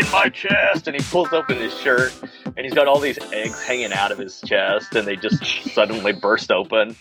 [0.00, 0.86] in my chest.
[0.86, 2.12] And he pulls open his shirt
[2.44, 5.44] and he's got all these eggs hanging out of his chest and they just
[5.74, 6.96] suddenly burst open.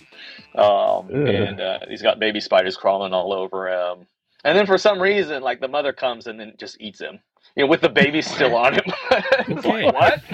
[0.55, 4.07] Um, and uh, he's got baby spiders crawling all over him.
[4.43, 7.19] And then for some reason, like the mother comes and then just eats him.
[7.55, 8.83] You know, with the baby still on him.
[9.63, 10.21] like, what?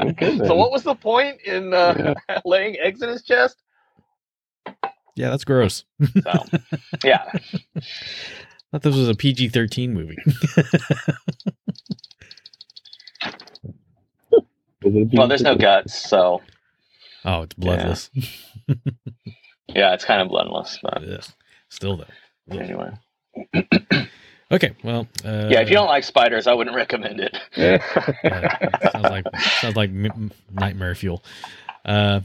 [0.00, 2.14] Okay, so what was the point in uh,
[2.44, 3.62] laying eggs in his chest?
[5.14, 5.84] Yeah, that's gross.
[6.22, 6.44] So,
[7.04, 7.30] yeah.
[8.72, 10.18] Thought this was a PG thirteen movie.
[14.84, 16.42] Is it a Well, there's no guts, so
[17.24, 18.10] oh, it's bloodless.
[19.68, 20.78] yeah, it's kind of bloodless.
[20.82, 21.24] But Ugh.
[21.68, 22.04] Still though.
[22.50, 22.58] Ugh.
[22.58, 22.90] anyway,
[24.52, 27.38] Okay, well, uh, yeah, if you don't like spiders, I wouldn't recommend it.
[27.56, 27.80] yeah,
[28.92, 29.24] sounds like
[29.60, 31.22] sounds like m- nightmare fuel.
[31.84, 32.20] Uh,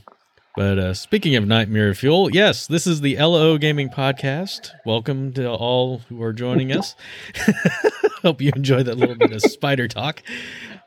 [0.58, 4.72] but uh, speaking of nightmare fuel, yes, this is the LO Gaming Podcast.
[4.88, 6.96] Welcome to all who are joining us.
[8.24, 10.24] Hope you enjoy that little bit of spider talk.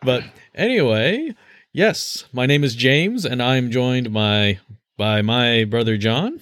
[0.03, 0.25] But
[0.57, 1.37] anyway,
[1.73, 4.59] yes, my name is James, and I'm joined by
[4.99, 6.41] by my brother John.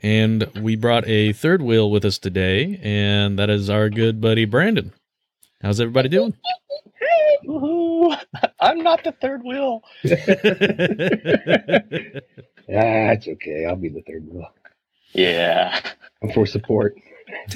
[0.00, 4.44] And we brought a third wheel with us today, and that is our good buddy
[4.44, 4.92] Brandon.
[5.60, 6.34] How's everybody doing?
[8.10, 8.50] Woohoo!
[8.60, 9.82] I'm not the third wheel.
[12.66, 13.66] Ah, it's okay.
[13.66, 14.48] I'll be the third wheel.
[15.12, 15.78] Yeah,
[16.22, 16.94] I'm for support.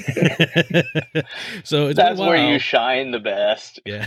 [1.63, 3.79] so it's that's where you shine the best.
[3.85, 4.05] yeah,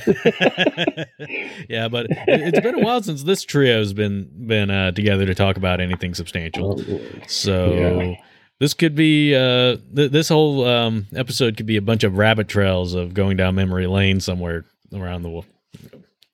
[1.68, 5.34] yeah, but it, it's been a while since this trio's been been uh, together to
[5.34, 6.80] talk about anything substantial.
[6.80, 8.14] Oh, So Yeah.
[8.60, 12.46] this could be uh, th- this whole um, episode could be a bunch of rabbit
[12.46, 14.64] trails of going down memory lane somewhere
[14.94, 15.44] around the wo-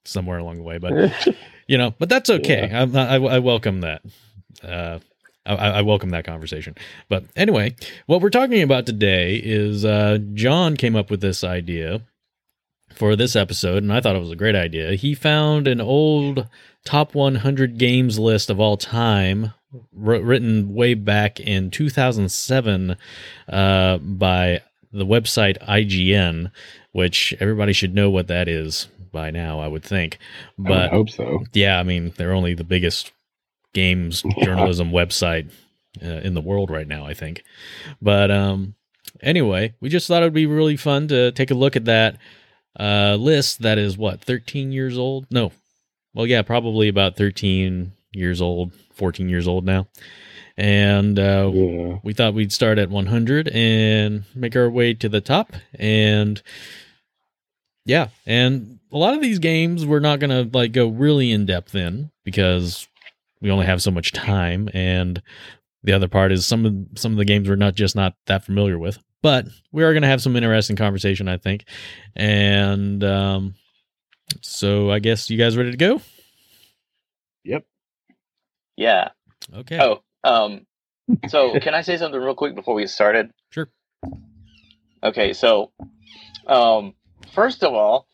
[0.08, 0.78] somewhere along the way.
[0.78, 1.36] But
[1.66, 2.70] you know, but that's okay.
[2.72, 4.02] I, I, I welcome that.
[4.62, 4.98] Uh,
[5.46, 6.74] I, I welcome that conversation.
[7.08, 7.74] But anyway,
[8.06, 12.02] what we're talking about today is uh, John came up with this idea
[12.94, 14.94] for this episode, and I thought it was a great idea.
[14.94, 16.46] He found an old
[16.84, 19.52] top 100 games list of all time,
[19.92, 22.96] wr- written way back in 2007
[23.48, 24.60] uh, by
[24.92, 26.50] the website IGN,
[26.92, 30.18] which everybody should know what that is by now, I would think.
[30.58, 31.44] I But hope so.
[31.52, 33.10] yeah, I mean, they're only the biggest
[33.74, 35.50] games journalism website
[36.02, 37.42] uh, in the world right now, I think.
[38.00, 38.74] But um,
[39.20, 42.16] anyway, we just thought it would be really fun to take a look at that
[42.78, 45.26] uh, list that is what 13 years old.
[45.30, 45.50] No,
[46.14, 49.88] well, yeah, probably about 13 years old, 14 years old now.
[50.56, 51.98] And uh, Yeah.
[52.04, 56.40] we thought we'd start at 100 and make our way to the top and
[57.88, 61.74] yeah and a lot of these games we're not gonna like go really in depth
[61.74, 62.86] in because
[63.40, 65.20] we only have so much time and
[65.82, 68.44] the other part is some of some of the games we're not just not that
[68.44, 71.64] familiar with but we are gonna have some interesting conversation i think
[72.14, 73.54] and um
[74.42, 76.00] so i guess you guys ready to go
[77.44, 77.64] Yep.
[78.76, 79.08] Yeah.
[79.54, 80.66] okay Oh, um,
[81.28, 83.30] so can I say something real quick before we get started?
[83.50, 83.70] Sure.
[85.02, 85.72] Okay, so,
[86.46, 86.94] um,
[87.32, 88.06] first of all,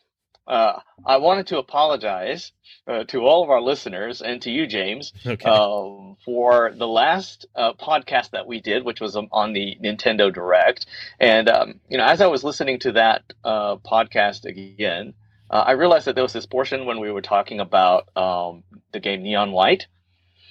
[0.47, 2.51] uh, I wanted to apologize
[2.87, 7.47] uh, to all of our listeners and to you, James, okay um, for the last
[7.55, 10.85] uh, podcast that we did, which was um, on the Nintendo Direct.
[11.19, 15.15] And um, you know, as I was listening to that uh, podcast again,
[15.49, 18.99] uh, I realized that there was this portion when we were talking about um, the
[18.99, 19.87] game Neon White.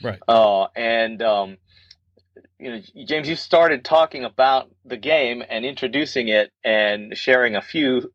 [0.03, 0.19] Right.
[0.27, 1.59] Uh, and um,
[2.59, 7.63] you know, James, you started talking about the game and introducing it and sharing a
[7.63, 8.13] few,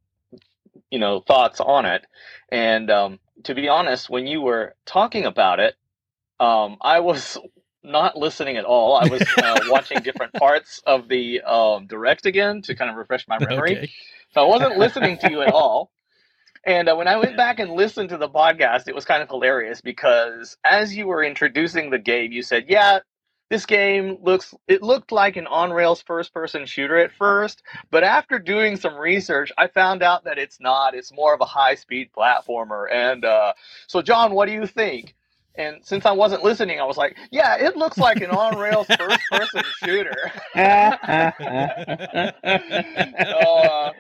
[0.92, 2.06] you know, thoughts on it.
[2.52, 5.76] And um, to be honest, when you were talking about it,
[6.40, 7.38] um, I was
[7.84, 8.96] not listening at all.
[8.96, 13.28] I was uh, watching different parts of the um, direct again to kind of refresh
[13.28, 13.78] my memory.
[13.78, 13.92] okay
[14.34, 15.92] So I wasn't listening to you at all.
[16.66, 19.30] And uh, when I went back and listened to the podcast, it was kind of
[19.30, 23.00] hilarious because as you were introducing the game, you said, "Yeah,
[23.50, 28.76] this game looks it looked like an on-rails first-person shooter at first, but after doing
[28.78, 30.96] some research, I found out that it's not.
[30.96, 33.54] It's more of a high-speed platformer." And uh,
[33.88, 35.16] so, John, what do you think?
[35.56, 39.64] And since I wasn't listening, I was like, "Yeah, it looks like an on-rails first-person
[39.84, 40.62] shooter." so,
[43.38, 43.92] uh,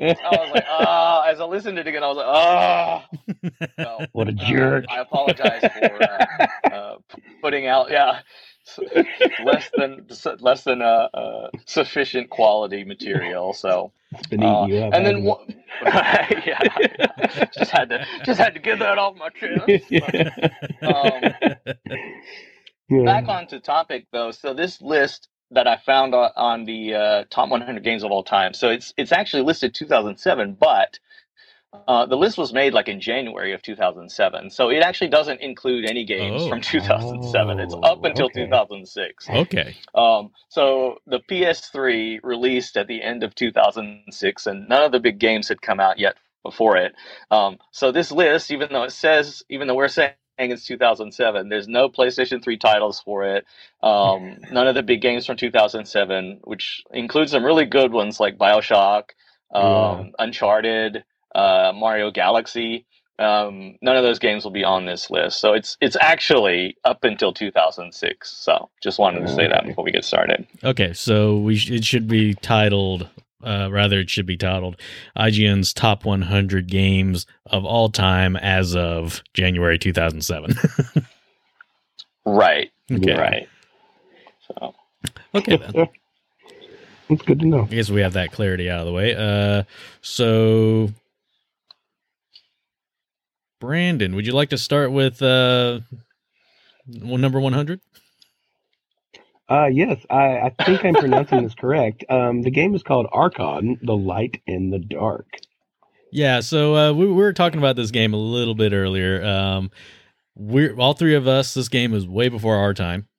[0.00, 3.06] I was like, ah, as I listened to it again, I was like, ah.
[3.80, 4.84] So, what a uh, jerk.
[4.88, 6.96] I apologize for uh, uh,
[7.42, 8.20] putting out, yeah,
[9.44, 10.06] less than
[10.40, 13.52] less than uh, uh, sufficient quality material.
[13.52, 13.92] So,
[14.38, 14.94] uh, you up.
[14.94, 16.60] and then one, yeah,
[17.52, 19.84] just had to just had to get that off my chest.
[19.90, 20.32] it?
[20.82, 21.22] um,
[22.88, 23.04] Yeah.
[23.04, 27.50] back onto topic though so this list that I found on, on the uh, top
[27.50, 28.54] 100 games of all time.
[28.54, 30.98] So it's it's actually listed 2007, but
[31.88, 34.50] uh, the list was made like in January of 2007.
[34.50, 36.48] So it actually doesn't include any games Oh.
[36.48, 37.60] from 2007.
[37.60, 38.44] it's up until okay.
[38.46, 39.28] 2006.
[39.30, 39.76] Okay.
[39.94, 45.18] Um, so the PS3 released at the end of 2006, and none of the big
[45.18, 46.14] games had come out yet
[46.44, 46.94] before it.
[47.30, 51.68] Um, so this list, even though it says, even though we're saying it's 2007, there's
[51.68, 53.44] no PlayStation 3 titles for it.
[53.82, 58.38] Um, none of the big games from 2007, which includes some really good ones like
[58.38, 59.10] Bioshock,
[59.54, 61.04] um, Uncharted,
[61.34, 62.86] uh, Mario Galaxy.
[63.16, 65.40] Um, none of those games will be on this list.
[65.40, 68.28] So it's it's actually up until 2006.
[68.28, 70.48] So just wanted to say that before we get started.
[70.64, 70.92] Okay.
[70.94, 73.08] So we sh- it should be titled.
[73.44, 74.76] Uh, rather, it should be titled
[75.16, 80.54] IGN's top 100 games of all time as of January 2007.
[82.26, 82.70] Right.
[82.90, 83.14] okay.
[83.18, 83.48] Right.
[84.48, 84.74] So
[85.34, 85.56] Okay.
[85.58, 85.88] Then.
[87.10, 87.64] It's good to know.
[87.64, 89.14] I guess we have that clarity out of the way.
[89.14, 89.64] Uh,
[90.00, 90.88] so,
[93.60, 95.80] Brandon, would you like to start with uh,
[96.86, 97.80] number 100?
[99.48, 102.04] Uh, yes, I, I think I'm pronouncing this correct.
[102.08, 105.26] Um, the game is called Archon: The Light in the Dark.
[106.10, 109.22] Yeah, so uh, we, we were talking about this game a little bit earlier.
[109.24, 109.70] Um,
[110.36, 111.54] we're all three of us.
[111.54, 113.06] This game is way before our time.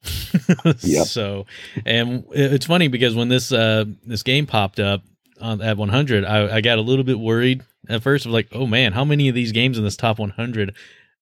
[0.81, 1.07] Yep.
[1.07, 1.45] So,
[1.85, 5.01] and it- it's funny because when this uh, this game popped up
[5.39, 8.25] on at 100, I, I got a little bit worried at first.
[8.25, 10.75] I was like, oh man, how many of these games in this top 100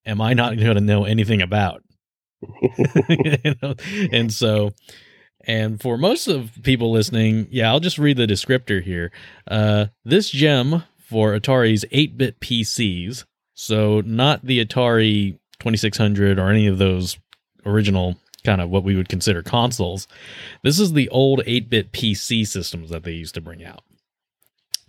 [0.06, 1.84] am I not going to know anything about?
[3.10, 3.76] you know?
[4.12, 4.72] And so,
[5.46, 9.12] and for most of people listening, yeah, I'll just read the descriptor here.
[9.48, 16.68] Uh, this gem for Atari's 8 bit PCs, so not the Atari 2600 or any
[16.68, 17.18] of those
[17.66, 20.08] original kind of what we would consider consoles.
[20.64, 23.84] This is the old 8 bit PC systems that they used to bring out.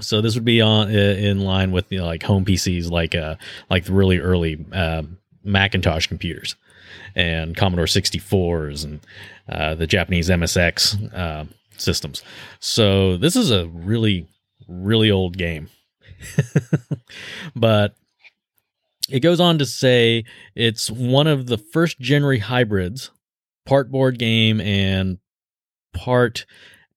[0.00, 3.36] So this would be on in line with you know, like home PCs, like uh
[3.70, 5.02] like the really early uh,
[5.44, 6.56] Macintosh computers
[7.14, 9.00] and Commodore 64s and
[9.48, 11.44] uh, the Japanese MSX uh,
[11.76, 12.22] systems.
[12.60, 14.28] So this is a really,
[14.68, 15.68] really old game.
[17.56, 17.94] but
[19.10, 20.24] it goes on to say
[20.54, 23.10] it's one of the first genre hybrids,
[23.66, 25.18] part board game and
[25.92, 26.46] part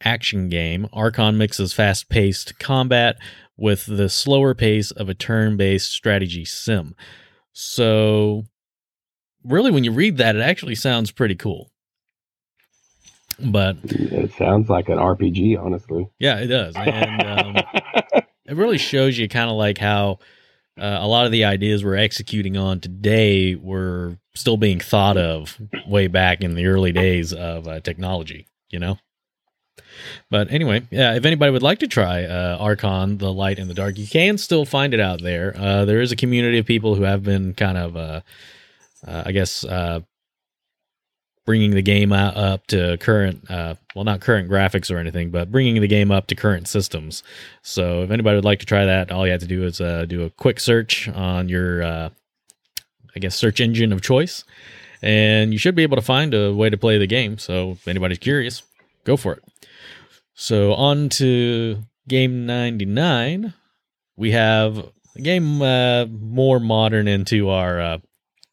[0.03, 0.87] action game.
[0.93, 3.17] Archon mixes fast paced combat
[3.57, 6.95] with the slower pace of a turn based strategy sim.
[7.53, 8.45] So,
[9.43, 11.69] really, when you read that, it actually sounds pretty cool.
[13.39, 16.07] But It sounds like an RPG, honestly.
[16.19, 16.75] yeah, it does.
[16.75, 17.55] And um,
[18.45, 20.17] it really shows you kind of like how
[20.79, 25.59] uh, a lot of the ideas we're executing on today were still being thought of
[25.87, 28.97] way back in the early days of uh, technology, you know?
[30.29, 33.73] But anyway, yeah, if anybody would like to try uh, Archon, The Light in the
[33.73, 35.55] Dark, you can still find it out there.
[35.57, 38.21] Uh, there is a community of people who have been kind of, uh,
[39.07, 40.01] uh, I guess, uh,
[41.45, 45.79] bringing the game up to current, uh, well, not current graphics or anything, but bringing
[45.81, 47.23] the game up to current systems.
[47.61, 50.05] So if anybody would like to try that, all you have to do is uh,
[50.05, 52.09] do a quick search on your, uh,
[53.15, 54.43] I guess, search engine of choice,
[55.01, 57.37] and you should be able to find a way to play the game.
[57.37, 58.63] So if anybody's curious,
[59.05, 59.43] go for it.
[60.33, 63.53] So on to game 99.
[64.17, 64.79] We have
[65.15, 67.97] a game uh, more modern into our uh,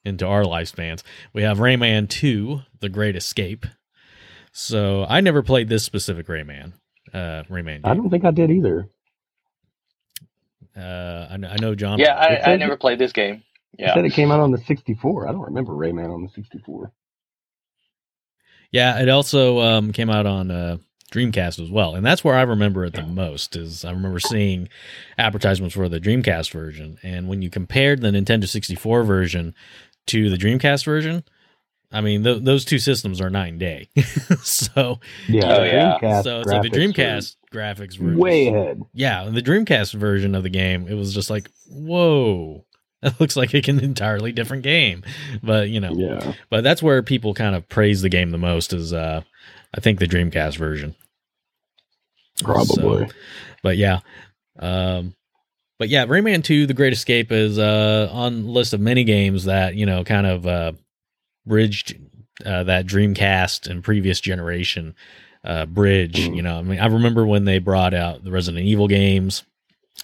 [0.04, 1.02] into our lifespans.
[1.32, 3.66] We have Rayman 2, The Great Escape.
[4.52, 6.72] So I never played this specific Rayman.
[7.12, 7.80] Uh, Rayman.
[7.84, 8.88] I don't think I did either.
[10.76, 11.98] Uh, I know, I know John.
[11.98, 13.42] yeah, I, I said- never played this game.
[13.78, 13.94] It Yeah.
[13.94, 15.28] said it came out on the 64.
[15.28, 16.92] I don't remember Rayman on the 64.
[18.70, 20.78] Yeah, it also um, came out on uh,
[21.12, 23.54] Dreamcast as well, and that's where I remember it the most.
[23.54, 24.68] Is I remember seeing
[25.16, 29.54] advertisements for the Dreamcast version, and when you compared the Nintendo 64 version
[30.06, 31.24] to the Dreamcast version,
[31.92, 33.88] I mean th- those two systems are night and day.
[34.42, 35.98] so, Yeah, Oh, yeah.
[36.00, 38.82] Dreamcast so it's like the graphics were Dreamcast graphics were way ahead.
[38.92, 42.64] Yeah, the Dreamcast version of the game, it was just like, whoa.
[43.02, 45.02] That looks like an entirely different game,
[45.42, 48.72] but you know, Yeah, but that's where people kind of praise the game the most
[48.72, 49.20] is uh
[49.76, 50.94] I think the Dreamcast version.
[52.42, 53.06] probably.
[53.08, 53.14] So,
[53.62, 54.00] but yeah.
[54.58, 55.14] Um
[55.78, 59.74] but yeah, Rayman 2 The Great Escape is uh on list of many games that,
[59.74, 60.72] you know, kind of uh
[61.46, 61.96] bridged
[62.44, 64.94] uh that Dreamcast and previous generation
[65.44, 66.36] uh bridge, Mm.
[66.36, 66.58] you know.
[66.58, 69.44] I mean, I remember when they brought out the Resident Evil games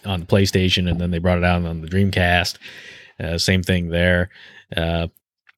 [0.05, 2.57] on the PlayStation and then they brought it out on the Dreamcast.
[3.19, 4.29] Uh, same thing there.
[4.75, 5.07] Uh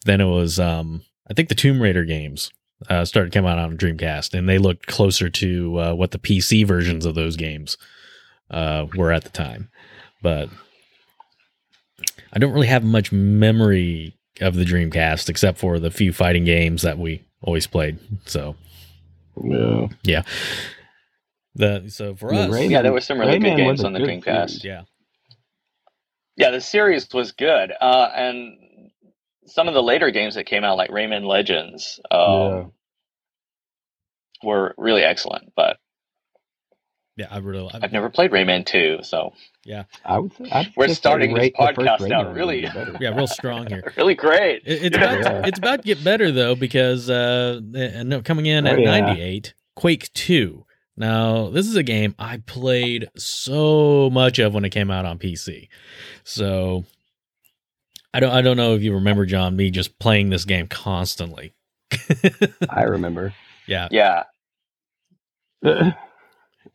[0.05, 2.51] then it was um I think the Tomb Raider games
[2.89, 6.67] uh, started coming out on Dreamcast, and they looked closer to uh, what the PC
[6.67, 7.77] versions of those games
[8.51, 9.69] uh, were at the time.
[10.23, 10.49] But
[12.33, 16.81] I don't really have much memory of the Dreamcast except for the few fighting games
[16.83, 17.99] that we always played.
[18.25, 18.55] So
[20.03, 20.23] Yeah.
[21.55, 23.93] the so for Yeah, us, Rayman- yeah, there were some really Rayman good games on
[23.93, 24.23] the good Dreamcast.
[24.49, 24.63] series.
[24.63, 24.83] yeah,
[26.37, 28.57] Yeah, the series was good, uh, and
[29.45, 32.65] some of the later games that came out, like Rayman Legends, um, Yeah.
[34.43, 35.53] were really excellent.
[35.55, 35.77] But
[37.17, 39.33] yeah, I really, I, I've never played Rayman Two, so
[40.05, 43.27] I would I'd We're starting this rate the first podcast out really- was yeah, real
[43.27, 43.93] strong here.
[43.97, 44.61] really great.
[44.65, 45.13] It, it's Yeah.
[45.15, 48.79] about it's about to get better though because uh, uh, no, coming in Oh, at
[48.79, 48.99] yeah.
[48.99, 50.65] 98, Quake 2.
[50.95, 55.17] Now, this is a game I played so much of when it came out on
[55.17, 55.69] PC.
[56.23, 56.83] So
[58.13, 61.53] I don't I don't know if you remember John me just playing this game constantly.
[62.69, 63.33] I remember.
[63.65, 63.87] yeah.
[63.91, 64.23] Yeah,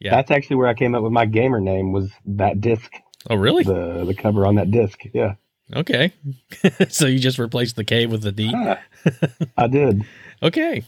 [0.00, 0.14] Yeah.
[0.14, 2.92] That's actually where I came up with my gamer name was that disc,
[3.28, 3.64] Oh, really?
[3.64, 5.00] the the cover on that disc.
[5.12, 5.34] Yeah,
[5.74, 6.12] Okay.
[6.88, 8.52] so you just replaced the K with the D.
[8.54, 8.76] Huh.
[9.56, 10.04] I did.
[10.42, 10.84] Okay.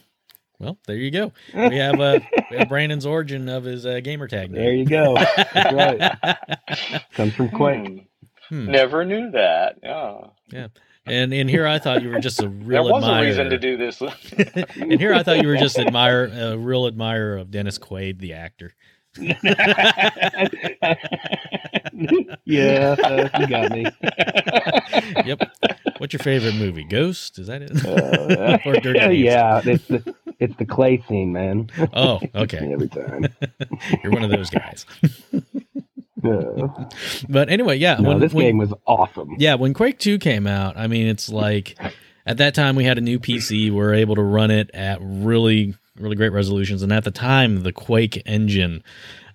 [0.59, 1.33] Well, there you go.
[1.55, 5.15] We have uh we have Brandon's origin of his uh, gamer tag There you go.
[5.15, 7.03] That's right.
[7.15, 8.07] Comes from Quake.
[8.49, 8.65] Hmm.
[8.65, 8.71] Hmm.
[8.71, 9.79] Never knew that.
[10.53, 10.69] Yeah.
[11.07, 12.85] And and here I thought you were just a real.
[12.85, 13.23] There was admirer.
[13.25, 14.03] a reason to do this.
[14.03, 18.35] and here I thought you were just admire a real admirer of Dennis Quaid, the
[18.35, 18.75] actor.
[22.45, 23.87] yeah, uh, you got me.
[25.25, 25.43] Yep.
[25.99, 26.85] What's your favorite movie?
[26.85, 27.39] Ghost?
[27.39, 27.85] Is that it?
[27.85, 31.71] Uh, or Dirty yeah, it's the it's the clay scene, man.
[31.93, 32.73] Oh, okay.
[32.73, 33.27] Every time.
[34.03, 34.87] You're one of those guys.
[36.23, 37.97] But anyway, yeah.
[37.97, 39.37] no, when, this when- game was awesome.
[39.39, 41.79] Yeah, when Quake 2 came out, I mean, it's like
[42.27, 43.51] at that time we had a new PC.
[43.51, 46.83] We were able to run it at really, really great resolutions.
[46.83, 48.83] And at the time, the Quake engine,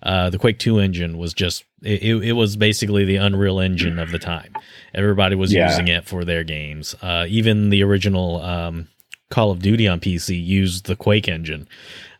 [0.02, 3.98] uh, the Quake 2 engine was just, it, it it was basically the Unreal Engine
[3.98, 4.54] of the time.
[4.94, 5.68] Everybody was Yeah.
[5.68, 6.94] using it for their games.
[7.02, 8.88] Uh, even the original um,
[9.30, 11.68] Call of Duty on PC used the Quake engine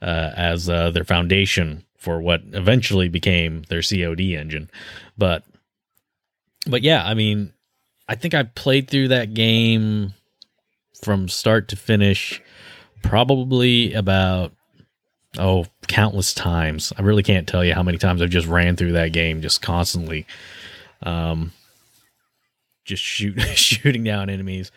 [0.03, 4.71] uh, as uh, their foundation for what eventually became their COD engine.
[5.19, 5.45] But
[6.69, 7.53] but yeah, I mean,
[8.09, 10.15] I think I played through that game
[11.03, 12.41] from start to finish
[13.09, 14.53] probably about
[15.39, 16.93] oh countless times.
[16.97, 19.63] I really can't tell you how many times I've just ran through that game just
[19.63, 20.27] constantly
[21.03, 21.53] um
[22.87, 24.73] just shoot shooting down enemies.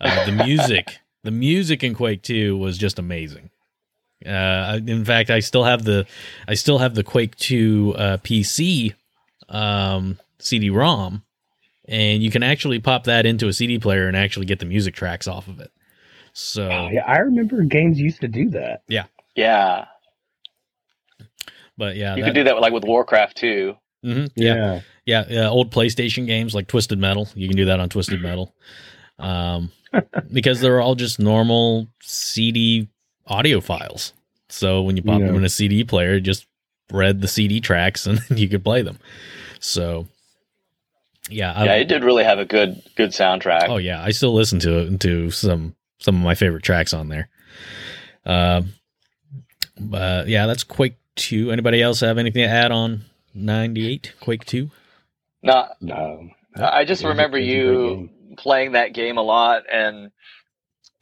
[0.00, 3.50] Uh, the music, the music in Quake 2 was just amazing.
[4.24, 6.06] Uh, in fact, I still have the,
[6.46, 8.94] I still have the Quake 2 uh, PC
[9.48, 11.22] um, CD-ROM,
[11.88, 14.94] and you can actually pop that into a CD player and actually get the music
[14.94, 15.70] tracks off of it.
[16.34, 18.82] So Oh, yeah, I remember games used to do that.
[18.88, 19.04] yeah.
[19.36, 19.86] Yeah.
[21.76, 23.76] But yeah, You that, could do that with, like with Warcraft too.
[24.04, 25.48] mhm, yeah, yeah, yeah.
[25.48, 28.54] Old PlayStation games like Twisted Metal, you can do that on Twisted Metal,
[29.18, 29.72] um,
[30.32, 32.88] because they're all just normal CD
[33.26, 34.12] audio files.
[34.50, 35.26] So when you pop Yeah.
[35.28, 36.46] them in a CD player, just
[36.92, 38.98] read the CD tracks and you could play them.
[39.58, 40.06] So
[41.28, 43.68] yeah, I, yeah, it did really have a good good soundtrack.
[43.68, 45.74] Oh yeah, I still listen to it to some
[46.04, 47.28] some of my favorite tracks on there.
[48.26, 48.74] Um,
[49.80, 51.50] but yeah, that's Quake Two.
[51.50, 54.70] Anybody else have anything to add on ninety eight Quake Two?
[55.42, 56.28] No, No.
[56.56, 59.22] I just It was a- remember it was a great you playing that game a
[59.22, 60.10] lot, and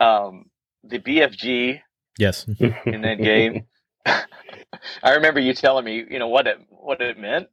[0.00, 0.46] um,
[0.84, 1.80] the BFG
[2.18, 2.46] Yes.
[2.86, 3.66] in that game.
[4.06, 7.48] I remember you telling me, you know, what it what it meant.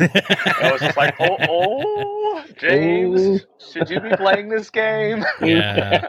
[0.00, 5.24] I was just like, oh, oh, James, should you be playing this game?
[5.42, 6.06] yeah,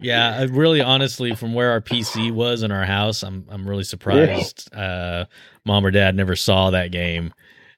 [0.00, 0.36] yeah.
[0.38, 4.72] I really, honestly, from where our PC was in our house, I'm I'm really surprised.
[4.74, 5.26] Uh,
[5.64, 7.32] Mom or Dad never saw that game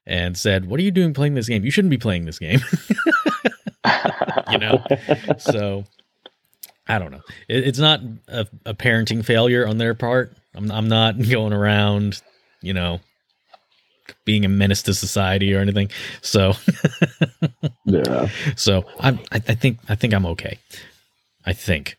[0.07, 1.65] and said, "What are you doing playing this game?
[1.65, 2.61] You shouldn't be playing this game."
[4.51, 4.85] you know.
[5.39, 5.85] so
[6.87, 7.23] I don't know.
[7.49, 10.37] It, it's not a, a parenting failure on their part.
[10.55, 12.23] I'm I'm not going around,
[12.63, 13.01] you know,
[14.25, 15.91] being a menace to society or anything.
[16.23, 16.53] So
[17.85, 18.29] yeah.
[18.57, 20.59] so I'm I, I think I think I'm okay.
[21.45, 21.97] I think.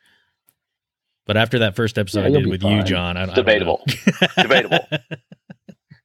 [1.28, 2.84] But after that first episode Yeah, I did be with you.
[2.84, 3.82] John, I, I don't Debatable.
[3.88, 4.28] know.
[4.44, 4.88] Debatable.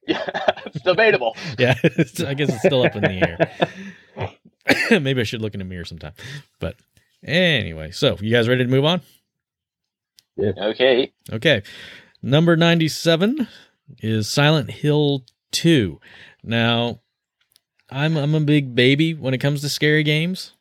[0.07, 0.25] yeah,
[0.65, 1.35] it's debatable.
[1.59, 3.29] yeah, it's- I guess it's still up in the
[4.19, 4.99] air.
[4.99, 6.13] Maybe I should look in a mirror sometime.
[6.59, 6.75] But
[7.23, 9.01] anyway, so you guys ready to move on?
[10.37, 10.51] Yeah.
[10.57, 11.11] Okay.
[11.31, 11.61] Okay.
[12.23, 13.47] Number 97
[13.99, 15.99] is Silent Hill 2.
[16.43, 16.99] Now,
[17.89, 20.53] I'm I'm a big baby when it comes to scary games.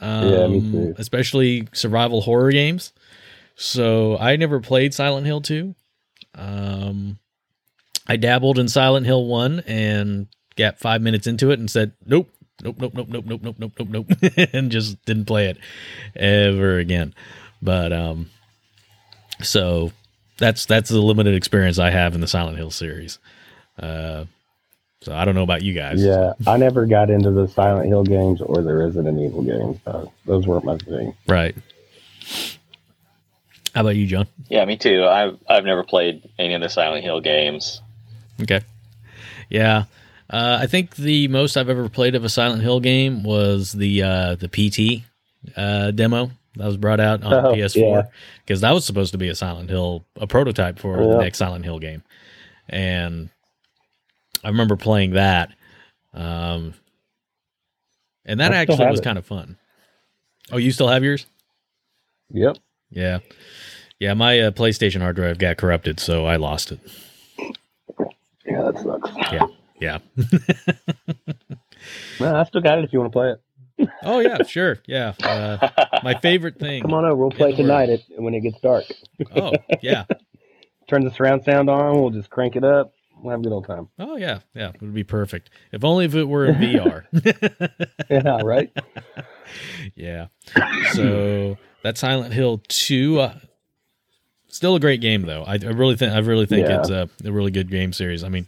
[0.00, 0.94] Um, Yeah, me too.
[0.98, 2.92] Especially survival horror games.
[3.56, 5.74] So I never played Silent Hill 2.
[6.34, 7.18] Um,
[8.06, 10.26] I dabbled in Silent Hill 1 and
[10.56, 12.28] got five minutes into it and said, nope,
[12.62, 15.58] nope, nope, nope, nope, nope, nope, nope, nope, nope, and just didn't play it
[16.16, 17.14] ever again.
[17.62, 18.30] But um,
[19.42, 19.92] so
[20.38, 23.18] that's that's the limited experience I have in the Silent Hill series.
[23.78, 24.24] Uh,
[25.02, 26.02] so I don't know about you guys.
[26.02, 29.78] Yeah, I never got into the Silent Hill games or the Resident Evil games.
[29.86, 31.14] Uh, those weren't my thing.
[31.28, 31.54] Right.
[33.74, 34.26] How about you, John?
[34.48, 35.04] Yeah, me too.
[35.04, 37.82] I've I've never played any of the Silent Hill games.
[38.40, 38.60] Okay.
[39.50, 39.84] Yeah.
[40.30, 44.02] Uh, I think the most I've ever played of a Silent Hill game was the
[44.02, 45.02] uh, the PT
[45.56, 48.08] uh, demo that was brought out on Oh, PS4
[48.46, 51.64] because that was supposed to be a Silent Hill, a prototype for the next Silent
[51.64, 52.02] Hill game,
[52.68, 53.28] and
[54.44, 55.52] I remember playing that,
[56.12, 56.74] um,
[58.24, 59.04] and that I actually was it.
[59.04, 59.56] kind of fun.
[60.52, 61.26] Oh, you still have yours?
[62.30, 62.58] Yep.
[62.90, 63.18] Yeah,
[63.98, 64.14] yeah.
[64.14, 66.80] My uh, PlayStation hard drive got corrupted, so I lost it.
[68.46, 69.10] Yeah, that sucks.
[69.32, 69.46] Yeah.
[69.80, 69.98] Yeah.
[72.20, 73.40] well, I still got it if you want to play it.
[74.02, 74.78] Oh yeah, sure.
[74.86, 75.14] Yeah.
[75.22, 75.68] Uh,
[76.02, 76.82] my favorite thing.
[76.82, 77.16] Come on over.
[77.16, 77.86] We'll play in the world.
[77.86, 78.84] tonight it, when it gets dark.
[79.34, 80.04] Oh yeah.
[80.88, 82.00] Turn the surround sound on.
[82.00, 82.93] We'll just crank it up.
[83.22, 83.88] We'll have a good old time.
[83.98, 84.40] Oh yeah.
[84.54, 84.70] Yeah.
[84.74, 85.50] It would be perfect.
[85.72, 87.04] If only if it were in VR.
[88.10, 88.70] Yeah, right?
[89.94, 90.26] yeah.
[90.92, 93.20] So that's Silent Hill Two.
[93.20, 93.38] Uh,
[94.48, 95.42] still a great game though.
[95.44, 96.80] I, I really think I really think Yeah.
[96.80, 98.22] it's a, a really good game series.
[98.24, 98.46] I mean,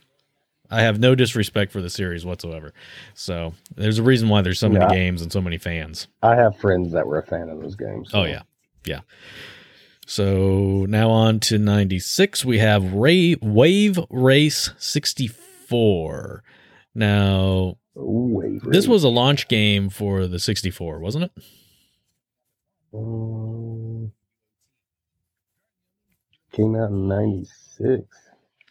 [0.71, 2.73] I have no disrespect for the series whatsoever.
[3.15, 4.91] So there's a reason why there's so many Yeah.
[4.95, 6.09] games and so many fans.
[6.23, 8.11] I have friends that were a fan of those games.
[8.11, 8.43] so- Oh yeah,
[8.85, 9.01] yeah.
[10.07, 12.45] So now on to ninety six.
[12.45, 16.45] We have Ray, Wave Race sixty four.
[16.95, 21.33] Now Ooh, this was a launch game for the sixty four, wasn't it?
[22.95, 24.13] Um,
[26.53, 28.05] came out in '96.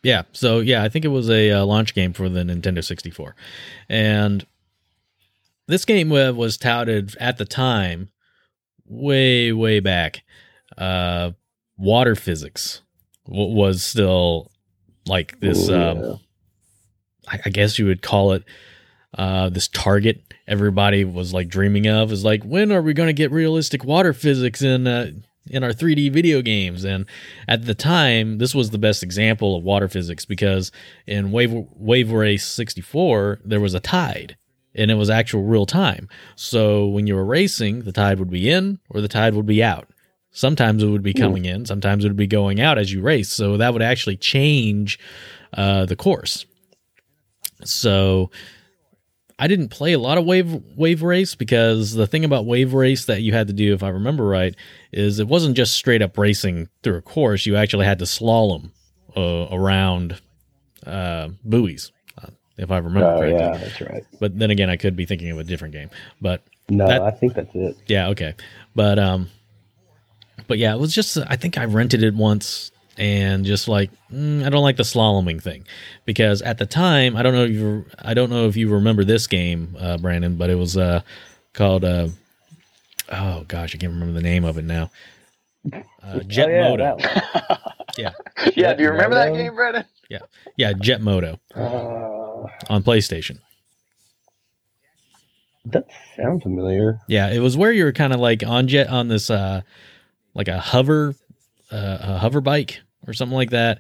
[0.04, 0.24] Yeah.
[0.32, 3.36] So yeah, I think it was a uh, launch game for the Nintendo sixty four,
[3.90, 4.48] and
[5.68, 8.10] this game was touted at the time,
[8.86, 10.24] way way back.
[10.78, 11.32] Uh,
[11.78, 12.82] water physics
[13.28, 14.52] w- was still
[15.08, 15.70] like this.
[15.70, 16.14] Ooh, um, yeah.
[17.28, 18.44] I I guess you would call it
[19.18, 23.14] uh, this target everybody was like dreaming of is like when are we going to
[23.14, 25.10] get realistic water physics in uh,
[25.50, 27.06] in our 3D video games and
[27.48, 30.72] at the time this was the best example of water physics because
[31.08, 34.38] in Wave Wave Race 64 there was a tide
[34.76, 38.50] and it was actual real time so when you were racing the tide would be
[38.50, 39.90] in or the tide would be out
[40.38, 43.30] sometimes it would be coming in sometimes it would be going out as you race
[43.30, 45.00] so that would actually change
[45.54, 46.46] uh, the course
[47.64, 48.30] so
[49.38, 53.06] I didn't play a lot of wave wave race because the thing about wave race
[53.06, 54.56] that you had to do, if I remember right,
[54.94, 57.46] is it wasn't just straight up racing through a course.
[57.46, 58.72] You actually had to slalom
[59.18, 60.22] uh, around
[60.86, 63.40] uh, buoys, uh, if I remember Oh correctly.
[63.42, 64.04] yeah, that's right.
[64.22, 65.90] But then again, I could be thinking of a different game.
[66.22, 67.76] But No, That- I think that's it.
[67.88, 68.36] yeah, okay.
[68.74, 69.28] But um,
[70.48, 74.46] but yeah, it was just I think I rented it once and just like mm,
[74.46, 75.66] I don't like the slaloming thing
[76.06, 79.04] because at the time I don't know if you I don't know if you remember
[79.04, 81.02] this game, uh, Brandon, but it was uh
[81.54, 82.08] called uh
[83.12, 84.90] oh gosh I can't remember the name of it now.
[86.04, 87.58] Uh, Jet oh, yeah, Moto, that one.
[88.56, 89.86] yeah, do you remember that game, Brandon?
[90.10, 90.20] yeah,
[90.58, 90.74] Yeah.
[90.74, 93.40] Jet Moto Uh, on PlayStation.
[95.66, 97.00] that sounds familiar.
[97.08, 99.62] Yeah, it was where you were kind of like on jet on this uh
[100.36, 101.16] like a hover
[101.72, 103.80] uh, a hover bike or something like that.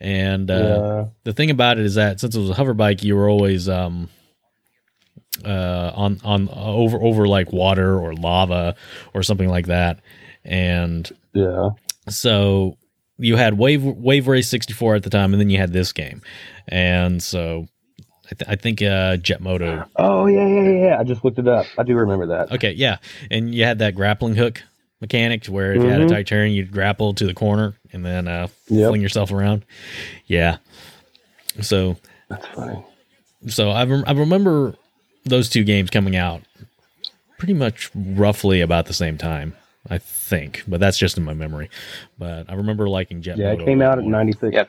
[0.00, 1.04] And uh yeah.
[1.24, 3.68] the thing about it is that since it was a hover bike, you were always
[3.68, 4.08] um
[5.44, 8.74] uh on on over over like water or lava
[9.14, 10.00] or something like that.
[10.44, 11.70] And Yeah.
[12.08, 12.76] so
[13.18, 16.22] you had Wave Wave Race 64 at the time and then you had this game.
[16.68, 17.66] And so
[18.26, 20.98] I, th- I think uh Jet Moto Oh yeah, yeah, yeah, yeah.
[21.00, 21.66] I just looked it up.
[21.78, 22.52] I do remember that.
[22.52, 22.98] Okay, yeah,
[23.30, 24.62] and you had that grappling hook
[25.00, 26.10] mechanic to where if you had a Mhm.
[26.10, 28.88] tight turn, you'd grapple to the corner and then uh, Yep.
[28.90, 29.64] fling yourself around.
[30.26, 30.56] Yeah.
[31.60, 31.96] So,
[32.28, 32.82] That's funny.
[33.48, 34.74] so I, rem- I remember
[35.24, 36.42] those two games coming out
[37.38, 39.54] pretty much roughly about the same time,
[39.90, 41.68] I think, but that's just in my memory.
[42.18, 43.36] But I remember liking Jet.
[43.38, 44.54] Yeah, it came out in '96.
[44.54, 44.64] Yeah.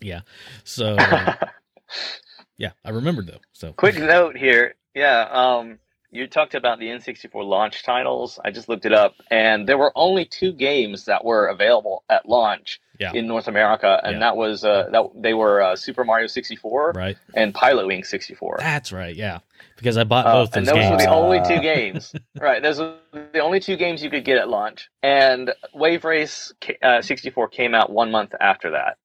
[0.00, 0.20] Yeah.
[0.64, 0.96] So,
[2.58, 3.40] yeah, I remembered though.
[3.52, 4.74] So, Quick note here.
[4.94, 5.78] Yeah, um,
[6.10, 8.38] you talked about the N64 launch titles.
[8.44, 12.28] I just looked it up, and there were only two games that were available at
[12.28, 12.80] launch.
[12.98, 13.12] Yeah.
[13.12, 14.18] in North America, and Yeah.
[14.20, 17.18] that was uh, that they were uh, Super Mario 64 Right.
[17.34, 18.56] and Pilot Wing 64.
[18.58, 19.14] That's right.
[19.14, 19.40] Yeah.
[19.76, 20.90] Because I bought Uh, both and those games.
[20.92, 22.14] were the only Uh, two games.
[22.40, 22.94] right, those were
[23.34, 24.88] the only two games you could get at launch.
[25.02, 28.96] And Wave Race uh, 64 came out one month after that.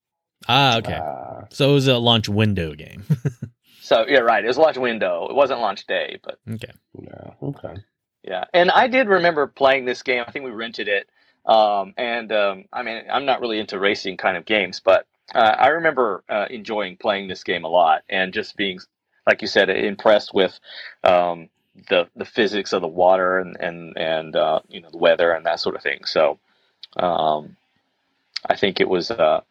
[0.48, 0.94] ah, okay.
[0.94, 3.04] Uh, so it was a launch window game.
[3.92, 4.42] So yeah, right.
[4.42, 5.28] It was launch window.
[5.30, 6.72] It wasn't launch day, but okay.
[6.98, 7.32] yeah.
[7.44, 7.76] Okay.
[8.24, 8.46] yeah.
[8.54, 10.24] And I did remember playing this game.
[10.26, 11.10] I think we rented it.
[11.46, 15.40] Um, and um, I mean, I'm not really into racing kind of games, but uh,
[15.40, 18.80] I remember uh, enjoying playing this game a lot and just being,
[19.28, 20.58] like you said, impressed with
[21.04, 21.50] um,
[21.90, 25.46] the the physics of the water and and and uh, you know the weather and
[25.46, 26.06] that sort of thing.
[26.06, 26.40] So
[26.96, 27.58] um,
[28.46, 29.42] I think it was uh,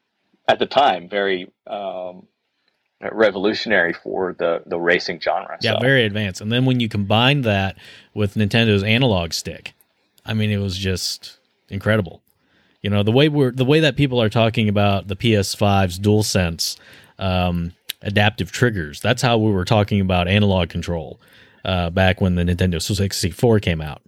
[0.49, 2.27] at the time very um,
[3.13, 5.57] revolutionary for the the racing genre.
[5.61, 5.81] Yeah, so.
[5.81, 6.41] very advanced.
[6.41, 7.77] And then when you combine that
[8.15, 9.73] with Nintendo's analog stick,
[10.27, 12.23] I mean, it was just incredible.
[12.83, 16.79] You know, the way we're the way that people are talking about the PS5's DualSense
[17.19, 19.01] um, adaptive triggers.
[19.01, 21.21] That's how we were talking about analog control
[21.65, 24.01] uh, back when the Nintendo 64 came out.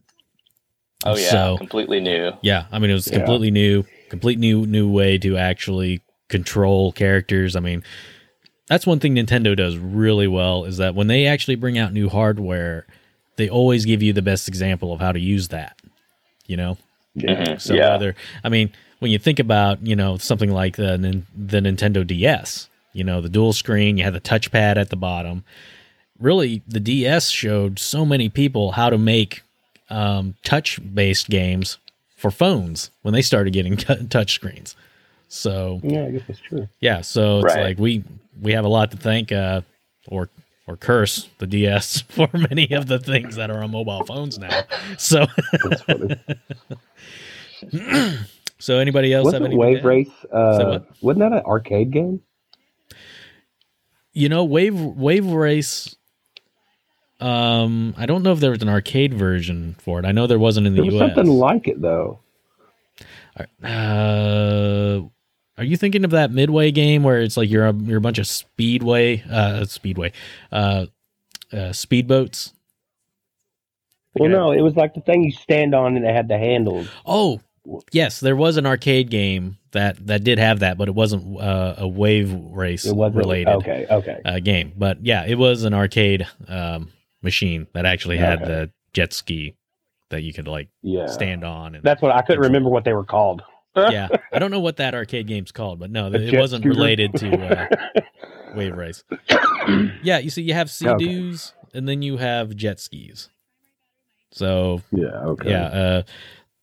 [1.05, 2.33] oh yeah, so- completely new.
[2.43, 3.19] Yeah, I mean, it was Yeah.
[3.19, 7.55] completely new, complete new new way to actually control characters.
[7.57, 7.83] I mean,
[8.73, 12.09] that's one thing Nintendo does really well is that when they actually bring out new
[12.09, 12.87] hardware,
[13.37, 15.77] they always give you the best example of how to use that.
[16.47, 16.79] You know,
[17.15, 17.45] Yeah.
[17.45, 17.61] Mhm.
[17.61, 17.91] so yeah.
[17.93, 22.69] whether I mean, when you think about you know something like the the Nintendo DS,
[22.93, 25.45] you know the dual screen, you had the touchpad at the bottom.
[26.19, 29.43] Really, the DS showed so many people how to make
[29.91, 31.79] um, touch based games
[32.17, 34.77] for phones when they started getting t- touch screens.
[35.29, 36.69] So Yeah, I guess that's true.
[36.81, 37.63] yeah, so it's Right.
[37.65, 38.05] like we
[38.43, 39.63] we have a lot to thank uh,
[40.09, 40.29] or
[40.67, 44.63] or curse the DS for many of the things that are on mobile phones now.
[44.99, 45.27] So
[48.59, 50.11] so anybody else have Wasn't any Wave Race?
[50.31, 52.21] Uh, wasn't that an arcade game?
[54.13, 55.95] You know, Wave Wave Race.
[57.21, 60.05] Um, I don't know if there was an arcade version for it.
[60.05, 61.15] I know there wasn't in the There was U.S.
[61.15, 62.19] something like it though.
[63.63, 65.03] Uh,
[65.63, 68.19] are you thinking of that Midway game where it's like you're a you're a bunch
[68.19, 70.13] of speedway uh speedway
[70.51, 70.87] uh,
[71.53, 72.53] uh speedboats?
[74.15, 74.33] Well, Okay.
[74.37, 76.89] no, it was like the thing you stand on and it had the handles.
[77.07, 77.41] Oh,
[77.93, 81.75] yes, there was an arcade game that that did have that, but it wasn't uh,
[81.79, 84.19] a wave race It wasn't related Okay, okay.
[84.25, 84.73] uh, game.
[84.77, 86.91] But yeah, it was an arcade um,
[87.23, 88.53] machine that actually had Okay.
[88.53, 89.55] the jet ski
[90.11, 91.07] that you could like Yeah.
[91.07, 91.75] stand on.
[91.77, 93.43] And That's what I couldn't remember what they were called.
[93.77, 96.79] Yeah, I don't know what that arcade game's called, but no, it wasn't scooter?
[96.79, 97.67] related to uh,
[98.55, 99.05] wave race.
[100.03, 101.31] Yeah, you see, you have sea Okay.
[101.75, 103.29] and then you have jet skis.
[104.33, 105.51] So yeah, okay.
[105.51, 106.03] yeah, uh,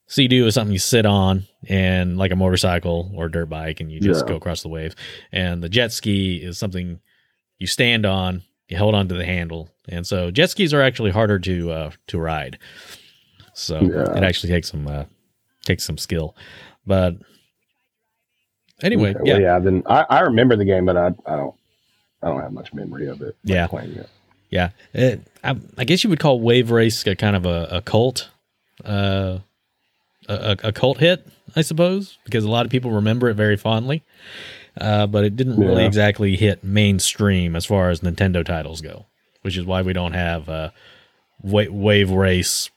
[0.07, 3.99] sea-doo is something you sit on and like a motorcycle or dirt bike, and you
[3.99, 4.29] just Yeah.
[4.29, 4.95] go across the wave.
[5.31, 6.99] And the jet ski is something
[7.59, 11.37] you stand on, you hold onto the handle, and so jet skis are actually harder
[11.39, 12.57] to uh, to ride.
[13.53, 14.17] So Yeah.
[14.17, 15.05] it actually takes some uh,
[15.63, 16.35] takes some skill,
[16.89, 17.15] but
[18.83, 19.59] anyway, Okay, yeah, well, yeah.
[19.59, 21.55] Then I, I remember the game, but I, I don't
[22.21, 23.35] I don't have much memory of it.
[23.43, 23.67] Yeah.
[23.67, 24.09] playing it.
[24.49, 27.81] Yeah, it, I, I guess you would call Wave Race a kind of a, a
[27.81, 28.29] cult,
[28.83, 29.37] uh,
[30.27, 31.25] a, a cult hit,
[31.55, 34.01] I suppose, because a lot of people remember it very fondly.
[34.79, 35.87] Uh, but it didn't really Yeah.
[35.87, 39.05] exactly hit mainstream as far as Nintendo titles go,
[39.41, 40.69] which is why we don't have uh,
[41.43, 42.69] Wa- Wave Race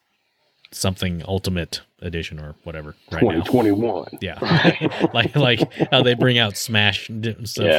[0.73, 3.43] something Ultimate Edition or whatever right now.
[3.43, 4.19] 2021.
[4.21, 4.39] Yeah,
[5.15, 7.35] like like how they bring out Smash, Yeah.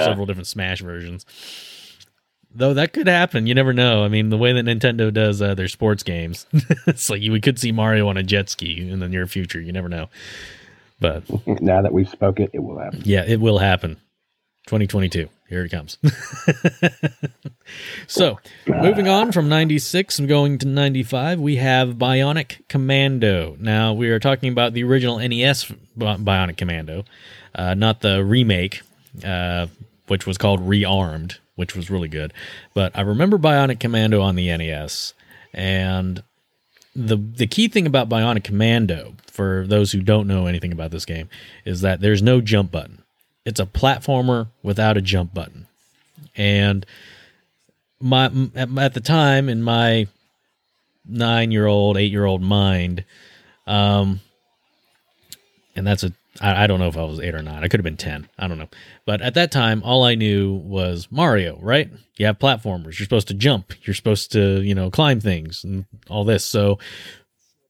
[0.05, 1.25] several different Smash versions.
[2.55, 4.03] Though that could happen, you never know.
[4.03, 6.45] I mean, the way that Nintendo does uh, their sports games,
[6.87, 9.59] it's like we could see Mario on a jet ski in the near future.
[9.59, 10.07] You never know,
[10.99, 13.01] but Now that we've spoken, it will happen.
[13.05, 13.95] yeah, it will happen.
[14.67, 15.97] 2022, here it comes.
[18.07, 23.55] so, moving on from 96 and going to 95, we have Bionic Commando.
[23.59, 27.05] Now, we are talking about the original NES Bionic Commando,
[27.53, 28.81] uh, not the remake,
[29.23, 29.67] uh,
[30.07, 32.33] which was called Rearmed, which was really good.
[32.73, 35.13] But I remember Bionic Commando on the NES,
[35.53, 36.23] and
[36.95, 41.05] the the key thing about Bionic Commando, for those who don't know anything about this
[41.05, 41.29] game,
[41.63, 43.02] is that there's no jump button.
[43.45, 45.67] It's a platformer without a jump button,
[46.35, 46.85] and
[47.99, 48.25] my
[48.55, 50.07] at, the time in my
[51.05, 53.03] nine year old, eight year old mind,
[53.67, 54.21] um,
[55.75, 57.63] and that's a I, I don't know if I was eight or nine.
[57.63, 58.27] I could have been ten.
[58.37, 58.69] I don't know.
[59.05, 61.59] But at that time, all I knew was Mario.
[61.61, 61.89] Right?
[62.17, 62.97] You have platformers.
[62.97, 63.73] You're supposed to jump.
[63.85, 66.45] You're supposed to you know climb things and all this.
[66.45, 66.79] So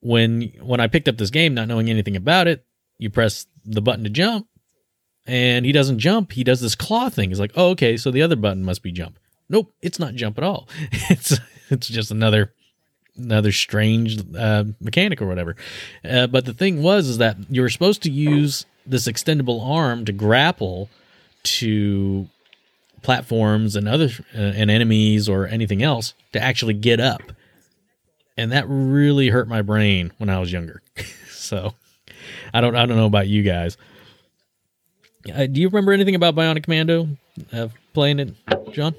[0.02, 2.66] when when I picked up this game, not knowing anything about it,
[2.98, 4.48] you press the button to jump,
[5.26, 6.32] and he doesn't jump.
[6.34, 7.30] He does this claw thing.
[7.30, 9.18] He's like, oh, okay, so the other button must be jump.
[9.50, 10.68] Nope, it's not jump at all.
[11.10, 11.38] It's
[11.70, 12.54] it's just another
[13.16, 15.56] another strange uh, mechanic or whatever.
[16.04, 20.06] Uh, but the thing was is that you were supposed to use this extendable arm
[20.06, 20.90] to grapple
[21.44, 22.28] to
[23.02, 27.22] platforms and other uh, and enemies or anything else to actually get up.
[28.36, 30.82] And that really hurt my brain when I was younger.
[31.30, 31.76] so
[32.54, 33.78] I don't I don't know about you guys.
[35.32, 37.08] Uh, do you remember anything about Bionic Commando?
[37.52, 38.34] Uh, playing it,
[38.72, 38.96] John?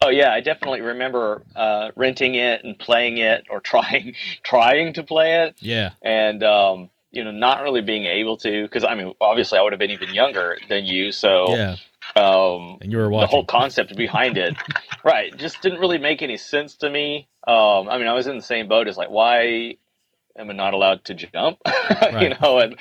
[0.00, 5.02] Oh yeah, I definitely remember uh, renting it and playing it, or trying trying to
[5.02, 5.56] play it.
[5.58, 9.62] Yeah, and um, you know, not really being able to because I mean, obviously, I
[9.62, 11.76] would have been even younger than you, so yeah.
[12.16, 13.26] Um, and you were watching.
[13.26, 14.56] the whole concept behind it,
[15.04, 15.36] right?
[15.36, 17.28] Just didn't really make any sense to me.
[17.46, 19.76] Um, I mean, I was in the same boat as like, why
[20.36, 21.58] am I not allowed to jump?
[22.00, 22.22] Right.
[22.22, 22.76] you know, and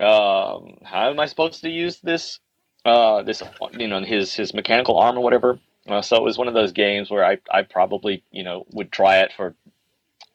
[0.00, 2.40] um, how am I supposed to use this?
[2.84, 3.42] Uh, this,
[3.78, 5.58] you know, his his mechanical arm or whatever.
[5.86, 8.92] Uh, so it was one of those games where I I probably you know would
[8.92, 9.54] try it for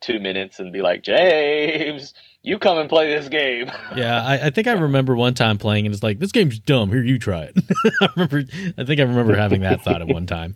[0.02, 3.72] two minutes and be like, James, you come and play this game.
[3.96, 6.90] Yeah, I, I think I remember one time playing and it's like, this game's dumb.
[6.90, 7.58] Here, you try it.
[8.02, 8.44] I remember.
[8.78, 10.56] I think I remember having that thought at one time.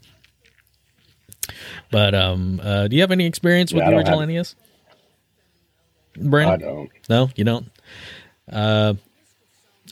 [1.92, 4.56] But um, uh, do you have any experience with Yeah, the original have- NES?
[6.20, 6.60] I Brandon?
[6.68, 6.90] don't.
[7.10, 7.68] No, you don't.
[8.52, 8.94] Uh,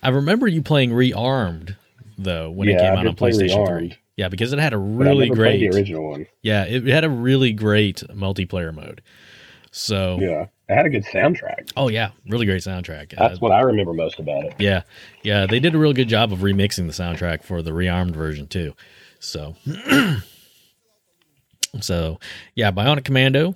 [0.04, 1.76] I remember you playing Rearmed
[2.18, 3.68] though when it came out on PlayStation Rearmed.
[3.80, 3.98] Three.
[4.18, 5.60] Yeah, because it had a really great.
[5.60, 6.26] the original one.
[6.42, 9.02] Yeah, it had a really great multiplayer mode.
[9.72, 11.72] So, Yeah, it had a good soundtrack.
[11.76, 13.14] oh yeah, really great soundtrack.
[13.18, 14.54] Uh, That's what I remember most about it.
[14.58, 14.84] Yeah,
[15.22, 18.48] yeah, they did a real good job of remixing the soundtrack for the rearmed version
[18.48, 18.74] too.
[19.20, 19.56] So,
[21.82, 22.20] so
[22.56, 23.56] yeah, Bionic Commando,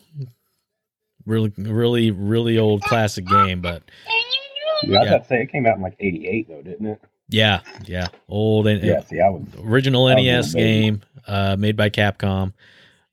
[1.26, 3.84] really, really, really old classic game, but
[4.84, 7.02] Yeah, I was about to say it came out in like '88 though, didn't it?
[7.30, 9.02] yeah, yeah, old and Yeah.
[9.04, 9.44] See, I was.
[9.63, 12.54] original I was NES game, uh, made by Capcom.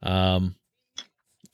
[0.03, 0.55] Um,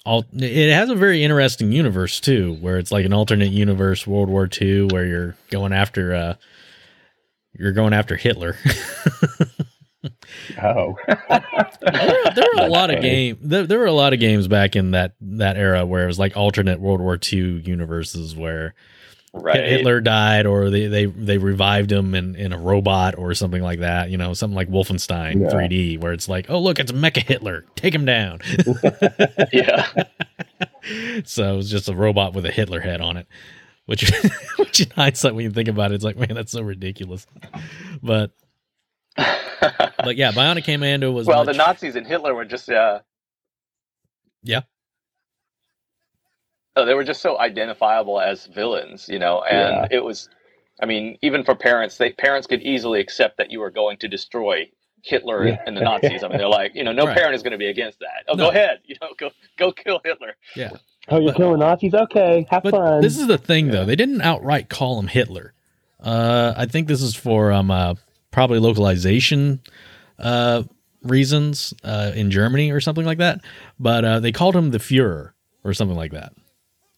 [0.04, 4.28] all it has a very interesting universe too, where it's like an alternate universe, World
[4.28, 6.34] War II, where you're going after, uh,
[7.52, 8.56] you're going after Hitler.
[10.60, 13.38] Oh, there, there were a lot of game.
[13.40, 16.18] There, there were a lot of games back in that that era where it was
[16.18, 18.74] like alternate World War II universes where
[19.34, 19.56] right.
[19.64, 23.80] Hitler died or they they they revived him in in a robot or something like
[23.80, 24.10] that.
[24.10, 25.48] You know, something like Wolfenstein Yeah.
[25.48, 28.40] 3D where it's like, oh look, it's Mecha Hitler, take him down.
[29.52, 29.86] Yeah.
[31.24, 33.26] so it was just a robot with a Hitler head on it,
[33.86, 34.10] which
[34.56, 37.26] which in hindsight when you think about it, it's like man, that's so ridiculous.
[38.02, 38.32] But
[39.16, 43.00] but yeah, Bionic Commando was well, much- the Nazis and Hitler were just uh,
[44.42, 44.62] Yeah.
[46.76, 50.28] Oh, they were just so identifiable as villains, you know, and it was.
[50.80, 54.08] I mean, even for parents, they parents could easily accept that you were going to
[54.08, 54.68] destroy
[55.02, 55.62] Hitler Yeah.
[55.66, 56.24] and the Nazis.
[56.24, 57.16] I mean, they're like, you know, no Right.
[57.16, 58.24] parent is going to be against that.
[58.26, 58.44] Oh, No.
[58.44, 60.34] go ahead, you know, go go kill Hitler.
[60.56, 60.70] Yeah.
[61.08, 61.94] Oh, you're But- killing Nazis?
[61.94, 63.00] Okay, have But fun.
[63.02, 63.84] this is the thing, though.
[63.84, 65.52] They didn't outright call him Hitler.
[66.00, 67.94] Uh, I think this is for um, uh,
[68.32, 69.60] probably localization
[70.18, 70.62] uh,
[71.02, 73.40] reasons uh, in Germany or something like that.
[73.78, 75.32] But uh, they called him the Führer
[75.64, 76.32] or something like that,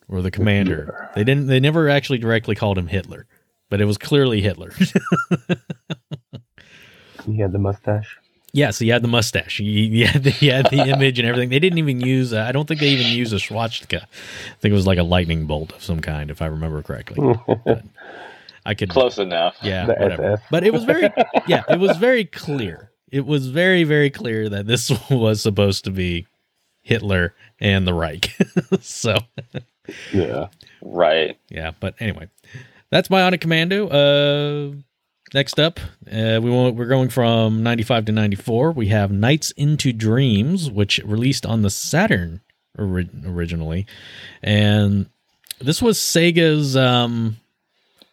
[0.09, 1.11] or the commander.
[1.15, 1.47] They didn't.
[1.47, 3.27] They never actually directly called him Hitler,
[3.71, 4.71] but it was clearly Hitler.
[7.27, 8.19] he had the mustache.
[8.53, 9.59] yeah, so he had the mustache.
[9.59, 11.49] He, he, had the, he had the image and everything.
[11.49, 12.33] They didn't even use.
[12.33, 14.03] Uh, I don't think they even used a swastika.
[14.03, 17.35] I think it was like a lightning bolt of some kind, if I remember correctly.
[18.67, 19.57] I could Close enough.
[19.63, 20.33] Yeah, The whatever.
[20.33, 20.47] SS.
[20.51, 21.11] But it was very,
[21.47, 22.91] yeah, it was very clear.
[23.11, 26.27] It was very, very clear that this was supposed to be
[26.81, 28.35] Hitler and the Reich.
[28.81, 29.17] so,
[30.13, 30.49] yeah.
[30.83, 31.39] Right.
[31.49, 31.73] yeah.
[31.79, 32.29] But anyway,
[32.91, 33.89] that's Bionic Commando.
[33.89, 34.75] Uh,
[35.33, 38.73] next up, uh, we want, we're going from ninety five to ninety four.
[38.73, 42.41] We have Nights into Dreams, which released on the Saturn
[42.79, 43.87] ori- originally,
[44.43, 45.07] and
[45.61, 46.77] this was Sega's.
[46.77, 47.37] Um,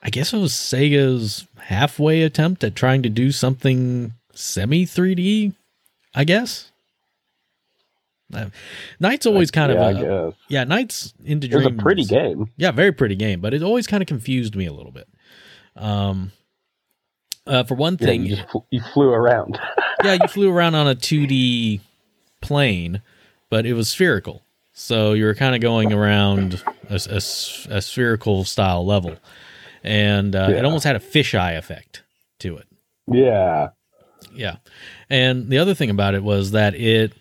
[0.03, 5.53] I guess it was Sega's halfway attempt at trying to do something semi 3D.
[6.13, 6.70] I guess.
[8.33, 8.49] Uh,
[8.99, 10.39] Nights always kind yeah, of a, guess.
[10.47, 10.63] yeah.
[10.63, 12.49] Nights into It was a pretty game.
[12.57, 15.07] Yeah, very pretty game, but it always kind of confused me a little bit.
[15.75, 16.31] Um,
[17.47, 19.59] uh, for one Yeah, thing, you, fl- you flew around.
[20.03, 21.81] yeah, you flew around on a 2D
[22.41, 23.01] plane,
[23.49, 24.41] but it was spherical.
[24.73, 29.15] So you were kind of going around a a spherical style level.
[29.83, 32.03] And uh, it almost had a fisheye effect
[32.39, 32.67] to it.
[33.11, 33.69] yeah.
[34.33, 34.57] Yeah.
[35.09, 37.11] And the other thing about it was that it,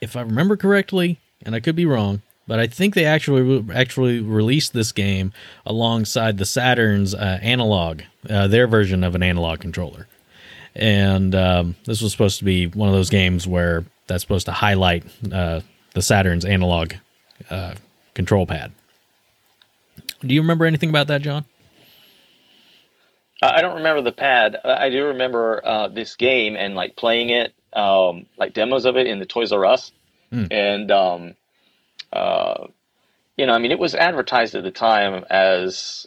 [0.00, 4.20] if I remember correctly, and I could be wrong, but I think they actually actually
[4.20, 5.32] released this game
[5.64, 10.08] alongside the Saturn's uh, analog, uh, their version of an analog controller.
[10.74, 14.52] And um, this was supposed to be one of those games where that's supposed to
[14.52, 15.60] highlight uh,
[15.94, 16.94] the Saturn's analog
[17.50, 17.74] uh,
[18.14, 18.72] control pad.
[20.20, 21.44] Do you remember anything about that, John?
[23.42, 24.56] I don't remember the pad.
[24.64, 29.06] I do remember uh, this game and like playing it, um, like demos of it
[29.06, 29.92] in the Toys R Us,
[30.32, 30.48] mm.
[30.50, 31.34] and um,
[32.12, 32.66] uh,
[33.36, 36.06] you know, I mean, it was advertised at the time as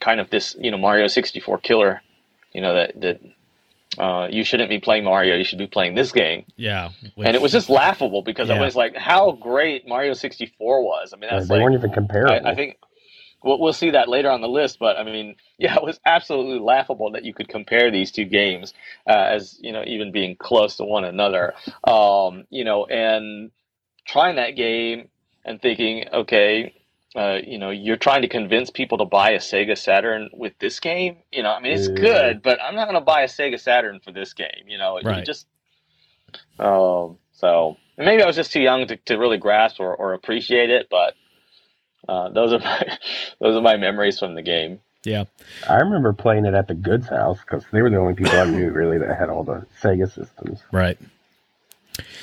[0.00, 2.02] kind of this, you know, Mario sixty four killer.
[2.52, 3.20] You know that that
[3.98, 5.36] uh, you shouldn't be playing Mario.
[5.36, 6.44] You should be playing this game.
[6.56, 8.56] Yeah, which, and it was just laughable because yeah.
[8.56, 11.12] I was like, how great Mario sixty four was.
[11.14, 12.46] I mean, that's they like, weren't even comparable.
[12.46, 12.78] I, I think
[13.42, 14.78] we'll, we'll see that later on the list.
[14.78, 18.74] But I mean, yeah, it was absolutely laughable that you could compare these two games
[19.06, 21.54] uh, as you know even being close to one another.
[21.84, 23.50] Um, you know, and
[24.06, 25.08] trying that game
[25.44, 26.74] and thinking, okay,
[27.14, 30.80] uh, you know, you're trying to convince people to buy a Sega Saturn with this
[30.80, 31.18] game.
[31.30, 31.94] You know, I mean, it's yeah.
[31.94, 34.64] good, but I'm not going to buy a Sega Saturn for this game.
[34.66, 35.18] You know, right.
[35.18, 35.46] you just.
[36.58, 37.18] Um.
[37.32, 40.86] So maybe I was just too young to, to really grasp or, or appreciate it,
[40.90, 41.14] but
[42.08, 42.98] uh, those are my
[43.40, 44.80] those are my memories from the game.
[45.04, 45.24] Yeah,
[45.68, 48.44] I remember playing it at the Goods house because they were the only people I
[48.44, 50.62] knew really that had all the Sega systems.
[50.70, 50.98] Right.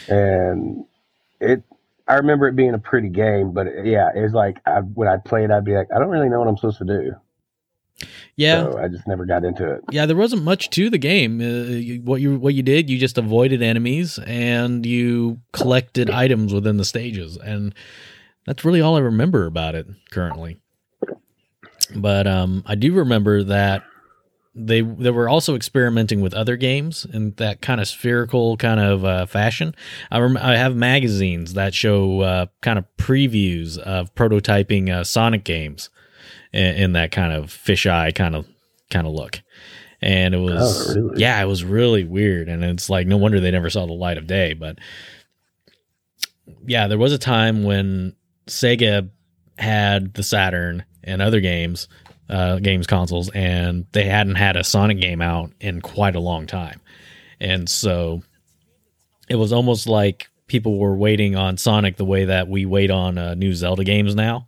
[0.08, 0.86] And
[1.42, 1.62] it,
[2.08, 5.08] I remember it being a pretty game, but it, yeah, it was like I, when
[5.08, 7.16] I played, I'd be like, I don't really know what I'm supposed to do.
[8.38, 9.84] Yeah, so I just never got into it.
[9.92, 11.42] Yeah, there wasn't much to the game.
[11.42, 16.78] Uh, what you what you did, you just avoided enemies and you collected items within
[16.78, 17.76] the stages, and
[18.46, 20.58] that's really all I remember about it currently.
[21.96, 23.84] But um, I do remember that
[24.56, 29.06] they they were also experimenting with other games in that kind of spherical kind of
[29.06, 29.76] uh, fashion.
[30.12, 35.44] I rem- I have magazines that show uh, kind of previews of prototyping uh, Sonic
[35.44, 35.90] games
[36.52, 38.48] in, in, that kind of fisheye kind of
[38.90, 39.42] kind of look.
[40.02, 41.22] And it was oh, really?
[41.22, 44.18] yeah, it was really weird, and it's like no wonder they never saw the light
[44.18, 44.54] of day.
[44.54, 44.80] But
[46.66, 48.16] yeah, there was a time when
[48.50, 49.10] Sega
[49.58, 51.88] had the Saturn and other games,
[52.30, 56.46] uh, games consoles, and they hadn't had a Sonic game out in quite a long
[56.46, 56.82] time.
[57.40, 58.24] And so
[59.30, 63.18] it was almost like people were waiting on Sonic the way that we wait on
[63.18, 64.48] uh, new Zelda games now.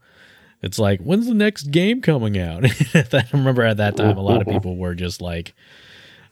[0.61, 2.65] It's like, when's the next game coming out?
[2.93, 5.53] I remember at that time, a lot of people were just like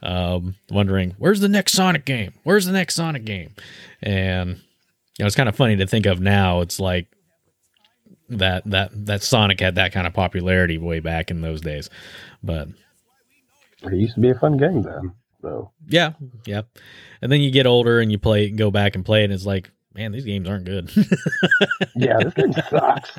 [0.03, 2.33] um, wondering, where's the next Sonic game?
[2.43, 3.55] Where's the next Sonic game?
[4.01, 6.61] And you know, it's kind of funny to think of now.
[6.61, 7.07] It's like
[8.29, 11.89] that that that Sonic had that kind of popularity way back in those days.
[12.43, 12.69] But
[13.83, 15.13] it used to be a fun game then.
[15.41, 16.13] So yeah,
[16.45, 16.63] yeah.
[17.21, 19.33] And then you get older and you play, it go back and play, it, and
[19.33, 20.91] it's like, man, these games aren't good.
[21.95, 23.11] yeah, this game sucks.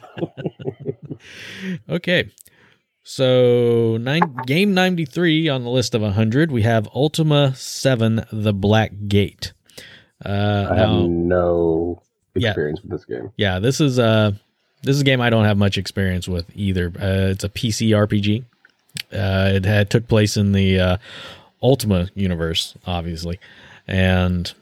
[1.89, 2.31] okay.
[3.03, 8.93] So nine, game 93 on the list of 100, we have Ultima 7 The Black
[9.09, 9.55] Gate.
[10.25, 12.03] Uh, I now, have no
[12.35, 13.33] experience yeah, with this game.
[13.37, 14.33] Yeah, this is uh
[14.83, 16.89] this is a game I don't have much experience with either.
[16.89, 18.45] Uh, it's a PC RPG.
[19.13, 20.97] Uh, it had took place in the uh,
[21.63, 23.39] Ultima universe, obviously,
[23.87, 24.53] and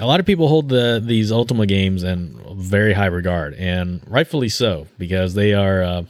[0.00, 4.48] a lot of people hold the these Ultima games in very high regard, and rightfully
[4.48, 5.82] so because they are.
[5.82, 6.02] Uh,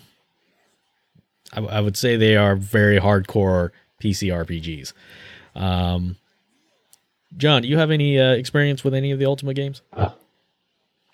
[1.52, 3.70] I, I, would say they are very hardcore
[4.02, 4.92] PC RPGs.
[5.54, 6.16] Um,
[7.36, 9.80] John, do you have any uh, experience with any of the Ultima games?
[9.94, 10.10] Uh,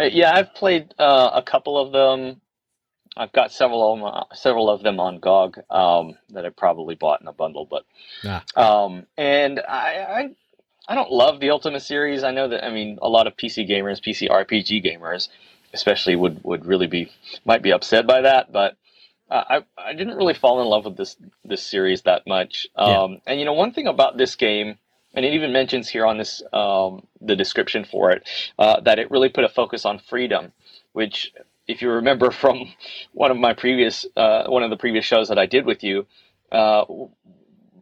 [0.00, 2.40] yeah, I've played uh, a couple of them.
[3.16, 6.96] I've got several of them, uh, several of them on GOG um, that I probably
[6.96, 7.64] bought in a bundle.
[7.64, 7.84] But
[8.24, 8.42] ah.
[8.56, 10.30] um, and I, I
[10.88, 12.24] I don't love the Ultima series.
[12.24, 15.28] I know that I mean a lot of PC gamers, PC RPG gamers,
[15.72, 17.10] especially would would really be
[17.44, 18.52] might be upset by that.
[18.52, 18.76] But
[19.30, 22.66] uh, I I didn't really fall in love with this this series that much.
[22.74, 23.18] Um, yeah.
[23.28, 24.78] And you know one thing about this game
[25.14, 29.10] and it even mentions here on this um, the description for it uh, that it
[29.10, 30.52] really put a focus on freedom,
[30.92, 31.32] which
[31.66, 32.72] if you remember from
[33.12, 36.06] one of my previous uh, one of the previous shows that I did with you.
[36.52, 36.84] Uh,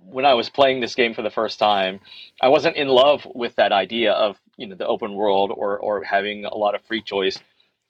[0.04, 2.00] when I was playing this game for the first time,
[2.40, 6.04] I wasn't in love with that idea of you know the open world or or
[6.04, 7.38] having a lot of free choice.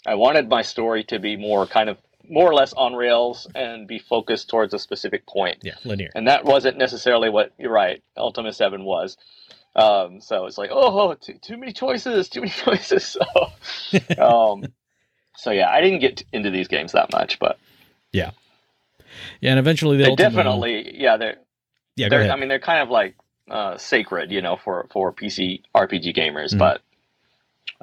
[0.06, 3.86] I wanted my story to be more kind of more or less on rails and
[3.86, 5.58] be focused towards a specific point.
[5.62, 6.10] Yeah, linear.
[6.14, 8.02] And that wasn't necessarily what you're right.
[8.16, 9.16] Ultima Seven was.
[9.74, 13.04] Um, so it's like, oh, too, too many choices, too many choices.
[13.04, 14.64] So, um,
[15.36, 17.58] so yeah, I didn't get into these games that much, but
[18.12, 18.32] yeah,
[19.40, 21.36] yeah, and eventually they definitely, yeah, they're
[21.96, 23.16] yeah, they're, I mean, they're kind of like
[23.50, 26.58] uh, sacred, you know, for for PC RPG gamers, mm-hmm.
[26.58, 26.82] but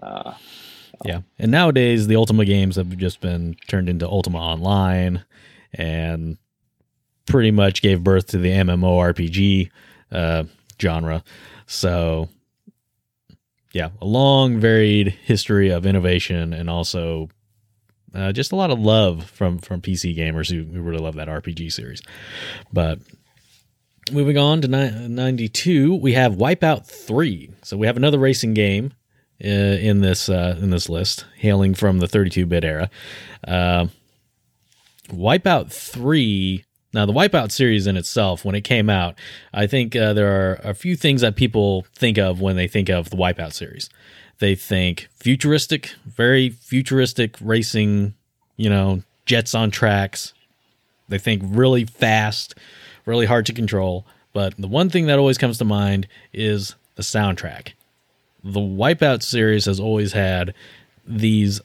[0.02, 0.34] uh,
[1.06, 5.24] Yeah, and nowadays the Ultima games have just been turned into Ultima Online,
[5.74, 6.38] and
[7.26, 9.70] pretty much gave birth to the MMORPG
[10.12, 10.44] uh,
[10.82, 11.24] genre.
[11.68, 12.28] So,
[13.72, 17.30] yeah, a long, varied history of innovation, and also
[18.14, 21.28] uh, just a lot of love from from PC gamers who, who really love that
[21.28, 22.02] RPG series.
[22.74, 23.00] But
[24.12, 27.52] moving on to ni- 92, we have Wipeout 3.
[27.64, 28.94] So we have another racing game
[29.40, 32.90] in this uh, in this list, hailing from the 32-bit era.
[33.48, 33.88] Uh,
[35.10, 39.16] Wipeout 3 now, the Wipeout series in itself, when it came out,
[39.54, 42.90] I think uh, there are a few things that people think of when they think
[42.90, 43.90] of the Wipeout series.
[44.40, 48.16] They think futuristic, very futuristic racing,
[48.58, 50.34] you know, jets on tracks.
[51.10, 52.56] They think really fast,
[53.06, 54.08] really hard to control.
[54.34, 57.74] But the one thing that always comes to mind is the soundtrack.
[58.44, 60.54] The Wipeout series has always had
[61.06, 61.62] these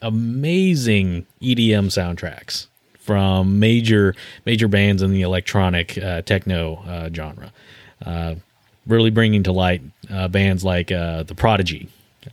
[0.00, 2.66] amazing EDM soundtracks
[2.98, 4.14] from major
[4.46, 7.52] major bands in the electronic uh, techno uh, genre,
[8.06, 8.36] uh,
[8.86, 11.88] really bringing to light uh, bands like uh, the Prodigy,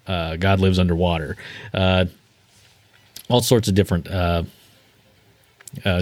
[0.08, 1.38] uh, God Lives Underwater,
[1.74, 4.08] all sorts of different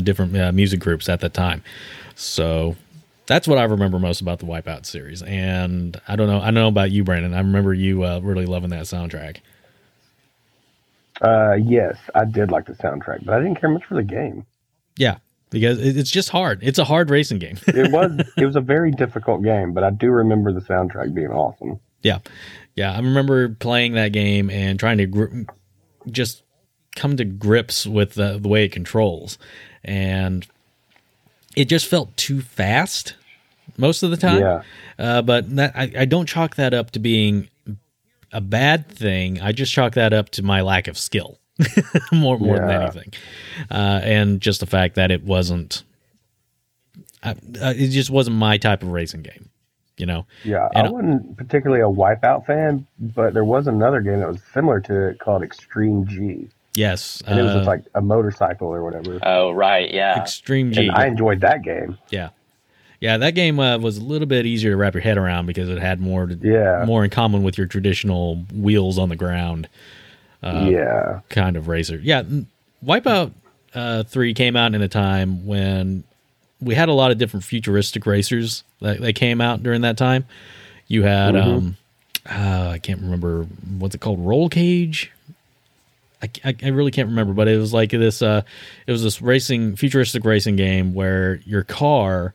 [0.03, 1.63] different music groups at the time.
[2.15, 2.75] So
[3.27, 5.21] that's what I remember most about the Wipeout series.
[5.21, 7.33] And I don't know, I don't know about you, Brandon.
[7.33, 9.37] I remember you really loving that soundtrack.
[11.21, 14.45] Uh, yes, I didn't like the soundtrack, but I didn't care much for the game.
[14.97, 15.17] Yeah,
[15.49, 16.59] because it's just hard.
[16.61, 17.57] It's a hard racing game.
[17.67, 21.29] it was it was a very difficult game, but I do remember the soundtrack being
[21.31, 21.79] awesome.
[22.03, 22.19] Yeah,
[22.75, 25.41] yeah, I remember playing that game and trying to gr-
[26.09, 26.43] just
[26.95, 29.37] come to grips with the, the way it controls,
[29.83, 30.45] and
[31.57, 33.15] it just felt too fast
[33.77, 34.41] most of the time.
[34.41, 34.61] Yeah.
[34.99, 37.49] Uh, but that, I, I don't chalk that up to being
[38.31, 39.41] a bad thing.
[39.41, 41.39] I just chalk that up to my lack of skill.
[42.11, 42.67] more more yeah.
[42.67, 43.13] than anything,
[43.71, 45.81] uh, and just the fact that it wasn't,
[47.23, 49.49] uh, it just wasn't my type of racing game,
[49.97, 50.27] you know.
[50.43, 54.39] Yeah, and I wasn't particularly a Wipeout fan, but there was another game that was
[54.53, 56.47] similar to it called Extreme G.
[56.77, 59.19] Yes, and it was like a motorcycle or whatever.
[59.23, 60.81] Oh right, yeah, Extreme G.
[60.81, 61.97] And I enjoyed that game.
[62.11, 62.29] Yeah,
[62.99, 65.69] yeah, that game uh, was a little bit easier to wrap your head around because
[65.69, 66.83] it had more, to, yeah.
[66.85, 69.67] more in common with your traditional wheels on the ground
[70.43, 71.97] uh, yeah kind of racer.
[71.97, 72.21] Yeah,
[72.85, 73.31] Wipeout
[73.73, 76.03] uh, three came out in a time when
[76.61, 80.25] we had a lot of different futuristic racers that, that came out during that time.
[80.87, 81.49] You had mm-hmm.
[81.49, 81.77] um,
[82.29, 83.43] uh, I can't remember
[83.79, 85.11] what's it called, Roll Cage.
[86.21, 88.21] I, I, I, really can't remember, but it was like this.
[88.21, 88.41] Uh,
[88.87, 92.33] it was this racing, futuristic racing game where your car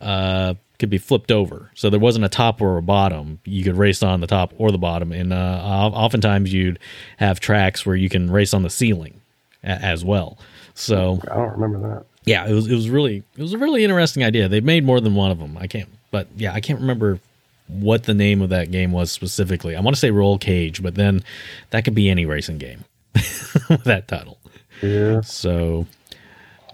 [0.00, 1.70] uh, could be flipped over.
[1.74, 3.40] So there wasn't a top or a bottom.
[3.44, 5.12] You could race on the top or the bottom.
[5.12, 6.78] And uh, oftentimes you'd
[7.16, 9.20] have tracks where you can race on the ceiling
[9.62, 10.38] a- as well.
[10.74, 12.06] So I don't remember that.
[12.24, 14.48] Yeah, it was it was really it was a really interesting idea.
[14.48, 15.58] They made more than one of them.
[15.58, 17.20] I can't, but yeah, I can't remember
[17.68, 19.76] what the name of that game was specifically.
[19.76, 21.22] I want to say Roll Cage, but then
[21.70, 22.84] that could be any racing game
[23.14, 24.38] with that title.
[24.82, 25.20] Yeah.
[25.22, 25.86] So,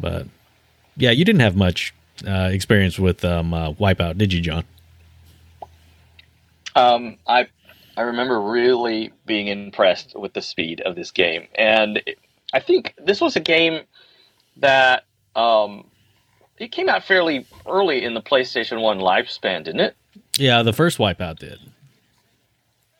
[0.00, 0.26] but
[0.96, 1.94] yeah, you didn't have much
[2.26, 4.64] uh, experience with um, uh, Wipeout, did you, John?
[6.76, 7.48] Um, I
[7.96, 12.02] I remember really being impressed with the speed of this game, and
[12.52, 13.82] I think this was a game
[14.58, 15.86] that um,
[16.58, 19.96] it came out fairly early in the PlayStation One lifespan, didn't it?
[20.38, 21.58] Yeah, the first Wipeout did.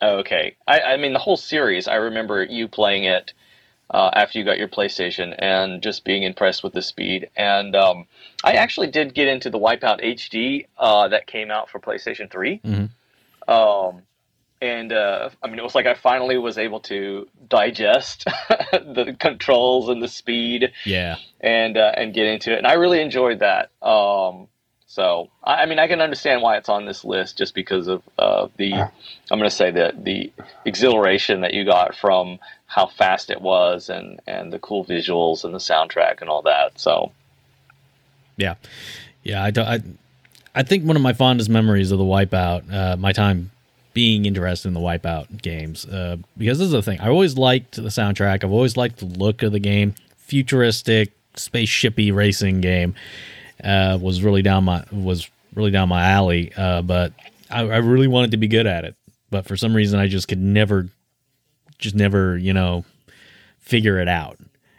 [0.01, 1.87] Okay, I, I mean the whole series.
[1.87, 3.33] I remember you playing it
[3.91, 7.29] uh, after you got your PlayStation and just being impressed with the speed.
[7.35, 8.05] And um,
[8.43, 12.61] I actually did get into the Wipeout HD uh, that came out for PlayStation 3.
[12.63, 13.51] Mm-hmm.
[13.51, 14.03] Um,
[14.61, 18.25] and uh, I mean, it was like I finally was able to digest
[18.71, 22.59] the controls and the speed, yeah, and uh, and get into it.
[22.59, 23.71] And I really enjoyed that.
[23.81, 24.47] Um,
[24.91, 28.03] so I, I, mean, I can understand why it's on this list just because of
[28.19, 28.91] uh, the I'm
[29.39, 30.33] going to say the the
[30.65, 35.53] exhilaration that you got from how fast it was and and the cool visuals and
[35.53, 36.77] the soundtrack and all that.
[36.77, 37.13] So
[38.35, 38.55] yeah,
[39.23, 39.65] yeah, I don't.
[39.65, 39.79] I,
[40.53, 43.51] I think one of my fondest memories of the Wipeout, uh, my time
[43.93, 46.99] being interested in the Wipeout games, uh, because this is the thing.
[46.99, 48.43] I always liked the soundtrack.
[48.43, 52.93] I've always liked the look of the game, futuristic, spaceshipy racing game
[53.63, 56.51] uh, was really down my was really down my alley.
[56.55, 57.13] Uh, but
[57.49, 58.95] I, I, really wanted to be good at it,
[59.29, 60.87] but for some reason I just could never,
[61.77, 62.85] just never, you know,
[63.59, 64.37] figure it out.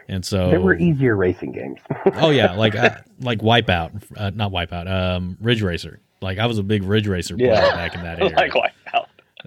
[0.09, 1.79] And so there were easier racing games.
[2.17, 6.01] oh yeah, like uh, like Wipeout, uh, not Wipeout, um, Ridge Racer.
[6.21, 7.75] Like I was a big Ridge Racer player yeah.
[7.75, 8.31] back in that era.
[8.31, 9.02] like Wipeout.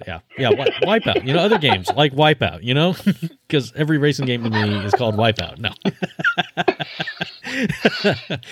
[0.06, 1.26] Yeah, yeah, wi- Wipeout.
[1.26, 2.64] You know, other games like Wipeout.
[2.64, 2.96] You know,
[3.48, 5.58] because every racing game to me is called Wipeout.
[5.58, 5.72] No,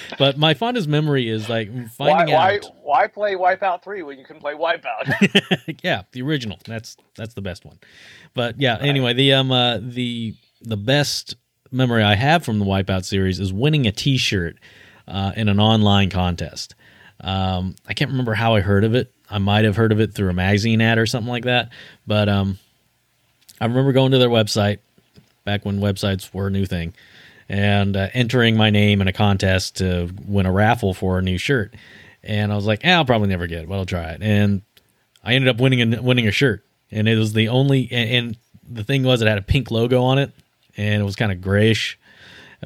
[0.17, 2.71] but my fondest memory is like finding why, out.
[2.81, 5.79] why play Wipeout 3 when you can play Wipeout?
[5.83, 6.57] yeah, the original.
[6.65, 7.79] That's that's the best one.
[8.33, 11.35] But yeah, anyway, the um uh, the the best
[11.71, 14.57] memory I have from the Wipeout series is winning a T-shirt
[15.07, 16.75] uh, in an online contest.
[17.19, 19.13] Um, I can't remember how I heard of it.
[19.33, 21.71] I might have heard of it through a magazine ad or something like that.
[22.05, 22.59] But um,
[23.59, 24.77] I remember going to their website
[25.43, 26.93] back when websites were a new thing
[27.49, 31.39] and uh, entering my name in a contest to win a raffle for a new
[31.39, 31.73] shirt.
[32.23, 34.21] And I was like, eh, I'll probably never get it, but I'll try it.
[34.21, 34.61] And
[35.23, 37.89] I ended up winning a winning a shirt, and it was the only.
[37.91, 38.37] And, and
[38.69, 40.31] the thing was, it had a pink logo on it,
[40.77, 41.97] and it was kind of grayish,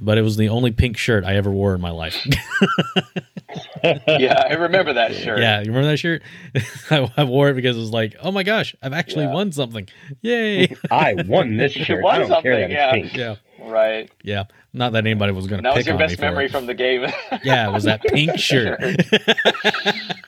[0.02, 2.16] but it was the only pink shirt I ever wore in my life.
[3.84, 5.40] yeah, I remember that shirt.
[5.40, 6.22] yeah, you remember that shirt?
[6.92, 9.34] I, I wore it because it was like, oh my gosh, I've actually Yeah.
[9.34, 9.88] won something!
[10.22, 10.76] Yay!
[10.92, 12.04] I won this shirt.
[12.04, 12.96] won I don't care something, that yeah.
[12.96, 13.18] it's pink.
[13.18, 13.36] yeah,
[13.70, 14.12] Right.
[14.24, 14.44] yeah.
[14.74, 16.66] Not that anybody was going to That pick was your on me best memory from
[16.68, 17.08] the game.
[17.44, 18.80] Yeah, it was that pink shirt.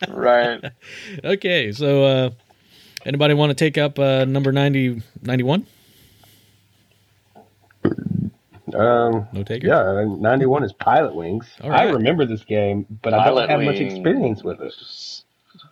[0.08, 0.64] right.
[1.24, 2.30] okay, so uh
[3.06, 5.68] anybody want to take up uh number 90 91?
[8.76, 9.68] Um, No taker?
[9.68, 11.48] yeah, 91 is Pilot Wings.
[11.62, 14.74] All I remember this game, but I don't have much experience with it.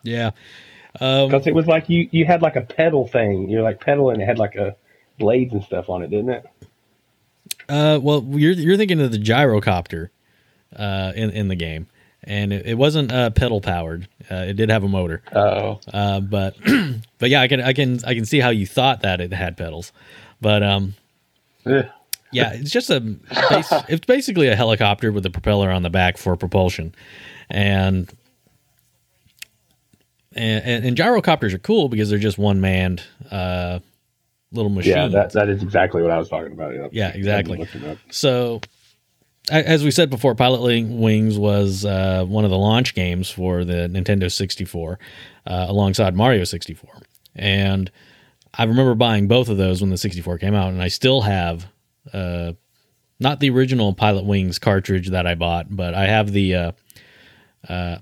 [0.02, 0.30] Yeah.
[1.00, 3.48] Um Because it was like you, you had like a pedal thing.
[3.48, 4.74] You're like pedaling, it had like a
[5.18, 6.46] blades and stuff on it, didn't it?
[7.68, 10.08] uh well you're you're thinking of the gyrocopter
[10.76, 11.86] uh in in the game.
[12.24, 14.08] And it, it wasn't uh pedal powered.
[14.30, 15.22] Uh, it did have a motor.
[15.34, 15.78] Oh.
[15.92, 16.56] Uh but
[17.18, 19.56] but yeah, I can I can I can see how you thought that it had
[19.56, 19.92] pedals.
[20.40, 20.94] But um
[21.66, 21.90] Yeah.
[22.30, 23.16] Yeah, it's just a
[23.88, 26.94] it's basically a helicopter with a propeller on the back for propulsion,
[27.48, 28.10] and
[30.32, 33.80] and, and, gyrocopters are cool because they're just one manned uh,
[34.52, 34.92] little machine.
[34.92, 36.74] Yeah, that, that is exactly what I was talking about.
[36.74, 37.56] Yeah, Yeah, exactly.
[37.56, 37.98] I looked it up.
[38.10, 38.60] So,
[39.50, 43.88] as we said before, Pilot Wings was uh, one of the launch games for the
[43.88, 44.98] Nintendo 64
[45.46, 46.90] uh, alongside Mario 64.
[47.34, 47.90] And
[48.54, 51.66] I remember buying both of those when the 64 came out, and I still have
[52.12, 52.52] uh,
[53.20, 56.54] not the original Pilot Wings cartridge that I bought, but I have the.
[56.54, 56.72] Uh,
[57.68, 57.98] uh,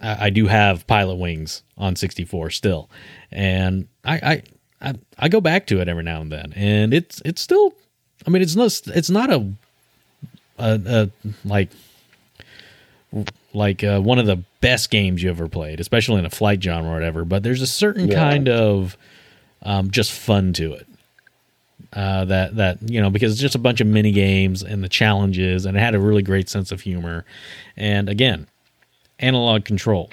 [0.00, 2.90] I I do have Pilot Wings on 64 still,
[3.32, 4.42] and I, I
[4.90, 7.74] I I go back to it every now and then, and it's it's still.
[8.26, 9.50] I mean, it's not it's not a
[10.58, 11.10] a, a
[11.44, 11.70] like
[13.52, 16.90] like uh, one of the best games you ever played, especially in a flight genre
[16.90, 17.24] or whatever.
[17.24, 18.14] But there's a certain Yeah.
[18.16, 18.96] kind of
[19.62, 20.86] um, just fun to it.
[21.92, 24.88] Uh, that that you know because it's just a bunch of mini games and the
[24.88, 27.24] challenges and it had a really great sense of humor.
[27.76, 28.46] And again
[29.20, 30.10] analog control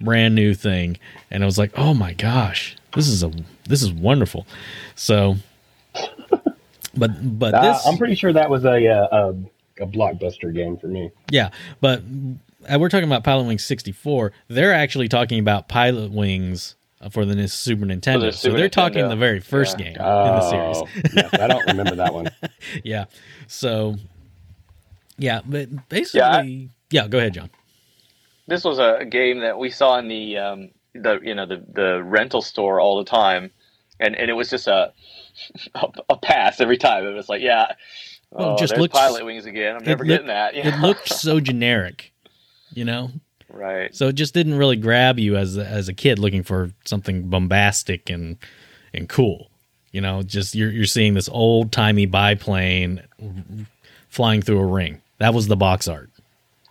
[0.00, 0.98] brand new thing.
[1.30, 3.30] And i was like oh my gosh this is a
[3.68, 4.46] this is wonderful.
[4.96, 5.36] So
[6.96, 9.06] but but Uh, this I'm pretty sure that was a, uh,
[9.78, 11.10] a a blockbuster game for me.
[11.30, 11.50] yeah
[11.80, 12.02] but
[12.70, 16.74] uh, we're talking about pilot wings 64 they're actually talking about pilot wings
[17.10, 19.08] for the super nintendo the so they're talking Nintendo.
[19.10, 19.84] the very first Yeah.
[19.86, 22.28] game in the series Oh, yes, I don't remember that one.
[22.84, 23.06] yeah
[23.46, 23.96] so
[25.18, 27.50] yeah but basically yeah, go ahead john
[28.46, 32.02] This was a game that we saw in the um, the you know the the
[32.02, 33.52] rental store all the time,
[34.00, 34.92] and and it was just a
[35.76, 37.06] a, a pass every time.
[37.06, 37.66] It was like, yeah,
[38.32, 39.76] Well, oh, just looks- Pilot Wings again.
[39.76, 40.54] I'm never look- getting that.
[40.56, 42.12] you it looked so generic
[42.74, 43.10] you know
[43.52, 43.94] right.
[43.94, 48.10] so it just didn't really grab you as as a kid looking for something bombastic
[48.10, 48.36] and
[48.92, 49.48] and cool.
[49.92, 53.02] You know just you're you're seeing this old timey biplane
[54.08, 55.00] flying through a ring.
[55.18, 56.10] That was the box art.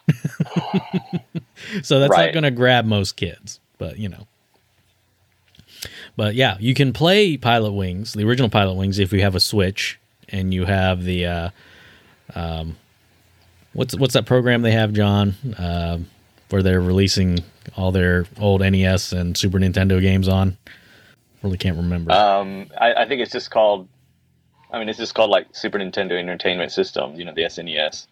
[1.84, 4.28] So that's not going to grab most kids but you know.
[6.16, 9.40] But yeah you can play pilot wings the original pilot wings if you have a
[9.40, 11.50] switch and you have the uh
[12.36, 12.76] um
[13.74, 15.36] what's what's that program they have john?
[15.58, 16.08] Um
[16.50, 17.44] where they're releasing
[17.78, 20.58] all their old nes and super nintendo games on
[21.44, 23.88] really can't remember Um, I, I think it's just called.
[24.72, 27.16] I mean, it's just called like Super Nintendo Entertainment System.
[27.16, 28.06] You know, the SNES.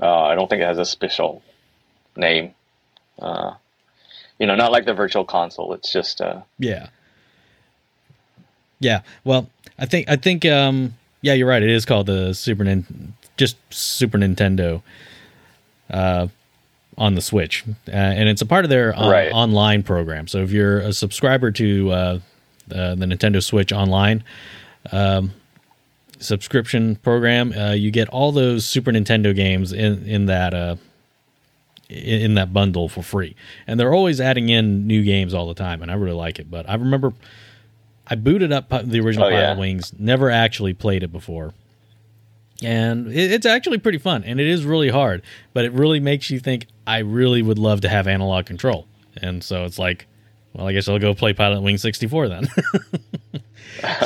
[0.00, 1.42] Uh, I don't think it has a special
[2.16, 2.54] name.
[3.20, 3.54] Uh,
[4.38, 5.74] you know, not like the Virtual Console.
[5.74, 6.20] It's just.
[6.20, 6.88] Uh, Yeah.
[8.80, 9.02] Yeah.
[9.22, 11.62] Well, I think I think um yeah, you're right.
[11.62, 14.82] It is called the Super Nin just Super Nintendo
[15.90, 16.26] uh
[16.98, 17.64] on the Switch.
[17.88, 19.32] Uh, and it's a part of their on- Right.
[19.32, 20.26] online program.
[20.28, 22.18] So if you're a subscriber to uh,
[22.74, 24.22] uh the Nintendo Switch online
[24.92, 25.32] um
[26.18, 30.76] subscription program, uh, you get all those Super Nintendo games in in that uh
[31.88, 33.34] in in that bundle for free.
[33.66, 36.50] And they're always adding in new games all the time, and I really like it.
[36.50, 37.12] But I remember
[38.06, 39.58] I booted up the original Oh, Pilot yeah.
[39.58, 39.92] Wings.
[39.98, 41.54] Never actually played it before,
[42.64, 44.24] and it's actually pretty fun.
[44.24, 46.66] And it is really hard, but it really makes you think.
[46.86, 48.86] I really would love to have analog control,
[49.16, 50.06] and so it's like,
[50.52, 52.48] well, I guess I'll go play Pilot Wing sixty four then.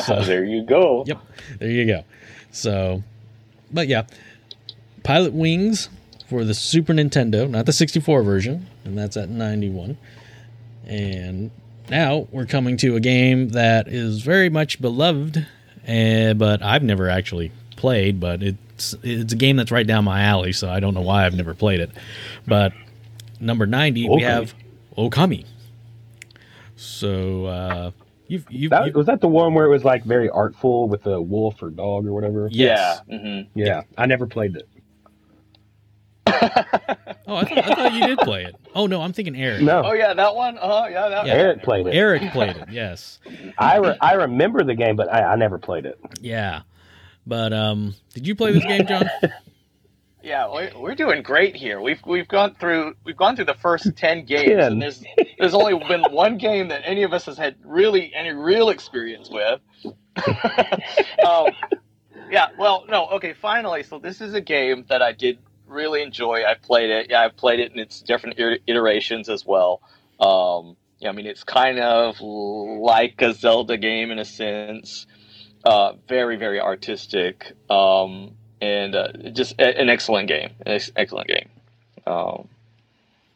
[0.05, 1.05] So there you go.
[1.07, 1.21] Yep.
[1.59, 2.05] There you go.
[2.51, 3.03] So,
[3.73, 4.05] but yeah,
[5.03, 5.89] Pilot Wings
[6.29, 9.97] for the Super Nintendo, not the 64 version, and that's at 91.
[10.87, 11.51] And
[11.91, 15.47] now we're coming to a game that is very much beloved,
[15.87, 20.23] eh, but I've never actually played, but it's it's a game that's right down my
[20.23, 21.91] alley, so I don't know why I've never played it.
[22.47, 22.73] But
[23.41, 24.55] number 90, we have
[24.99, 25.45] Okami.
[26.77, 27.91] So, uh,
[28.29, 31.07] you've, you've, That, you've was that the one where it was like very artful with
[31.07, 32.49] a wolf or dog or whatever?
[32.53, 33.01] yes.
[33.09, 33.19] Yeah.
[33.19, 34.69] hmm Yeah, I never played it.
[37.29, 38.55] Oh, I thought, I thought you did play it.
[38.73, 39.63] Oh no, I'm thinking Eric.
[39.63, 40.59] No, Oh yeah, that one.
[40.63, 41.27] Oh yeah, that.
[41.27, 41.33] Yeah.
[41.35, 41.95] Eric played it.
[41.97, 42.69] Eric played it.
[42.71, 43.19] Yes.
[43.59, 45.99] I re- I remember the game, but I, I never played it.
[46.21, 46.63] Yeah.
[47.27, 49.09] But um, did you play this game, John?
[50.27, 51.81] Yeah, we're, we're doing great here.
[51.81, 54.73] We've we've gone through we've gone through the first ten games, Ten.
[54.73, 55.05] and there's
[55.39, 59.31] there's only been one game that any of us has had really any real experience
[59.31, 59.61] with.
[61.25, 61.47] um,
[62.29, 63.85] yeah, well, no, okay, finally.
[63.85, 66.43] So this is a game that I did really enjoy.
[66.45, 67.07] I played it.
[67.11, 69.81] Yeah, I've played it in its different iterations as well.
[70.19, 75.07] Um, yeah, I mean, it's kind of like a Zelda game in a sense.
[75.67, 77.53] Uh, very, very artistic.
[77.69, 80.51] Um, and uh, just a, an excellent game.
[80.65, 81.49] An ex- excellent game.
[82.07, 82.49] Um,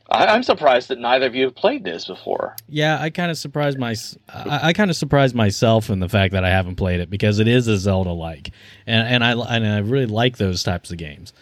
[0.08, 2.54] I, I'm surprised that neither of you have played this before.
[2.68, 3.96] Yeah, I kind of surprised my
[4.28, 7.40] I, I kind of surprised myself in the fact that I haven't played it because
[7.40, 8.52] it is a Zelda like,
[8.86, 11.32] and and I and I really like those types of games.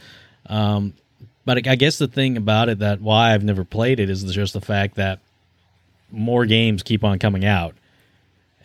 [0.46, 0.94] Um,
[1.44, 4.54] but I guess the thing about it that why I've never played it is just
[4.54, 5.20] the fact that
[6.10, 7.74] more games keep on coming out,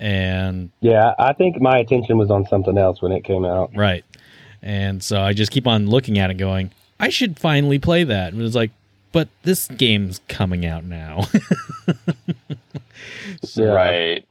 [0.04, 3.72] and Yeah, I think my attention was on something else when it came out.
[3.74, 4.04] Right.
[4.62, 8.34] And so I just keep on looking at it going, I should finally play that.
[8.34, 8.72] And it's like,
[9.14, 11.22] but this game's coming out now.
[13.44, 14.28] so, Right.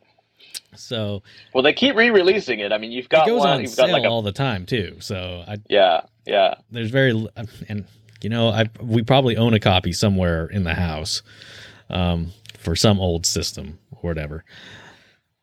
[0.74, 1.22] So
[1.54, 2.70] Well, they keep re-releasing it.
[2.70, 3.48] I mean, you've got it goes one.
[3.48, 4.96] on You've got sale like a all the time too.
[5.00, 6.56] So I yeah, yeah.
[6.70, 7.28] there's very
[7.68, 7.86] and
[8.20, 11.22] you know I we probably own a copy somewhere in the house
[11.88, 14.44] um, for some old system or whatever.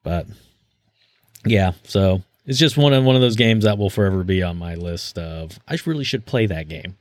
[0.04, 0.28] But
[1.46, 4.58] yeah, so it's just one of one of those games that will forever be on
[4.58, 6.98] my list of I really should play that game,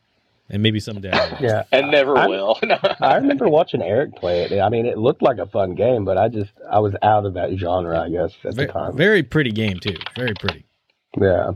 [0.51, 1.11] and maybe someday.
[1.41, 2.59] Yeah, And never I'm- will.
[3.01, 4.61] I remember watching Eric play it.
[4.61, 7.35] I mean, it looked like a fun game, but I just I was out of
[7.35, 8.97] that genre, I guess, at Very, the time.
[8.97, 9.97] very pretty game too.
[10.17, 10.65] Very pretty.
[11.19, 11.53] yeah.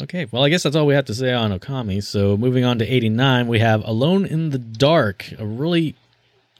[0.00, 2.00] Okay, well, I guess that's all we have to say on Okami.
[2.04, 5.96] So moving on to 89, we have Alone in the Dark, a really,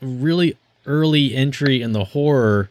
[0.01, 0.57] really
[0.87, 2.69] early entry in the horror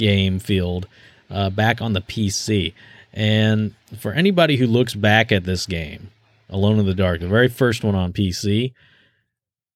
[0.00, 0.88] game field
[1.30, 2.72] uh, back on the PC.
[3.12, 6.10] And for anybody who looks back at this game,
[6.48, 8.72] Alone in the Dark, the very first one on PC,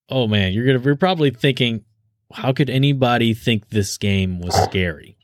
[0.09, 1.85] oh man, you're gonna you're probably thinking,
[2.33, 5.17] how could anybody think this game was scary?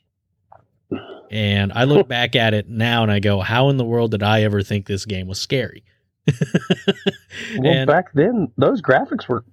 [1.31, 4.23] And I look back at it now and I go, how in the world did
[4.23, 5.83] I ever think this game was scary?
[7.59, 9.45] Well, And- back then, those graphics were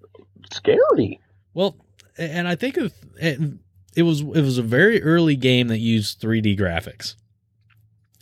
[0.52, 1.20] scary.
[1.54, 1.76] Well,
[2.18, 2.94] and I think of
[3.98, 7.16] it, was it was a very early game that used 3D graphics,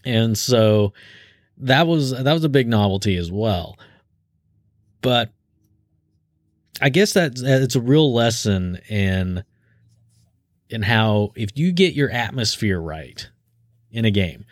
[0.06, 0.94] and so
[1.58, 3.78] that was that was a big novelty as well.
[5.02, 5.32] But
[6.82, 9.44] I guess that it's a real lesson in
[10.70, 13.30] in how if you get your atmosphere right
[13.92, 14.46] in a game,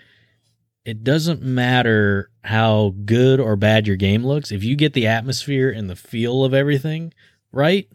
[0.84, 4.52] it doesn't matter how good or bad your game looks.
[4.52, 7.14] If you get the atmosphere and the feel of everything
[7.54, 7.90] right,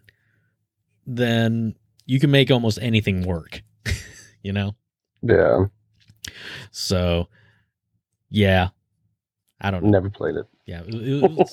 [1.07, 1.75] then
[2.09, 3.63] you can make almost anything work.
[4.43, 4.75] you know?
[5.23, 5.67] Yeah,
[6.73, 7.29] So
[8.31, 8.69] yeah.
[9.61, 9.91] I don't know.
[9.91, 10.47] never played it.
[10.67, 10.83] Yeah.
[10.87, 11.51] It, it was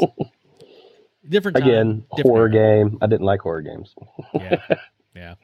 [1.29, 2.85] different time, Again, different horror era.
[2.89, 2.97] game.
[3.01, 3.93] I didn't like horror games.
[4.33, 4.61] Yeah.
[5.15, 5.35] Yeah.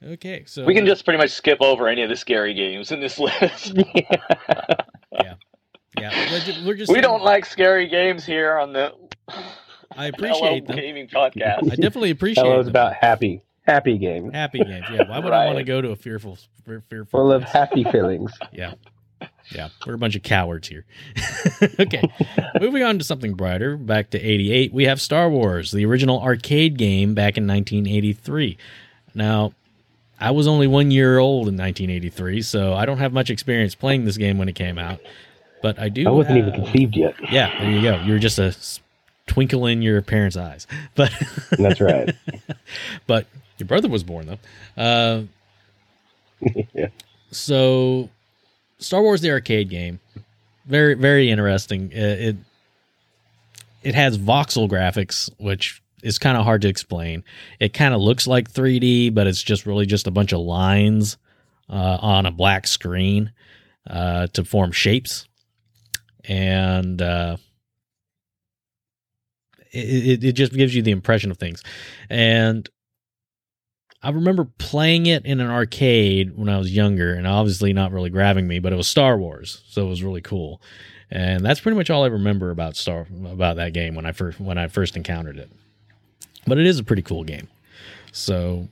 [0.00, 3.00] Okay, so we can just pretty much skip over any of the scary games in
[3.00, 3.74] this list.
[5.12, 5.34] yeah,
[5.98, 8.94] we're ju- we're just we don't like scary games here on the
[9.96, 10.74] I appreciate the.
[10.74, 11.64] Gaming Podcast.
[11.72, 12.70] I definitely appreciate Hello, it's them.
[12.72, 14.86] about happy, happy games, happy games.
[14.90, 17.06] Yeah, why would I want to go to a fearful, fearful?
[17.06, 18.32] full of happy feelings.
[18.52, 18.74] Yeah.
[19.54, 19.68] Yeah.
[19.86, 20.84] We're a bunch of cowards here.
[21.80, 22.02] okay.
[22.60, 23.76] Moving on to something brighter.
[23.76, 24.72] Back to 88.
[24.72, 28.56] We have Star Wars, the original arcade game back in 1983.
[29.14, 29.52] Now,
[30.18, 34.04] I was only one year old in 1983, so I don't have much experience playing
[34.04, 35.00] this game when it came out.
[35.62, 36.06] But I do.
[36.06, 37.14] I wasn't even conceived yet.
[37.30, 38.02] Yeah, there you go.
[38.02, 38.54] You're just a
[39.26, 40.66] twinkle in your parents' eyes.
[40.94, 41.12] But
[41.50, 42.14] That's right.
[43.06, 43.26] but
[43.60, 44.82] your brother was born though.
[44.82, 45.22] Uh,
[46.74, 46.88] yeah.
[47.30, 48.08] so
[48.78, 50.00] Star Wars the arcade game,
[50.66, 51.90] very very interesting.
[51.92, 52.36] It it,
[53.82, 57.24] it has voxel graphics, which is kind of hard to explain.
[57.58, 61.18] It kind of looks like 3D, but it's just really just a bunch of lines
[61.68, 63.32] uh, on a black screen
[63.88, 65.26] uh, to form shapes,
[66.24, 67.36] and uh,
[69.72, 71.62] it, it just gives you the impression of things.
[72.08, 72.68] And
[74.02, 78.08] I remember playing it in an arcade when I was younger, and obviously not really
[78.10, 80.60] grabbing me, but it was Star Wars, so it was really cool.
[81.10, 84.40] And that's pretty much all I remember about Star about that game when I first
[84.40, 85.50] when I first encountered it.
[86.46, 87.48] But it is a pretty cool game.
[88.12, 88.68] So,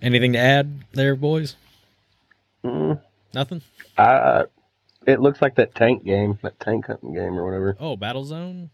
[0.00, 1.56] anything to add there, boys?
[2.64, 3.00] Mm,
[3.34, 3.62] Nothing.
[3.98, 4.44] uh,
[5.06, 7.76] it looks like that tank game, that tank hunting game or whatever.
[7.78, 8.70] Oh, Battlezone.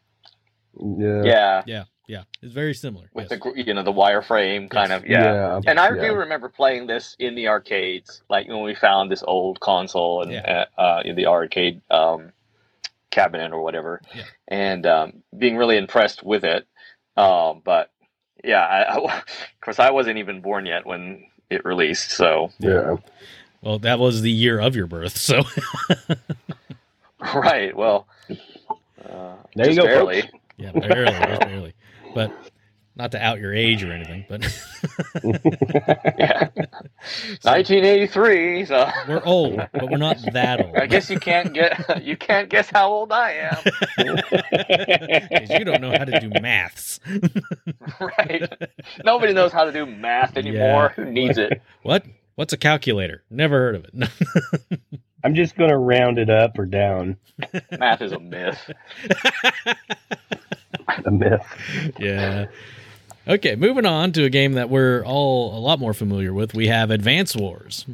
[0.81, 1.23] Yeah.
[1.25, 3.09] Yeah, Yeah, yeah, it's very similar.
[3.15, 3.41] with yes.
[3.41, 5.03] the you know the wireframe kind Yes.
[5.03, 5.61] of yeah.
[5.67, 6.03] And I yeah.
[6.09, 10.33] do remember playing this in the arcades, like when we found this old console and
[10.33, 10.65] Yeah.
[10.77, 12.33] uh, uh, in the arcade um,
[13.11, 14.25] cabinet or whatever, Yeah.
[14.49, 16.67] and um, being really impressed with it.
[17.17, 17.91] Um, but
[18.43, 19.25] yeah, I, I, of
[19.61, 22.97] course, I wasn't even born yet when it released, so Yeah.
[23.63, 25.43] Well, that was the year of your birth, so
[27.35, 27.77] right.
[27.77, 28.07] Well,
[29.09, 30.23] uh, There you go, barely.
[30.23, 30.35] folks.
[30.57, 31.75] yeah, barely, barely.
[32.15, 32.33] But
[32.95, 34.43] not to out your age or anything, but
[36.19, 36.49] Yeah,
[37.41, 38.67] So, 1983.
[38.67, 40.77] So we're old, but we're not that old.
[40.77, 43.57] I guess you can't get you can't guess how old I am.
[45.31, 47.01] 'Cause you don't know how to do maths.
[48.01, 48.53] right.
[49.05, 50.91] Nobody knows how to do math anymore.
[50.97, 51.63] Who needs it?
[51.83, 52.05] what?
[52.35, 53.23] What's a calculator?
[53.31, 54.79] Never heard of it.
[55.25, 57.17] I'm just gonna round it up or down.
[57.79, 58.71] Math is a myth.
[61.05, 61.45] A myth.
[61.99, 62.47] yeah.
[63.29, 66.55] Okay, moving on to a game that we're all a lot more familiar with.
[66.55, 67.87] We have Advance Wars.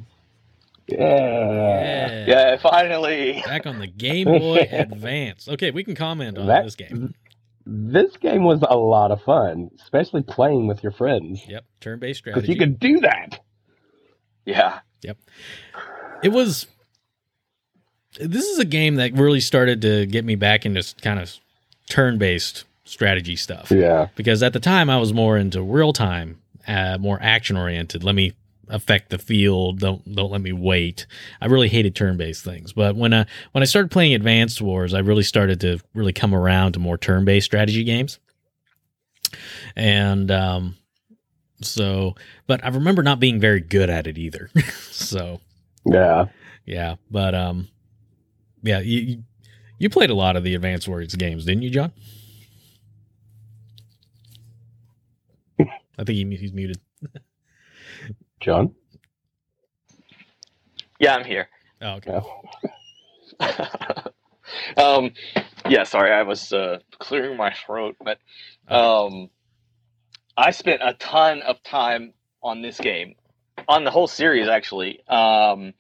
[0.86, 2.24] Yeah.
[2.26, 3.42] Yeah, finally.
[3.44, 5.48] Back on the Game Boy Advance.
[5.48, 7.14] Okay, we can comment on That- this game.
[7.70, 11.42] This game was a lot of fun, especially playing with your friends.
[11.46, 13.40] Yep, turn-based Because you could do that.
[14.46, 14.78] Yeah.
[15.02, 15.18] Yep.
[16.22, 16.66] It was
[18.18, 21.36] this is a game that really started to get me back into kind of
[21.90, 24.08] turn-based strategy stuff Yeah.
[24.16, 28.02] because at the time I was more into real time, uh, more action oriented.
[28.04, 28.32] Let me
[28.68, 29.78] affect the field.
[29.80, 31.06] Don't don't let me wait.
[31.40, 34.92] I really hated turn based things, but when I when I started playing Advanced Wars,
[34.94, 38.18] I really started to really come around to more turn based strategy games.
[39.76, 40.76] And um,
[41.62, 42.14] so,
[42.46, 44.50] but I remember not being very good at it either.
[44.90, 45.40] so
[45.86, 46.26] Yeah.
[46.66, 47.68] yeah, but um,
[48.62, 49.22] yeah, you you-
[49.80, 51.92] you played a lot of the Advanced Wars games, didn't you, John?
[55.98, 56.78] I think he, he's muted.
[58.40, 58.74] John?
[61.00, 61.48] Yeah, I'm here.
[61.82, 62.20] Oh, okay.
[63.40, 64.04] Yeah.
[64.76, 65.12] um,
[65.68, 68.18] yeah, sorry, I was uh, clearing my throat, but
[68.68, 69.30] um,
[70.36, 73.14] I spent a ton of time on this game,
[73.68, 75.06] on the whole series actually.
[75.08, 75.74] Um,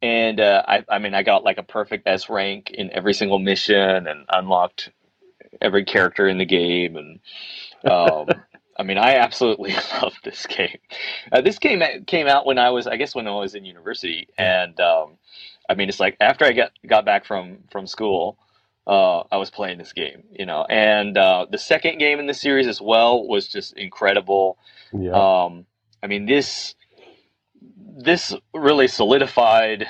[0.00, 3.38] and uh, I, I mean, I got like a perfect S rank in every single
[3.38, 4.90] mission, and unlocked
[5.60, 7.20] every character in the game, and
[7.90, 8.26] um,
[8.82, 9.72] I mean, I absolutely
[10.02, 10.78] love this game.
[11.30, 14.26] Uh, this game came out when I was, I guess, when I was in university,
[14.36, 15.18] and um,
[15.68, 18.38] I mean, it's like after I got got back from from school,
[18.84, 20.66] uh, I was playing this game, you know.
[20.68, 24.58] And uh, the second game in the series as well was just incredible.
[24.92, 25.12] Yeah.
[25.12, 25.64] Um,
[26.02, 26.74] I mean, this
[27.60, 29.86] this really solidified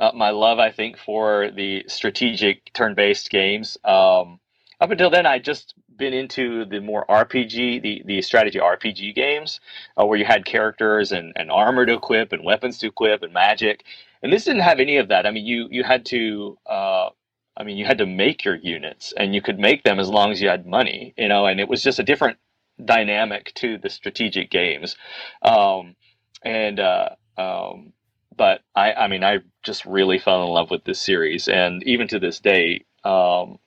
[0.00, 3.78] uh, my love, I think, for the strategic turn-based games.
[3.84, 4.40] Um,
[4.80, 9.60] up until then, I'd just been into the more RPG, the, the strategy RPG games,
[10.00, 13.32] uh, where you had characters and, and armor to equip and weapons to equip and
[13.32, 13.84] magic.
[14.22, 15.26] And this didn't have any of that.
[15.26, 17.10] I mean, you you had to, uh,
[17.56, 20.32] I mean, you had to make your units, and you could make them as long
[20.32, 21.46] as you had money, you know.
[21.46, 22.38] And it was just a different
[22.82, 24.96] dynamic to the strategic games.
[25.42, 25.94] Um,
[26.42, 27.92] and uh, um,
[28.36, 32.08] but I, I mean, I just really fell in love with this series, and even
[32.08, 33.58] to this day, um,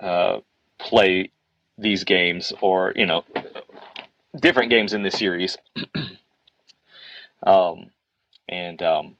[0.00, 0.38] uh,
[0.78, 1.30] play
[1.80, 3.24] these games or you know
[4.40, 5.56] different games in this series.
[7.46, 7.90] um,
[8.48, 9.16] and um,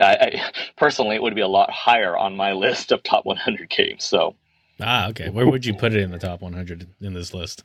[0.00, 3.68] I, I personally, it would be a lot higher on my list of top 100
[3.70, 4.04] games.
[4.04, 4.34] So
[4.80, 5.28] Ah, okay.
[5.30, 7.64] Where would you put it in the top 100 in this list?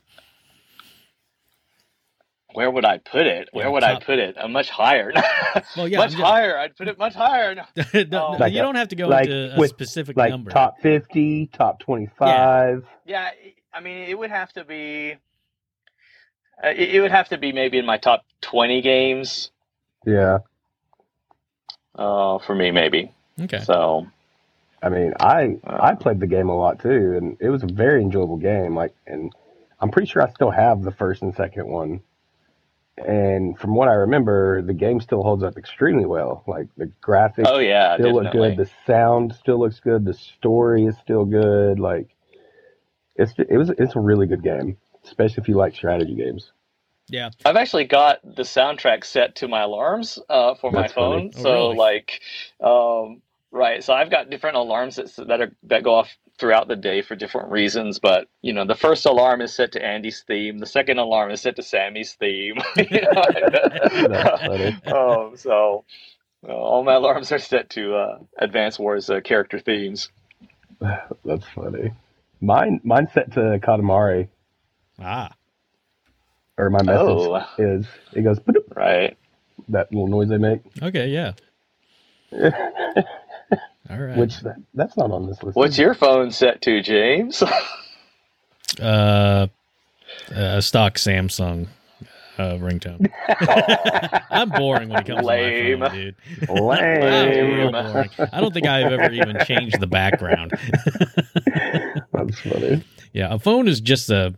[2.54, 3.48] where would I put it?
[3.52, 4.36] Where Yeah, would top- I put it?
[4.36, 5.12] Uh, much higher.
[5.76, 6.58] Well, yeah, much I'm higher.
[6.58, 7.54] I'd put it much higher.
[7.54, 7.64] No.
[8.10, 10.50] No, Like you a- don't have to go like into a with- specific like number.
[10.50, 12.84] top 50, top 25.
[13.04, 13.30] Yeah,
[13.78, 15.14] I mean, it would have to be.
[16.62, 19.52] Uh, it, it would have to be maybe in my top twenty games.
[20.04, 20.38] Yeah.
[21.94, 23.12] uh, for me, maybe.
[23.40, 23.60] Okay.
[23.60, 24.08] So
[24.82, 27.68] I mean, I Uh, I played the game a lot too, and it was a
[27.68, 28.74] very enjoyable game.
[28.74, 29.32] Like, and
[29.78, 32.00] I'm pretty sure I still have the first and second one.
[32.96, 36.42] And from what I remember, the game still holds up extremely well.
[36.48, 40.86] Like the graphics oh yeah, still look good, the sound still looks good, the story
[40.86, 41.78] is still good.
[41.78, 42.08] Like,
[43.18, 46.52] it's it was it's a really good game, especially if you like strategy games.
[47.08, 47.30] Yeah.
[47.44, 51.30] I've actually got the soundtrack set to my alarms uh, for my That's funny.
[51.30, 51.32] phone.
[51.36, 51.76] Oh, so really?
[51.76, 52.20] like,
[52.62, 53.82] um, right.
[53.82, 57.16] So I've got different alarms that that are that go off throughout the day for
[57.16, 57.98] different reasons.
[57.98, 60.58] But you know, the first alarm is set to Andy's theme.
[60.58, 62.56] The second alarm is set to Sammy's theme.
[62.76, 64.76] That's funny.
[64.86, 65.84] um, so
[66.46, 70.10] uh, all my alarms are set to uh, Advance Wars uh, character themes.
[71.24, 71.92] That's funny.
[72.40, 74.28] Mine mine's set to Katamari,
[75.00, 75.30] Ah.
[76.56, 77.46] or my message Oh.
[77.58, 78.40] is it goes
[78.74, 79.16] Right.
[79.68, 80.60] that little noise they make.
[80.82, 81.08] Okay.
[81.08, 81.32] Yeah.
[83.90, 84.16] All right.
[84.18, 85.56] Which that, that's not on this list.
[85.56, 87.42] What's your phone set to, James?
[88.80, 89.46] uh,
[90.30, 91.68] a stock Samsung
[92.38, 93.10] uh, ringtone.
[94.30, 95.64] I'm boring when it comes Lame.
[95.72, 96.14] to my phone, dude.
[96.50, 97.72] I'm real Lame.
[97.72, 98.10] boring.
[98.32, 100.52] I don't think I've ever even changed the background.
[102.28, 102.84] That's funny.
[103.12, 104.34] yeah, a phone is just a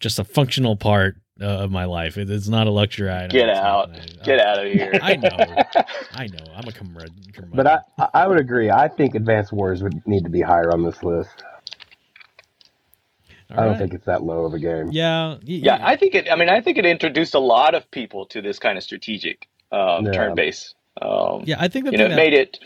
[0.00, 2.16] just a functional part uh, of my life.
[2.18, 3.28] It, it's not a luxury item.
[3.30, 3.90] Get out.
[3.90, 4.92] I- Get out of here.
[5.02, 5.28] I know.
[6.14, 6.44] I know.
[6.54, 7.10] I'm a comrade.
[7.54, 8.70] But I, I- I would agree.
[8.70, 11.42] I think Advanced Wars would need to be higher on this list.
[13.52, 14.90] I don't think it's that low of a game.
[14.92, 15.30] Yeah.
[15.34, 16.30] y- Yeah, I think it.
[16.30, 19.48] I mean, I think it introduced a lot of people to this kind of strategic
[19.72, 20.12] um, Yeah.
[20.12, 20.74] turn-based.
[21.02, 21.56] Um, yeah.
[21.58, 22.58] I think the you know, that, made it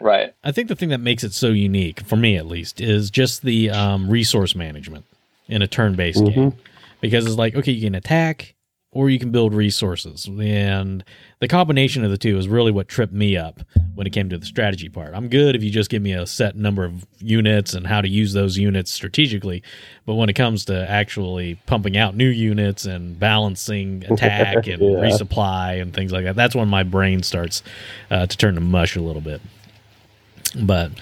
[0.00, 0.34] right.
[0.44, 3.42] I think the thing that makes it so unique for me, at least, is just
[3.42, 5.04] the um, resource management
[5.48, 6.34] in a turn-based Mhm.
[6.34, 6.52] game.
[7.00, 8.54] Because it's like, okay, you can attack
[8.90, 11.04] or you can build resources, and
[11.40, 13.60] the combination of the two is really what tripped me up
[13.94, 15.12] when it came to the strategy part.
[15.14, 18.08] I'm good if you just give me a set number of units and how to
[18.08, 19.62] use those units strategically,
[20.06, 24.88] but when it comes to actually pumping out new units and balancing attack and Yeah.
[25.00, 27.62] resupply and things like that, that's when my brain starts
[28.10, 29.42] uh, to turn to mush a little bit
[30.62, 30.92] but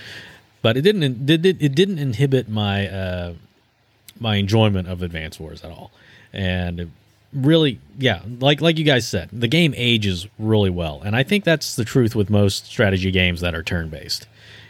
[0.62, 3.34] but it didn't it, did it didn't inhibit my uh
[4.20, 5.90] my enjoyment of advance wars at all
[6.32, 6.88] and it
[7.32, 11.44] really yeah like like you guys said the game ages really well and i think
[11.44, 14.26] that's the truth with most strategy games that are turn based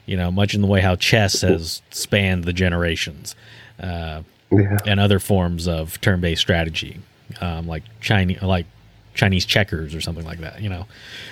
[0.06, 3.34] you know much in the way how chess has spanned the generations
[3.80, 4.78] uh Yeah.
[4.86, 7.00] and other forms of turn-based strategy,
[7.40, 8.66] um, like Chinese, like
[9.14, 10.60] Chinese checkers or something like that.
[10.60, 10.86] You know,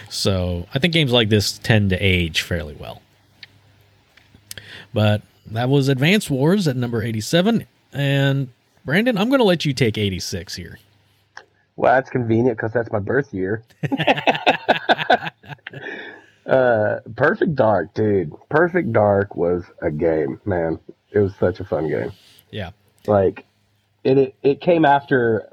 [0.09, 3.02] so I think games like this tend to age fairly well.
[4.95, 8.49] But that was Advance Wars at number eighty-seven, and
[8.85, 10.79] Brandon, I'm going to let you take eighty-six here.
[11.77, 13.63] Well, that's convenient because that's my birth year.
[16.47, 18.33] uh, Perfect Dark, dude.
[18.51, 20.79] Perfect Dark was a game, man.
[21.13, 22.13] It was such a fun game.
[22.51, 22.71] Yeah,
[23.07, 23.47] Like,
[24.05, 25.49] it it, it came after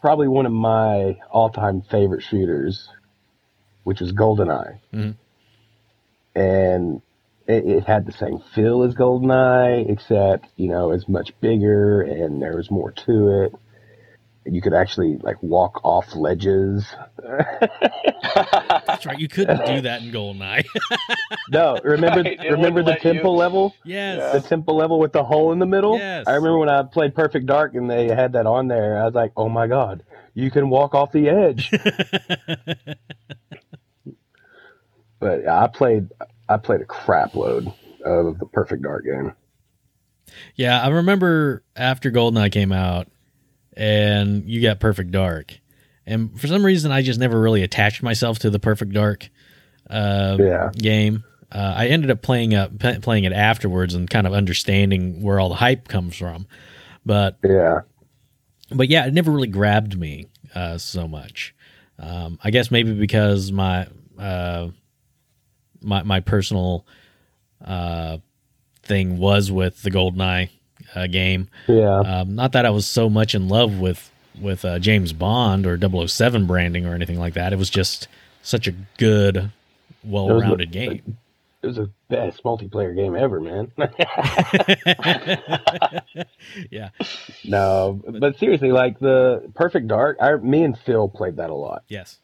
[0.00, 2.88] probably one of my all time favorite shooters,
[3.84, 5.14] which was GoldenEye, Mhm.
[6.34, 7.00] and
[7.46, 12.40] it, it had the same feel as GoldenEye, except you know it's much bigger and
[12.42, 13.52] there was more to it.
[14.46, 16.84] You could actually like walk off ledges.
[17.22, 19.18] that's right.
[19.18, 20.66] You couldn't do that in GoldenEye.
[21.50, 23.12] No, remember Right, remember the let you.
[23.14, 23.74] temple level?
[23.84, 24.32] yes.
[24.32, 25.98] The temple level with the hole in the middle?
[25.98, 26.24] Yes.
[26.26, 29.00] I remember when I played Perfect Dark and they had that on there.
[29.00, 30.02] I was like, "Oh my god,
[30.34, 31.70] you can walk off the edge."
[35.20, 36.08] but I played
[36.48, 37.72] I played a crap load
[38.04, 39.32] of the Perfect Dark game.
[40.56, 43.08] Yeah, I remember after Goldeneye came out
[43.76, 45.58] and you got Perfect Dark.
[46.06, 49.28] And for some reason I just never really attached myself to the Perfect Dark
[49.88, 50.70] uh, Yeah.
[50.76, 51.24] game.
[51.52, 55.38] Uh, I ended up playing up p- playing it afterwards and kind of understanding where
[55.38, 56.46] all the hype comes from.
[57.06, 57.80] But Yeah.
[58.70, 61.54] but yeah, it never really grabbed me uh, so much.
[61.98, 63.86] Um, I guess maybe because my
[64.18, 64.70] uh,
[65.84, 66.84] my my personal
[67.64, 68.18] uh,
[68.82, 70.50] thing was with the Goldeneye
[70.94, 71.48] uh, game.
[71.66, 72.00] Yeah.
[72.00, 74.10] Um, not that I was so much in love with
[74.40, 77.52] with uh, James Bond or 007 branding or anything like that.
[77.52, 78.08] It was just
[78.42, 79.52] such a good,
[80.02, 81.16] well-rounded game.
[81.62, 83.72] It was the best multiplayer game ever, man.
[86.70, 86.90] yeah.
[87.44, 91.84] no, but seriously, like the Perfect Dark, I me and Phil played that a lot.
[91.88, 92.18] Yes.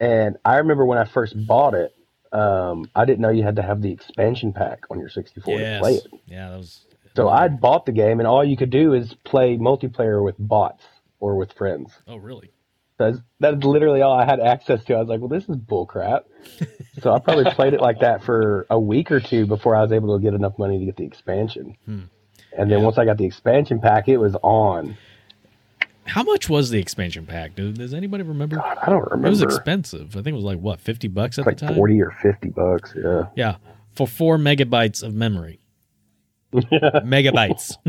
[0.00, 1.94] And I remember when I first bought it,
[2.32, 5.78] um, I didn't know you had to have the expansion pack on your 64 to
[5.80, 6.06] play it.
[6.26, 6.50] Yeah.
[6.50, 6.80] That was.
[7.14, 10.82] So I bought the game, and all you could do is play multiplayer with bots
[11.20, 11.92] or with friends.
[12.08, 12.50] Oh, really?
[12.98, 14.94] That's that's literally all I had access to.
[14.94, 16.22] I was like, well, this is bullcrap.
[17.02, 19.92] so I probably played it like that for a week or two before I was
[19.92, 21.76] able to get enough money to get the expansion.
[21.84, 22.00] Hmm.
[22.56, 22.84] And then Yeah.
[22.84, 24.96] once I got the expansion pack, it was on.
[26.04, 27.54] How much was the expansion pack?
[27.54, 28.56] Does, does anybody remember?
[28.56, 29.26] God, I don't remember.
[29.28, 30.10] It was expensive.
[30.16, 31.74] I think it was like what, fifty bucks at like the time.
[31.76, 32.92] forty or fifty bucks.
[32.96, 33.26] Yeah.
[33.36, 33.56] Yeah,
[33.94, 35.60] for four megabytes of memory.
[36.54, 37.76] megabytes.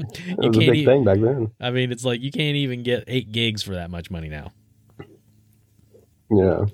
[0.00, 0.72] It you was a can't.
[0.72, 1.50] big e- thing back then.
[1.60, 4.52] I mean, it's like you can't even get eight gigs for that much money now.
[6.30, 6.66] Yeah.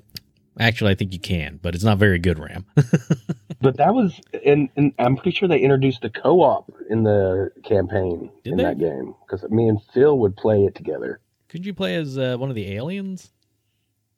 [0.59, 2.65] Actually, I think you can, but it's not very good RAM.
[3.65, 8.31] But that was, and, and I'm pretty sure they introduced the co-op in the campaign
[8.43, 8.65] Did in they?
[8.65, 11.19] that game because me and Phil would play it together.
[11.49, 13.31] Could you play as uh, one of the aliens?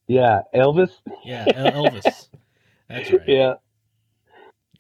[0.09, 0.90] Yeah, Elvis.
[1.24, 2.28] Yeah, El- Elvis.
[2.88, 3.20] That's right.
[3.28, 3.55] Yeah,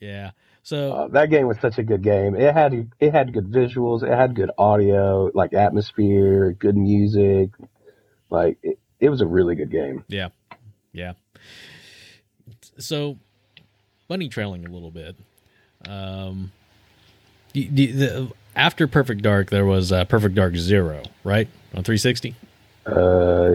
[0.00, 0.30] Yeah.
[0.64, 2.34] So uh, that game was such a good game.
[2.34, 7.50] It had it had good visuals, it had good audio, like atmosphere, good music.
[8.30, 10.04] Like it, it was a really good game.
[10.08, 10.30] Yeah.
[10.92, 11.12] Yeah.
[12.78, 13.18] So,
[14.08, 15.16] bunny trailing a little bit.
[15.88, 16.52] Um,
[17.52, 21.48] the, the, the, after Perfect Dark, there was uh, Perfect Dark Zero, right?
[21.74, 22.34] On 360?
[22.86, 23.52] Uh,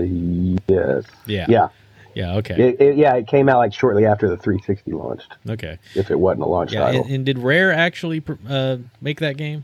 [0.67, 1.45] yes, Yeah.
[1.49, 1.67] yeah,
[2.13, 2.35] Yeah.
[2.37, 2.69] Okay.
[2.69, 3.15] it, it, yeah.
[3.15, 5.79] It came out like shortly after the 360 launched, okay.
[5.95, 6.81] if it wasn't a launch Yeah.
[6.81, 7.03] title.
[7.05, 9.63] And, and did Rare actually uh, make that game?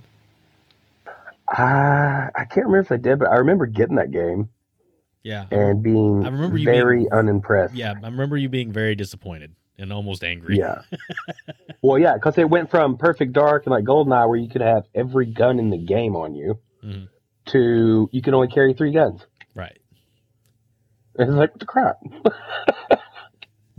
[1.49, 4.49] I I can't remember if they did, but I remember getting that game
[5.23, 5.45] Yeah.
[5.51, 7.73] and being I remember you very unimpressed.
[7.73, 7.93] Yeah.
[8.03, 10.57] I remember you being very disappointed and almost angry.
[10.57, 10.81] Yeah.
[11.81, 14.83] well, yeah, because it went from Perfect Dark and like Goldeneye, where you could have
[14.95, 17.07] every gun in the game on you, Mhm.
[17.47, 19.25] to you can only carry three guns.
[19.55, 19.77] Right.
[21.17, 21.97] And It's like what the crap.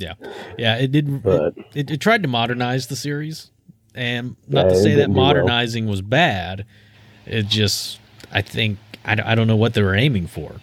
[0.00, 0.14] Yeah.
[0.56, 0.76] Yeah.
[0.76, 1.24] It did.
[1.24, 3.50] But it, it tried to modernize the series
[3.96, 5.26] and not Yeah, to say that didn't well.
[5.26, 6.64] modernizing was bad
[7.26, 7.98] it just
[8.30, 10.56] i think I, I don't know what they were aiming for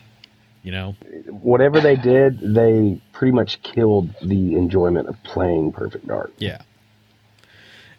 [0.66, 0.96] you know
[1.30, 6.34] whatever they did, they pretty much killed the enjoyment of playing Perfect Dark.
[6.40, 6.62] yeah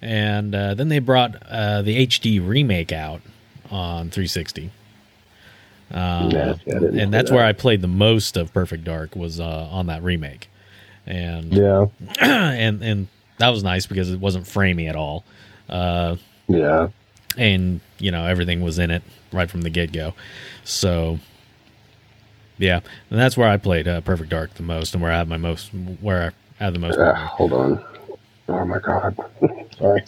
[0.02, 3.22] and uh, then they brought uh, the hd remake out
[3.70, 4.70] on 360
[5.92, 7.34] uh, Yeah, I and that's that.
[7.36, 10.48] where i played the most of perfect dark was uh, on that remake
[11.06, 11.86] and Yeah,
[12.20, 13.08] and and
[13.38, 15.24] that was nice because it wasn't framey at all
[15.68, 16.16] uh,
[16.48, 16.88] yeah.
[17.36, 19.02] and you know everything was in it
[19.32, 20.14] right from the get go.
[20.64, 21.18] So
[22.58, 22.80] yeah,
[23.10, 25.36] and that's where I played uh, Perfect Dark the most, and where I have my
[25.36, 26.98] most where I have the most.
[26.98, 27.84] Uh, hold on.
[28.48, 29.16] Oh my god.
[29.78, 30.02] Sorry.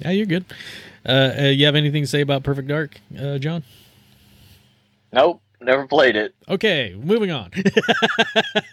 [0.00, 0.44] Yeah, you're good.
[1.06, 3.64] Uh, uh, you have anything to say about Perfect Dark, uh, John?
[5.12, 6.34] Nope, never played it.
[6.48, 7.50] Okay, moving on.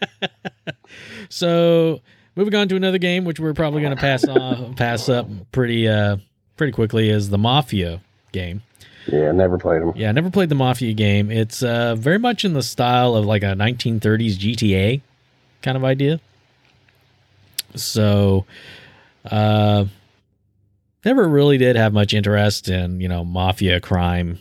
[1.30, 2.02] so
[2.36, 5.88] moving on to another game, which we're probably going to pass off, pass up pretty
[5.88, 6.18] uh,
[6.58, 8.02] pretty quickly, is the Mafia
[8.32, 8.62] game.
[9.08, 9.94] Yeah, never played them.
[9.96, 11.30] Yeah, I never played the Mafia game.
[11.32, 15.02] It's uh, very much in the style of like a 1930s GTA
[15.62, 16.20] kind of idea.
[17.76, 18.46] So,
[19.30, 19.86] uh,
[21.04, 24.40] never really did have much interest in you know mafia crime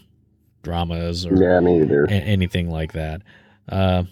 [0.62, 2.04] dramas or Yeah, me either.
[2.04, 3.22] a- anything like that.
[3.68, 4.04] Uh,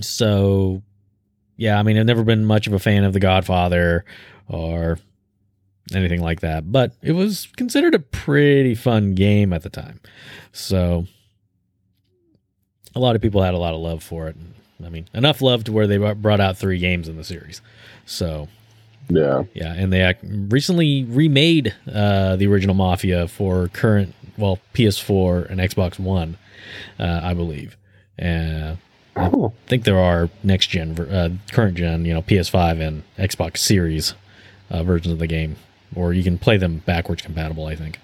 [0.00, 0.82] so,
[1.56, 4.04] yeah, I mean, I've never been much of a fan of The Godfather
[4.48, 4.98] or
[5.92, 10.00] anything like that, but it was considered a pretty fun game at the time.
[10.52, 11.06] So,
[12.94, 14.36] a lot of people had a lot of love for it.
[14.84, 17.60] I mean, enough love to where they brought out three games in the series.
[18.06, 18.48] So,
[19.08, 19.44] Yeah.
[19.54, 25.98] yeah, and they recently remade uh, the original Mafia for current, well, PS4 and Xbox
[25.98, 26.36] One,
[26.98, 27.76] uh, I believe.
[28.20, 28.76] Uh,
[29.16, 29.30] I
[29.66, 34.14] think there are next gen, uh, current gen, you know, PS5 and Xbox Series
[34.70, 35.56] uh, versions of the game,
[35.94, 37.66] or you can play them backwards compatible.
[37.66, 37.98] I think,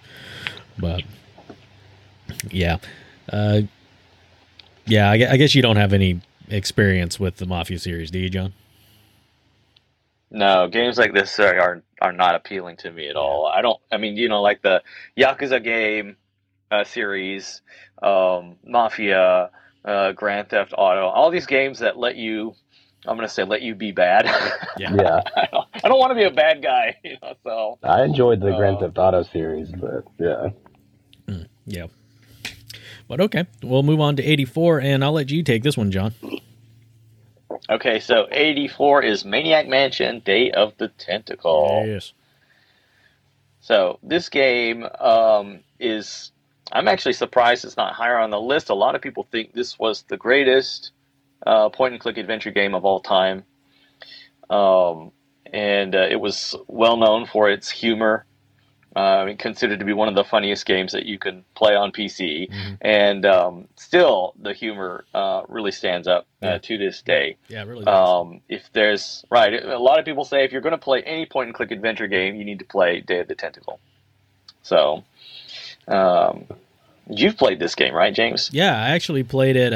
[0.79, 1.03] but
[2.51, 2.79] yeah,
[3.33, 3.63] uh,
[4.87, 5.11] yeah.
[5.11, 8.53] I, I guess you don't have any experience with the Mafia series, do you, John?
[10.31, 13.47] No, games like this are, are are not appealing to me at all.
[13.47, 13.81] I don't.
[13.91, 14.83] I mean, you know, like the
[15.17, 16.17] Yakuza game
[16.71, 17.63] uh, series,
[18.03, 19.51] um, Mafia,
[19.85, 22.55] uh, Grand Theft Auto, all these games that let you.
[23.07, 24.27] I'm gonna say let you be bad.
[24.79, 24.95] Yeah.
[24.95, 25.21] Yeah.
[25.37, 26.97] I don't, don't want to be a bad guy.
[27.05, 30.51] You know, so I enjoyed the Grand Uh, Theft Auto series, but yeah.
[31.67, 31.87] Yeah.
[33.09, 36.15] But okay, we'll move on to 84, and I'll let you take this one, John.
[37.69, 41.85] okay, so 84 is Maniac Mansion: Day of the Tentacle.
[41.87, 42.13] Yes.
[43.61, 46.33] So this game um, is.
[46.73, 48.71] I'm actually surprised it's not higher on the list.
[48.71, 50.93] A lot of people think this was the greatest
[51.47, 53.45] uh, point and click adventure game of all time,
[54.49, 55.13] um,
[55.53, 58.25] and uh, it was well known for its humor
[58.97, 62.51] uh, considered to be one of the funniest games that you can play on PC,
[62.51, 62.75] mm-hmm.
[62.81, 66.59] and um, still the humor uh, really stands up uh, yeah.
[66.59, 67.37] to this day.
[67.49, 67.87] Yeah, really.
[67.87, 71.27] Um, if there's right, a lot of people say if you're going to play any
[71.27, 73.79] point and click adventure game, you need to play Day of the Tentacle.
[74.63, 75.05] So,
[75.87, 76.47] um,
[77.09, 78.51] you've played this game, right, James?
[78.53, 79.73] Yeah, I actually played it.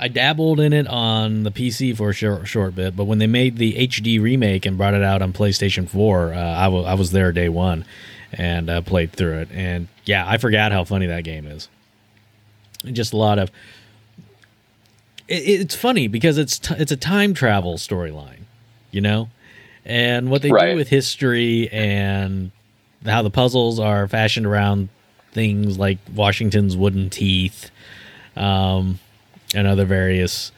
[0.00, 3.26] I dabbled in it on the PC for a short, short bit, but when they
[3.26, 6.94] made the HD remake and brought it out on PlayStation 4, uh, I, w- I
[6.94, 7.84] was there day one
[8.32, 9.48] and uh, played through it.
[9.52, 11.68] And yeah, I forgot how funny that game is.
[12.86, 13.50] Just a lot of.
[15.28, 18.44] It, it's funny because it's t- it's a time travel storyline,
[18.90, 19.28] you know,
[19.84, 20.70] and what they right.
[20.70, 22.52] do with history and
[23.04, 24.88] how the puzzles are fashioned around
[25.32, 27.70] things like Washington's wooden teeth,
[28.34, 28.98] um,
[29.54, 30.52] and other various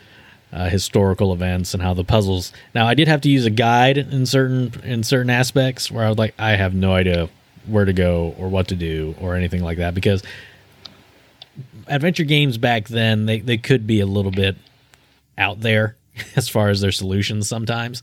[0.53, 2.53] uh, historical events and how the puzzles.
[2.75, 6.09] Now, I did have to use a guide in certain in certain aspects where I
[6.09, 7.29] was like, I have no idea
[7.67, 10.23] where to go or what to do or anything like that because
[11.87, 14.57] adventure games back then they, they could be a little bit
[15.39, 15.97] out there
[16.37, 18.03] as far as their solutions sometimes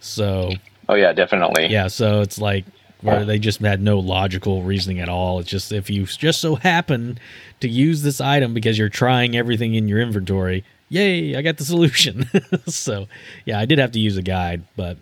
[0.00, 0.52] so
[0.88, 2.64] oh yeah definitely yeah so it's like
[3.02, 6.54] where they just had no logical reasoning at all it's just if you just so
[6.56, 7.18] happen
[7.60, 11.64] to use this item because you're trying everything in your inventory yay i got the
[11.64, 12.28] solution
[12.66, 13.06] so
[13.44, 14.96] yeah i did have to use a guide but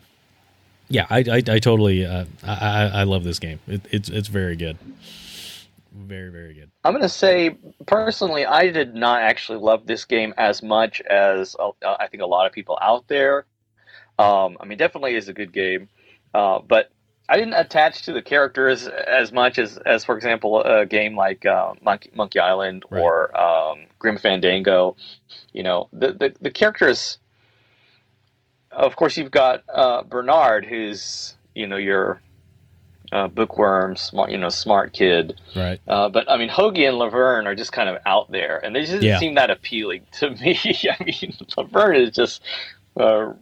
[0.88, 3.60] yeah, I I, I totally uh, I I love this game.
[3.66, 4.78] It, it's it's very good,
[5.92, 6.70] very very good.
[6.84, 11.72] I'm gonna say personally, I did not actually love this game as much as uh,
[11.82, 13.44] I think a lot of people out there.
[14.18, 15.88] Um, I mean, definitely is a good game,
[16.34, 16.90] uh, but
[17.28, 21.44] I didn't attach to the characters as much as, as for example, a game like
[21.44, 23.00] uh, Monkey, Monkey Island right.
[23.00, 24.96] or um, Grim Fandango.
[25.52, 27.18] You know, the, the, the characters
[28.70, 32.20] of course, you've got uh, Bernard, who's you know your
[33.12, 35.40] uh, bookworm, smart, you know, smart kid.
[35.56, 35.80] Right.
[35.86, 38.84] Uh, but I mean, Hoagie and Laverne are just kind of out there, and they
[38.84, 39.18] just yeah.
[39.18, 40.58] seem that appealing to me.
[41.00, 42.42] I mean, Laverne is just
[42.96, 43.32] uh,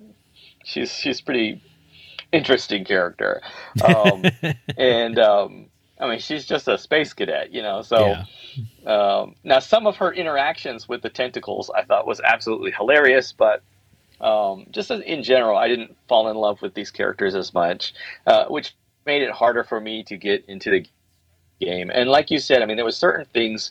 [0.65, 1.63] she's she's pretty
[2.37, 3.43] interesting character,
[3.85, 4.25] um,
[4.77, 5.67] and um,
[5.99, 7.83] I mean, she's just a space cadet, you know.
[7.83, 8.25] So yeah.
[8.87, 13.63] um, now, some of her interactions with the tentacles I thought was absolutely hilarious, but
[14.21, 17.95] um, just in general, I didn't fall in love with these characters as much,
[18.27, 18.75] uh, which
[19.05, 20.87] made it harder for me to get into the
[21.61, 21.91] game.
[21.91, 23.71] And like you said, I mean, there was certain things,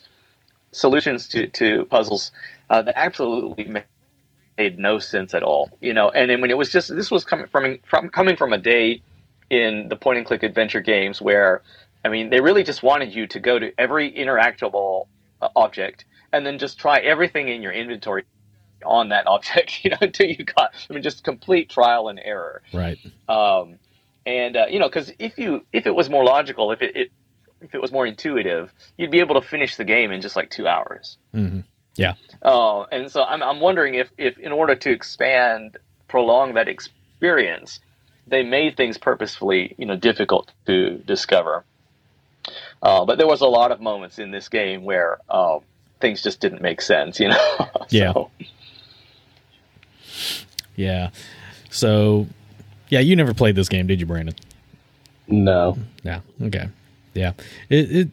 [0.71, 2.31] solutions to, to puzzles
[2.69, 3.83] uh, that absolutely made
[4.57, 5.77] no sense at all.
[5.81, 8.53] You know, and then when it was just this was coming from from coming from
[8.53, 9.01] a day
[9.49, 11.61] in the point and click adventure games where,
[12.03, 15.07] I mean, they really just wanted you to go to every interactable
[15.41, 18.23] uh, object and then just try everything in your inventory
[18.85, 22.61] on that object, you know, until you got, I mean, just complete trial and error.
[22.73, 22.97] Right.
[23.29, 23.79] Um,
[24.25, 27.11] and uh, you know, because if you if it was more logical, if it, it,
[27.61, 30.49] if it was more intuitive, you'd be able to finish the game in just like
[30.49, 31.17] two hours.
[31.33, 31.59] Mm-hmm.
[31.95, 32.15] Yeah.
[32.41, 35.77] Uh, and so I'm I'm wondering if if in order to expand,
[36.07, 37.79] prolong that experience,
[38.27, 41.63] they made things purposefully, you know, difficult to discover.
[42.81, 45.59] Uh, but there was a lot of moments in this game where uh,
[45.99, 47.57] things just didn't make sense, you know.
[47.87, 48.13] so, yeah.
[50.75, 51.09] Yeah.
[51.69, 52.27] So,
[52.89, 54.35] yeah, you never played this game, did you, Brandon?
[55.27, 55.77] No.
[56.03, 56.21] Yeah.
[56.41, 56.69] Okay.
[57.13, 57.33] Yeah.
[57.69, 57.91] It.
[57.91, 58.07] it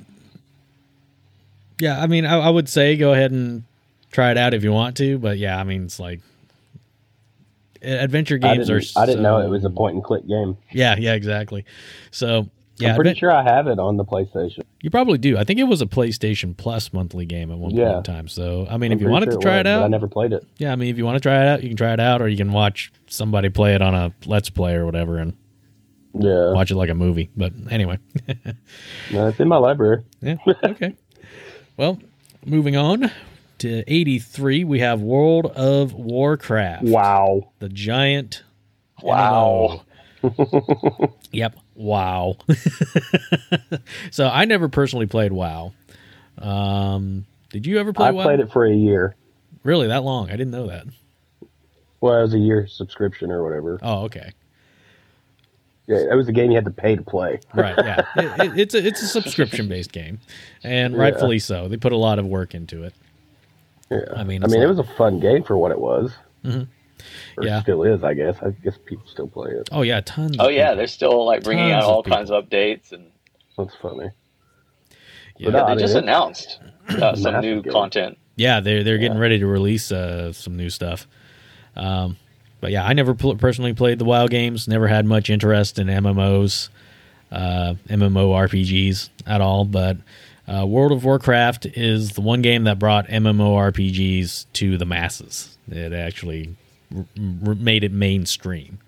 [1.78, 2.00] yeah.
[2.00, 3.64] I mean, I, I would say go ahead and
[4.12, 6.20] try it out if you want to, but yeah, I mean, it's like
[7.82, 8.80] adventure games I are.
[8.96, 10.56] I didn't know it was a point and click game.
[10.70, 10.96] Yeah.
[10.96, 11.14] Yeah.
[11.14, 11.64] Exactly.
[12.10, 14.62] So yeah, I'm pretty sure I have it on the PlayStation.
[14.80, 15.36] You probably do.
[15.36, 17.86] I think it was a PlayStation Plus monthly game at one yeah.
[17.86, 18.28] point in time.
[18.28, 19.88] So, I mean, I'm if you wanted sure to try it, was, it out, I
[19.88, 20.46] never played it.
[20.56, 22.22] Yeah, I mean, if you want to try it out, you can try it out,
[22.22, 25.34] or you can watch somebody play it on a Let's Play or whatever, and
[26.14, 27.30] yeah, watch it like a movie.
[27.36, 27.98] But anyway,
[29.10, 30.02] no, it's in my library.
[30.20, 30.36] yeah.
[30.64, 30.96] Okay.
[31.76, 32.00] well,
[32.44, 33.10] moving on
[33.62, 36.84] to '83, we have World of Warcraft.
[36.84, 38.42] Wow, the giant.
[39.02, 39.82] Wow.
[41.32, 41.56] yep.
[41.74, 42.36] WoW.
[44.10, 45.72] so I never personally played WoW.
[46.38, 48.08] Um, did you ever play?
[48.08, 48.24] I WoW?
[48.24, 49.16] played it for a year.
[49.64, 50.28] Really, that long?
[50.28, 50.86] I didn't know that.
[52.00, 53.78] Well, it was a year subscription or whatever.
[53.82, 54.32] Oh, okay.
[55.86, 57.40] Yeah, it was a game you had to pay to play.
[57.54, 57.74] right.
[57.78, 58.02] Yeah.
[58.16, 60.20] It, it, it's a it's a subscription based game,
[60.62, 61.42] and rightfully yeah.
[61.42, 61.68] so.
[61.68, 62.94] They put a lot of work into it.
[63.90, 63.98] Yeah.
[64.16, 66.12] I mean, I mean, like, it was a fun game for what it was.
[66.44, 66.62] Mm-hmm.
[67.36, 67.62] Or yeah.
[67.62, 68.36] still is, I guess.
[68.42, 69.68] I guess people still play it.
[69.72, 70.36] Oh yeah, tons.
[70.38, 73.10] Oh yeah, they're still like bringing out all kinds of updates and.
[73.58, 74.10] That's funny.
[75.36, 77.72] Yeah, no, they just announced uh, some new game.
[77.72, 78.18] content.
[78.36, 79.22] Yeah, they're they're getting yeah.
[79.22, 81.06] ready to release uh, some new stuff.
[81.76, 82.16] Um,
[82.60, 84.68] but yeah, I never pl- personally played the WoW games.
[84.68, 86.68] Never had much interest in MMOs.
[87.32, 89.96] uh, MMORPGs at all, but
[90.48, 95.56] uh, World of Warcraft is the one game that brought MMORPGs to the masses.
[95.70, 96.56] It actually
[96.94, 97.04] r-
[97.46, 98.78] r- made it mainstream.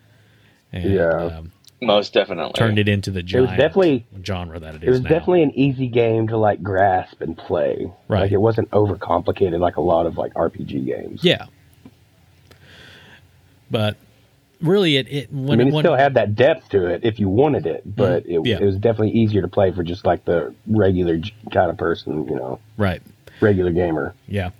[0.73, 1.09] And, Yeah.
[1.11, 2.53] um, Most definitely.
[2.55, 5.09] turned it into the It was definitely genre that it is it was now.
[5.11, 7.91] definitely an easy game to like grasp and play.
[8.09, 8.23] Right.
[8.23, 11.23] Like it wasn't overcomplicated like a lot of like RPG games.
[11.23, 11.47] yeah.
[13.71, 13.97] But
[14.61, 17.29] really, it, it I mean, it when, still had that depth to it if you
[17.29, 18.59] wanted it, but it, Yeah.
[18.61, 21.21] it was definitely easier to play for just like the regular
[21.53, 23.03] kind of person, you know, right.
[23.41, 24.15] regular gamer.
[24.29, 24.51] Yeah,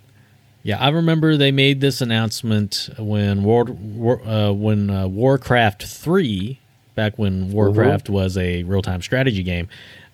[0.63, 0.79] yeah.
[0.79, 6.59] I remember they made this announcement when World War, uh, when uh, Warcraft three,
[6.95, 9.67] back when Warcraft was a real time strategy game.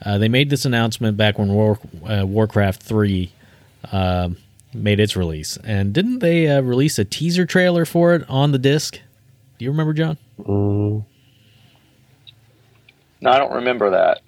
[0.03, 1.77] Uh, they made this announcement back when War,
[2.09, 3.31] uh, Warcraft three
[3.91, 4.29] uh,
[4.73, 8.57] made its release, and didn't they uh, release a teaser trailer for it on the
[8.57, 8.99] disc?
[9.61, 10.17] Do you remember, John?
[10.39, 11.05] Mm,
[13.21, 14.21] No, I don't remember that.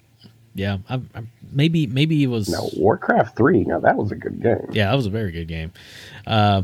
[0.54, 2.48] Yeah, I, I, maybe maybe it was.
[2.48, 3.64] no, Warcraft three.
[3.64, 4.68] Now that was a good game.
[4.70, 5.72] Yeah, that was a very good game.
[6.24, 6.62] Uh,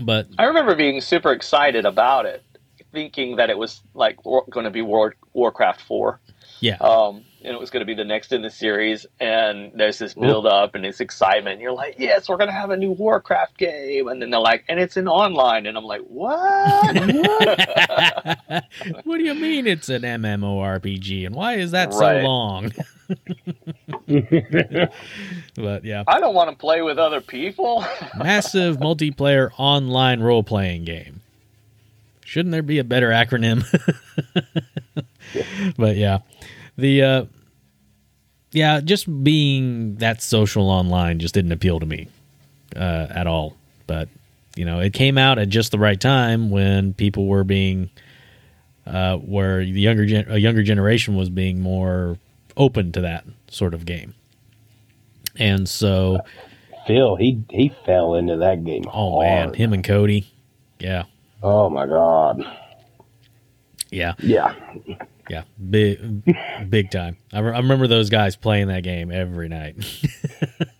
[0.00, 2.44] but I remember being super excited about it,
[2.92, 6.20] thinking that it was like war- going to be War- Warcraft 4.
[6.60, 9.06] yeah, Um, and it was going to be the next in the series.
[9.20, 11.54] And there's this build up and this excitement.
[11.54, 14.08] And You're like, yes, we're going to have a new Warcraft game.
[14.08, 15.66] And then they're like, and it's an online.
[15.66, 16.96] And I'm like, what?
[19.04, 22.72] what do you mean it's an MMORPG and why is that so long?
[25.56, 27.84] but yeah, I don't want to play with other people.
[28.16, 31.20] massive multiplayer online role playing game.
[32.24, 33.64] Shouldn't there be a better acronym?
[35.76, 36.20] but yeah,
[36.76, 37.24] the uh,
[38.52, 42.08] yeah, just being that social online just didn't appeal to me
[42.76, 43.56] uh, at all.
[43.86, 44.08] But
[44.56, 47.90] you know, it came out at just the right time when people were being
[48.86, 52.18] uh, where the younger gen- a younger generation was being more
[52.56, 54.14] open to that sort of game.
[55.36, 56.18] And so,
[56.86, 58.84] Phil, he he fell into that game.
[58.92, 60.26] oh man, him and Cody,
[60.78, 61.04] yeah,
[61.42, 62.44] Oh my god.
[63.90, 64.54] yeah, Yeah.
[65.30, 66.24] Yeah, big,
[66.68, 67.16] big time.
[67.32, 69.76] I, re- I remember those guys playing that game every night.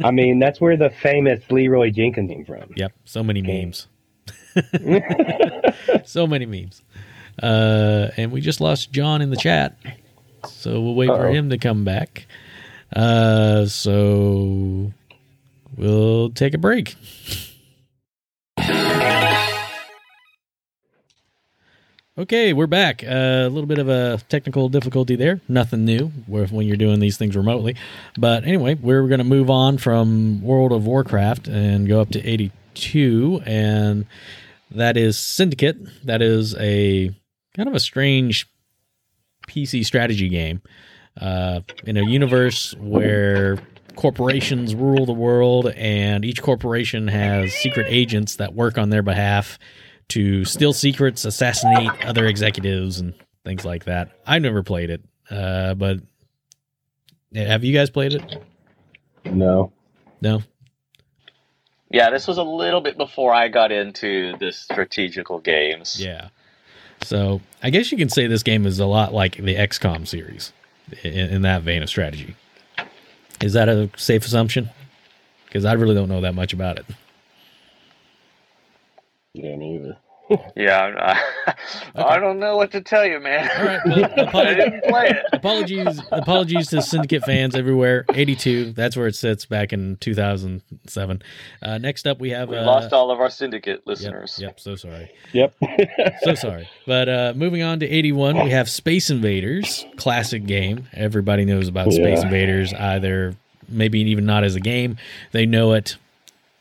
[0.02, 2.73] I mean, that's where the famous Leeroy Jenkins came from.
[2.77, 3.86] yep, so many memes,
[6.05, 6.82] so many memes.
[7.43, 9.77] Uh, and we just lost John in the chat,
[10.48, 11.32] so we'll wait for Uh-oh.
[11.32, 12.27] him to come back.
[12.94, 14.93] Uh, so
[15.77, 16.97] we'll take a break.
[22.18, 23.02] Okay, we're back.
[23.02, 25.40] Uh, a little bit of a technical difficulty there.
[25.48, 27.74] Nothing new when you're doing these things remotely.
[28.18, 32.22] But anyway, we're going to move on from World of Warcraft and go up to
[32.22, 33.40] 82.
[33.47, 34.05] And
[34.72, 35.78] that is Syndicate.
[36.05, 37.14] That is a
[37.56, 38.47] kind of a strange
[39.48, 40.60] PC strategy game
[41.18, 43.59] uh, in a universe where
[43.97, 49.59] corporations rule the world and each corporation has secret agents that work on their behalf
[50.12, 53.14] to steal secrets, assassinate other executives, and
[53.44, 54.10] things like that.
[54.26, 55.98] I've never played it, uh, but
[57.34, 58.43] have you guys played it?
[59.24, 59.72] No.
[60.20, 60.43] No.
[61.90, 66.01] yeah, this was a little bit before I got into the strategical games.
[66.01, 66.28] Yeah.
[67.02, 70.52] So I guess you can say this game is a lot like the XCOM series
[71.02, 72.36] in, in that vein of strategy.
[73.40, 74.70] Is that a safe assumption?
[75.47, 76.86] Because I really don't know that much about it.
[79.34, 79.97] Yeah, neither.
[80.57, 81.17] Yeah,
[81.97, 83.49] I, I don't know what to tell you, man.
[83.59, 85.25] All right, well, I apologies, didn't play it.
[85.33, 88.05] apologies, apologies to Syndicate fans everywhere.
[88.15, 91.23] Eighty-two, that's where it sits back in two thousand seven.
[91.63, 94.39] Uh, next up, we have We uh, lost all of our syndicate listeners.
[94.41, 94.59] yep.
[94.61, 95.11] So sorry.
[95.33, 95.55] Yep.
[96.23, 96.69] so sorry.
[96.87, 100.87] But uh, moving on to 81, we have Space Invaders, classic game.
[100.93, 103.35] Everybody knows about Space Invaders, either
[103.69, 104.97] maybe even not as a game.
[105.33, 105.97] They know it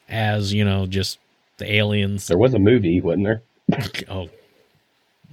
[0.10, 1.18] as, you know, just
[1.57, 2.27] the aliens.
[2.27, 3.41] there was a movie, wasn't there?
[4.10, 4.30] Oh,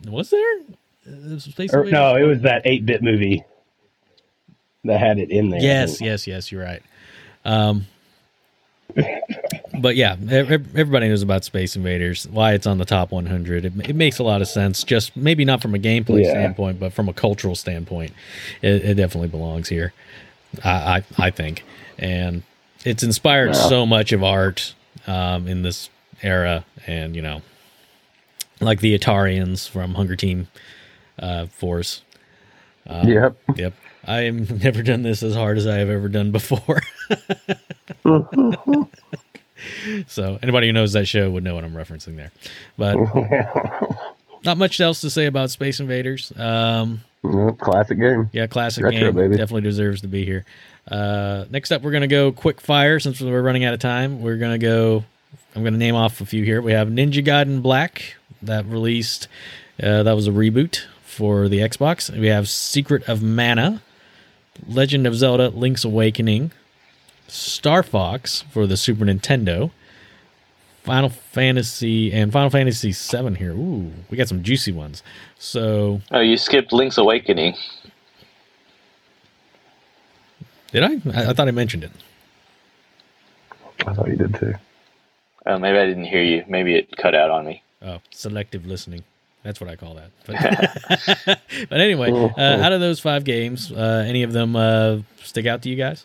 [0.09, 0.59] was there?
[1.06, 3.44] Uh, Space Or, no, it was that 8 bit movie
[4.85, 5.60] that had it in there.
[5.60, 6.82] Yes, yes, yes, you're right.
[7.44, 7.86] Um,
[9.81, 12.27] but yeah, ev- ev- everybody knows about Space Invaders.
[12.28, 13.65] Why it's on the top 100.
[13.65, 14.82] It, it makes a lot of sense.
[14.82, 16.31] Just maybe not from a gameplay Yeah.
[16.31, 18.12] standpoint, but from a cultural standpoint,
[18.62, 19.93] it, it definitely belongs here.
[20.65, 20.70] I,
[21.19, 21.65] I I think,
[21.98, 22.43] and
[22.85, 23.69] it's inspired Yeah.
[23.69, 24.74] so much of art
[25.06, 25.90] um, in this
[26.23, 27.43] era, and you know,
[28.60, 30.48] like the Atarians from Hunger Team
[31.18, 32.02] uh, Force.
[32.86, 33.36] Um, Yep.
[33.56, 33.74] Yep.
[34.06, 36.80] I have never done this as hard as I have ever done before.
[40.06, 42.32] so anybody who knows that show would know what I'm referencing there.
[42.76, 42.97] But
[44.44, 46.32] not much else to say about Space Invaders.
[46.36, 47.02] Um,
[47.59, 48.30] classic game.
[48.32, 49.14] yeah, classic Retro, game.
[49.14, 49.36] baby.
[49.36, 50.44] Definitely deserves to be here.
[50.90, 54.22] Uh, next up, we're going to go quick fire since we're running out of time.
[54.22, 55.05] We're going to go.
[55.55, 56.62] I'm going to name off a few here.
[56.62, 59.28] We have Ninja Gaiden Black that released.
[59.82, 62.10] Uh, that was a reboot for the Xbox.
[62.16, 63.82] We have Secret of Mana,
[64.66, 66.52] Legend of Zelda: Link's Awakening,
[67.27, 69.70] Star Fox for the Super Nintendo,
[70.82, 73.52] Final Fantasy, and Final Fantasy VII here.
[73.52, 75.02] Ooh, we got some juicy ones.
[75.39, 77.55] So, Oh, you skipped Link's Awakening.
[80.73, 80.93] did I?
[81.15, 81.93] I, I thought I mentioned it.
[83.86, 84.55] I thought you did too.
[85.47, 86.44] Oh, maybe I didn't hear you.
[86.48, 87.62] Maybe it cut out on me.
[87.82, 89.05] Oh, selective listening.
[89.42, 90.10] That's what I call that.
[90.26, 91.40] But,
[91.70, 95.62] but anyway, uh, out of those five games, uh, any of them uh, stick out
[95.62, 96.05] to you guys?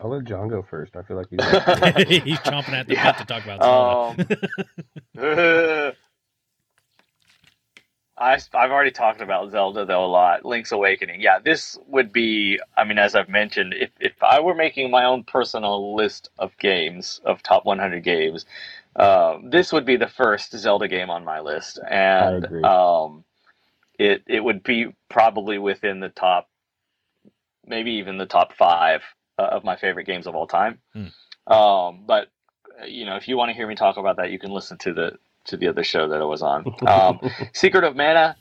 [0.00, 0.94] I'll let John go first.
[0.94, 1.40] I feel like he's.
[2.22, 4.36] He's chomping at the bit to talk about Zelda.
[5.88, 5.92] Um,
[8.18, 10.44] I, I've already talked about Zelda though a lot.
[10.44, 11.20] Link's Awakening.
[11.20, 12.58] Yeah, this would be.
[12.76, 16.56] I mean, as I've mentioned, if if I were making my own personal list of
[16.58, 18.44] games of top 100 games,
[18.98, 23.24] um, this would be the first Zelda game on my list, and um,
[23.98, 26.48] it it would be probably within the top,
[27.66, 29.02] maybe even the top five
[29.38, 30.78] uh, of my favorite games of all time.
[30.94, 31.52] Hmm.
[31.52, 32.28] Um, but
[32.86, 34.94] you know, if you want to hear me talk about that, you can listen to
[34.94, 35.12] the
[35.46, 36.64] to the other show that I was on.
[36.86, 37.20] Um,
[37.52, 38.36] Secret of Mana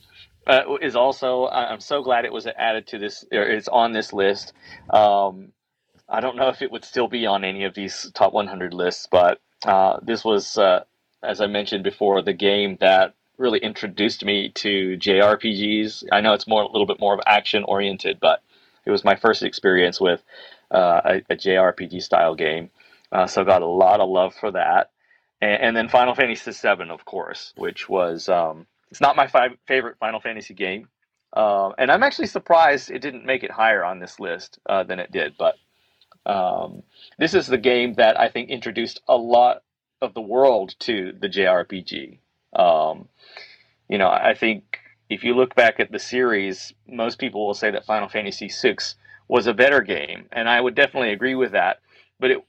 [0.48, 1.48] uh, is also.
[1.48, 3.26] I'm so glad it was added to this.
[3.32, 4.54] Or it's on this list.
[4.90, 5.52] Um,
[6.08, 9.08] I don't know if it would still be on any of these top 100 lists,
[9.10, 10.84] but uh, this was, uh,
[11.24, 16.06] as I mentioned before, the game that really introduced me to JRPGs.
[16.12, 18.42] I know it's more a little bit more of action oriented, but
[18.86, 20.24] it was my first experience with
[20.72, 22.70] uh, a, a JRPG style game.
[23.12, 24.92] Uh, so got a lot of love for that,
[25.42, 29.56] and, and then Final Fantasy VII, of course, which was um, it's not my fi-
[29.68, 30.90] favorite Final Fantasy game,
[31.34, 35.00] uh, and I'm actually surprised it didn't make it higher on this list uh, than
[35.00, 35.36] it did.
[35.38, 35.56] But
[36.26, 36.84] um,
[37.18, 39.64] this is the game that I think introduced a lot
[40.02, 42.20] of the world to the JRPG.
[42.54, 43.08] Um,
[43.90, 44.80] you know, I think
[45.10, 48.78] if you look back at the series, most people will say that Final Fantasy VI
[49.28, 51.82] was a better game, and I would definitely agree with that.
[52.20, 52.46] But it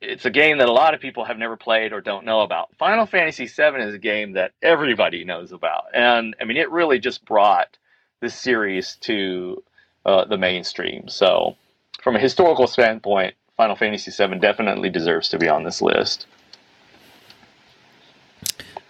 [0.00, 2.74] it's a game that a lot of people have never played or don't know about.
[2.78, 6.98] Final Fantasy VII is a game that everybody knows about, and I mean, it really
[6.98, 7.78] just brought
[8.20, 9.62] this series to
[10.04, 11.08] uh, the mainstream.
[11.08, 11.56] So,
[12.02, 16.26] from a historical standpoint, Final Fantasy VII definitely deserves to be on this list.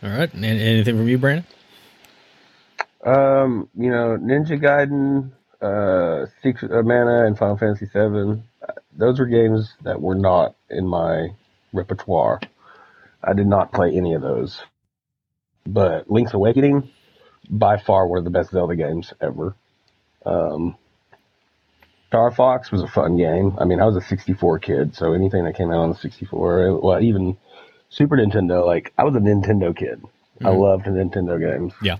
[0.02, 0.32] All right.
[0.32, 1.46] And anything from you, Brandon?
[3.04, 5.30] Um, you know, Ninja Gaiden,
[5.60, 8.42] uh, Secret of Mana, and Final Fantasy VII.
[8.66, 11.28] uh, Those were games that were not in my
[11.72, 12.40] repertoire.
[13.22, 14.62] I did not play any of those.
[15.66, 16.90] But Link's Awakening,
[17.48, 19.54] by far one of the best Zelda games ever.
[20.24, 20.76] Um,
[22.12, 23.56] Star Fox was a fun game.
[23.58, 26.78] I mean, I was a 64 kid, so anything that came out on the 64,
[26.78, 27.38] well, even
[27.88, 30.04] Super Nintendo, like, I was a Nintendo kid.
[30.42, 30.60] I Mhm.
[30.60, 31.72] loved Nintendo games.
[31.80, 31.96] Yeah.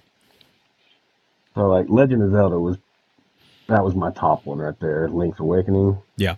[1.55, 2.77] So like Legend of Zelda was
[3.69, 5.09] that was my top one right there.
[5.09, 5.97] Link's Awakening.
[6.17, 6.35] Yeah.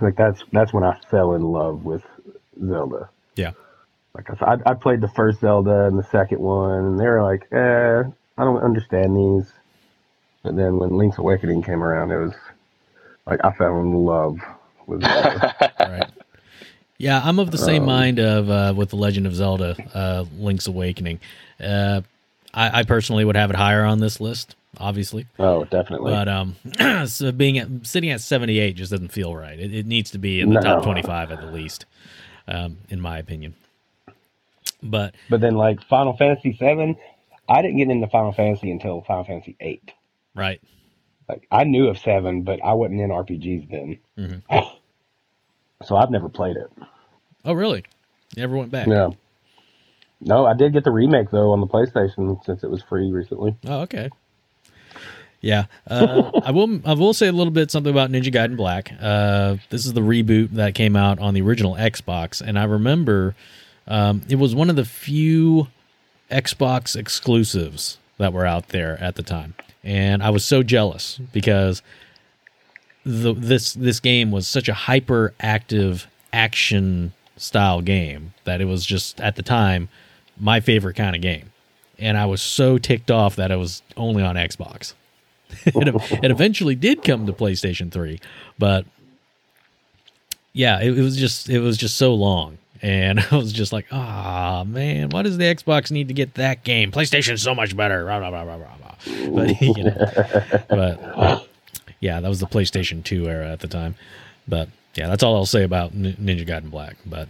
[0.00, 2.04] Like that's that's when I fell in love with
[2.58, 3.10] Zelda.
[3.36, 3.50] Yeah.
[4.14, 7.06] Like I said, I, I played the first Zelda and the second one, and they
[7.06, 8.04] were like, eh,
[8.38, 9.52] I don't understand these.
[10.42, 12.34] But then when Link's Awakening came around, it was
[13.28, 14.40] like I fell in love
[14.86, 15.72] with Zelda.
[15.80, 16.10] right.
[16.98, 20.24] Yeah, I'm of the same Um, mind of uh, with the Legend of Zelda, uh,
[20.36, 21.20] Link's Awakening.
[21.62, 22.00] Uh,
[22.52, 26.10] I, I personally would have it higher on this list, obviously, oh, definitely.
[26.12, 26.56] but um,
[27.06, 29.58] so being at, sitting at 78 just doesn't feel right.
[29.60, 31.86] It, it needs to be in the top 25 at the least,
[32.48, 33.54] um, in my opinion.
[34.82, 36.98] But but then like Final Fantasy VII,
[37.48, 39.82] I didn't get into Final Fantasy until Final Fantasy VIII.
[40.34, 40.60] right,
[41.28, 43.98] Like I knew of seven, but I wasn't in RPGs then.
[44.18, 44.42] Mhm.
[45.84, 46.68] So I've never played it.
[47.44, 47.84] oh really?
[48.36, 48.88] Never went back.
[48.88, 49.10] Yeah.
[50.20, 53.54] No, I did get the remake though on the PlayStation since it was free recently.
[53.64, 54.10] Oh, okay.
[55.40, 56.80] Yeah, uh, I will.
[56.84, 58.90] I will say a little bit something about Ninja Gaiden Black.
[59.00, 63.36] Uh, this is the reboot that came out on the original Xbox, and I remember
[63.86, 65.68] um, it was one of the few
[66.28, 71.82] Xbox exclusives that were out there at the time, and I was so jealous because
[73.04, 78.84] the this this game was such a hyper active action style game that it was
[78.84, 79.88] just at the time
[80.38, 81.52] my favorite kind of game
[81.98, 84.94] and I was so ticked off that it was only on Xbox.
[85.64, 88.20] it, it eventually did come to PlayStation 3,
[88.58, 88.84] but
[90.52, 93.86] yeah, it, it was just it was just so long, And I was just like,
[93.92, 96.92] ah, man, why does the Xbox need to get that game?
[96.92, 98.04] PlayStation's so much better.
[98.04, 98.74] Rah, rah, rah, rah, rah.
[99.30, 100.12] But, you know,
[100.68, 101.48] but
[102.00, 103.94] yeah, that was the PlayStation 2 era at the time.
[104.46, 106.96] But yeah, that's all I'll say about N- Ninja Gaiden Black.
[107.06, 107.28] But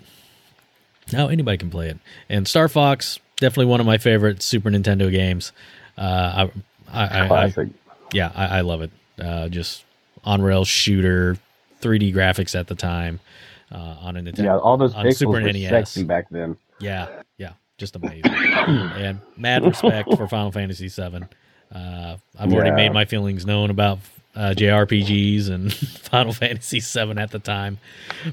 [1.13, 1.99] now anybody can play it.
[2.29, 5.53] And Star Fox, definitely one of my favorite Super Nintendo games.
[5.97, 6.49] Uh,
[6.91, 7.69] I, I, I, I Classic.
[8.13, 8.91] yeah, I, I love it.
[9.21, 9.85] Uh, just
[10.25, 11.37] on rail shooter,
[11.83, 13.21] 3D graphics at the time
[13.73, 14.45] uh, on a Nintendo.
[14.45, 15.69] yeah, all those on pixels Super NES.
[15.71, 16.57] sexy back then.
[16.81, 17.09] Yeah,
[17.39, 18.25] yeah, just amazing.
[18.35, 21.25] and mad respect for Final Fantasy VII.
[21.75, 22.77] Uh, I've already Yeah.
[22.77, 23.99] made my feelings known about
[24.35, 25.73] uh, JRPGs and
[26.11, 27.79] Final Fantasy VII at the time,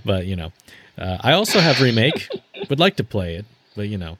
[0.05, 0.51] but you know,
[0.97, 2.29] uh, I also have remake.
[2.69, 3.45] Would like to play it,
[3.75, 4.17] but you know,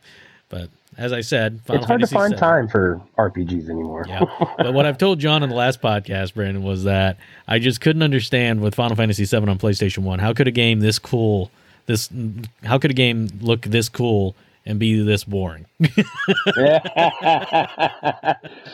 [0.50, 4.06] but as I said, Final it's hard Fantasy to find VII time for RPGs anymore.
[4.08, 4.26] yeah.
[4.58, 7.18] But what I've told John in the last podcast, Brandon, was that
[7.48, 10.20] I just couldn't understand with Final Fantasy VII on PlayStation One.
[10.20, 11.52] How could a game this cool,
[11.86, 12.10] this
[12.64, 14.36] how could a game look this cool
[14.66, 15.66] and be this boring?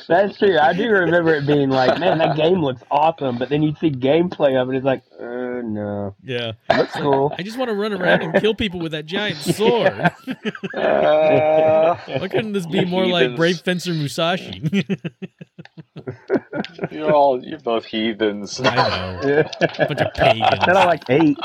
[0.07, 0.59] That's true.
[0.59, 3.39] I do remember it being like, man, that game looks awesome.
[3.39, 4.75] But then you'd see gameplay of it.
[4.75, 6.51] It's like, uh, no, yeah.
[6.75, 7.33] looks cool.
[7.37, 9.93] I just want to run around and kill people with that giant sword.
[10.75, 14.61] Uh, Why couldn't this be more like Brave Fencer Musashi?
[16.91, 18.59] you're all you're both heathens.
[18.63, 19.43] I know.
[19.87, 20.65] Bunch of pagans.
[20.65, 21.37] Then I like eight.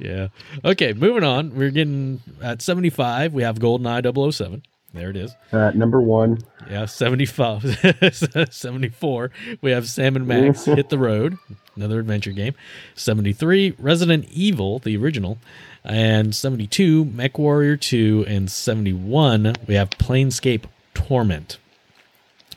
[0.00, 0.28] yeah.
[0.64, 1.54] Okay, moving on.
[1.54, 3.34] We're getting at 75.
[3.34, 4.62] We have GoldenEye 007.
[4.94, 5.36] There it is.
[5.52, 6.38] Uh, number one.
[6.68, 7.78] Yeah, 75.
[8.50, 9.30] 74.
[9.60, 11.36] We have Sam and Max Hit the Road,
[11.76, 12.54] another adventure game.
[12.94, 15.38] 73, Resident Evil, the original.
[15.84, 18.24] And 72, Mech Warrior 2.
[18.26, 21.58] And 71, we have Planescape Torment.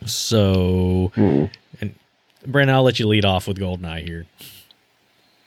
[0.06, 1.46] So, Hmm.
[1.82, 1.94] and
[2.48, 4.26] Brandon, I'll let you lead off with GoldenEye here.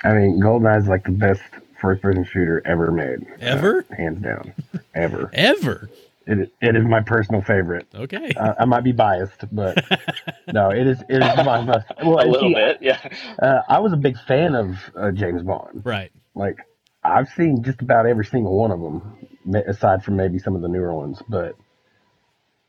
[0.05, 1.43] I mean, GoldenEye is like the best
[1.81, 3.27] first-person shooter ever made.
[3.41, 3.85] Ever?
[3.91, 4.53] Uh, hands down,
[4.95, 5.31] ever.
[5.35, 5.91] Ever.
[6.29, 7.87] It, it is my personal favorite.
[7.95, 8.33] Okay.
[8.37, 9.85] Uh, I might be biased, but
[10.53, 11.01] no, it is.
[11.09, 11.87] It is my most.
[12.05, 12.99] Well, a little see, bit, yeah.
[13.41, 15.83] Uh, I was a big fan of uh, James Bond.
[15.85, 16.11] right.
[16.35, 16.57] Like
[17.05, 20.69] I've seen just about every single one of them, aside from maybe some of the
[20.69, 21.23] newer ones.
[21.29, 21.55] But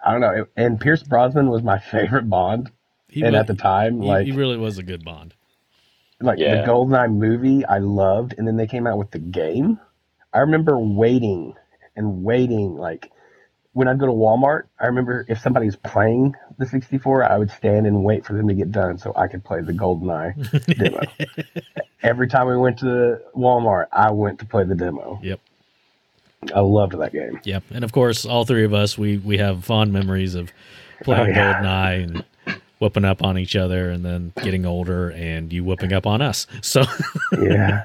[0.06, 0.44] I don't know.
[0.44, 2.70] It- And Pierce Brosnan was my favorite Bond,
[3.10, 5.34] He and wa- at the time, he, like he really was a good Bond.
[6.22, 6.61] Like Yeah.
[6.61, 9.80] the Goldeneye movie, I loved, and then they came out with the game.
[10.34, 11.56] I remember waiting
[11.95, 13.11] and waiting, like
[13.73, 14.64] when I'd go to Walmart.
[14.80, 18.48] I remember if somebody was playing the 64, I would stand and wait for them
[18.48, 21.02] to get done so I could play the Goldeneye demo.
[22.02, 25.19] Every time we went to Walmart, I went to play the demo.
[25.22, 25.39] Yep.
[26.56, 27.39] I loved that game.
[27.44, 27.64] Yep.
[27.72, 30.52] And of course, all three of us, we, we have fond memories of
[31.03, 31.61] playing Oh, yeah.
[31.61, 32.26] GoldenEye and
[32.80, 36.45] whooping up on each other and then getting older and you whooping up on us.
[36.62, 36.84] So,
[37.41, 37.84] Yeah.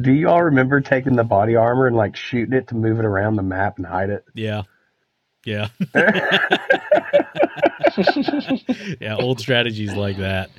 [0.00, 3.04] Do you all remember taking the body armor and like shooting it to move it
[3.04, 4.24] around the map and hide it?
[4.34, 4.62] yeah.
[5.46, 5.68] Yeah.
[9.00, 9.16] yeah.
[9.16, 10.50] Old strategies like that.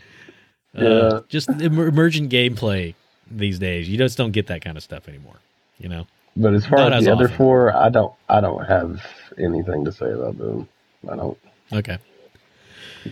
[0.77, 1.19] Uh, Yeah.
[1.29, 2.93] just emer- emergent gameplay
[3.31, 3.89] these days.
[3.89, 5.37] You just don't get that kind of stuff anymore.
[5.79, 6.07] You know?
[6.37, 9.01] But as far Not as as the other four, I don't I don't have
[9.39, 10.67] anything to say about them.
[11.09, 11.37] I don't
[11.73, 11.97] Okay.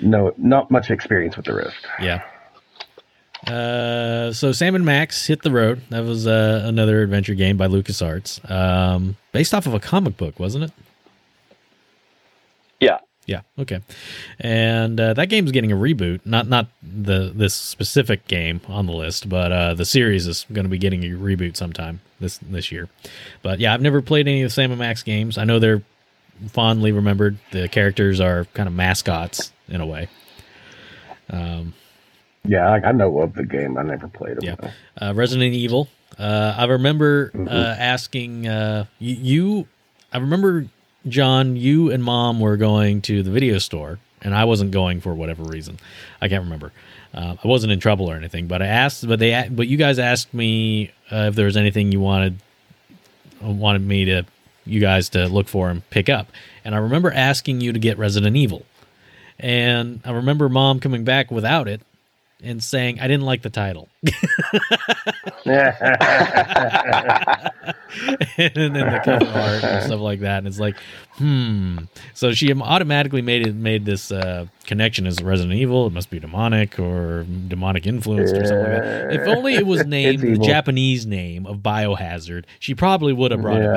[0.02, 1.88] Know not much experience with the rest.
[2.00, 2.24] Yeah.
[3.48, 5.82] Uh, so Sam and Max hit the road.
[5.90, 10.40] That was uh, another adventure game by LucasArts, um, based off of a comic book,
[10.40, 10.72] wasn't it?
[12.80, 13.00] Yeah.
[13.26, 13.42] Yeah.
[13.58, 13.80] Okay.
[14.40, 16.26] And uh, that game's getting a reboot.
[16.26, 20.66] Not not the this specific game on the list, but uh, the series is going
[20.66, 22.90] to be getting a reboot sometime this this year.
[23.42, 25.38] But yeah, I've never played any of the Sam and Max games.
[25.38, 25.84] I know they're
[26.50, 27.38] fondly remembered.
[27.52, 30.08] The characters are kind of mascots in a way.
[31.30, 31.74] Um,
[32.46, 33.78] Yeah, I, I know of the game.
[33.78, 34.44] I never played it.
[34.44, 34.56] Yeah.
[35.02, 35.88] uh, Resident Evil.
[36.20, 37.50] Uh, I remember uh, Mhm.
[37.80, 39.68] asking uh, y- you.
[40.12, 40.68] I remember
[41.08, 41.56] John.
[41.56, 45.44] You and Mom were going to the video store, and I wasn't going for whatever
[45.44, 45.78] reason.
[46.22, 46.72] I can't remember.
[47.16, 49.08] Uh, I wasn't in trouble or anything, but I asked.
[49.08, 49.48] But they.
[49.50, 52.38] But you guys asked me uh, if there was anything you wanted
[53.42, 54.24] wanted me to
[54.66, 56.28] you guys to look for and pick up.
[56.64, 58.66] And I remember asking you to get Resident Evil.
[59.40, 61.82] And I remember mom coming back without it
[62.42, 63.90] and saying I didn't like the title.
[64.04, 64.14] and
[68.54, 70.40] then the cover art and stuff like that.
[70.40, 70.78] And it's like,
[71.16, 71.78] hmm.
[72.14, 75.88] So she automatically made it made this uh, connection as Resident Evil.
[75.88, 79.14] It must be demonic or demonic influenced or something like that.
[79.14, 80.38] If only it was named the.
[80.44, 83.72] Japanese name of Biohazard, she probably would have brought Yeah.
[83.72, 83.76] it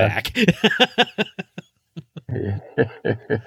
[2.28, 2.28] back.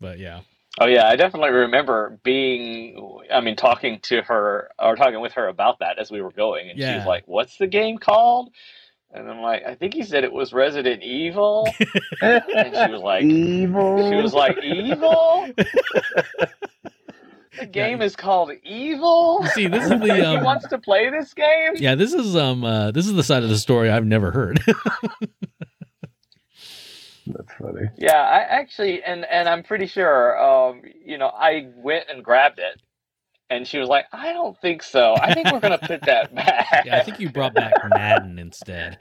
[0.00, 0.40] but yeah.
[0.82, 3.20] Oh yeah, I definitely remember being.
[3.30, 6.70] I mean, talking to her or talking with her about that as we were going,
[6.70, 6.96] and she Yeah.
[6.96, 8.48] was like, "What's the game called?"
[9.12, 11.68] And I'm like, "I think he said it was Resident Evil."
[12.22, 14.08] and she was like, Evil.
[14.08, 15.48] "She was like, evil."
[17.58, 19.44] the game is called Evil.
[19.48, 21.72] See, this is And the he um, wants to play this game.
[21.76, 24.62] yeah, this is um, uh, this is the side of the story I've never heard.
[27.26, 27.88] That's funny.
[27.96, 32.58] Yeah, I actually, and and I'm pretty sure, um, you know, I went and grabbed
[32.58, 32.80] it,
[33.50, 35.14] and she was like, "I don't think so.
[35.20, 38.98] I think we're gonna put that back." yeah, I think you brought back Madden instead.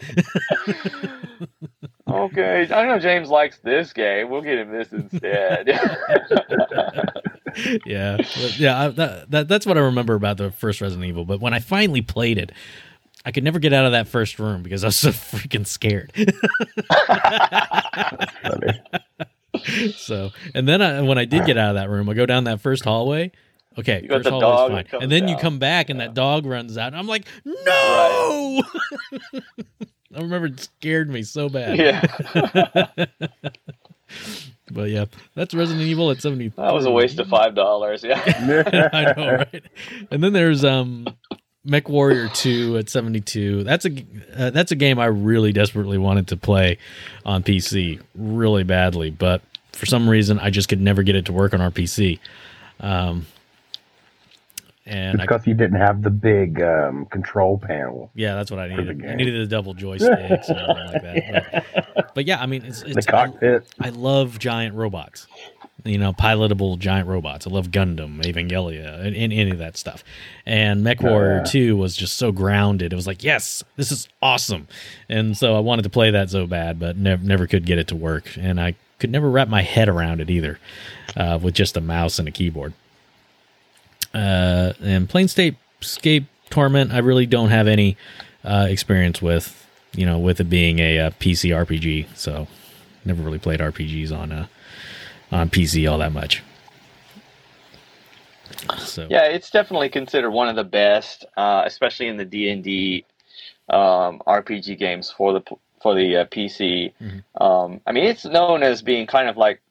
[2.10, 4.30] okay, I know James likes this game.
[4.30, 5.68] We'll get him this instead.
[7.86, 8.18] yeah,
[8.58, 11.26] yeah, that, that that's what I remember about the first Resident Evil.
[11.26, 12.52] But when I finally played it,
[13.26, 16.12] I could never get out of that first room because I was so freaking scared.
[19.96, 22.46] So, and then I, when I did get out of that room, I go down
[22.46, 23.32] that first hallway.
[23.78, 26.78] Okay, You first the hallway's fine, and then you come back and that dog runs
[26.78, 26.88] out.
[26.88, 28.64] And I'm like, no!
[30.16, 31.78] I remember it scared me so bad.
[31.78, 33.06] yeah,
[34.72, 35.06] But yeah,
[35.36, 36.50] that's Resident Evil at seventy.
[36.50, 38.04] that was a waste of five dollars.
[38.04, 38.22] Yeah,
[38.94, 39.64] I know, right?
[40.12, 41.08] And then there's um
[41.70, 43.64] Mech Warrior 2 at 72.
[43.64, 44.06] That's a
[44.36, 46.78] uh, that's a game I really desperately wanted to play
[47.26, 49.42] on PC really badly, but
[49.72, 52.20] for some reason I just could never get it to work on our PC.
[52.80, 53.26] Um
[54.86, 58.10] and I, because you didn't have the big um, control panel.
[58.16, 59.06] yeah, that's what I needed.
[59.06, 61.66] I needed the double joysticks and like that.
[61.94, 63.68] But, but yeah, I mean, it's, it's The cockpit.
[63.80, 65.28] I love giant robots.
[65.86, 67.48] You know, pilotable giant robots.
[67.48, 70.04] I love Gundam, Evangelion, and, and any of that stuff.
[70.46, 71.52] And Mech Warrior yeah.
[71.52, 72.92] 2 was just so grounded.
[72.92, 74.68] It was like, yes, this is awesome.
[75.08, 77.88] And so I wanted to play that so bad, but never never could get it
[77.90, 78.38] to work.
[78.38, 80.60] And I could never wrap my head around it either
[81.16, 82.74] uh, with just a mouse and a keyboard.
[84.14, 87.96] Uh, and Planescape Escape Torment, I really don't have any
[88.44, 92.08] uh, experience with, you know, with it being a, uh PC RPG.
[92.16, 92.48] So
[93.06, 94.48] never really played RPGs on uh,
[95.32, 96.44] on PC all that much.
[98.78, 102.64] So yeah, it's definitely considered one of the best, uh, especially in the D and
[102.64, 103.06] D
[103.70, 105.42] um, RPG games for the
[105.82, 106.94] for the uh, PC.
[107.02, 107.24] Mhm.
[107.40, 109.62] Um, I mean, it's known as being kind of like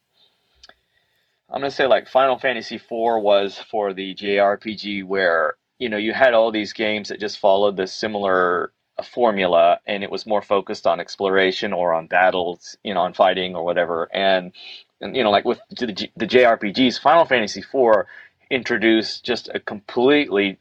[1.50, 6.12] I'm gonna say like Final Fantasy IV was for the JRPG, where you know you
[6.12, 10.42] had all these games that just followed the similar uh, formula, and it was more
[10.42, 14.08] focused on exploration or on battles, you know, on fighting or whatever.
[14.14, 14.52] And,
[15.00, 18.06] and you know, like with the, G- the JRPGs, Final Fantasy IV
[18.50, 20.58] introduced just a completely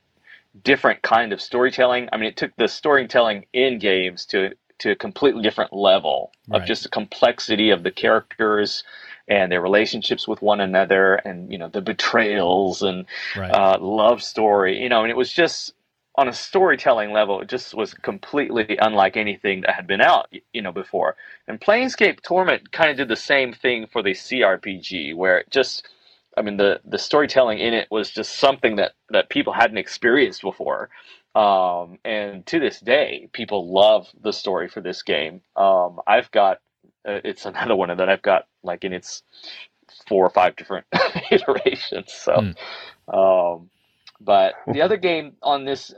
[0.63, 2.09] different kind of storytelling.
[2.11, 6.65] I mean, it took the storytelling in games to to a completely different level of
[6.65, 8.83] just the complexity of the characters
[9.27, 13.05] and their relationships with one another, and you know the betrayals and
[13.35, 13.51] right.
[13.51, 14.81] uh, love story.
[14.81, 15.73] You know, and it was just
[16.17, 20.61] on a storytelling level, it just was completely unlike anything that had been out, you
[20.63, 21.15] know, before.
[21.47, 25.87] And Planescape Torment kind of did the same thing for the CRPG, where it just,
[26.37, 30.41] I mean, the the storytelling in it was just something that that people hadn't experienced
[30.41, 30.89] before.
[31.35, 35.41] Um, and to this day, people love the story for this game.
[35.55, 36.57] Um, I've got,
[37.07, 39.21] uh, it's another one that I've got like in its
[40.07, 40.87] four or five different
[41.31, 42.13] iterations.
[42.13, 42.45] So,
[43.13, 43.69] um,
[44.21, 45.93] but the other game on this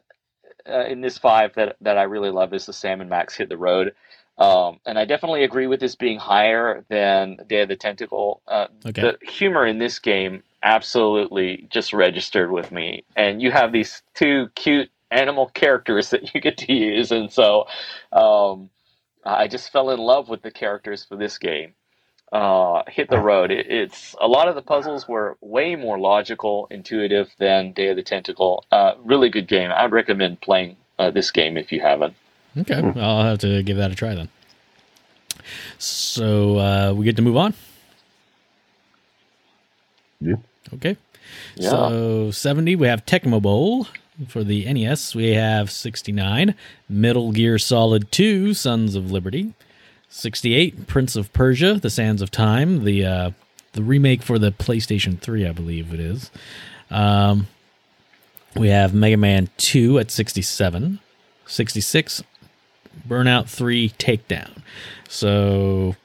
[0.69, 3.49] uh, in this five that that I really love is the Sam and Max Hit
[3.49, 3.93] the Road.
[4.37, 8.41] Um, and I definitely agree with this being higher than Day of the Tentacle.
[8.47, 9.01] Uh, okay.
[9.01, 13.03] the humor in this game absolutely just registered with me.
[13.17, 17.67] And you have these two cute animal characters that you get to use, and so
[18.13, 18.69] um,
[19.25, 21.73] I just fell in love with the characters for this game.
[22.31, 23.49] Uh, hit the road.
[23.49, 27.95] It, it's a lot of the puzzles were way more logical, intuitive than Day of
[27.95, 28.65] the Tentacle.
[28.71, 29.71] Uh, really good game.
[29.73, 32.13] I'd recommend playing uh, this game if you haven't.
[32.57, 34.29] Okay, I'll have to give that a try then.
[35.77, 37.53] So uh, we get to move on.
[40.21, 40.35] Yeah.
[40.73, 40.97] Okay.
[41.55, 41.69] Yeah.
[41.69, 43.87] So 70, we have Tecmo Bowl.
[44.27, 46.53] For the NES, we have 69,
[46.89, 49.53] Metal Gear Solid 2, Sons of Liberty.
[50.09, 53.31] 68, Prince of Persia, The Sands of Time, the uh,
[53.73, 56.31] the remake for the PlayStation 3, I believe it is.
[56.89, 57.47] Um,
[58.55, 60.99] we have Mega Man 2 at 67.
[61.45, 62.23] 66,
[63.07, 64.49] Burnout 3 Takedown.
[65.07, 65.95] So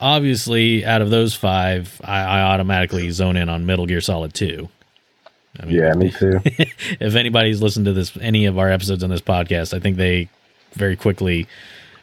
[0.00, 4.68] obviously, out of those five, I, I automatically zone in on Metal Gear Solid 2.
[5.60, 6.40] I mean, Yeah, me too.
[6.44, 10.28] if anybody's listened to this, any of our episodes on this podcast, I think they
[10.72, 11.46] very quickly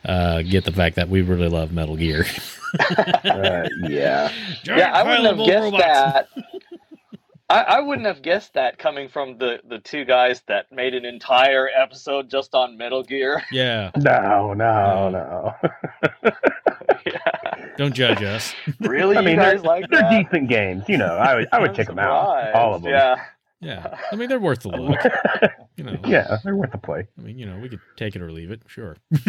[0.08, 2.26] uh, get the fact that we really love Metal Gear.
[2.80, 4.30] Uh, yeah.
[4.66, 5.84] yeah, I wouldn't have guessed robots.
[5.84, 6.28] that.
[7.50, 11.06] I, I wouldn't have guessed that coming from the, the two guys that made an
[11.06, 13.42] entire episode just on Metal Gear.
[13.54, 15.56] Yeah, No, no, no.
[17.06, 17.68] yeah.
[17.78, 18.54] don't judge us.
[18.82, 20.26] Really, I mean, you guys they're, like they're that?
[20.30, 20.84] decent games.
[20.90, 22.92] You know, I would I would I'm check them out, all of them.
[22.92, 23.16] Yeah.
[23.60, 25.00] Yeah, I mean they're worth the look.
[25.78, 27.08] You know, yeah, they're worth the play.
[27.18, 28.62] I mean you know we could take it or leave it.
[28.68, 28.96] Sure.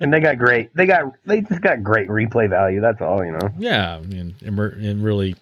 [0.00, 0.74] And they got great.
[0.74, 2.80] They got they just got great replay value.
[2.80, 3.24] That's all.
[3.24, 3.48] You know.
[3.58, 5.36] Yeah, I mean, and, and really,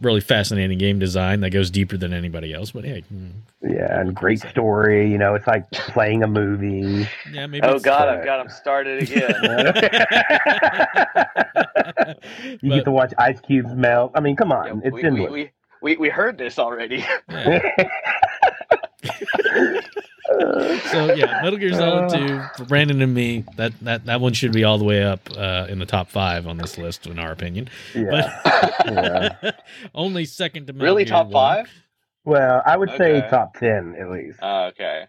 [0.00, 2.70] really fascinating game design that goes deeper than anybody else.
[2.70, 3.32] But hey, mm,
[3.62, 5.10] Yeah, and great story.
[5.10, 7.08] You know, it's like playing a movie.
[7.32, 7.66] yeah, maybe.
[7.66, 9.34] Oh God, I've got them started again.
[12.62, 14.12] you But- get to watch Ice Cube's melt.
[14.14, 15.30] I mean, come on, Yeah, it's we, we, endless.
[15.32, 15.50] we, we,
[15.82, 17.04] we we heard this already.
[17.28, 17.60] yeah.
[20.90, 23.44] So yeah, Metal Gear Solid Two for Brandon and me.
[23.56, 26.46] That that that one should be all the way up uh, in the top five
[26.46, 27.68] on this list, in our opinion.
[27.94, 28.40] yeah.
[28.44, 29.50] But Yeah.
[29.94, 31.32] only second to Metal really, Gear top 1.
[31.32, 31.70] five?
[32.24, 34.38] Well, I would say top ten at least.
[34.40, 35.06] Oh, okay.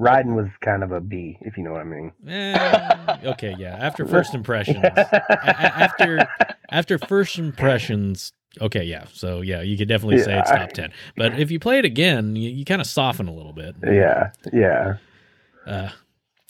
[0.00, 2.12] Raiden was kind of a B, if you know what I mean.
[2.28, 3.76] Eh, okay, yeah.
[3.80, 6.28] After first impressions, a- a- after
[6.70, 9.04] after first impressions, okay, yeah.
[9.12, 10.58] So yeah, you could definitely say it's Yeah.
[10.58, 10.92] top ten.
[11.16, 13.74] But if you play it again, you, you kind of soften a little bit.
[13.84, 14.96] yeah, yeah.
[15.66, 15.90] Uh,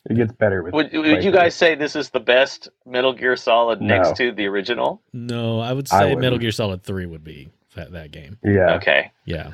[0.08, 0.72] It gets better with.
[0.74, 3.96] Would, would you guys say this is the best Metal Gear Solid No.
[3.96, 5.00] next to the original?
[5.12, 6.20] no, I would say wouldn't.
[6.20, 8.38] Metal Gear Solid Three would be that that game.
[8.44, 8.74] Yeah.
[8.76, 9.10] Okay.
[9.24, 9.50] Yeah,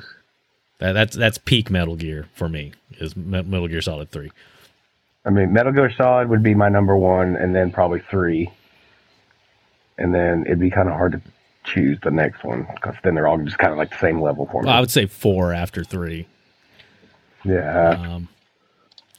[0.79, 2.73] that, that's that's peak Metal Gear for me.
[2.99, 4.31] Is Metal Gear Solid Three.
[5.25, 8.51] I mean, Metal Gear Solid would be my number one, and then probably three,
[9.97, 11.21] and then it'd be kind of hard to
[11.65, 14.47] choose the next one because then they're all just kind of like the same level
[14.51, 14.67] for me.
[14.67, 16.27] Well, I would say four after three.
[17.43, 17.89] yeah.
[17.89, 18.27] Um,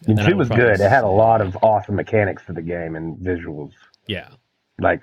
[0.07, 0.81] And then two was good.
[0.81, 3.73] It had a lot of awesome mechanics to the game and visuals.
[4.07, 4.29] yeah,
[4.81, 5.03] Like,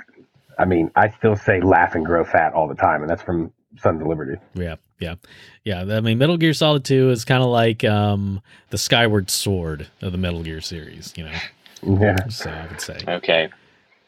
[0.59, 3.51] I mean, I still say laugh and grow fat all the time, and that's from
[3.79, 4.37] Sons of Liberty.
[4.53, 5.15] Yeah, yeah,
[5.63, 5.81] yeah.
[5.81, 8.39] I mean, Metal Gear Solid Two is kind of like um,
[8.69, 11.99] the Skyward Sword of the Metal Gear series, you know.
[11.99, 12.27] Yeah.
[12.29, 13.49] So I would say Okay.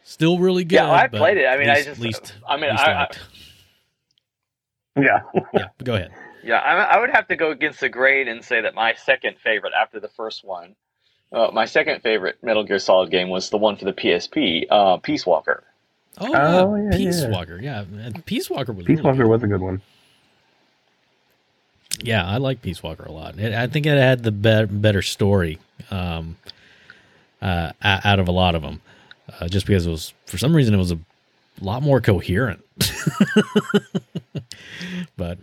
[0.05, 0.75] Still really good.
[0.75, 1.45] Yeah, I played it.
[1.45, 3.09] I mean, I least, just- least, I mean, least I- I-
[5.01, 5.19] Yeah.
[5.53, 5.67] yeah.
[5.83, 6.13] Go ahead.
[6.43, 9.37] Yeah, I, I would have to go against the grain and say that my second
[9.43, 10.75] favorite after the first one,
[11.33, 14.97] uh, my second favorite Metal Gear Solid game was the one for the PSP, uh,
[14.97, 15.63] Peace Walker.
[16.19, 17.29] Oh, Oh, yeah, yeah, Peace yeah.
[17.29, 17.59] Walker.
[17.61, 19.27] Yeah, and Peace Walker was Peace really Walker good.
[19.29, 19.81] was a good one.
[22.01, 23.39] Yeah, I like Peace Walker a lot.
[23.39, 25.59] It, I think it had the better, better story
[25.89, 26.37] um,
[27.41, 28.81] uh, out of a lot of them,
[29.39, 30.99] uh, just because it was for some reason it was a
[31.61, 32.61] lot more coherent.
[35.17, 35.37] but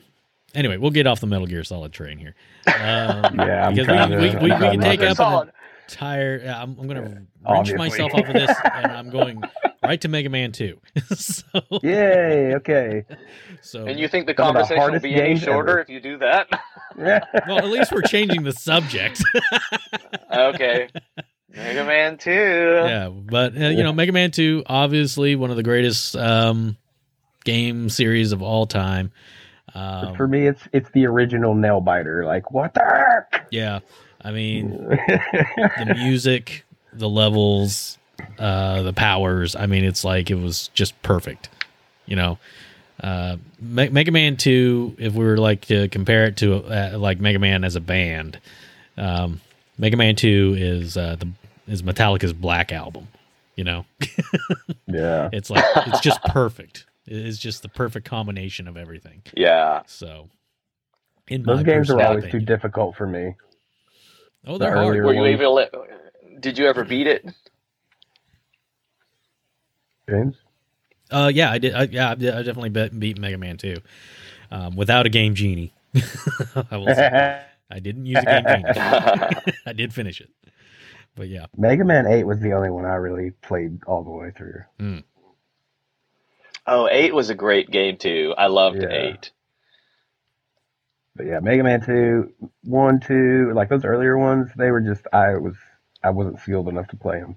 [0.55, 2.35] anyway, we'll get off the Metal Gear Solid train here.
[2.67, 5.49] Um, Yeah, I'm because trying we, we, we, we can take up Solid.
[5.49, 5.55] an
[5.89, 6.41] entire.
[6.57, 7.79] I'm, I'm going to wrench Obviously.
[7.79, 9.43] myself off of this, and I'm going
[9.83, 10.79] right to Mega Man Two.
[11.15, 11.45] so,
[11.83, 12.55] Yay.
[12.55, 13.05] Okay.
[13.63, 15.81] so And you think the Some of the conversation will be any shorter ever.
[15.81, 16.49] if you do that?
[16.99, 17.21] Yeah.
[17.49, 19.23] well, at least we're changing the subject.
[20.33, 20.89] okay.
[21.55, 22.31] Mega Man 2.
[22.31, 26.77] yeah, but uh, you know, Mega Man Two, obviously one of the greatest um,
[27.45, 29.13] game series of all time.
[29.75, 32.25] Um, For me, it's it's the original nail biter.
[32.25, 33.47] Like what the heck?
[33.51, 33.81] yeah,
[34.23, 37.99] I mean, the music, the levels,
[38.39, 39.55] uh, the powers.
[39.57, 41.49] I mean, it's like it was just perfect.
[42.07, 42.39] You know,
[43.03, 44.95] uh, Me- Mega Man Two.
[44.99, 48.39] If we were like to compare it to uh, like Mega Man as a band,
[48.99, 49.41] um,
[49.79, 51.29] Mega Man Two is uh, the
[51.67, 53.09] is Metallica's Black album.
[53.57, 53.85] You know,
[54.87, 55.29] yeah.
[55.33, 56.87] it's like it's just perfect.
[57.07, 59.23] It's just the perfect combination of everything.
[59.37, 59.83] Yeah.
[59.87, 60.29] So,
[61.29, 63.35] in Those my games are personal always too difficult for me.
[64.47, 64.97] Oh, they're hard.
[65.05, 65.41] Were you ones.
[65.41, 67.27] able to, did you ever beat it?
[70.09, 70.37] James.
[71.11, 71.75] Uh, yeah, I did.
[71.75, 73.77] I, yeah, I definitely bet, beat Mega Man 2
[74.51, 75.73] um, without a game genie.
[76.71, 79.55] I will say I didn't use a game genie.
[79.67, 80.31] I did finish it,
[81.17, 84.31] but yeah, Mega Man Eight was the only one I really played all the way
[84.37, 85.03] through.
[86.67, 88.35] oh, 8 was a great game too.
[88.37, 88.89] I loved Yeah.
[88.89, 89.31] 8.
[91.15, 92.33] But yeah, Mega Man Two,
[92.65, 95.55] One, Two, like those earlier ones, they were just I was
[96.03, 97.37] I wasn't skilled enough to play them.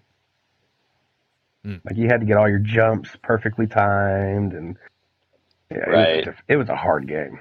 [1.64, 1.76] Hmm.
[1.84, 4.78] Like you had to get all your jumps perfectly timed, and
[5.70, 6.16] yeah, it, Right.
[6.18, 7.40] was, just- it was a hard game.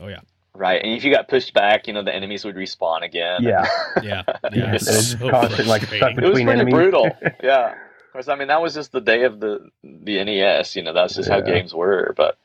[0.00, 0.20] oh yeah,
[0.60, 0.82] Right.
[0.84, 3.42] And if you got pushed back, you know, the enemies would respawn again.
[3.42, 3.66] Yeah,
[4.02, 4.22] yeah, Yeah,
[4.52, 4.74] yeah.
[4.74, 6.18] it's It's so constant, like, stuck frustrating.
[6.22, 6.74] It was pretty enemies.
[6.74, 7.16] brutal.
[7.42, 7.74] Yeah.
[8.12, 10.76] Because I mean, that was just the day of the the NES.
[10.76, 12.12] You know, that's just how games were.
[12.16, 12.36] But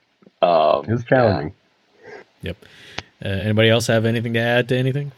[0.41, 1.53] um, it was challenging.
[2.41, 2.57] Yep.
[3.23, 5.11] Uh, anybody else have anything to add to anything?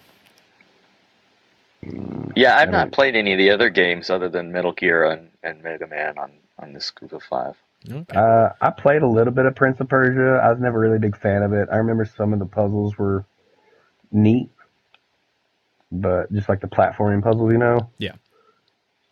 [1.86, 5.30] Mm, Yeah, I've not played any of the other games other than Metal Gear and,
[5.44, 7.56] and Mega Man on, on this group of five.
[7.89, 8.18] Okay.
[8.18, 10.41] Uh, I played a little bit of Prince of Persia.
[10.43, 11.69] I was never really a big fan of it.
[11.72, 13.26] I remember some of the puzzles were
[14.11, 14.49] neat,
[15.91, 17.89] but just like the platforming puzzles, you know.
[17.97, 18.14] Yeah.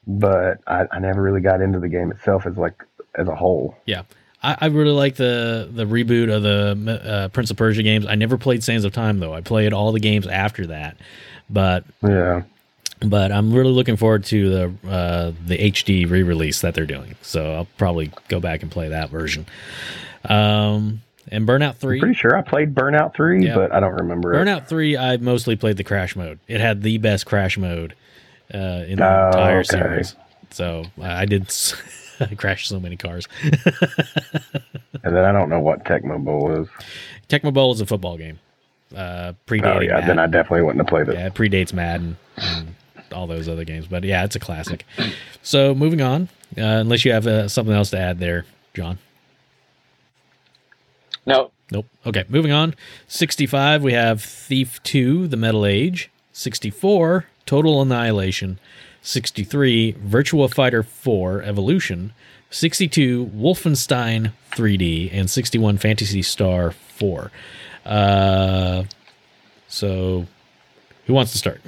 [0.08, 2.84] But I, I never really got into the game itself as like
[3.16, 3.78] as a whole.
[3.86, 4.04] Yeah.
[4.44, 8.06] I, I really like the the reboot of the uh, Prince of Persia games.
[8.06, 9.34] I never played Sands of Time though.
[9.34, 10.98] I played all the games after that,
[11.50, 12.44] but Yeah.
[13.02, 17.16] But I'm really looking forward to the uh, the HD re-release that they're doing.
[17.22, 19.46] So I'll probably go back and play that version.
[20.24, 22.00] Um, and Burnout Three.
[22.00, 23.56] Pretty sure I played Burnout Three, Yeah.
[23.56, 24.38] but I don't remember it.
[24.38, 24.96] Burnout Three.
[24.98, 26.40] I mostly played the crash mode.
[26.48, 27.96] It had the best crash mode
[28.54, 28.58] uh,
[28.88, 29.64] in the Oh, entire okay.
[29.64, 30.16] series.
[30.52, 31.52] So I did.
[32.20, 33.28] I crashed so many cars.
[35.04, 36.68] And then I don't know what Tecmo Bowl is.
[37.30, 38.40] Tecmo Bowl is a football game.
[38.96, 40.08] Uh, predating Oh yeah, Madden.
[40.08, 41.14] then I definitely wouldn't have played it.
[41.14, 42.74] Yeah, it predates Madden and
[43.16, 43.88] all those other games.
[43.88, 44.86] But yeah, it's a classic.
[45.42, 49.00] So moving on, uh, unless you have uh, something else to add there, John.
[51.26, 51.88] No, Nope.
[52.06, 52.76] Okay, moving on.
[53.08, 56.12] 65, we have Thief 2, The Metal Age.
[56.32, 58.60] 64, Total Annihilation.
[59.02, 62.14] 63, Virtua Fighter 4, Evolution.
[62.52, 65.10] 62, Wolfenstein 3D.
[65.12, 67.32] And 61, Phantasy Star 4.
[67.86, 68.84] Uh,
[69.68, 70.28] so,
[71.08, 71.62] who wants to start?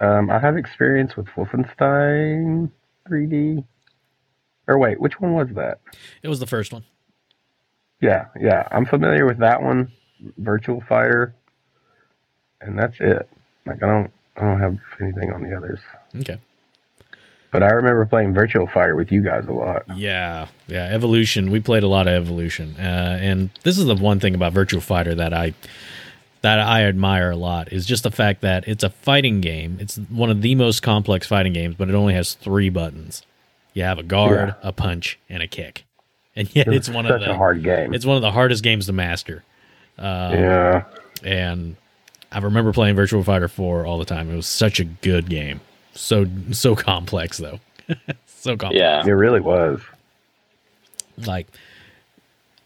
[0.00, 2.70] Um, I have experience with Wolfenstein
[3.08, 3.64] 3D.
[4.66, 5.80] Or wait, which one was that?
[6.22, 6.84] It was the first one.
[8.00, 9.92] Yeah, yeah, I'm familiar with that one,
[10.38, 11.34] Virtual Fighter,
[12.60, 13.28] and that's it.
[13.66, 15.80] Like I don't, I don't have anything on the others.
[16.16, 16.38] Okay.
[17.52, 19.82] But I remember playing Virtual Fighter with you guys a lot.
[19.96, 20.84] Yeah, yeah.
[20.84, 21.50] Evolution.
[21.50, 24.80] We played a lot of Evolution, uh, and this is the one thing about Virtual
[24.80, 25.52] Fighter that I
[26.42, 29.76] that I admire a lot is just the fact that it's a fighting game.
[29.80, 33.22] It's one of the most complex fighting games, but it only has three buttons.
[33.74, 35.84] You have a guard, a punch, and a kick,
[36.34, 37.94] and yet it's one of the a hard game.
[37.94, 39.44] it's one of the hardest games to master.
[39.96, 40.84] Um, yeah,
[41.22, 41.76] and
[42.32, 44.30] I remember playing Virtual Fighter 4 all the time.
[44.30, 45.60] It was such a good game.
[45.92, 47.60] So so complex though.
[48.26, 48.80] so complex.
[48.80, 49.04] yeah.
[49.04, 49.80] it really was.
[51.26, 51.46] like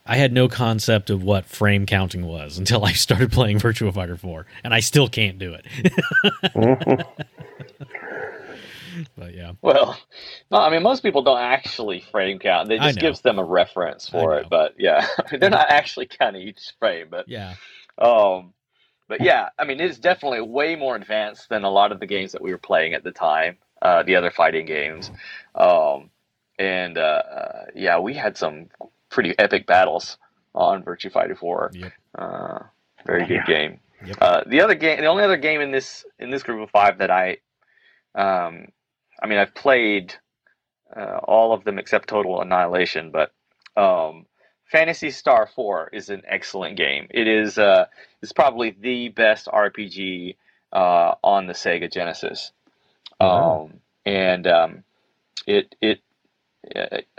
[0.06, 4.16] I had no concept of what frame counting was until I started playing Virtua Fighter
[4.16, 5.66] 4 and I still can't do it.
[9.16, 9.52] but yeah.
[9.62, 9.98] Well,
[10.50, 12.70] no, I mean, most people don't actually frame count.
[12.70, 14.48] It just gives them a reference for it.
[14.50, 17.06] But yeah, they're not actually counting each frame.
[17.10, 17.54] But Yeah.
[17.98, 18.52] um,
[19.08, 22.32] but yeah, I mean, it's definitely way more advanced than a lot of the games
[22.32, 23.58] that we were playing at the time.
[23.82, 25.10] Uh, the other fighting games,
[25.54, 26.08] um,
[26.58, 28.68] and uh, uh, yeah, we had some
[29.14, 30.18] pretty epic battles
[30.54, 31.70] on Virtua Fighter Four.
[31.72, 31.92] Yep.
[32.18, 32.58] Uh,
[33.06, 33.46] very good Yeah.
[33.46, 33.80] game.
[34.04, 34.16] Yep.
[34.20, 36.98] Uh, the other game, the only other game in this in this group of five
[36.98, 37.38] that I,
[38.14, 38.66] um,
[39.22, 40.14] I mean, I've played
[40.94, 43.32] uh, all of them except Total Annihilation, but
[43.80, 44.26] um,
[44.70, 47.06] Phantasy Star Four is an excellent game.
[47.10, 47.86] It is uh,
[48.22, 50.36] it's probably the best RPG
[50.72, 52.52] uh, on the Sega Genesis,
[53.20, 53.70] Wow.
[53.70, 54.84] um, and um,
[55.46, 56.00] it it.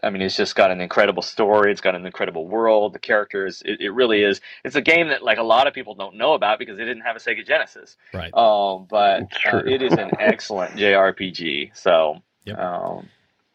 [0.04, 1.72] I mean, it's just got an incredible story.
[1.72, 2.94] It's got an incredible world.
[2.94, 4.42] The characters, it, it really is.
[4.64, 7.04] It's a game that like a lot of people don't know about because they didn't
[7.04, 7.98] have a Sega Genesis.
[8.14, 8.34] Right.
[8.34, 11.76] Um, but It's uh, it is an excellent JRPG.
[11.76, 12.60] So, Yep.
[12.60, 13.10] um,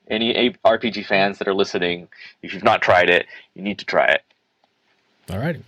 [0.09, 2.09] any RPG fans that are listening,
[2.43, 4.23] if you've not tried it, you need to try it.
[5.31, 5.62] All righty.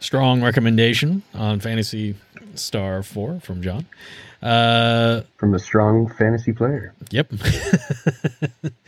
[0.00, 2.16] Strong recommendation on Phantasy
[2.54, 3.86] Star 4 from John.
[4.42, 6.94] Uh From a strong fantasy player.
[7.10, 7.28] yep.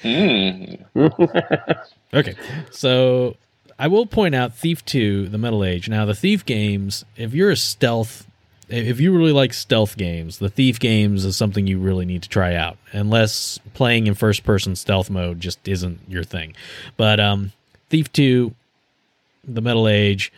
[0.03, 0.79] Mm.
[2.15, 2.35] Okay,
[2.71, 3.37] so
[3.79, 5.89] I will point out Thief 2, the Metal Age.
[5.89, 8.27] Now, the Thief games, if you're a stealth,
[8.69, 12.29] if you really like stealth games, the Thief games is something you really need to
[12.29, 16.55] try out, unless playing in first person stealth mode just isn't your thing.
[16.99, 17.53] But um,
[17.89, 18.55] Thief 2,
[19.45, 20.31] the Metal Age,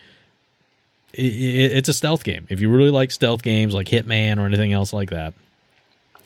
[1.16, 2.46] it's a stealth game.
[2.48, 5.34] If you really like stealth games like Hitman or anything else like that,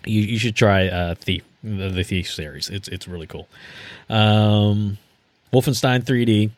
[0.05, 2.69] you, you should try uh, Thief, the, the Thief series.
[2.70, 3.48] It's it's really cool.
[4.09, 4.98] Um,
[5.52, 6.51] Wolfenstein 3D.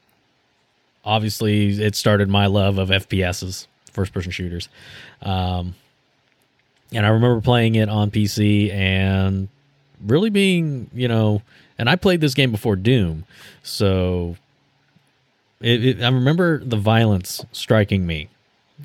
[1.04, 4.68] Obviously, it started my love of FPSs, first person shooters.
[5.22, 5.74] Um,
[6.92, 9.48] and I remember playing it on PC and
[10.04, 11.42] really being, you know,
[11.78, 13.24] and I played this game before Doom.
[13.62, 14.36] So
[15.60, 18.28] it, it, I remember the violence striking me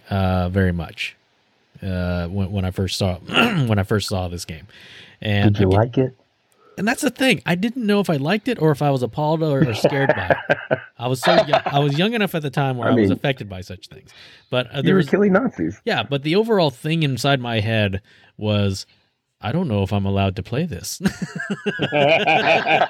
[0.09, 1.15] uh, very much
[1.81, 4.67] uh, when, when I first saw when I first saw this game.
[5.21, 6.15] And Did you again- like it?
[6.77, 7.41] and that's the thing.
[7.45, 10.09] I didn't know if I liked it or if I was appalled or, or scared
[10.09, 10.79] by it.
[10.99, 13.11] I was so young, I was young enough at the time where I, I was
[13.11, 14.09] affected by such things.
[14.49, 15.79] But uh, You there were was killing Nazis.
[15.85, 18.01] yeah, but the overall thing inside my head
[18.37, 18.85] was
[19.41, 20.99] I don't know if I'm allowed to play this.
[21.91, 22.87] yeah,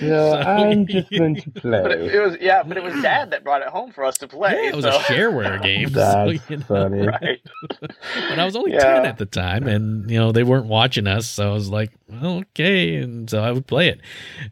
[0.00, 2.14] So- I'm just going to But it, play.
[2.14, 4.52] it was yeah, but it was Dad that brought it home for us to play.
[4.64, 5.90] yeah, it was so- a shareware game.
[5.94, 6.62] so, you know.
[6.64, 7.06] funny.
[7.06, 7.40] right.
[7.80, 8.94] but I was only Yeah.
[9.00, 11.90] 10 at the time and you know they weren't watching us so I was like
[12.08, 14.00] well, okay and so I would play it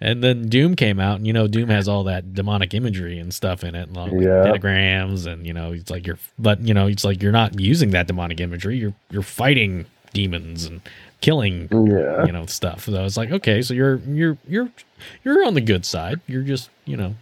[0.00, 3.32] and then Doom came out and you know Doom has all that demonic imagery and
[3.32, 4.52] stuff in it and all the Yeah.
[4.52, 7.90] pentagrams and you know it's like you're but you know it's like you're not using
[7.90, 10.80] that demonic imagery you're you're fighting demons and
[11.20, 12.24] killing Yeah.
[12.24, 12.84] you know stuff.
[12.86, 14.70] So I was like okay so you're you're you're
[15.24, 16.20] you're on the good side.
[16.26, 17.14] You're just you know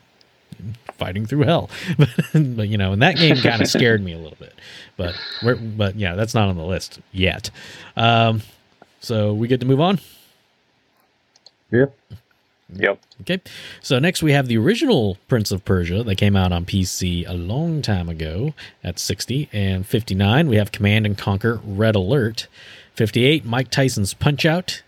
[0.99, 1.69] fighting through hell.
[1.99, 2.09] But,
[2.57, 4.55] but you know and that game kind of scared me a little bit.
[4.97, 7.51] But we're but yeah that's not on the list yet.
[7.97, 8.43] Um
[9.01, 9.99] so we get to move on?
[11.73, 11.87] Yeah.
[12.75, 13.01] Yep.
[13.23, 13.41] okay.
[13.83, 17.35] So next we have the original prince of persia that came out on pc a
[17.35, 22.47] long time ago at 60 and 59 we have command and conquer red alert
[22.95, 24.83] 58 mike tyson's punch out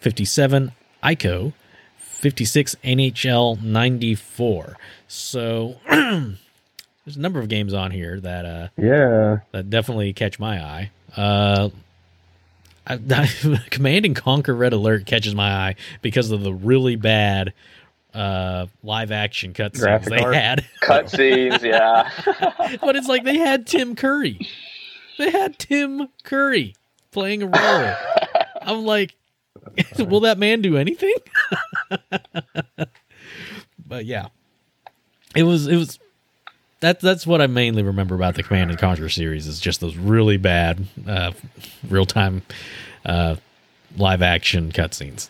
[0.00, 1.52] 57 ico
[1.98, 4.76] 56 nhl 94
[5.08, 9.38] so there's a number of games on here that uh Yeah.
[9.52, 10.90] that definitely catch my eye.
[11.16, 11.68] Uh,
[12.86, 12.98] I,
[13.70, 17.52] Command and Conquer Red Alert catches my eye because of the really bad
[18.12, 20.34] uh, live action cutscenes Graphic they art?
[20.34, 20.64] had.
[20.82, 22.10] Cutscenes, yeah.
[22.80, 24.38] but it's like they had Tim Curry.
[25.18, 26.74] They had Tim Curry
[27.14, 27.94] playing a role.
[28.62, 29.14] I'm like,
[29.98, 31.14] will that man do anything?
[33.86, 34.28] but yeah,
[35.34, 35.98] it was it was
[36.80, 39.96] that that's what I mainly remember about the Command and Conquer series is just those
[39.96, 41.32] really bad uh,
[41.88, 42.42] real time
[43.06, 43.36] uh,
[43.96, 45.28] live action cutscenes.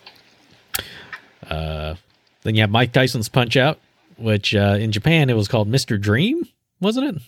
[1.48, 1.94] Uh,
[2.42, 3.78] then you have Mike Tyson's Punch Out,
[4.16, 6.00] which uh, in Japan it was called Mr.
[6.00, 6.46] Dream,
[6.80, 7.22] wasn't it?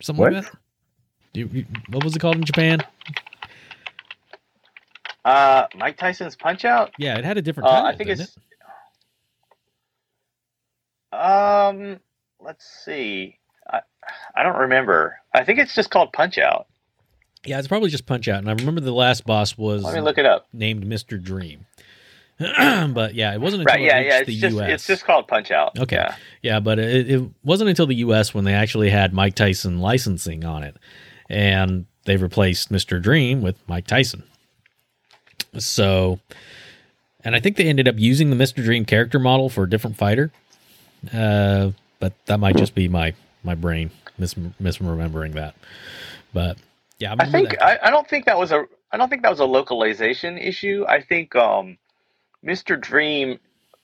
[0.00, 0.32] Something What?
[0.32, 0.52] like that.
[1.34, 2.80] You, you, what was it called in Japan?
[5.24, 6.92] Uh, Mike Tyson's Punch Out.
[6.98, 7.82] Yeah, it had a different Uh.
[7.84, 8.36] I think it's.
[11.12, 12.00] Um,
[12.40, 13.38] let's see.
[13.70, 13.80] I,
[14.34, 15.18] I don't remember.
[15.32, 16.66] I think it's just called Punch Out.
[17.44, 18.38] Yeah, it's probably just Punch Out.
[18.38, 20.48] And I remember the last boss was Let me look it up.
[20.52, 21.22] named Mr.
[21.22, 21.66] Dream.
[22.38, 23.84] but yeah, it wasn't until Right?
[23.84, 24.18] Yeah, reached yeah.
[24.18, 24.70] It's the just U.S.
[24.70, 25.78] it's just called Punch Out.
[25.78, 25.96] Okay.
[25.96, 26.16] Yeah.
[26.42, 28.34] Yeah, but it, it wasn't until the U.S.
[28.34, 30.76] when they actually had Mike Tyson licensing on it,
[31.28, 33.00] and they replaced Mr.
[33.00, 34.24] Dream with Mike Tyson.
[35.58, 36.20] So,
[37.24, 38.62] and I think they ended up using the Mr.
[38.62, 40.30] Dream character model for a different fighter,
[41.12, 41.70] uh,
[42.00, 45.54] but that might just be my my brain mis- misremembering that.
[46.32, 46.58] But
[46.98, 47.62] yeah, I remember think.
[47.62, 50.84] I, I don't think that was a I don't think that was a localization issue.
[50.88, 51.78] I think um,
[52.44, 52.80] Mr.
[52.80, 53.38] Dream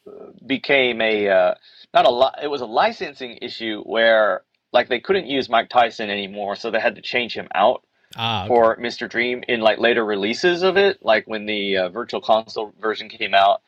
[0.07, 1.55] uh, became a uh,
[1.95, 6.11] not a li- it was a licensing issue where like they couldn't use Mike Tyson
[6.11, 7.83] anymore, so they had to change him out
[8.17, 8.49] ah, okay.
[8.49, 9.09] for Mr.
[9.09, 13.35] Dream in like later releases of it, like when the uh, Virtual Console version came
[13.35, 13.63] out.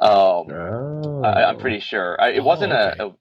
[0.00, 0.10] Um,
[0.50, 1.22] Oh.
[1.24, 2.96] I, I'm pretty sure I, it Oh, wasn't okay.
[2.98, 3.12] a, a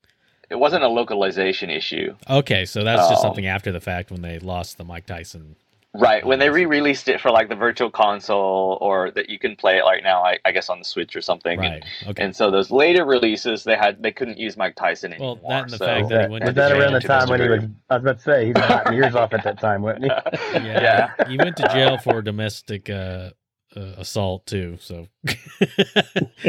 [0.50, 2.16] it wasn't a localization issue.
[2.30, 5.56] okay, so that's just Um, something after the fact when they lost the Mike Tyson.
[5.96, 9.78] Right, when they re-released it for like the Virtual Console, or that you can play
[9.78, 11.64] it right now, I, I guess on the Switch or something.
[11.64, 11.84] And, Right.
[12.08, 12.24] Okay.
[12.24, 15.38] and so those later releases, they had they couldn't use Mike Tyson anymore.
[15.44, 15.52] Well, anymore.
[15.52, 17.00] that and the so, fact Was that he that, went was to that around the
[17.02, 17.50] time when he Mr.
[17.62, 17.70] was?
[17.92, 20.10] I was about to say he was biting ears off at that time, wasn't he?
[20.10, 21.28] yeah, Yeah.
[21.28, 23.30] he went to jail for domestic uh,
[23.76, 24.78] uh, assault too.
[24.80, 25.08] So,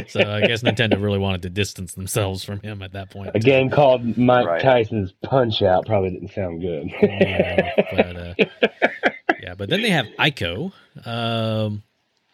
[0.09, 3.31] so I guess Nintendo really wanted to distance themselves from him at that point.
[3.35, 4.63] A game called Mike Right.
[4.63, 6.91] Tyson's Punch Out probably didn't sound good.
[7.03, 8.35] Yeah, but uh,
[9.55, 10.73] yeah, but then they have Ico.
[11.07, 11.83] Um,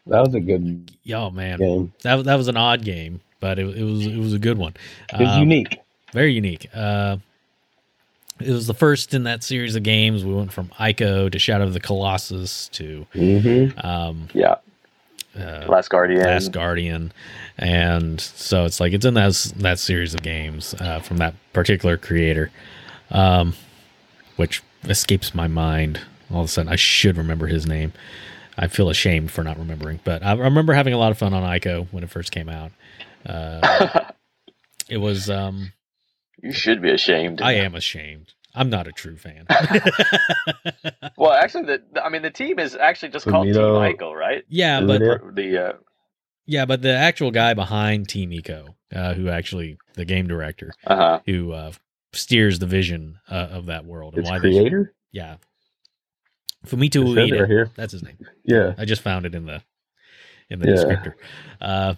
[0.07, 1.93] that was a good oh man, game.
[2.03, 4.75] that that was an odd game, but it, it was it was a good one.
[5.13, 5.81] It was Um, unique.
[6.13, 6.67] very unique.
[6.75, 7.19] Uh,
[8.41, 10.25] it was the first in that series of games.
[10.25, 13.79] We went from Ico to Shadow of the Colossus to Mm-hmm.
[13.87, 14.57] um, yeah,
[15.39, 16.23] uh, Last Guardian.
[16.23, 17.13] Last Guardian,
[17.59, 21.97] and so it's like it's in that that series of games uh, from that particular
[21.99, 22.51] creator,
[23.11, 23.55] um,
[24.37, 26.01] which escapes my mind.
[26.32, 27.93] All of a sudden, I should remember his name.
[28.59, 31.43] I feel ashamed for not remembering, but I remember having a lot of fun on
[31.43, 32.73] Ico when it first came out.
[33.27, 34.11] Uh,
[34.89, 35.31] it was.
[35.31, 35.73] Um,
[36.43, 37.40] you should be ashamed.
[37.43, 38.35] I am ashamed.
[38.55, 39.47] I'm not a true fan.
[41.16, 43.78] Well, actually, the, the- I mean the team is actually just called Team Toledo.
[43.78, 44.43] Michael, right?
[44.48, 45.35] yeah, Is but it?
[45.35, 45.73] The uh,
[46.47, 50.97] yeah, but the actual guy behind Team Ico, uh, who actually the game director, uh
[50.97, 51.20] huh.
[51.27, 51.73] who uh,
[52.15, 54.94] steers the vision uh, of that world and Its why they creator.
[55.12, 55.36] yeah
[56.66, 57.70] Fumito Ueda right here.
[57.77, 58.74] that's his name Yeah.
[58.77, 59.62] I just found it in the
[60.51, 60.74] in the Yeah.
[60.74, 61.15] descriptor.
[61.61, 61.95] Uh,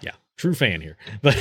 [0.00, 1.36] yeah, true fan here, but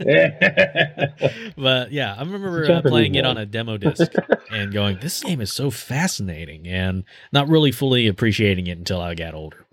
[1.56, 4.12] but yeah, I remember uh, playing it on a demo disc
[4.50, 9.14] and going, "This game is so fascinating," and not really fully appreciating it until I
[9.14, 9.64] got older.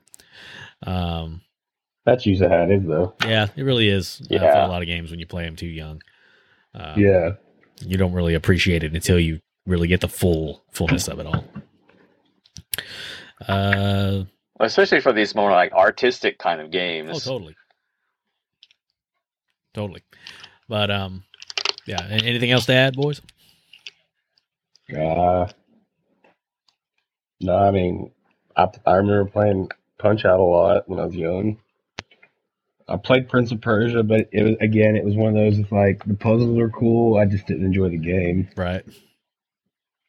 [0.84, 1.42] Um,
[2.06, 3.14] That's usually how it is, though.
[3.26, 4.68] yeah, it really is uh, for Yeah.
[4.68, 6.02] a lot of games when you play them too young.
[6.76, 7.30] Uh, Yeah.
[7.82, 11.44] you don't really appreciate it until you really get the full fullness of it all.
[13.48, 14.24] Uh,
[14.60, 17.12] Especially for these more like artistic kind of games.
[17.14, 17.56] oh, totally,
[19.76, 20.02] totally.
[20.68, 21.24] But um,
[21.88, 22.06] yeah.
[22.10, 23.22] Anything else to add, boys?
[24.92, 25.48] Uh,
[27.40, 28.12] no, I mean,
[28.56, 31.58] I, I remember playing Punch Out a lot when I was young.
[32.90, 35.60] I played Prince of Persia, but it was again, it was one of those.
[35.60, 37.18] It's like the puzzles were cool.
[37.18, 38.50] I just didn't enjoy the game.
[38.56, 38.84] Right.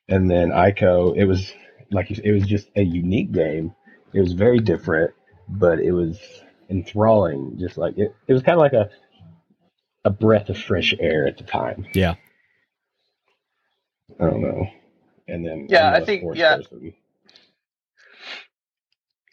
[0.08, 1.52] And then Ico, it was
[1.90, 3.74] like it was just a unique game.
[4.12, 5.12] It was very different,
[5.48, 6.18] but it was
[6.70, 7.56] enthralling.
[7.58, 8.90] Just like it, it was kind of like a
[10.04, 11.86] a breath of fresh air at the time.
[11.92, 12.14] Yeah.
[14.18, 14.66] I don't know.
[15.28, 16.56] And then Yeah, I'm not I a think- yeah.
[16.56, 16.94] person.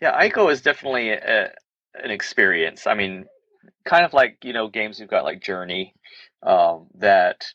[0.02, 1.54] Yeah, Ico is definitely a,
[2.04, 2.86] an experience.
[2.86, 3.26] I mean,
[3.86, 5.94] kind of like you know games you've got like Journey,
[6.44, 7.46] um, that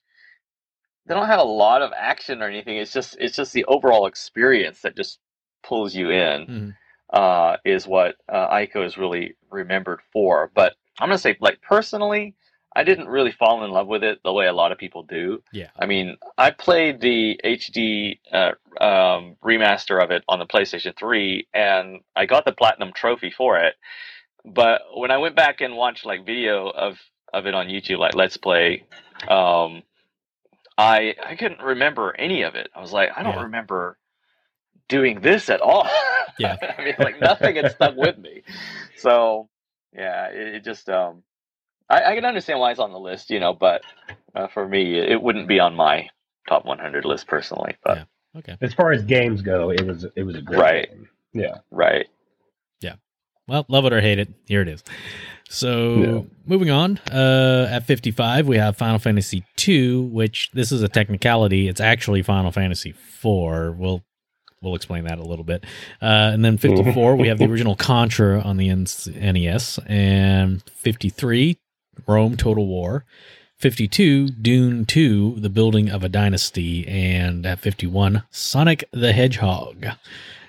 [1.11, 2.77] they don't have a lot of action or anything.
[2.77, 5.19] It's just it's just the overall experience that just
[5.65, 6.47] pulls you in.
[6.47, 6.77] Mhm.
[7.13, 10.53] Uh, is what uh, Ico is really remembered for.
[10.55, 12.37] But I'm gonna say, like personally,
[12.77, 15.43] I didn't really fall in love with it the way a lot of people do.
[15.53, 15.71] Yeah.
[15.77, 21.49] I mean, I played the HD uh, um, remaster of it on the PlayStation 3,
[21.53, 23.75] and I got the platinum trophy for it.
[24.45, 27.01] But when I went back and watched like video of
[27.33, 28.85] of it on YouTube, like Let's Play,
[29.29, 29.83] um,
[30.81, 32.71] I I couldn't remember any of it.
[32.75, 33.43] I was like, I don't Yeah.
[33.45, 33.99] remember
[34.89, 35.89] doing this at all.
[36.39, 36.59] Yeah.
[36.63, 38.43] I mean, like nothing had stuck with me.
[38.97, 39.49] So
[39.95, 41.25] yeah, it, it just um,
[41.91, 43.85] I, I can understand why it's on the list, you know, but
[44.35, 46.11] uh, for me, it wouldn't be on my
[46.49, 47.77] top 100 list personally.
[47.85, 48.05] But Yeah.
[48.37, 48.57] Okay.
[48.63, 50.89] As far as games go, it was it was a great Right.
[50.91, 51.09] game.
[51.35, 51.59] Yeah.
[51.71, 52.09] right,
[52.83, 52.97] Yeah.
[53.49, 54.85] Well, love it or hate it, here it is.
[55.53, 60.89] So moving on, uh, at 55 we have Final Fantasy 2, which this is a
[60.89, 61.67] technicality.
[61.67, 63.73] It's actually Final Fantasy 4.
[63.73, 64.05] We'll
[64.63, 65.65] we'll explain that a little bit.
[66.01, 71.59] Uh, and then 54 we have the original Contra on the NES, and 53
[72.07, 73.05] Rome Total War.
[73.59, 79.87] 52 Dune 2 The Building of a Dynasty and at 51 Sonic the Hedgehog.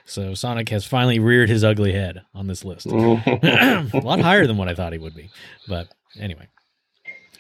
[0.06, 2.86] So Sonic has finally reared his ugly head on this list.
[2.92, 5.30] a lot higher than what I thought he would be.
[5.68, 5.88] But
[6.20, 6.48] anyway.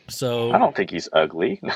[0.09, 1.61] So I don't think he's ugly.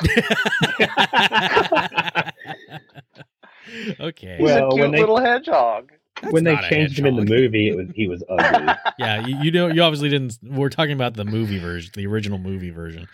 [3.99, 4.35] okay.
[4.37, 5.91] He's Well, a cute when they- little hedgehog.
[6.29, 8.73] When they changed him in the movie, it was he was ugly.
[8.97, 12.37] Yeah, you, you know you obviously didn't we're talking about the movie version, the original
[12.37, 13.09] movie version.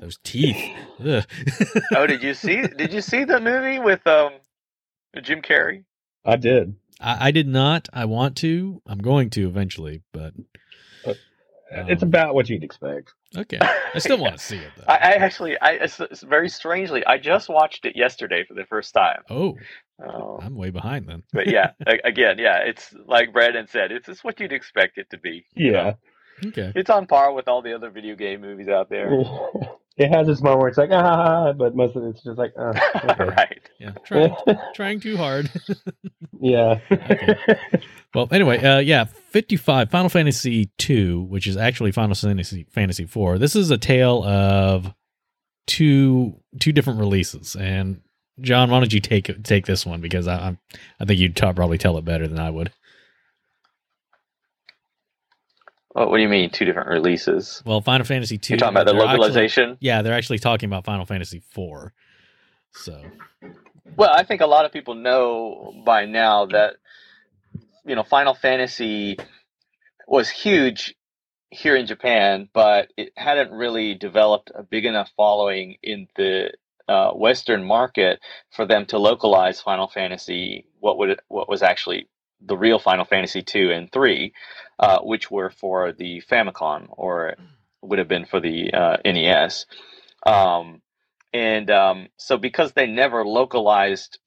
[0.00, 0.56] Those teeth.
[1.94, 2.62] Oh, did you see?
[2.66, 4.32] Did you see the movie with um
[5.20, 5.84] Jim Carrey?
[6.24, 6.74] I did.
[7.00, 7.88] I, I did not.
[7.92, 8.80] I want to.
[8.86, 10.34] I'm going to eventually, but
[11.04, 13.12] it's Um, about what you'd expect.
[13.36, 13.58] okay.
[13.60, 14.84] I still want to see it though.
[14.88, 18.66] I, I actually, I it's, it's very strangely, I just watched it yesterday for the
[18.66, 19.22] first time.
[19.30, 19.56] oh,
[20.02, 21.22] Um, I'm way behind then.
[21.32, 21.72] but yeah,
[22.04, 25.46] again, yeah, it's like Brandon said, it's just what you'd expect it to be.
[25.54, 25.82] you Yeah.
[25.82, 25.94] know?
[26.46, 26.72] Okay.
[26.74, 29.08] it's on par with all the other video game movies out there.
[29.96, 32.72] it has its moment where it's like ah, but most of it's just like ah,
[33.10, 33.24] okay.
[33.24, 33.70] right.
[33.78, 33.92] Yeah.
[34.04, 34.34] Trying
[34.74, 35.50] trying too hard.
[36.40, 36.78] yeah.
[38.14, 43.38] Well, anyway, uh, yeah, 55, Final Fantasy 2, which is actually Final Fantasy Fantasy 4.
[43.38, 44.92] This is a tale of
[45.66, 47.56] two two different releases.
[47.56, 48.02] And
[48.40, 50.58] John, why don't you take take this one because I I'm,
[51.00, 52.72] I think you'd ta- probably tell it better than I would.
[55.92, 57.62] What, what do you mean, two different releases?
[57.66, 59.76] Well, Final Fantasy 2 You're talking about the they're actually- localization?
[59.80, 61.92] yeah, they're actually talking about Final Fantasy 4.
[62.74, 63.02] So,
[63.96, 66.76] Well, I think a lot of people know by now that
[67.84, 69.18] you know Final Fantasy
[70.08, 70.94] was huge
[71.50, 76.52] here in Japan, but it hadn't really developed a big enough following in the
[76.88, 78.20] uh, Western market
[78.50, 80.64] for them to localize Final Fantasy.
[80.80, 82.08] What would what was actually
[82.44, 84.32] the real Final Fantasy two and three,
[84.78, 87.34] uh, which were for the Famicom or
[87.82, 89.66] would have been for the uh, NES.
[90.24, 90.82] Um,
[91.32, 94.18] and um, so, because they never localized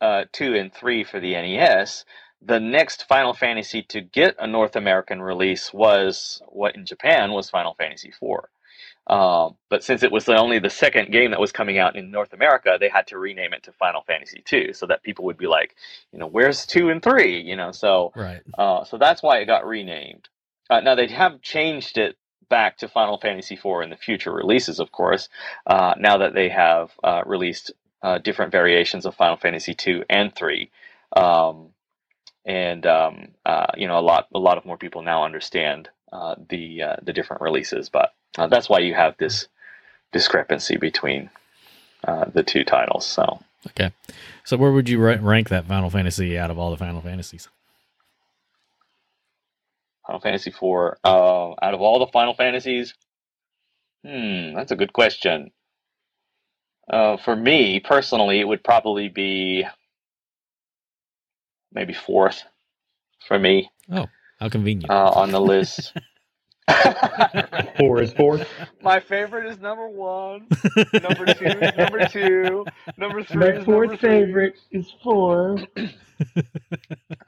[0.00, 2.04] uh, two and three for the NES,
[2.42, 7.50] the next Final Fantasy to get a North American release was what in Japan was
[7.50, 8.48] Final Fantasy four.
[9.08, 12.32] Um, but since it was only the second game that was coming out in North
[12.32, 15.46] America, they had to rename it to Final Fantasy II, so that people would be
[15.46, 15.76] like,
[16.12, 17.40] you know, where's two and three?
[17.40, 18.42] You know, so Right.
[18.58, 20.28] uh, so that's why it got renamed.
[20.70, 22.16] Uh, now they have changed it
[22.50, 25.28] back to Final Fantasy IV in the future releases, of course.
[25.66, 27.72] Uh, now that they have uh, released
[28.02, 30.70] uh, different variations of Final Fantasy II and III,
[31.16, 31.70] um,
[32.44, 36.36] and um, uh, you know a lot a lot of more people now understand uh,
[36.48, 37.88] the uh, the different releases.
[37.90, 39.48] But uh, that's why you have this
[40.12, 41.30] discrepancy between
[42.06, 43.06] uh, the two titles.
[43.06, 43.92] So Okay.
[44.44, 47.48] So where would you rank that Final Fantasy out of all the Final Fantasies?
[50.06, 50.62] Final Fantasy IV.
[51.04, 52.94] Uh, out of all the Final Fantasies,
[54.04, 55.50] hmm, that's a good question.
[56.90, 59.66] Uh, for me personally, it would probably be
[61.72, 62.42] maybe fourth
[63.26, 64.06] for me Oh,
[64.40, 64.90] How convenient.
[64.90, 65.92] uh, on the list.
[67.78, 68.40] Four is four.
[68.82, 70.46] My favorite is number one.
[71.02, 72.66] Number two is number two.
[72.96, 74.26] Number three My is fourth number three.
[74.26, 75.58] favorite is four.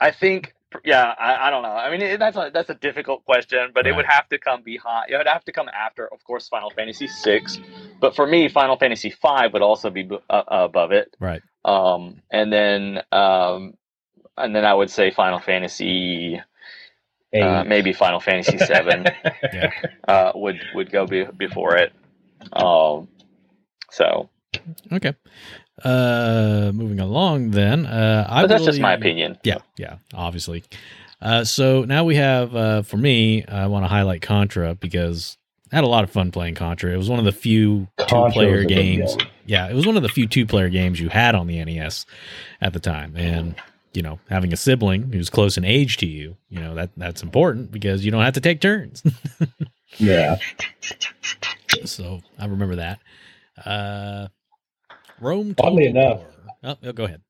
[0.01, 0.55] I think,
[0.85, 1.71] yeah, I, I don't know.
[1.71, 4.63] I mean, it, that's a that's a difficult question, but it would have to come
[4.63, 5.11] behind.
[5.11, 7.59] It would have to come after, of course, Final Fantasy six.
[8.01, 11.15] But for me, Final Fantasy five would also be uh, above it.
[11.21, 11.43] right.
[11.65, 13.75] Um, and then, um,
[14.37, 16.41] and then I would say Final Fantasy, Eight.
[17.35, 19.05] Uh, maybe Final Fantasy seven
[19.53, 19.71] Yeah.
[20.09, 21.93] uh, would would go be, before it.
[22.53, 23.09] Um,
[23.91, 24.31] so,
[24.93, 25.15] Okay.
[25.85, 27.87] Uh, moving along then.
[27.87, 29.39] Uh, I but that's just my opinion.
[29.45, 30.65] Yeah, yeah, obviously.
[31.23, 35.39] Uh, so now we have uh, for me, I want to highlight Contra because
[35.73, 36.93] I had a lot of fun playing Contra.
[36.93, 39.17] It was one of the few two-player was a good games.
[39.17, 39.27] game.
[39.47, 42.07] Yeah, it was one of the few two-player games you had on the NES
[42.61, 43.55] at the time, and
[43.93, 47.23] you know, having a sibling who's close in age to you, you know that that's
[47.23, 49.03] important because you don't have to take turns.
[49.99, 50.37] Yeah.
[51.85, 53.01] so I remember that.
[53.67, 54.29] Uh,
[55.21, 55.57] Rome.
[55.61, 56.21] Oddly enough-
[56.63, 56.77] War.
[56.85, 57.23] Oh, go ahead.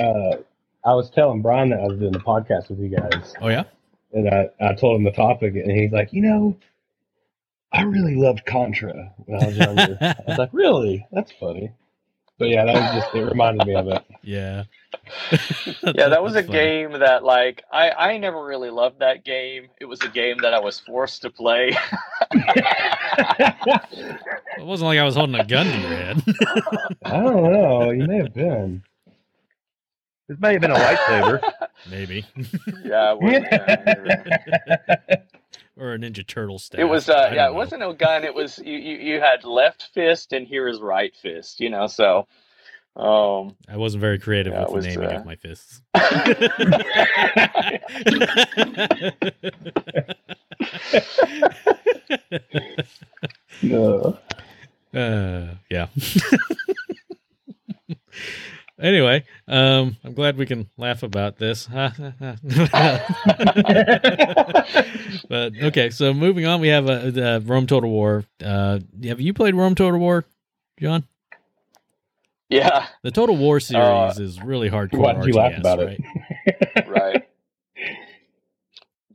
[0.00, 0.38] Uh,
[0.84, 3.64] I was telling Brian that I was doing the podcast with you guys, Oh yeah.
[4.12, 6.56] and I, I told him the topic, and he's like, you know,
[7.72, 9.98] I really loved Contra when I was younger.
[10.00, 11.06] I was like, really?
[11.12, 11.70] That's funny.
[12.38, 14.04] But yeah, that was just it reminded me of it.
[14.22, 14.64] Yeah.
[15.82, 19.68] Yeah, that was a game that like I I never really loved that game.
[19.80, 21.76] It was a game that I was forced to play.
[24.58, 26.22] It wasn't like I was holding a gun to your head.
[27.04, 27.90] I don't know.
[27.90, 28.82] You may have been.
[30.28, 31.52] This may have been a lightsaber.
[31.90, 32.24] Maybe.
[32.84, 35.16] yeah, it was, yeah,
[35.76, 36.80] or a Ninja Turtle staff.
[36.80, 38.24] it was uh don't yeah, it wasn't a gun.
[38.24, 41.60] It was you, you you had left fist and here is right fist.
[41.60, 42.26] You know, so
[42.96, 45.82] um I wasn't very creative Yeah, it with was, the naming uh, of my fists.
[53.62, 54.18] no.
[54.94, 55.86] uh, yeah.
[58.80, 61.66] anyway, um, I'm glad we can laugh about this.
[61.66, 61.98] but
[65.62, 68.24] okay, so moving on, we have uh, uh, Rome Total War.
[68.42, 70.24] Uh, have you played Rome Total War,
[70.80, 71.04] John?
[72.54, 74.98] Yeah, The Total War series Uh, is really hardcore.
[74.98, 76.00] Why did you laugh RTS, about it?
[76.00, 76.86] right?
[76.88, 77.28] right.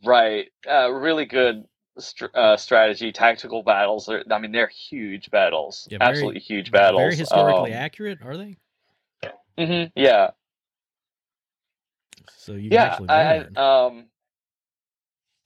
[0.03, 0.47] right.
[0.69, 1.65] Uh really good
[1.97, 4.09] str- uh, strategy, tactical battles.
[4.09, 5.87] Are, I mean, they're huge battles.
[5.89, 7.01] Yeah, very- Absolutely huge battles.
[7.01, 8.57] Very historically Um, accurate, are they?
[9.57, 10.31] mhm, yeah.
[12.37, 13.45] So you've yeah, actually I.
[13.55, 14.05] I- um,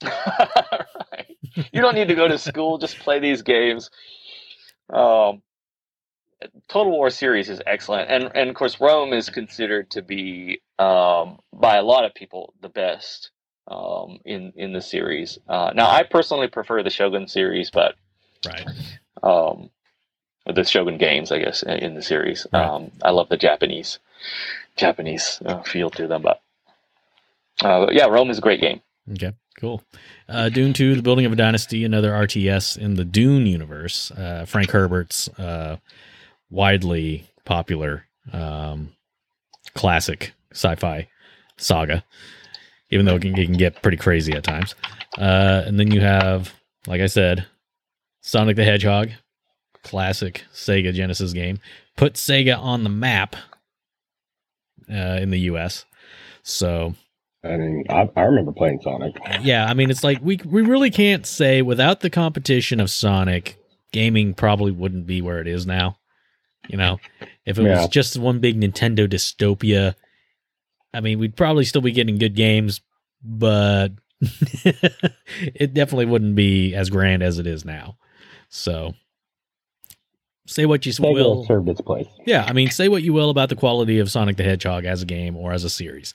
[0.04, 1.38] right.
[1.72, 3.90] You don't need to go to school; just play these games.
[4.92, 5.42] Um,
[6.68, 11.40] Total War series is excellent, and and of course, Rome is considered to be um,
[11.52, 13.32] by a lot of people the best
[13.68, 15.40] um, in in the series.
[15.48, 17.96] Uh, now, I personally prefer the Shogun series, but
[18.46, 18.68] right.
[19.22, 19.70] um,
[20.46, 22.48] the Shogun games, I guess, in in the series.
[22.52, 22.66] Right.
[22.66, 24.00] Um, I love the Japanese
[24.76, 26.42] Japanese uh, feel to them, but
[27.62, 28.82] uh, yeah, Rome is a great game.
[29.12, 29.84] Okay, cool.
[30.30, 34.12] Uh, Dune 2, The Building of a Dynasty, another RTS in the Dune universe.
[34.12, 35.78] Uh, Frank Herbert's uh,
[36.54, 38.94] widely popular um,
[39.74, 41.08] classic sci fi
[41.58, 42.04] saga,
[42.90, 44.76] even though it can, it can get pretty crazy at times.
[45.18, 46.54] Uh, and then you have,
[46.88, 47.46] like I said,
[48.22, 49.10] Sonic the Hedgehog,
[49.84, 51.60] classic Sega Genesis game.
[51.98, 53.36] Put Sega on the map
[54.90, 55.86] uh, in the US.
[56.44, 56.96] So
[57.44, 59.16] I mean, I, I remember playing Sonic.
[59.42, 63.58] yeah, I mean, it's like we we really can't say without the competition of Sonic,
[63.92, 65.98] gaming probably wouldn't be where it is now.
[66.68, 67.00] You know,
[67.46, 67.82] if it Yeah.
[67.82, 69.96] was just one big Nintendo dystopia,
[70.94, 72.82] I mean, we'd probably still be getting good games,
[73.24, 73.90] but
[74.22, 77.98] it definitely wouldn't be as grand as it is now.
[78.50, 78.94] So
[80.48, 81.46] say what you Sega will.
[81.46, 82.08] served its place.
[82.26, 85.02] Yeah, I mean, say what you will about the quality of Sonic the Hedgehog as
[85.02, 86.14] a game or as a series.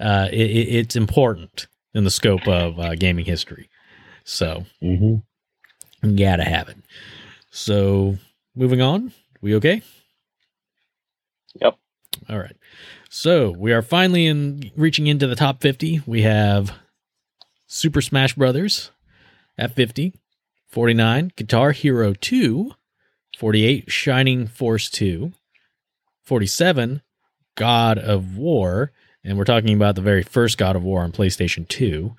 [0.00, 3.68] Uh, it, it, it's important in the scope of uh, gaming history.
[4.24, 5.16] So hmm
[6.02, 6.76] you gotta have it.
[7.50, 8.18] So
[8.54, 9.82] moving on, we okay?
[11.60, 11.76] Yep.
[12.28, 12.56] All right.
[13.10, 16.02] So we are finally in reaching into the top 50.
[16.06, 16.72] We have
[17.66, 18.90] Super Smash Brothers
[19.56, 20.14] at 50,
[20.68, 22.72] 49, Guitar Hero 2,
[23.38, 25.32] 48, Shining Force 2,
[26.22, 27.02] 47,
[27.54, 28.92] God of War,
[29.24, 32.14] and we're talking about the very first God of War on PlayStation 2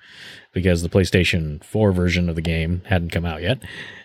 [0.52, 3.58] because the PlayStation 4 version of the game hadn't come out yet.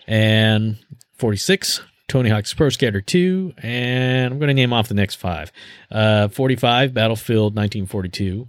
[0.08, 0.78] And
[1.18, 5.52] 46, Tony Hawk's Pro Skater 2, and I'm going to name off the next five.
[5.92, 8.48] Uh, 45, Battlefield 1942,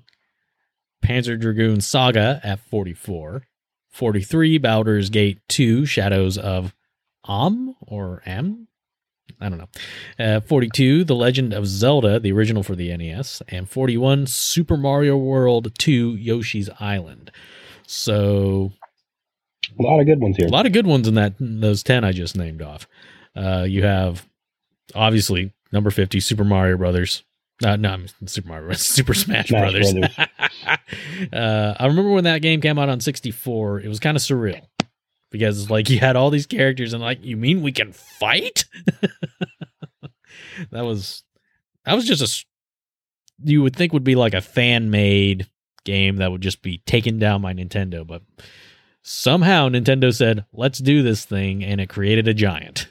[1.05, 3.45] Panzer Dragoon Saga at 44,
[3.91, 6.75] 43, Baldur's Gate 2, Shadows of
[7.27, 8.69] Amn or Am?
[9.41, 9.69] I don't know.
[10.25, 15.17] Uh, 42, The Legend of Zelda, the original for the NES, and 41, Super Mario
[15.17, 17.31] World 2, Yoshi's Island.
[17.87, 18.73] So
[19.79, 20.47] A lot of good ones here.
[20.47, 22.87] a lot of good ones in that those 10 I just named off.
[23.37, 24.27] Uh, you have
[24.95, 27.23] obviously number 50 Super Mario Brothers.
[27.65, 28.81] Uh, no, I'm Super Mario Bros.
[28.87, 29.93] Super Smash, Smash Brothers.
[29.93, 30.17] Brothers.
[31.33, 34.63] uh, I remember when that game came out on 64, it was kind of surreal
[35.31, 38.65] because like you had all these characters and like you mean we can fight?
[40.71, 41.23] that was
[41.85, 42.45] that was just a,
[43.45, 45.49] you would think would be like a fan made
[45.85, 48.23] game that would just be taken down by Nintendo, but
[49.03, 52.89] somehow Nintendo said, "Let's do this thing," and it created a giant.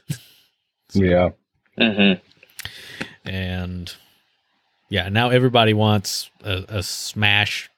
[0.95, 1.29] Yeah.
[1.77, 2.13] hmm
[3.25, 3.93] and
[4.89, 7.69] yeah, now everybody wants a, a smash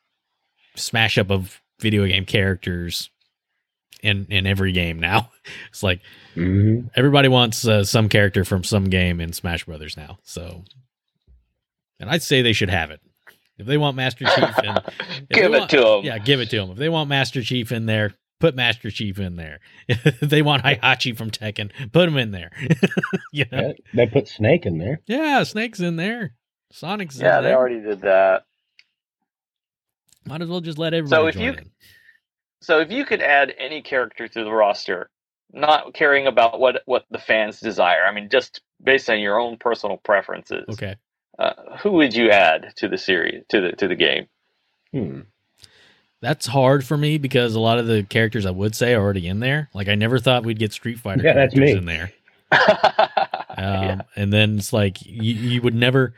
[0.76, 3.10] smash up of video game characters
[4.03, 5.31] in in every game now.
[5.69, 6.02] It's like
[6.34, 10.19] hmm everybody wants uh, some character from some game in Smash Brothers now.
[10.23, 10.65] So,
[12.02, 12.99] and I'd say they should have it.
[13.57, 14.76] If they want Master Chief in,
[15.31, 16.02] Give it want- to them.
[16.03, 16.72] yeah, give it to them.
[16.72, 19.59] If they want Master Chief in there, put Master Chief in there.
[20.22, 22.51] they want Heihachi from Tekken, put him in there.
[23.31, 23.68] you know?
[23.68, 25.01] Yeah, they put Snake in there.
[25.07, 26.34] Yeah, Snake's in there.
[26.72, 27.57] Sonic's Yeah, in they there.
[27.57, 28.43] already did that.
[30.26, 31.72] Might as well just let everybody if join you- in.
[32.61, 35.09] So if you could add any character to the roster,
[35.53, 39.57] not caring about what what the fans desire, I mean, just based on your own
[39.57, 40.95] personal preferences, Okay.
[41.38, 44.27] uh, who would you add to the series to the to the game?
[44.91, 45.22] Hmm.
[46.22, 49.27] That's hard for me because a lot of the characters I would say are already
[49.27, 49.69] in there.
[49.73, 51.80] Like I never thought we'd get Street Fighter Yeah, that's characters me.
[51.80, 52.11] in there.
[53.60, 54.02] Um, yeah.
[54.15, 56.14] And then it's like you, you would never,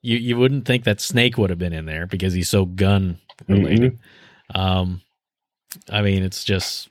[0.00, 3.18] you, you wouldn't think that Snake would have been in there because he's so gun
[3.48, 3.98] related.
[4.54, 5.00] Um,
[5.90, 6.88] I mean, it's just,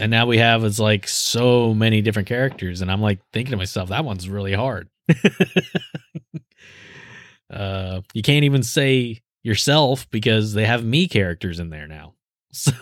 [0.00, 3.56] and now we have it's like so many different characters, and I'm like thinking to
[3.56, 4.88] myself, that one's really hard.
[7.52, 12.14] uh, you can't even say yourself because they have me characters in there now.
[12.56, 12.72] So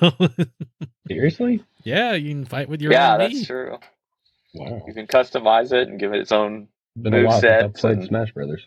[1.08, 1.64] Seriously?
[1.82, 2.94] yeah, you can fight with your own.
[2.94, 3.44] yeah, own that's me.
[3.46, 3.78] true.
[4.54, 4.82] Wow.
[4.86, 6.68] You can customize it and give it its own.
[6.94, 8.66] Been a while since I've played and- Smash Brothers.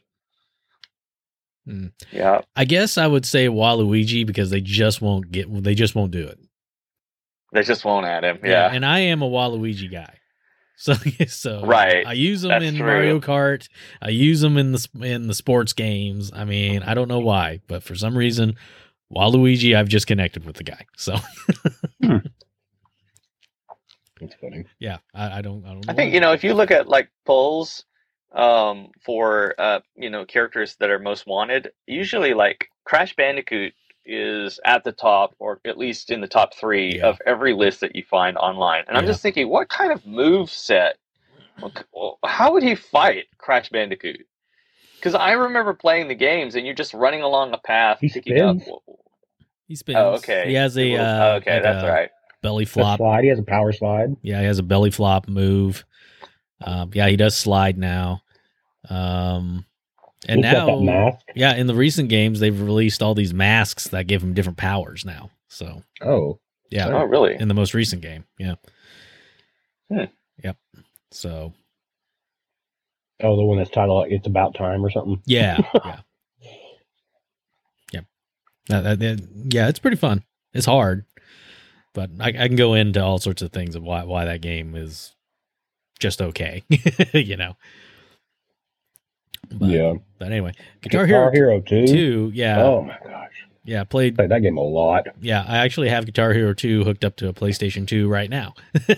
[1.67, 1.88] Hmm.
[2.11, 6.11] Yeah, I guess I would say Waluigi because they just won't get they just won't
[6.11, 6.38] do it.
[7.53, 8.39] they just won't add him.
[8.43, 10.17] Yeah, and I am a Waluigi guy.
[10.77, 10.93] So
[11.27, 12.06] so Right.
[12.06, 12.85] I use them That's in true.
[12.85, 13.69] Mario Kart.
[14.02, 16.31] I use them in the in the sports games.
[16.34, 18.56] I mean, I don't know why, but for some reason,
[19.15, 20.85] Waluigi, I've just connected with the guy.
[20.97, 21.15] So
[24.19, 24.65] That's funny.
[24.80, 25.85] yeah, I, I don't I don't.
[25.85, 27.85] Know I think you know if you look at like polls
[28.34, 33.73] um, for uh, you know characters that are most wanted, usually like Crash Bandicoot
[34.06, 37.07] is at the top, or at least in the top three Yeah.
[37.07, 38.84] of every list that you find online.
[38.88, 40.98] And I'm just thinking, what kind of move set?
[41.94, 44.26] well, How would he fight Crash Bandicoot?
[44.98, 48.40] Because I remember playing the games, and you're just running along a path, He picking
[48.41, 48.57] up.
[49.68, 49.98] he spins.
[49.99, 50.48] Oh, okay.
[50.48, 52.10] He has a little- uh, oh, okay, like that's a right.
[52.41, 52.98] belly flop.
[52.98, 53.23] slide.
[53.23, 54.15] He has a power slide.
[54.22, 55.86] Yeah, he has a belly flop move.
[56.61, 58.22] Um, yeah, he does slide now.
[58.90, 59.65] Um,
[60.27, 64.23] and He's now, yeah, in the recent games, they've released all these masks that give
[64.23, 65.30] him different powers now.
[65.47, 66.39] So, Oh.
[66.69, 67.35] yeah, Oh, really?
[67.39, 68.56] in the most recent game, yeah,
[69.89, 70.06] Hmm.
[70.43, 70.57] yep.
[71.11, 71.53] So,
[73.23, 75.22] Oh, the one that's titled "It's About Time" or something.
[75.26, 75.99] yeah, yeah,
[77.93, 78.06] yep.
[78.68, 80.23] That, that, that- yeah, it's pretty fun.
[80.53, 81.06] It's hard,
[81.93, 84.76] but I, I can go into all sorts of things of why why that game
[84.76, 85.14] is
[85.99, 86.64] just okay,
[87.14, 87.56] you know.
[89.51, 89.93] But, yeah.
[90.19, 91.88] But anyway, Guitar, Guitar Hero Hero Two.
[91.88, 93.31] two, yeah, Oh my gosh.
[93.67, 94.15] Yeah, played.
[94.15, 95.07] Played that game a lot.
[95.22, 98.53] Yeah, I actually have Guitar Hero 2 hooked up to a PlayStation 2 right now.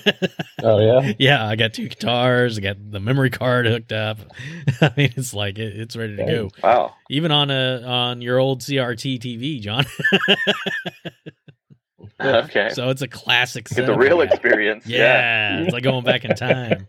[0.64, 1.14] Oh yeah.
[1.20, 2.58] yeah, I got two guitars.
[2.58, 4.18] I got the memory card hooked up.
[4.82, 6.28] I mean, it's like it, it's ready to Dang.
[6.36, 6.50] go.
[6.64, 6.96] Wow.
[7.12, 9.86] Even on a on your old CRT TV, John.
[12.20, 12.70] Okay.
[12.72, 13.66] so it's a classic.
[13.70, 14.34] Get the setup real I got.
[14.34, 14.88] experience.
[14.88, 16.88] Yeah, it's like going back in time.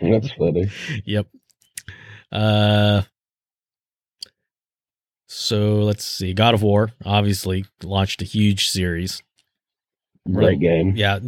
[0.00, 0.70] That's funny.
[1.04, 1.26] Yep.
[2.32, 3.02] Uh
[5.26, 6.32] so let's see.
[6.32, 9.22] God of War obviously launched a huge series.
[10.32, 10.94] Great game.
[10.96, 11.18] Yeah,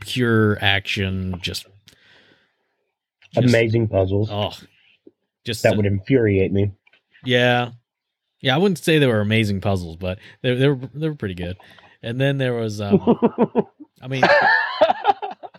[0.00, 1.66] pure action just,
[3.32, 4.28] just- Amazing puzzles.
[4.30, 4.52] Oh.
[5.44, 6.72] Just that uh, would infuriate me.
[7.24, 7.70] Yeah.
[8.40, 11.34] Yeah, I wouldn't say they were amazing puzzles, but they they were they were pretty
[11.34, 11.56] good.
[12.02, 13.00] And then there was um
[14.02, 14.22] I mean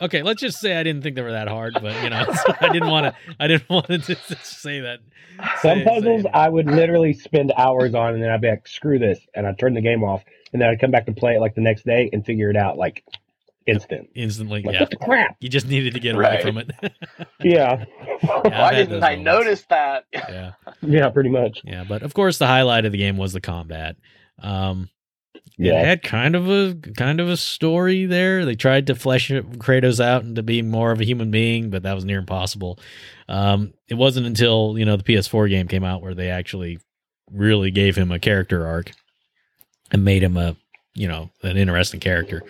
[0.01, 2.25] okay, let's just say I didn't think they were that hard, but you know,
[2.61, 4.99] I didn't want to I didn't want to say that.
[5.61, 8.67] Some say- puzzles say- I would literally spend hours on, and then I'd be like,
[8.67, 10.23] "Screw this," and I'd turn the game off,
[10.53, 12.55] and then I'd come back to play it like the next day and figure it
[12.57, 13.03] out like
[13.67, 14.09] instant.
[14.13, 14.81] instantly, Like yeah.
[14.81, 15.37] what the crap?
[15.39, 16.41] You just needed to get away Right.
[16.43, 16.69] from it.
[17.41, 17.83] Yeah,
[18.23, 19.25] Yeah, I've Why didn't I moments.
[19.25, 20.05] notice that?
[20.13, 20.51] yeah.
[20.83, 21.61] yeah, pretty much.
[21.63, 23.95] Yeah, but of course the highlight of the game was the combat.
[24.39, 24.89] Um
[25.57, 28.45] it Yeah, had kind of a kind of a story there.
[28.45, 31.93] They tried to flesh Kratos out into being more of a human being, but that
[31.93, 32.79] was near impossible.
[33.27, 36.79] Um, it wasn't until you know the PS4 game came out where they actually
[37.31, 38.91] really gave him a character arc
[39.91, 40.55] and made him a
[40.93, 42.43] you know an interesting character.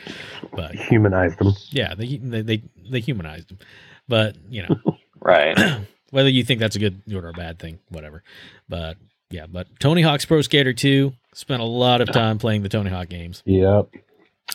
[0.51, 1.53] But humanized them.
[1.69, 3.59] yeah, they they they, they humanized him.
[4.07, 5.57] But you know Right.
[6.11, 8.23] whether you think that's a good or a bad thing, whatever.
[8.69, 8.97] But
[9.31, 12.89] yeah, but Tony Hawk's Pro Skater 2 spent a lot of time playing the Tony
[12.89, 13.43] Hawk games.
[13.45, 13.89] Yep.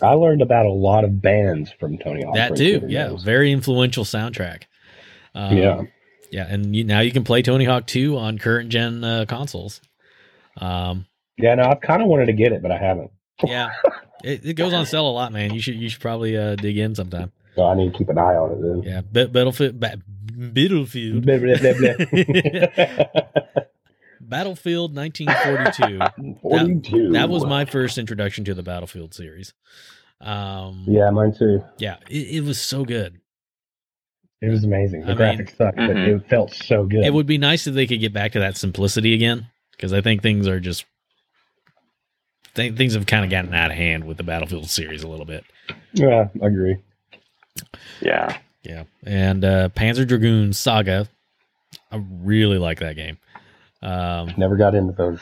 [0.02, 2.34] I learned about a lot of bands from Tony Hawk.
[2.36, 4.62] that too, yeah, very influential soundtrack.
[5.34, 5.82] Um, Yeah.
[6.30, 9.80] yeah, and you, now you can play Tony Hawk 2 on current gen uh, consoles.
[10.56, 13.10] Um, Yeah, no, I've kind of wanted to get it, but I haven't.
[13.44, 13.70] yeah,
[14.24, 15.52] it, it goes on sale a lot, man.
[15.54, 17.32] You should you should probably uh, dig in sometime.
[17.56, 18.82] So I need to keep an eye on it then.
[18.84, 20.00] Yeah, Ba- Battlefield, ba-
[20.32, 21.26] Battlefield,
[24.30, 26.38] Battlefield 1942.
[26.40, 27.12] 42.
[27.12, 29.52] That was my first introduction to the Battlefield series.
[30.20, 31.62] Um, Yeah, mine too.
[31.78, 33.20] yeah, it, it was so good.
[34.42, 35.02] It was amazing.
[35.02, 36.16] The I mean- graphics sucked, but Mhm.
[36.16, 37.04] it felt so good.
[37.04, 40.00] It would be nice if they could get back to that simplicity again, because I
[40.00, 40.84] think things are just
[42.54, 45.26] th- things have kind of gotten out of hand with the Battlefield series a little
[45.26, 45.44] bit.
[45.92, 46.76] yeah, I agree.
[48.00, 48.36] Yeah.
[48.62, 51.08] Yeah, and uh, Panzer Dragoon Saga,
[51.90, 53.16] I really like that game.
[53.82, 55.20] Um, Never got into those.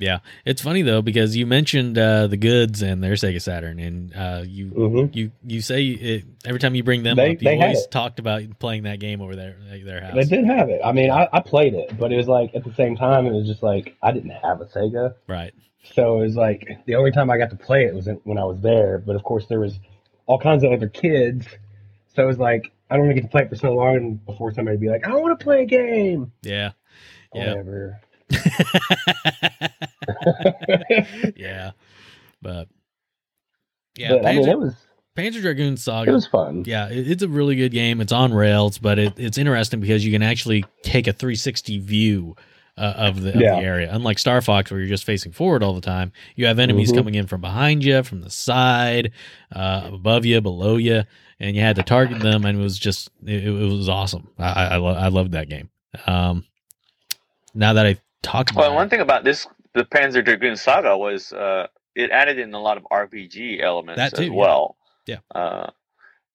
[0.00, 4.14] Yeah, it's funny though because you mentioned uh, the goods and their Sega Saturn, and
[4.14, 5.16] uh, you Mm-hmm.
[5.18, 8.20] you you say it, every time you bring them They- up, you they always talked
[8.20, 10.14] about playing that game over there at their house.
[10.14, 10.80] They did have it.
[10.84, 13.32] I mean, I, I played it, but it was like at the same time, it
[13.32, 15.52] was just like I didn't have a Sega, Right.
[15.94, 18.44] so it was like the only time I got to play it was when I
[18.44, 18.98] was there.
[18.98, 19.80] But of course, there was
[20.26, 21.44] all kinds of other kids,
[22.14, 24.14] so it was like I don't want to get to play it for so long
[24.26, 26.70] before somebody would be like, "I want to play a game." Yeah.
[27.34, 27.54] Yeah.
[27.54, 28.00] Whatever.
[31.36, 31.70] yeah.
[32.40, 32.68] But
[33.96, 34.74] yeah, but I mean, it was
[35.16, 36.10] Panzer Dragoon Saga.
[36.10, 36.62] it was fun.
[36.66, 38.00] yeah, it, it's a really good game.
[38.00, 42.36] It's on rails, but it, it's interesting because you can actually take a 360 view
[42.76, 43.56] uh, of, the, of Yeah.
[43.56, 43.88] the area.
[43.92, 46.96] Unlike Star Fox, where you're just facing forward all the time, you have enemies Mhm.
[46.96, 49.10] coming in from behind you, from the side,
[49.52, 51.02] uh, above you, below you,
[51.40, 54.28] and you had to target them, and it was just it, it was awesome.
[54.38, 55.70] I I, I, lo- I loved that game.
[56.06, 56.44] Um,
[57.58, 60.96] now that I talked about Well, it, one thing about this, the Panzer Dragoon Saga
[60.96, 64.76] was uh, it added in a lot of RPG elements That too, as well.
[65.06, 65.18] Yeah.
[65.34, 65.70] Uh,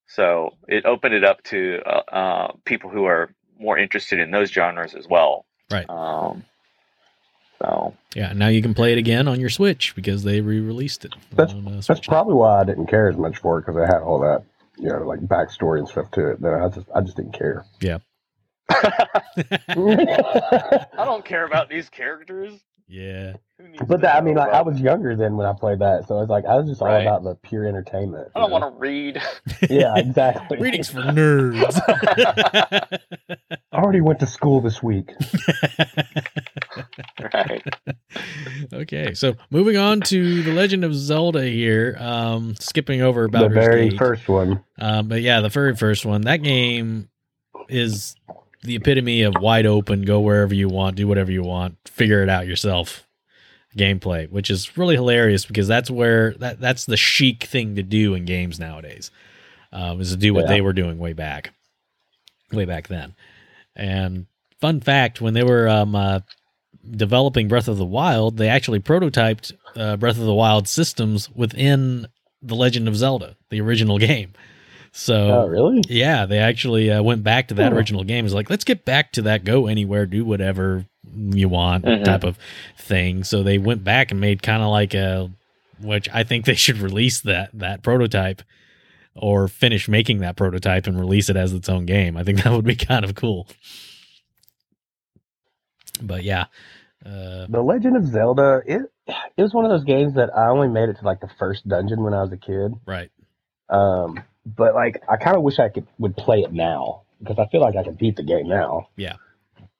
[0.06, 4.50] so it opened it up to uh, uh, people who are more interested in those
[4.50, 5.46] genres as well.
[5.70, 5.88] Right.
[5.88, 6.44] Um,
[7.62, 11.14] so Yeah, now you can play it again on your Switch because they re-released it.
[11.32, 13.86] That's- on, uh, That's probably why I didn't care as much for it because it
[13.86, 14.42] had all that,
[14.76, 16.42] you know, like backstory and stuff to it.
[16.42, 17.64] That I just, I just didn't care.
[18.70, 19.20] I
[21.04, 22.52] don't care about these characters.
[22.88, 23.34] yeah,
[23.86, 26.30] But that, I mean, like I was younger then when I played that, so it's
[26.30, 27.02] like I was just all Right.
[27.02, 28.28] about the pure entertainment.
[28.34, 29.20] I don't want to read.
[29.70, 30.58] Yeah, exactly.
[30.58, 31.80] readings for nerds.
[33.72, 35.10] I already went to school this week.
[37.34, 37.62] right.
[38.72, 41.96] okay, so moving on to the Legend of Zelda here.
[41.98, 43.98] Um, skipping over about the very Gate.
[43.98, 44.62] first one.
[44.78, 46.22] Um, but yeah, the very first one.
[46.22, 47.08] That game
[47.68, 48.14] is
[48.64, 52.28] the epitome of wide open, go wherever you want, do whatever you want, figure it
[52.28, 53.06] out yourself
[53.76, 58.14] gameplay, which is really hilarious because that's where that that's the chic thing to do
[58.14, 59.10] in games nowadays.
[59.72, 60.48] Um, is to do what Yeah.
[60.50, 61.52] they were doing way back,
[62.52, 63.14] way back then.
[63.74, 64.26] And
[64.60, 66.20] fun fact, when they were um, uh,
[66.88, 72.06] developing Breath of the Wild, they actually prototyped uh, Breath of the Wild systems within
[72.40, 74.32] the Legend of Zelda, the original game.
[74.96, 75.82] So, oh, really?
[75.88, 77.76] yeah, they actually uh, went back to that Huh.
[77.78, 78.24] original game.
[78.24, 82.04] It's like, let's get back to that go anywhere, do whatever you want Mhm.
[82.04, 82.38] type of
[82.78, 83.24] thing.
[83.24, 85.30] So they went back and made kind of like a,
[85.80, 88.42] which I think they should release that that prototype
[89.16, 92.16] or finish making that prototype and release it as its own game.
[92.16, 93.48] I think that would be kind of cool.
[96.00, 96.44] But yeah,
[97.04, 98.82] uh, The Legend of Zelda, it
[99.36, 101.66] it was one of those games that I only made it to like the first
[101.68, 102.72] dungeon when I was a kid.
[102.86, 103.10] right.
[103.68, 107.46] Um, but like I kind of wish I could would play it now because I
[107.46, 108.88] feel like I could beat the game now.
[108.96, 109.14] Yeah.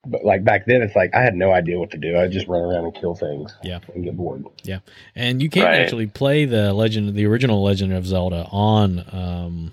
[0.07, 2.19] But like back then, it's like I had no idea what to do.
[2.19, 3.55] I just run around and kill things.
[3.63, 3.81] Yeah.
[3.95, 4.45] And get bored.
[4.63, 4.81] Yeah.
[5.15, 5.81] And you can Right.
[5.81, 9.73] actually play the legend, the original Legend of Zelda on um,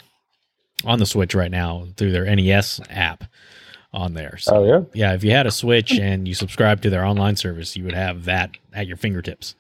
[0.86, 3.26] on the Switch right now through their NES app
[3.94, 4.38] on there.
[4.38, 4.82] So Oh yeah.
[4.94, 7.94] yeah, if you had a Switch and you subscribe to their online service, you would
[7.94, 9.56] have that at your fingertips.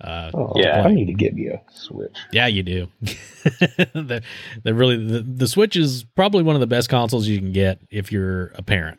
[0.00, 0.82] Uh, Oh, Yeah.
[0.82, 2.16] I need to get me a Switch.
[2.32, 2.88] yeah, you do.
[3.94, 4.22] they're,
[4.62, 7.80] they're really the, the Switch is probably one of the best consoles you can get
[7.90, 8.98] if you're a parent.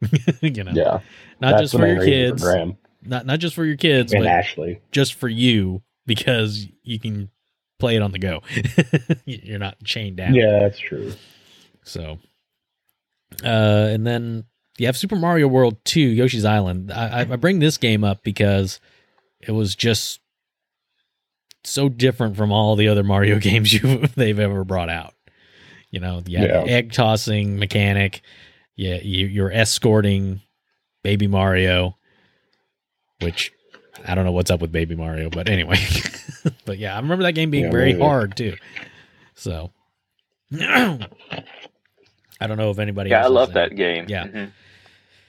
[0.40, 1.00] you know, Yeah.
[1.40, 4.80] not just for your kids, For not not just for your kids, and but Ashley.
[4.92, 7.30] just for you because you can
[7.80, 8.42] play it on the go.
[9.24, 10.34] You're not chained down.
[10.34, 11.12] Yeah, that's true.
[11.84, 12.18] So,
[13.44, 13.46] uh,
[13.92, 14.44] and then
[14.78, 16.92] you have Super Mario World 2, Yoshi's Island.
[16.92, 18.80] I, I I bring this game up because
[19.40, 20.20] it was just
[21.68, 25.14] so different from all the other Mario games you they've ever brought out.
[25.90, 26.64] You know, you Yeah.
[26.64, 28.20] the egg tossing mechanic.
[28.76, 30.40] Yeah, you, you're escorting
[31.02, 31.96] Baby Mario,
[33.20, 33.52] which
[34.06, 35.78] I don't know what's up with Baby Mario, but anyway.
[36.64, 38.04] but yeah, I remember that game being Yeah, very maybe.
[38.04, 38.56] hard too.
[39.34, 39.72] So
[40.52, 43.10] I don't know if anybody.
[43.10, 44.06] Yeah, I love that game.
[44.08, 44.24] Yeah.
[44.26, 44.52] Mhm.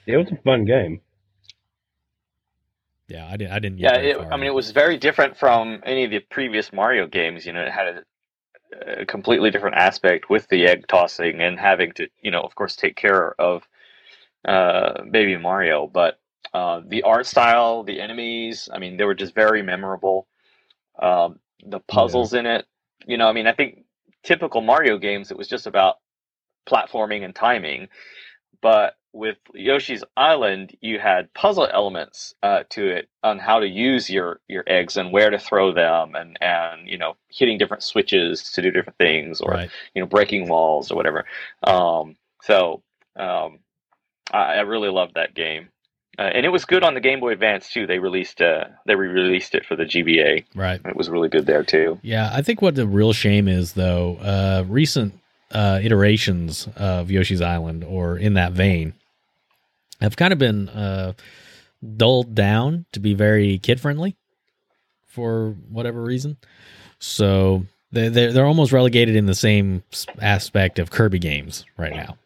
[0.06, 1.00] It was a fun game.
[3.10, 3.52] Yeah, I didn't.
[3.52, 3.78] I didn't.
[3.78, 7.44] Yeah, it, I mean, it was very different from any of the previous Mario games.
[7.44, 11.90] You know, it had a, a completely different aspect with the egg tossing and having
[11.92, 13.66] to, you know, of course, take care of
[14.46, 15.88] uh, baby Mario.
[15.88, 16.20] But
[16.54, 20.28] uh, the art style, the enemies, I mean, they were just very memorable.
[21.00, 22.64] Um, the puzzles in it,
[23.06, 23.86] you know, I mean, I think
[24.22, 25.96] typical Mario games, it was just about
[26.64, 27.88] platforming and timing.
[28.62, 34.08] But with Yoshi's Island, you had puzzle elements uh, to it on how to use
[34.08, 38.52] your, your eggs and where to throw them, and, and you know hitting different switches
[38.52, 39.70] to do different things, or right.
[39.94, 41.24] you know breaking walls or whatever.
[41.64, 42.82] Um, so
[43.16, 43.58] um,
[44.32, 45.68] I, I really loved that game,
[46.18, 47.86] uh, and it was good on the Game Boy Advance too.
[47.86, 50.44] They released uh, they re-released it for the GBA.
[50.54, 50.80] Right.
[50.84, 51.98] It was really good there too.
[52.02, 55.14] Yeah, I think what the real shame is though, uh, recent
[55.50, 58.94] uh, iterations of Yoshi's Island or in that vein
[60.00, 61.12] have kind of been uh,
[61.96, 64.16] dulled down to be very kid friendly
[65.06, 66.36] for whatever reason.
[66.98, 69.82] So they they're, they're almost relegated in the same
[70.20, 72.16] aspect of Kirby games right now.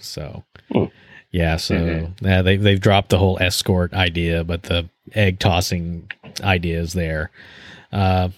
[0.00, 0.84] So Hmm.
[1.30, 2.12] yeah, so Mhm.
[2.22, 6.10] yeah, they they've dropped the whole escort idea, but the egg tossing
[6.42, 7.30] idea is there.
[7.92, 8.28] Uh,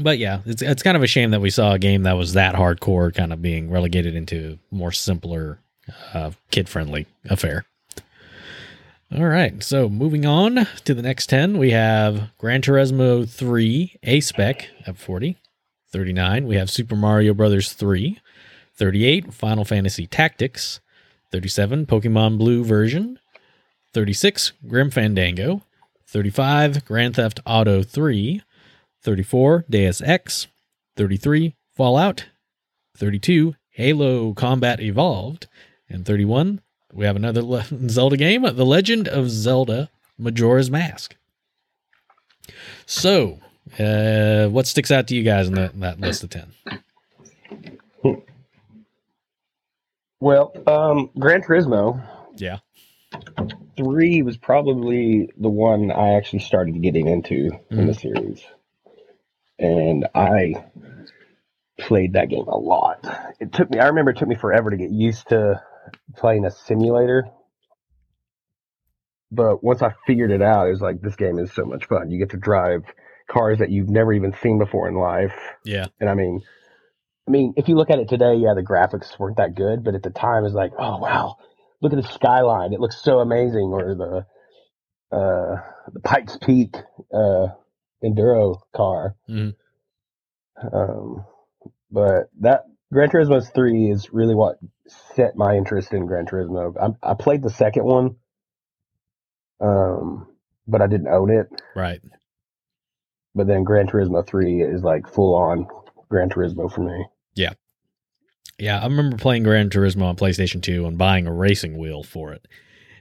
[0.00, 2.32] but yeah, it's it's kind of a shame that we saw a game that was
[2.32, 5.58] that hardcore kind of being relegated into more simpler,
[6.12, 7.64] uh, kid friendly affair.
[9.14, 14.20] All right, so moving on to the next 10, we have Gran Turismo 3 A
[14.20, 15.36] Spec at 40.
[15.92, 18.18] 39, we have Super Mario Brothers 3.
[18.74, 20.80] 38, Final Fantasy Tactics.
[21.30, 23.20] 37, Pokemon Blue version.
[23.92, 25.62] 36, Grim Fandango.
[26.08, 28.42] 35, Grand Theft Auto 3.
[29.02, 30.48] 34, Deus Ex.
[30.96, 32.26] 33, Fallout.
[32.96, 35.46] 32, Halo Combat Evolved.
[35.88, 36.60] And 31,
[36.92, 41.16] we have another Le- Zelda game, The Legend of Zelda Majora's Mask.
[42.86, 43.40] So,
[43.78, 46.52] uh, what sticks out to you guys in that, that list of 10?
[50.20, 52.02] Well, um, Gran Turismo
[52.36, 52.58] Yeah.
[53.76, 58.42] three was probably the one I actually started getting into in the series,
[59.58, 60.64] and I
[61.78, 63.04] played that game a lot.
[63.40, 63.78] It took me.
[63.80, 65.62] I remember it took me forever to get used to
[66.16, 67.24] playing a simulator.
[69.30, 72.10] But once I figured it out, it was like this game is so much fun.
[72.10, 72.84] You get to drive
[73.28, 75.34] cars that you've never even seen before in life.
[75.64, 75.86] Yeah.
[76.00, 76.40] And I mean,
[77.26, 79.94] I mean, if you look at it today, yeah, the graphics weren't that good, but
[79.94, 81.36] at the time, it's like, oh wow,
[81.80, 83.72] look at the skyline; it looks so amazing.
[83.72, 85.56] Or the uh,
[85.92, 86.74] the Pikes Peak
[87.12, 87.46] uh,
[88.04, 89.16] enduro car.
[89.28, 89.54] Mhm.
[90.72, 91.24] Um,
[91.90, 92.64] but that
[92.94, 94.56] Gran Turismo three is really what
[95.14, 96.74] set my interest in Gran Turismo.
[96.80, 98.16] I, I played the second one.
[99.60, 100.28] Um,
[100.66, 101.48] but I didn't own it.
[101.74, 102.00] Right.
[103.34, 105.66] But then Gran Turismo 3 is like full on
[106.08, 107.06] Gran Turismo for me.
[107.34, 107.54] Yeah,
[108.58, 112.32] Yeah, I remember playing Gran Turismo on PlayStation 2 and buying a racing wheel for
[112.32, 112.46] it.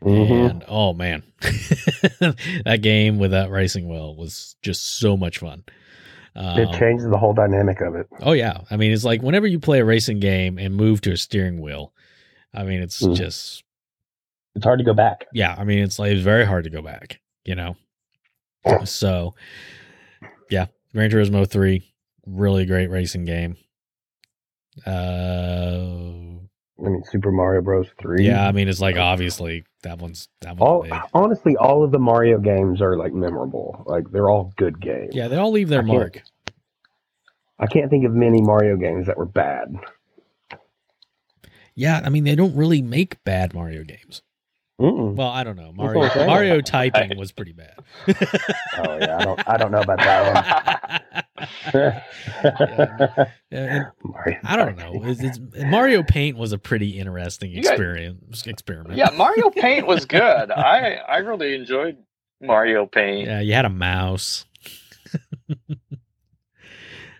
[0.01, 0.49] Mhm.
[0.49, 5.63] And oh man, that game with that racing wheel was just so much fun.
[6.35, 8.07] It Um, changes the whole dynamic of it.
[8.21, 11.11] oh yeah, I mean it's like whenever you play a racing game and move to
[11.11, 11.93] a steering wheel,
[12.53, 13.15] I mean it's Mm.
[13.15, 13.63] just
[14.55, 15.25] It's hard to go back.
[15.33, 17.75] yeah, I mean it's like it's very hard to go back, you know.
[18.85, 19.35] So
[20.49, 21.83] yeah, Gran Turismo 3
[22.25, 23.57] really great racing game.
[24.85, 26.39] Uh
[26.79, 27.87] I mean, Super Mario Bros.
[28.01, 28.25] 3.
[28.25, 31.99] yeah, I mean it's like obviously that one's that one's all honestly, all of the
[31.99, 33.83] Mario games are like memorable.
[33.85, 35.13] Like they're all good games.
[35.13, 36.23] Yeah, they all leave their I can't- mark.
[37.59, 39.75] I can't think of many Mario games that were bad.
[41.75, 44.21] Yeah, I mean they don't really make bad Mario games.
[44.81, 45.15] Mm-mm.
[45.15, 45.71] Well, I don't know.
[45.71, 46.27] Mario I'm.
[46.27, 47.75] Mario typing was pretty bad.
[48.07, 51.01] Oh yeah, I don't I don't know about that one.
[51.73, 52.01] Yeah,
[53.51, 54.93] and Mario I don't know.
[55.03, 58.95] It's, it's, Mario Paint was a pretty interesting You got- experience experiment.
[58.97, 60.51] yeah, Mario Paint was good.
[60.51, 61.97] I I really enjoyed
[62.41, 63.27] Mario Paint.
[63.27, 64.45] Yeah, you had a mouse.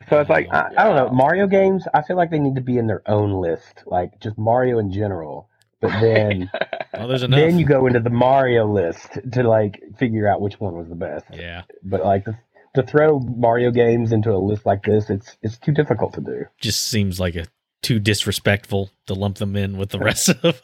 [0.09, 1.09] So it's like oh, I, I don't know.
[1.09, 4.38] Mario games, I feel like they need to be in their own list, like just
[4.38, 5.49] Mario in general.
[5.84, 6.49] But then
[6.93, 7.39] Well, there's enough.
[7.39, 10.95] then you go into the Mario list to like figure out which one was the
[10.95, 11.26] best.
[11.31, 12.38] yeah, But like to,
[12.76, 16.45] to throw Mario games into a list like this, it's it's too difficult to do.
[16.61, 17.45] just seems like a
[17.81, 20.41] too disrespectful to lump them in with the rest of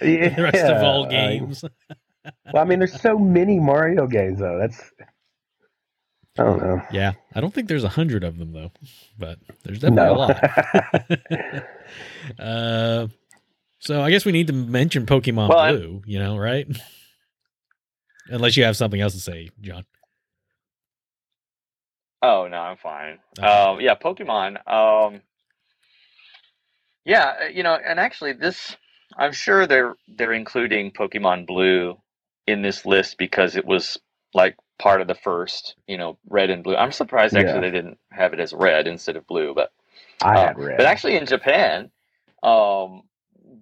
[0.00, 1.64] the rest of all Yeah, like- games.
[2.52, 4.58] well, I mean, there's so many Mario games though.
[4.58, 4.80] That's
[6.38, 6.80] I don't know.
[6.90, 8.72] yeah, I don't think there's a hundred of them though,
[9.18, 10.40] but there's definitely a lot.
[12.38, 13.06] uh,
[13.82, 16.66] so I guess we need to mention Pokemon Well, I'm- Blue, you know, right?
[18.28, 19.84] Unless you have something else to say, John.
[22.22, 23.18] Oh no, I'm fine.
[23.38, 23.46] Okay.
[23.48, 24.56] Um, yeah, Pokemon.
[24.70, 25.22] Um,
[27.04, 28.76] yeah, uh, you know, and actually, this
[29.18, 31.96] I'm sure they're they're including Pokemon Blue
[32.46, 33.98] in this list because it was
[34.34, 36.76] like part of the first, you know, Red and Blue.
[36.76, 37.60] I'm surprised actually Yeah.
[37.60, 39.70] they didn't have it as Red instead of Blue, but
[40.22, 40.76] I uh, had Red.
[40.76, 41.90] but actually in Japan,
[42.44, 43.02] um,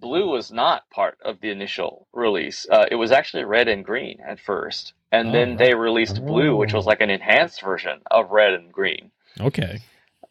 [0.01, 2.67] Blue was not part of the initial release.
[2.71, 5.59] Uh, it was actually Red and Green at first, and Oh, then right.
[5.59, 6.89] they released Blue, which was Oh.
[6.89, 9.13] like an enhanced version of Red and Green.
[9.41, 9.81] Okay.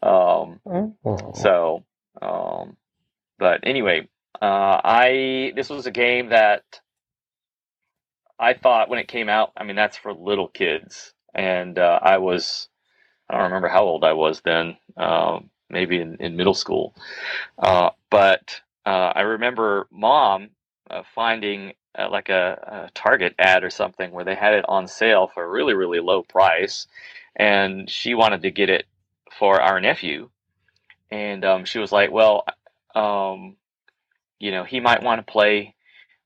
[0.04, 1.34] Um, Oh.
[1.34, 1.86] so,
[2.22, 2.78] um,
[3.40, 4.08] but anyway,
[4.42, 6.64] uh, I this was a game that
[8.40, 9.52] I thought when it came out.
[9.58, 12.70] I mean, that's for little kids, and uh, I was
[13.30, 14.78] I don't remember how old I was then.
[14.98, 16.96] Um, maybe in, in middle school,
[17.60, 20.50] uh, but uh, I remember mom
[20.90, 24.88] uh, finding uh, like a, a Target ad or something where they had it on
[24.88, 26.88] sale for a really really low price,
[27.36, 28.86] and she wanted to get it
[29.40, 30.30] for our nephew
[31.12, 32.46] and um, she was like, "Well,
[32.96, 33.58] um,
[34.40, 35.76] you know, he might want to play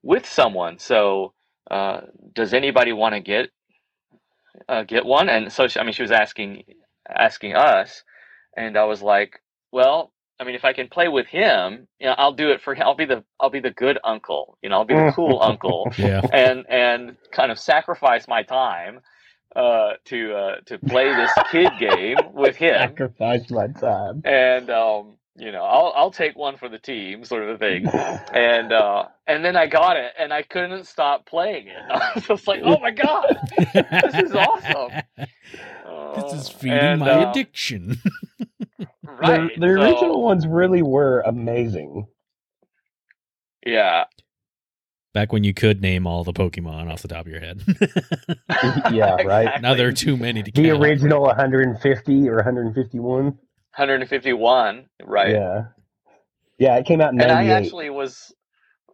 [0.04, 0.80] with someone.
[0.80, 1.34] So,
[1.72, 2.02] uh,
[2.34, 3.50] does anybody want to get
[4.70, 6.66] uh, get one?" And so, she, I mean, she was asking
[7.10, 8.04] asking us,
[8.58, 9.42] and I was like,
[9.72, 12.74] "Well, I mean, if I can play with him, you know, I'll do it for
[12.74, 12.84] him.
[12.86, 14.58] I'll be the I'll be the good uncle.
[14.62, 16.22] You know, I'll be the cool uncle." Yeah.
[16.34, 19.00] and and kind of sacrifice my time
[19.56, 24.22] uh, to uh, to play this kid game with him Sacrifice my time.
[24.26, 27.88] and um, you know, I'll I'll take one for the team, sort of a thing.
[28.34, 31.78] And uh, and then I got it, and I couldn't stop playing it.
[31.90, 33.38] I was just like, oh my god,
[33.74, 34.92] this is awesome.
[36.16, 37.98] This is Uh, feeding and, my uh, addiction.
[39.04, 39.52] Right.
[39.56, 42.08] The, the original so, ones really were amazing.
[43.66, 44.06] yeah.
[45.14, 47.64] Back when you could name all the Pokemon off the top of your head.
[48.92, 49.62] Yeah, right.
[49.62, 50.64] now there are too many to keep.
[50.64, 50.84] The count.
[50.84, 53.38] original 150 or 151.
[53.76, 55.34] 151, right?
[55.34, 55.66] Yeah.
[56.60, 58.34] Yeah, it came out in and I actually was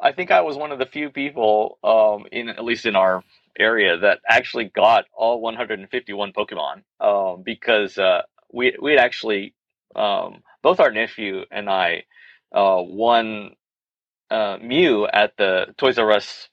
[0.01, 3.23] I think I was one of the few people um in at least in our
[3.59, 8.23] area that actually got all 151 Pokemon um because uh
[8.53, 9.55] we we had actually
[9.95, 12.05] um both our nephew and I
[12.55, 13.51] uh won
[14.31, 16.49] uh Mew at the Toys R Us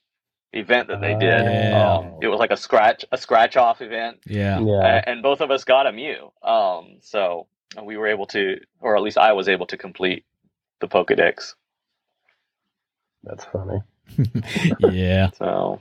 [0.55, 1.49] event that they did.
[1.49, 1.73] Yeah.
[1.73, 4.61] Um it was like a scratch a scratch off event Yeah.
[4.61, 5.01] yeah.
[5.07, 6.33] and both of us got a Mew.
[6.43, 7.49] Um so
[7.83, 10.25] we were able to or at least I was able to complete
[10.81, 11.55] the Pokedex.
[13.25, 13.81] That's funny.
[14.79, 15.31] yeah.
[15.33, 15.81] So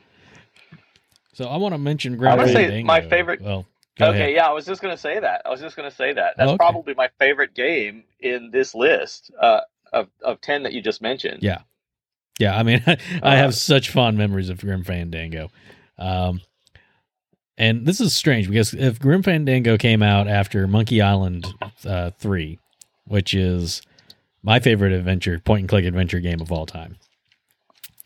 [1.34, 3.66] So I want to mention I'm Grim gonna say my favorite- Well,
[4.00, 4.34] go okay, ahead.
[4.34, 5.42] yeah, I was just gonna say that.
[5.46, 6.36] I was just gonna say that.
[6.38, 6.58] That's Okay.
[6.58, 9.62] probably my favorite game in this list uh,
[9.94, 11.44] of of ten that you just mentioned.
[11.44, 11.60] Yeah.
[12.40, 15.50] Yeah, I mean, I Uh, have such fond memories of Grim Fandango.
[15.98, 16.42] Um,
[17.58, 21.48] and this is strange because if Grim Fandango came out after Monkey Island
[21.86, 22.60] uh, 3,
[23.06, 23.82] which is
[24.44, 26.98] my favorite adventure, point and click adventure game of all time.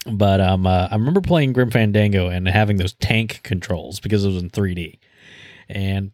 [0.05, 4.29] But um, uh, I remember playing Grim Fandango and having those tank controls because it
[4.29, 4.99] was in 3D.
[5.67, 6.11] And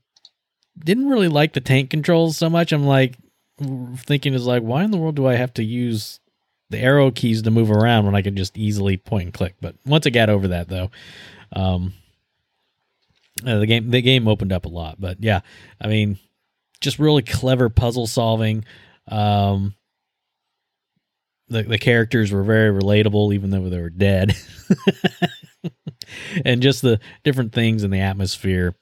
[0.78, 2.72] didn't really like the tank controls so much.
[2.72, 3.18] I'm like
[3.98, 6.20] thinking is like, why in the world do I have to use
[6.70, 9.56] the arrow keys to move around when I can just easily point and click?
[9.62, 10.90] But once I got over that though,
[11.54, 11.94] um,
[13.46, 15.00] uh, the game the game opened up a lot.
[15.00, 15.42] But yeah,
[15.82, 16.20] I mean,
[16.82, 18.66] just really clever puzzle solving.
[19.08, 19.76] Um,
[21.48, 24.36] the the characters were very relatable, even though they were dead,
[26.46, 28.76] and just the different things in the atmosphere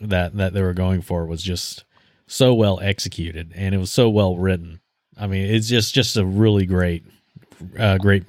[0.00, 1.84] that that they were going for was just
[2.26, 4.80] so well executed, and it was so well written.
[5.18, 7.04] I mean, it's just just a really great,
[7.78, 8.24] uh, great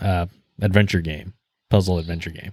[0.00, 0.26] uh,
[0.62, 1.34] adventure game,
[1.68, 2.52] puzzle adventure game.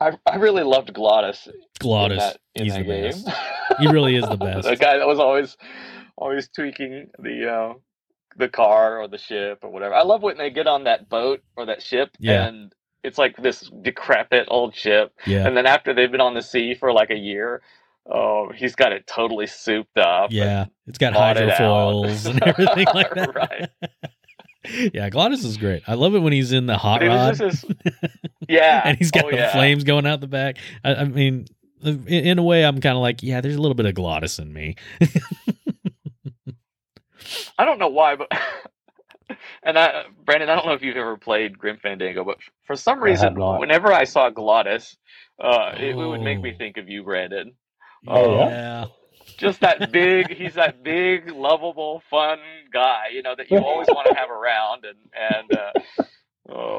[0.00, 1.48] I I really loved Glottis.
[1.78, 3.02] Glottis, in that, in he's the game.
[3.10, 3.28] best.
[3.78, 4.66] He really is the best.
[4.68, 5.56] the guy that was always
[6.16, 7.74] always tweaking the uh,
[8.36, 9.94] the car or the ship or whatever.
[9.94, 12.46] I love when they get on that boat or that ship Yeah.
[12.48, 12.72] and
[13.02, 15.12] it's like this decrepit old ship.
[15.26, 17.62] Yeah, And then after they've been on the sea for like a year,
[18.10, 20.30] oh, he's got it totally souped up.
[20.32, 20.66] yeah.
[20.86, 23.34] It's got hydrofoils and everything like that.
[23.34, 23.68] Right.
[24.92, 25.82] Yeah, Glottis is great.
[25.86, 27.76] I love it when he's in the hot rod just this,
[28.48, 28.82] yeah.
[28.84, 29.52] and he's got Oh, the yeah.
[29.52, 30.56] flames going out the back.
[30.84, 31.46] I, I mean,
[31.82, 34.38] in, in a way, I'm kind of like, yeah, there's a little bit of Glottis
[34.38, 34.76] in me.
[37.58, 38.28] I don't know why, but
[39.62, 43.00] and I, Brandon, I don't know if you've ever played Grim Fandango, but for some
[43.02, 43.60] reason, not.
[43.60, 44.96] whenever I saw Glottis,
[45.42, 46.58] uh, it, it would make me Oh.
[46.58, 47.52] think of you, Brandon.
[48.08, 48.48] Oh, yeah?
[48.48, 48.84] yeah.
[49.40, 52.38] Just that big, he's that big, lovable, fun
[52.72, 55.72] guy, you know, that you always want to have around, and and uh,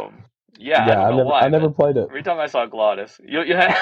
[0.05, 0.23] um,
[0.59, 1.41] yeah, I yeah, don't I know never, why.
[1.41, 2.05] I never played it.
[2.09, 3.75] Every time I saw Glottis, you you, had,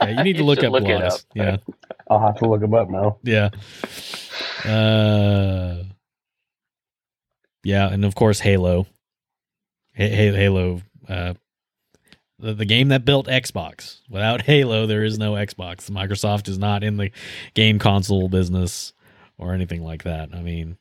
[0.00, 1.14] Yeah, you need to look should up look it Glottis.
[1.14, 1.20] up.
[1.34, 1.56] Yeah.
[2.08, 3.18] I'll have to look him up now.
[3.24, 3.50] Yeah.
[4.64, 5.82] Uh,
[7.64, 8.86] yeah, and of course Halo.
[9.98, 11.34] Ha- Ha- Halo, uh,
[12.40, 14.00] the, the game that built Xbox.
[14.08, 15.90] Without Halo, there is no Xbox.
[15.90, 17.10] Microsoft is not in the
[17.54, 18.92] game console business
[19.38, 20.30] or anything like that.
[20.34, 20.76] I mean,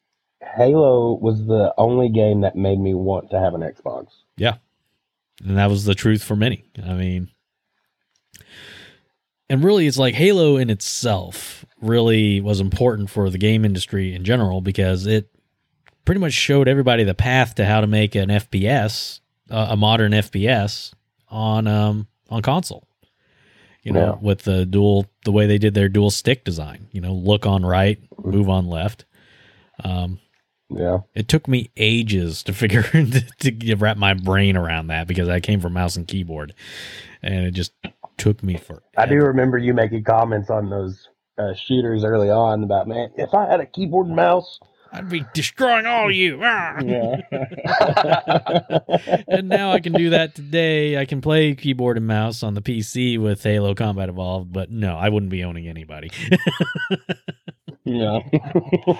[0.55, 4.07] Halo was the only game that made me want to have an Xbox.
[4.37, 4.55] Yeah.
[5.43, 6.65] And that was the truth for many.
[6.83, 7.29] I mean,
[9.49, 14.23] and really, it's like Halo in itself really was important for the game industry in
[14.23, 15.29] general because it
[16.05, 20.11] pretty much showed everybody the path to how to make an FPS, uh, a modern
[20.11, 20.93] FPS
[21.29, 22.87] on um on console.
[23.83, 24.15] You know, Yeah.
[24.21, 26.87] with the dual the way they did their dual stick design.
[26.91, 29.05] You know, look on right, move on left.
[29.83, 30.19] Um,
[30.69, 30.99] Yeah.
[31.15, 35.39] it took me ages to figure to, to wrap my brain around that because I
[35.39, 36.53] came from mouse and keyboard,
[37.23, 37.71] and it just
[38.17, 38.83] took me for.
[38.97, 43.33] I do remember you making comments on those uh, shooters early on about, man, if
[43.33, 44.59] I had a keyboard and mouse.
[44.91, 46.39] I'd be destroying all of you.
[46.43, 46.79] Ah!
[46.81, 47.17] Yeah.
[49.27, 50.97] and now I can do that today.
[50.97, 54.95] I can play keyboard and mouse on the PC with Halo Combat Evolved, but no,
[54.95, 56.09] I wouldn't be owning anybody.
[57.83, 58.19] yeah.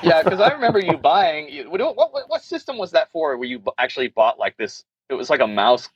[0.04, 1.70] yeah, because I remember you buying.
[1.70, 3.38] What, what what system was that for?
[3.38, 4.84] Where you actually bought like this?
[5.10, 5.90] It was like a mouse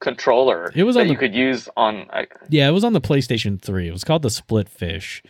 [0.00, 0.70] controller.
[0.74, 2.06] It was that on you could use on.
[2.10, 3.88] I, yeah, it was on the PlayStation 3.
[3.88, 5.22] It was called the Splitfish.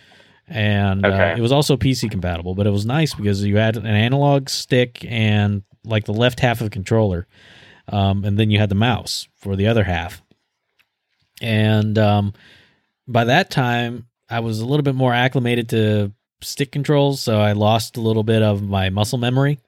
[0.48, 3.86] And uh, it was also PC compatible, but it was nice because you had an
[3.86, 7.26] analog stick and like the left half of the controller.
[7.88, 10.22] Um, and then you had the mouse for the other half.
[11.40, 12.32] And um,
[13.06, 17.52] by that time, I was a little bit more acclimated to stick controls, so I
[17.52, 19.58] lost a little bit of my muscle memory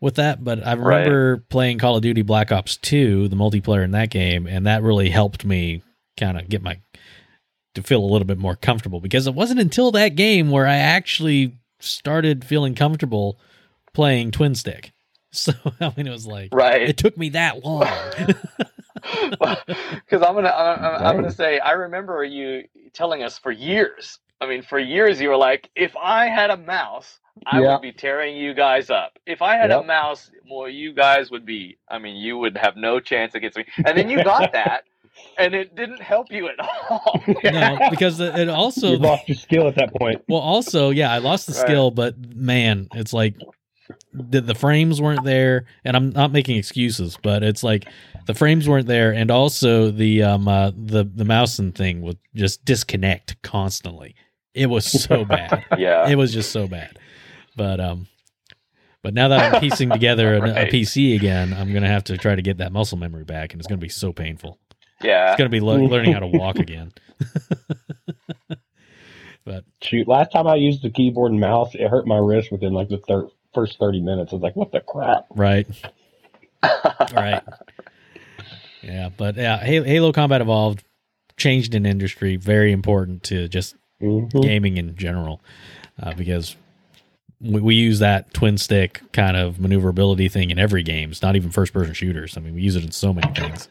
[0.00, 0.42] with that.
[0.42, 0.98] But I Right.
[0.98, 4.82] remember playing Call of Duty Black Ops 2, the multiplayer in that game, and that
[4.82, 5.82] really helped me
[6.16, 6.78] kind of get my
[7.74, 10.76] to feel a little bit more comfortable because it wasn't until that game where I
[10.76, 13.38] actually started feeling comfortable
[13.92, 14.92] playing twin stick.
[15.36, 16.82] So I mean, it was like right.
[16.82, 17.88] it took me that long.
[19.02, 24.18] Because I'm gonna I'm, I'm- gonna say I remember you telling us for years.
[24.40, 27.72] I mean, for years you were like, if I had a mouse, I Yeah.
[27.72, 29.18] would be tearing you guys up.
[29.26, 31.78] If I had a mouse, well, you guys would be.
[31.88, 33.64] I mean, you would have no chance against me.
[33.84, 34.84] And then you got that,
[35.38, 37.22] and it didn't help you at all.
[37.44, 40.22] no, because it it also you lost your skill at that point.
[40.28, 41.60] Well, also, yeah, I lost the Right.
[41.60, 43.34] skill, but man, it's like
[44.12, 47.86] the, the frames weren't there, and I'm not making excuses, but it's like
[48.26, 52.18] the frames weren't there, and also the um uh, the the mouse and thing would
[52.34, 54.14] just disconnect constantly.
[54.54, 55.64] It was so bad.
[55.76, 56.08] yeah.
[56.08, 56.98] It was just so bad.
[57.56, 58.06] But um,
[59.02, 62.34] but now that I'm piecing together a, a PC again, I'm gonna have to try
[62.34, 64.58] to get that muscle memory back, and it's gonna be so painful.
[65.04, 65.32] Yeah.
[65.32, 66.92] It's gonna be le- learning how to walk again.
[69.44, 72.72] but shoot, last time I used the keyboard and mouse, it hurt my wrist within
[72.72, 74.32] like the thir- first 30 minutes.
[74.32, 75.26] I was like, what the crap?
[75.30, 75.66] Right.
[77.14, 77.42] right.
[78.82, 80.84] Yeah, but yeah, Halo, Halo Combat Evolved
[81.36, 82.36] changed an industry.
[82.36, 84.42] Very important to just Mhm.
[84.42, 85.40] gaming in general,
[86.02, 86.56] uh, because
[87.40, 91.10] we, we use that twin stick kind of maneuverability thing in every game.
[91.10, 92.36] It's not even first person shooters.
[92.36, 93.68] I mean, we use it in so many things.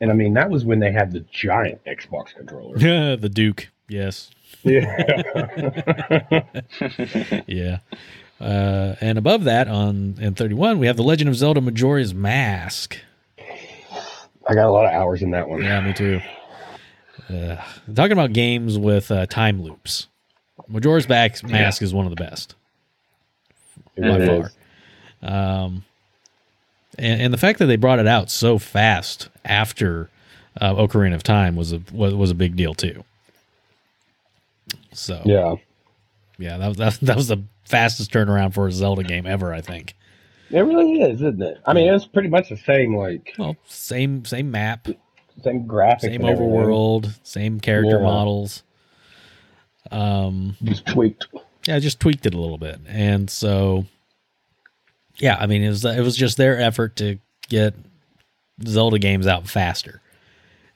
[0.00, 2.78] And I mean, that was when they had the giant Xbox controller.
[2.78, 4.30] Yeah, the Duke, yes,
[4.62, 5.02] yeah.
[7.46, 7.78] yeah.
[8.40, 12.14] Uh, and above that, on in thirty one, we have the Legend of Zelda: Majora's
[12.14, 12.98] Mask.
[14.48, 15.62] I got a lot of hours in that one.
[15.62, 16.20] Yeah, me too.
[17.28, 17.56] Uh,
[17.94, 20.08] talking about games with uh, time loops,
[20.66, 22.54] Majora's Back Mask is one of the best
[23.96, 25.62] It by far.
[25.62, 25.84] Um,
[26.98, 30.10] and, and the fact that they brought it out so fast after
[30.60, 33.04] uh, Ocarina of Time was a was, was a big deal too.
[34.92, 35.54] So yeah,
[36.38, 36.56] Yeah.
[36.58, 39.94] that was that, that was the fastest turnaround for a Zelda game ever, I think.
[40.50, 41.58] It really is, isn't it?
[41.64, 44.88] I mean, it's pretty much the same, like, Well, same same map,
[45.44, 46.00] same graphics.
[46.00, 46.52] same and everything.
[46.54, 48.02] overworld, same character Yeah.
[48.04, 48.64] models.
[49.92, 51.26] Um, Just tweaked.
[51.66, 53.86] yeah, I just tweaked it a little bit, and so
[55.20, 57.18] yeah, I mean it was it was just their effort to
[57.48, 57.74] get
[58.66, 60.00] Zelda games out faster,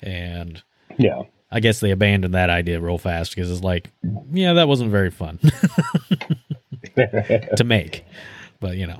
[0.02, 0.62] and
[0.98, 1.22] Yeah.
[1.50, 3.88] I guess they abandoned that idea real fast because it's like,
[4.32, 5.38] yeah, that wasn't very fun
[6.96, 8.04] to make,
[8.60, 8.98] but you know,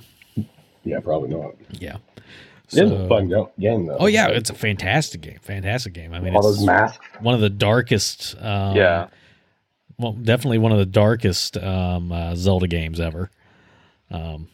[0.85, 1.55] yeah, probably not.
[1.71, 1.97] yeah.
[2.73, 3.97] It is a fun game, though.
[4.01, 6.13] Oh yeah, it's a fantastic game, fantastic game.
[6.15, 7.05] I mean, all it's those masks.
[7.21, 8.35] one of the darkest.
[8.41, 9.09] Um, yeah.
[9.99, 13.31] well, definitely one of the darkest um, uh, Zelda games ever.
[14.11, 14.49] Um,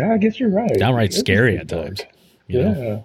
[0.00, 0.72] Yeah, I guess you're right.
[0.78, 1.96] downright scary at dark.
[1.96, 2.02] times.
[2.48, 2.72] You Yeah.
[2.72, 3.04] know?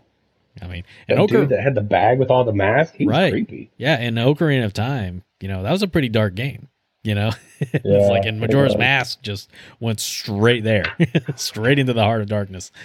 [0.62, 3.12] I mean, and Ochre, dude that had the bag with all the masks, he was
[3.14, 3.32] Right.
[3.32, 3.72] creepy.
[3.78, 6.70] yeah, and Ocarina of Time, you know, that was a pretty dark game.
[7.04, 8.80] You know, it's Yeah, like in Majora's was.
[8.80, 10.86] Mask just went straight there,
[11.36, 12.72] straight into the heart of darkness.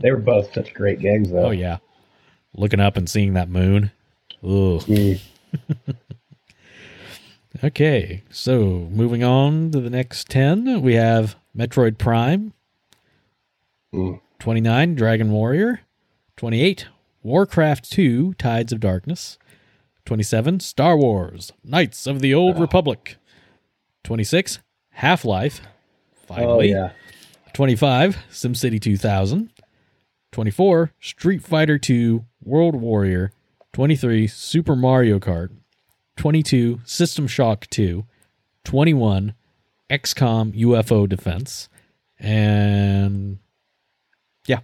[0.00, 1.46] They were both such great games, though.
[1.46, 1.78] Oh yeah,
[2.54, 3.90] looking up and seeing that moon.
[4.42, 4.80] Ugh.
[4.82, 5.20] Mm.
[7.62, 12.52] Okay, so moving on to the next 10, we have Metroid Prime,
[13.94, 14.20] Mm.
[14.38, 15.80] 29, Dragon Warrior,
[16.36, 16.86] 28,
[17.22, 19.38] Warcraft 2, Tides of Darkness,
[20.04, 23.16] 27, Star Wars, Knights of the Old Republic,
[24.02, 24.58] 26,
[24.90, 26.90] Half Life, Oh, finally, yeah.
[27.52, 29.50] 25, SimCity 2000,
[30.32, 33.30] 24, Street Fighter 2, World Warrior,
[33.72, 35.50] 23, Super Mario Kart,
[36.16, 38.04] 22, System Shock 2,
[38.64, 39.34] 21,
[39.90, 41.68] XCOM UFO Defense,
[42.18, 43.38] and
[44.46, 44.60] yeah.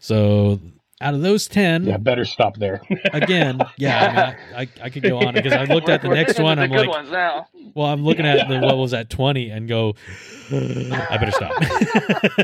[0.00, 0.60] So
[1.00, 2.80] out of those 10, Yeah, better stop there.
[3.12, 6.08] again, yeah, I, mean, I, I, I could go on because I looked at the
[6.08, 6.56] We're- we're next one.
[6.58, 7.46] to I'm good like, ones now.
[7.74, 9.94] well, I'm looking at the, levels at 20 and go,
[10.52, 11.52] I better stop.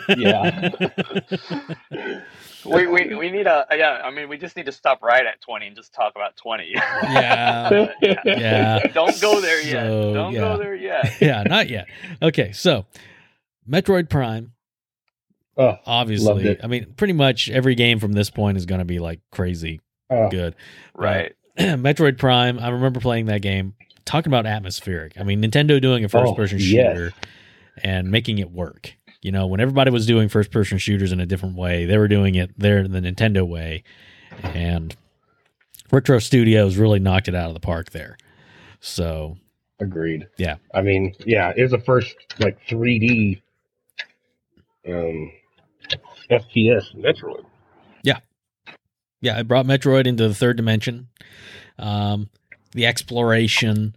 [0.19, 0.71] yeah.
[2.65, 4.03] We, we we need a yeah.
[4.05, 6.73] I mean, we just need to stop right at twenty and just talk about twenty.
[6.75, 7.87] yeah.
[8.25, 8.79] Yeah.
[8.89, 9.87] Don't go there yet.
[9.87, 10.41] So, Don't yeah.
[10.41, 11.15] go there yet.
[11.21, 11.87] yeah, not yet.
[12.21, 12.85] Okay, so
[13.67, 14.53] Metroid Prime,
[15.59, 16.47] Oh, Loved obviously.
[16.47, 16.61] it.
[16.63, 19.81] I mean, pretty much every game from this point is going to be like crazy
[20.09, 20.55] oh, good.
[20.95, 21.35] Right.
[21.59, 23.75] Metroid Prime, I remember playing that game.
[24.05, 25.19] Talking about atmospheric.
[25.21, 26.97] I mean, Nintendo doing a first person Oh, yes.
[26.97, 27.13] shooter
[27.83, 28.95] and making it work.
[29.21, 32.09] You know, when everybody was doing first person shooters in a different way, they were
[32.09, 33.83] doing it there the Nintendo way.
[34.43, 34.95] And
[35.91, 38.17] Retro Studios really knocked it out of the park there.
[38.81, 39.37] So,
[39.81, 40.29] agreed.
[40.37, 40.57] Yeah.
[40.73, 43.43] I mean, yeah, it was the first like 3D
[44.89, 45.33] um,
[46.31, 47.45] FPS Metroid.
[49.21, 51.09] yeah, it brought Metroid into the third dimension.
[51.77, 52.31] Um,
[52.73, 53.97] the exploration,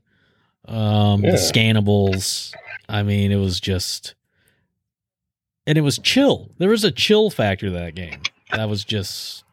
[0.68, 1.32] um, Yeah.
[1.32, 2.54] the scannables.
[2.90, 4.16] I mean, it was just,
[5.68, 6.50] and it was chill.
[6.58, 8.22] There was a chill factor to that game.
[8.52, 9.44] That was just,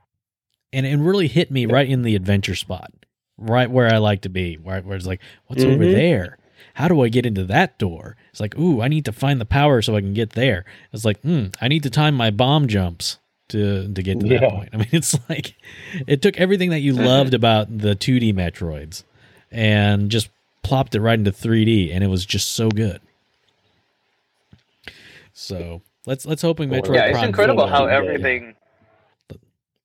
[0.73, 2.91] and it really hit me right in the adventure spot,
[3.37, 4.55] right where I like to be.
[4.55, 5.93] Where, where it's like, what's over Mhm.
[5.93, 6.39] there?
[6.75, 8.17] How do I get into that door?
[8.31, 10.65] It's like, ooh, I need to find the power so I can get there.
[10.93, 14.51] It's like, hmm, I need to time my bomb jumps to to get to that
[14.51, 14.71] point.
[14.75, 15.55] I mean, it's like
[16.07, 19.05] it took everything that you loved about the 2D Metroids
[19.51, 20.29] and just
[20.63, 23.01] plopped it right into 3D, and it was just so good.
[25.33, 27.29] So let's let's hope hoping Metroid yeah, it's Prime.
[27.29, 27.93] incredible how Yeah.
[27.97, 28.55] everything
[29.29, 29.39] But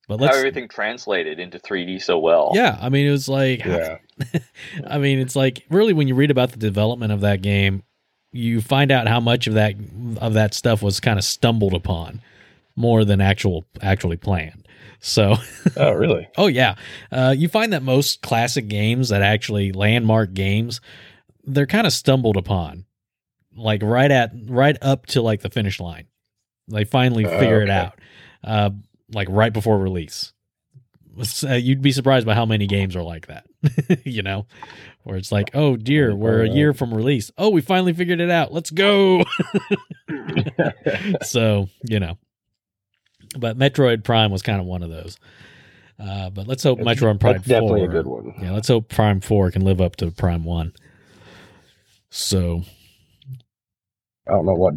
[0.10, 2.52] how let's how everything translated into 3D so well.
[2.54, 3.98] yeah, I mean it was like Yeah.
[4.88, 7.84] I mean it's like really when you read about the development of that game,
[8.32, 9.76] you find out how much of that
[10.18, 12.22] of that stuff was kind of stumbled upon
[12.76, 14.68] more than actual actually planned.
[15.00, 15.36] So
[15.78, 16.28] Oh, really?
[16.38, 16.76] Oh yeah,
[17.12, 20.80] uh, you find that most classic games that actually landmark games,
[21.44, 22.86] they're kind of stumbled upon,
[23.56, 26.08] like right at right up to like the finish line.
[26.70, 27.74] They finally Oh, figure it okay.
[27.74, 28.00] out,
[28.44, 28.70] uh,
[29.12, 30.32] like right before release.
[31.44, 33.46] Uh, you'd be surprised by how many games are like that,
[34.04, 34.46] you know,
[35.04, 37.32] where it's like, oh dear, we're a year from release.
[37.38, 38.52] Oh, we finally figured it out.
[38.54, 39.24] Let's go.
[41.22, 42.18] so you know,
[43.38, 45.18] but Metroid Prime was kind of one of those.
[46.00, 48.34] Uh, but let's hope That's- Metroid Prime That's definitely 4 a good one.
[48.42, 50.74] yeah, let's hope Prime 4 can live up to Prime 1.
[52.10, 52.64] So,
[54.28, 54.74] I don't know what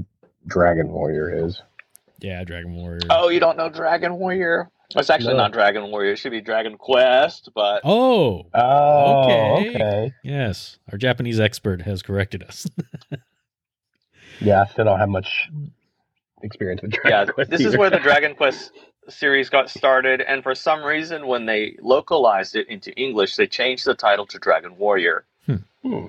[0.46, 1.60] Dragon Warrior is.
[2.20, 3.00] yeah, Dragon Warrior.
[3.10, 4.70] Oh, you don't know Dragon Warrior?
[4.94, 5.38] It's actually No.
[5.38, 6.12] not Dragon Warrior.
[6.12, 9.24] It should be Dragon Quest, but Oh, Oh,
[9.64, 9.70] Okay.
[9.70, 10.12] okay.
[10.22, 10.78] yes.
[10.92, 12.66] Our Japanese expert has corrected us.
[14.38, 15.48] Yeah, I still don't have much
[16.42, 17.50] experience with Dragon yeah, Quest.
[17.50, 18.70] this is where the Dragon Quest
[19.08, 20.20] series got started.
[20.20, 24.38] And for some reason, when they localized it into English, they changed the title to
[24.38, 25.24] Dragon Warrior.
[25.46, 26.06] Hmm.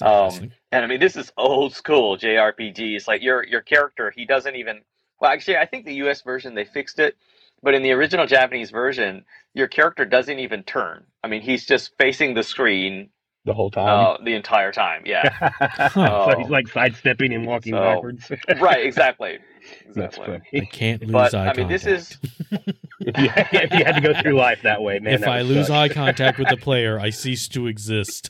[0.00, 0.50] That's Um.
[0.72, 2.96] And I mean, this is old school JRPG.
[2.96, 4.80] It's like your your character, he doesn't even.
[5.20, 6.22] Well, actually, I think the U.S.
[6.22, 7.16] version they fixed it,
[7.62, 11.04] but in the original Japanese version, your character doesn't even turn.
[11.24, 13.10] I mean, he's just facing the screen
[13.44, 13.88] the whole time.
[13.88, 15.02] uh, the entire time.
[15.06, 18.30] Yeah, so he's like sidestepping and walking So- backwards.
[18.60, 19.38] right, exactly,
[19.94, 20.60] That's exactly.
[20.60, 22.02] I can't lose But eye I mean, this contact.
[22.02, 22.18] is
[23.00, 23.30] if, you,
[23.60, 25.14] if you had to go through life that way, man.
[25.14, 25.76] if I lose suck.
[25.76, 28.28] eye contact with the player, I cease to exist.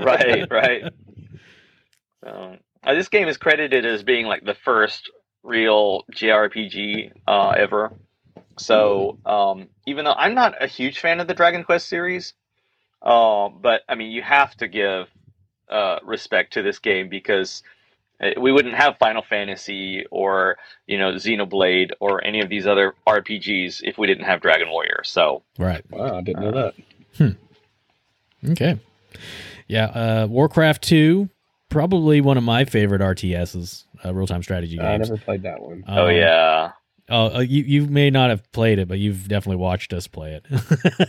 [0.00, 0.82] right, right.
[2.24, 5.10] So, uh, this game is credited as being like the first
[5.46, 7.92] real JRPG uh, ever.
[8.58, 12.34] So, um, even though I'm not a huge fan of the Dragon Quest series,
[13.02, 15.08] uh, but I mean, you have to give
[15.70, 17.62] uh, respect to this game because
[18.20, 22.94] uh, we wouldn't have Final Fantasy or you know Xenoblade or any of these other
[23.06, 25.02] RPGs if we didn't have Dragon Warrior.
[25.04, 25.84] So, right.
[25.90, 27.36] wow, I didn't know that.
[28.50, 28.78] Okay.
[29.66, 31.28] Yeah, uh, Warcraft 2,
[31.68, 35.84] probably one of my favorite RTSs, uh, real time strategy I never played that one.
[35.88, 36.72] oh Um, yeah,
[37.08, 40.32] Oh, uh, you you may not have played it, but you've definitely watched us play
[40.32, 40.44] it.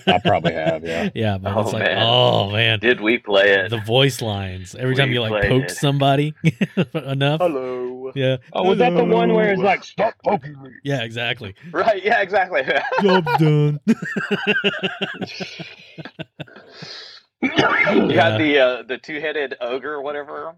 [0.05, 1.09] I probably have, yeah.
[1.15, 2.03] yeah, but Oh, it's like, man.
[2.05, 3.71] oh man, did we play it?
[3.71, 5.71] the voice lines every time you like played poke it.
[5.71, 6.35] somebody
[6.93, 7.41] enough.
[7.41, 8.11] Hello.
[8.13, 8.37] Yeah.
[8.53, 10.69] Oh, was that the one where it's like, stop poking me?
[10.83, 11.55] Yeah, exactly.
[11.71, 12.61] Right, yeah, exactly.
[13.01, 13.79] Job done.
[17.41, 18.29] you Yeah.
[18.29, 20.55] had the uh, the two headed ogre or whatever,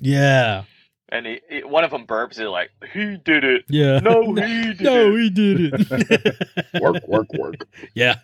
[0.00, 0.64] yeah.
[1.12, 2.38] And he, he- one of them burps.
[2.38, 4.00] He's like, "He did it." Yeah.
[4.00, 5.20] No, he did no, it.
[5.20, 6.48] he did it.
[6.82, 7.68] Work, work, work.
[7.94, 8.16] yeah.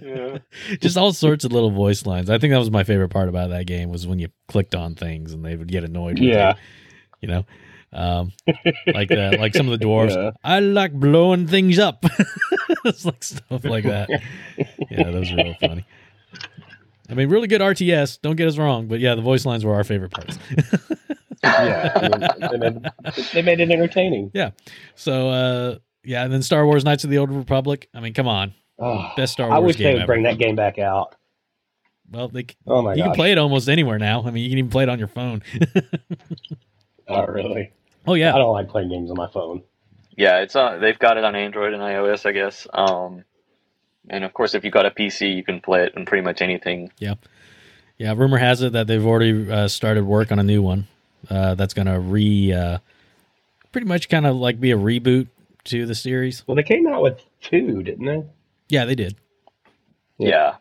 [0.00, 0.38] Yeah.
[0.80, 2.30] Just all sorts of little voice lines.
[2.30, 4.94] I think that was my favorite part about that game was when you clicked on
[4.94, 6.54] things and they would get annoyed with Yeah.
[7.20, 7.44] you, you know.
[7.92, 8.30] Um
[8.86, 10.14] like uh, like some of the dwarves.
[10.14, 10.30] Yeah.
[10.44, 12.04] I like blowing things up.
[12.84, 14.08] it's like stuff like that.
[14.88, 15.84] Yeah, those are real funny.
[17.10, 18.20] I mean, really good RTS.
[18.22, 20.38] Don't get us wrong, but yeah, the voice lines were our favorite parts.
[21.42, 21.92] Yeah,
[22.42, 22.86] I mean, they, made,
[23.32, 24.30] they made it entertaining.
[24.34, 24.50] Yeah.
[24.94, 27.88] So, uh, yeah, and then Star Wars: Knights of the Old Republic.
[27.94, 30.06] I mean, come on, Oh, best Star I Wars wish game they would ever.
[30.06, 31.14] bring that game back out.
[32.10, 34.22] Well, they, Oh my you can play it almost anywhere now.
[34.24, 35.42] I mean, you can even play it on your phone.
[37.08, 37.72] Not really.
[38.06, 38.34] oh yeah.
[38.34, 39.62] I don't like playing games on my phone.
[40.16, 40.80] Yeah, it's on.
[40.80, 42.66] they've got it on Android and iOS, I guess.
[42.72, 43.24] Um,
[44.10, 46.42] and of course, if you've got a PC, you can play it on pretty much
[46.42, 46.90] anything.
[46.98, 47.14] yeah.
[47.98, 48.14] Yeah.
[48.16, 50.86] Rumor has it that they've already uh, started work on a new one.
[51.28, 52.78] Uh, that's gonna re, uh,
[53.72, 55.28] pretty much kind of like be a reboot
[55.64, 56.42] to the series.
[56.46, 58.24] Well, they came out with two, didn't they?
[58.70, 59.16] Yeah, they did.
[60.16, 60.54] Yeah,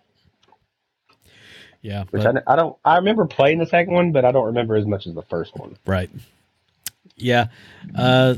[1.81, 2.75] Yeah, Which but- I, I don't.
[2.83, 5.55] I remember playing the second one, but I don't remember as much as the first
[5.57, 5.77] one.
[5.85, 6.09] Right.
[7.15, 7.47] Yeah.
[7.95, 8.35] Uh,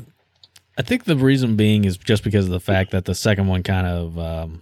[0.77, 3.63] I think the reason being is just because of the fact that the second one
[3.63, 4.61] kind of um,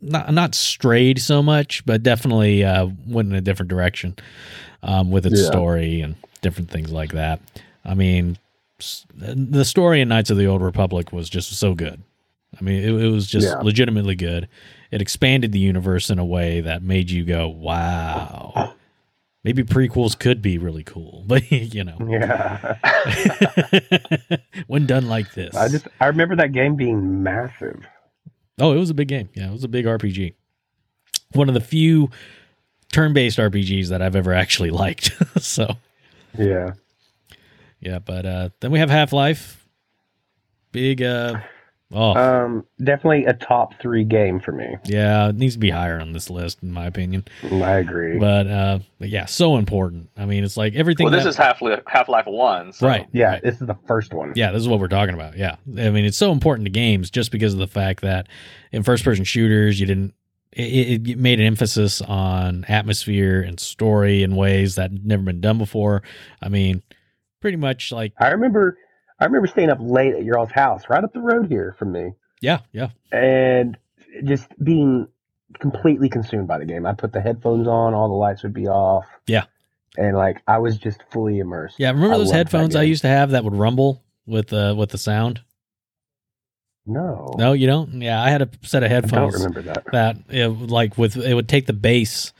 [0.00, 4.16] not not strayed so much, but definitely uh, went in a different direction
[4.82, 5.46] um, with its Yeah.
[5.48, 7.40] story and different things like that.
[7.84, 8.38] I mean,
[9.14, 12.02] the story in Knights of the Old Republic was just so good.
[12.58, 13.58] I mean, it, it was just Yeah.
[13.60, 14.48] legitimately good.
[14.90, 18.74] It expanded the universe in a way that made you go, "Wow."
[19.42, 22.76] Maybe prequels could be really cool, but you know, Yeah,
[24.66, 25.54] when done like this.
[25.54, 27.80] I just I remember that game being massive.
[28.60, 29.28] Oh, it was a big game.
[29.34, 30.34] Yeah, it was a big RPG.
[31.32, 32.10] One of the few
[32.92, 35.12] turn-based RPGs that I've ever actually liked.
[35.42, 35.76] so
[36.36, 36.72] Yeah,
[37.80, 39.66] yeah, but uh, then we have Half Life.
[40.72, 41.02] Big.
[41.02, 41.40] Uh,
[41.92, 44.76] oh um, definitely a top three game for me.
[44.84, 47.24] yeah, it needs to be higher on this list in my opinion.
[47.44, 48.18] I agree.
[48.18, 50.10] But uh, but yeah, so important.
[50.16, 51.04] I mean, it's like everything.
[51.04, 52.72] well, this that- is Half Half Life One.
[52.72, 52.86] So.
[52.86, 53.06] right.
[53.12, 53.42] yeah, right.
[53.42, 54.32] this is the first one.
[54.36, 55.36] Yeah, this is what we're talking about.
[55.36, 55.56] Yeah.
[55.78, 58.26] I mean, it's so important to games just because of the fact that
[58.72, 60.14] in first person shooters, you didn't
[60.52, 65.58] it, it made an emphasis on atmosphere and story in ways that never been done
[65.58, 66.02] before.
[66.42, 66.82] I mean,
[67.40, 68.78] pretty much like I remember,
[69.20, 71.92] I remember staying up late at your all's house, right up the road here from
[71.92, 73.76] me, yeah, yeah, and
[74.24, 75.08] just being
[75.58, 76.86] completely consumed by the game.
[76.86, 79.04] I put the headphones on, all the lights would be off.
[79.26, 79.44] Yeah.
[79.98, 81.76] and like I was just fully immersed.
[81.78, 81.90] yeah.
[81.90, 84.98] Remember I those headphones I used to have that would rumble with uh with the
[84.98, 85.40] sound?
[86.86, 88.00] No, No, you don't.
[88.00, 89.34] Yeah, I had a set of headphones.
[89.34, 89.84] I don't remember that.
[89.92, 92.32] that it, like with it would take the bass,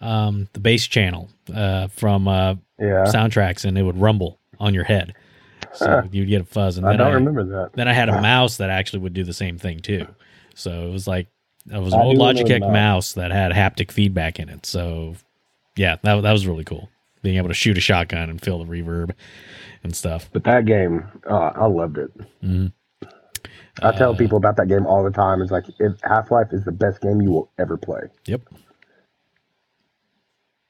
[0.00, 4.84] um, the bass channel uh from uh Yeah, soundtracks and it would rumble on your
[4.84, 5.14] head,
[5.78, 6.76] so you'd get a fuzz.
[6.78, 7.72] And I then don't I, remember that.
[7.74, 10.06] Then I had a mouse that actually would do the same thing too.
[10.54, 11.28] So it was like
[11.70, 14.66] it was an I old Logitech mouse that had haptic feedback in it.
[14.66, 15.14] So
[15.76, 16.88] yeah, that that was really cool.
[17.22, 19.10] Being able to shoot a shotgun and feel the reverb
[19.82, 20.28] and stuff.
[20.32, 22.10] But that game, oh, I loved it.
[22.42, 22.72] Mhm.
[23.82, 25.40] I tell Uh, people about that game all the time.
[25.40, 25.64] It's like
[26.02, 28.02] Half Life is the best game you will ever play.
[28.26, 28.42] Yep.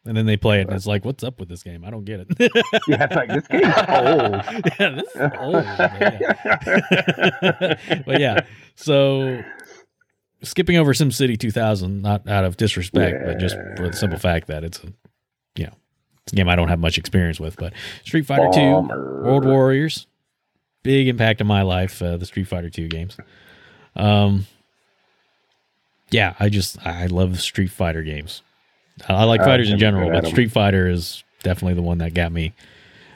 [0.09, 1.85] And then they play it, and it's like, "What's up with this game?
[1.85, 2.29] I don't get it."
[2.89, 4.43] Yeah, it's like this game's old.
[4.81, 5.65] yeah, this is old.
[5.77, 6.21] But
[7.93, 8.03] yeah.
[8.07, 8.41] but yeah,
[8.75, 9.43] so
[10.43, 14.65] skipping over SimCity 2000, not out of disrespect, but just for the simple fact that
[14.65, 14.87] it's a,
[15.57, 15.75] you know,
[16.23, 17.57] it's a game I don't have much experience with.
[17.57, 20.07] But Street Fighter 2, World Warriors,
[20.83, 22.01] big impact in my life.
[22.01, 23.19] Uh, the Street Fighter 2 games.
[23.95, 24.47] Um,
[26.11, 28.41] yeah, I just I love Street Fighter games.
[29.09, 30.27] I like I've fighters in general, but.
[30.27, 32.53] Street Fighter is definitely the one that got me,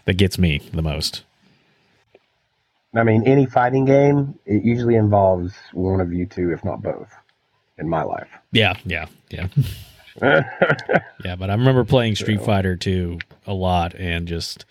[0.04, 1.24] that gets me the most.
[2.94, 7.10] I mean, any fighting game, it usually involves one of you two, if not both,
[7.78, 8.28] in my life.
[8.52, 9.48] Yeah, yeah, yeah,
[10.22, 11.36] yeah.
[11.36, 14.66] But I remember playing Street Fighter 2 a lot, and just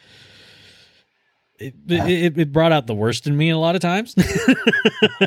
[1.62, 2.08] it, uh-huh.
[2.08, 4.16] it it brought out the worst in me a lot of times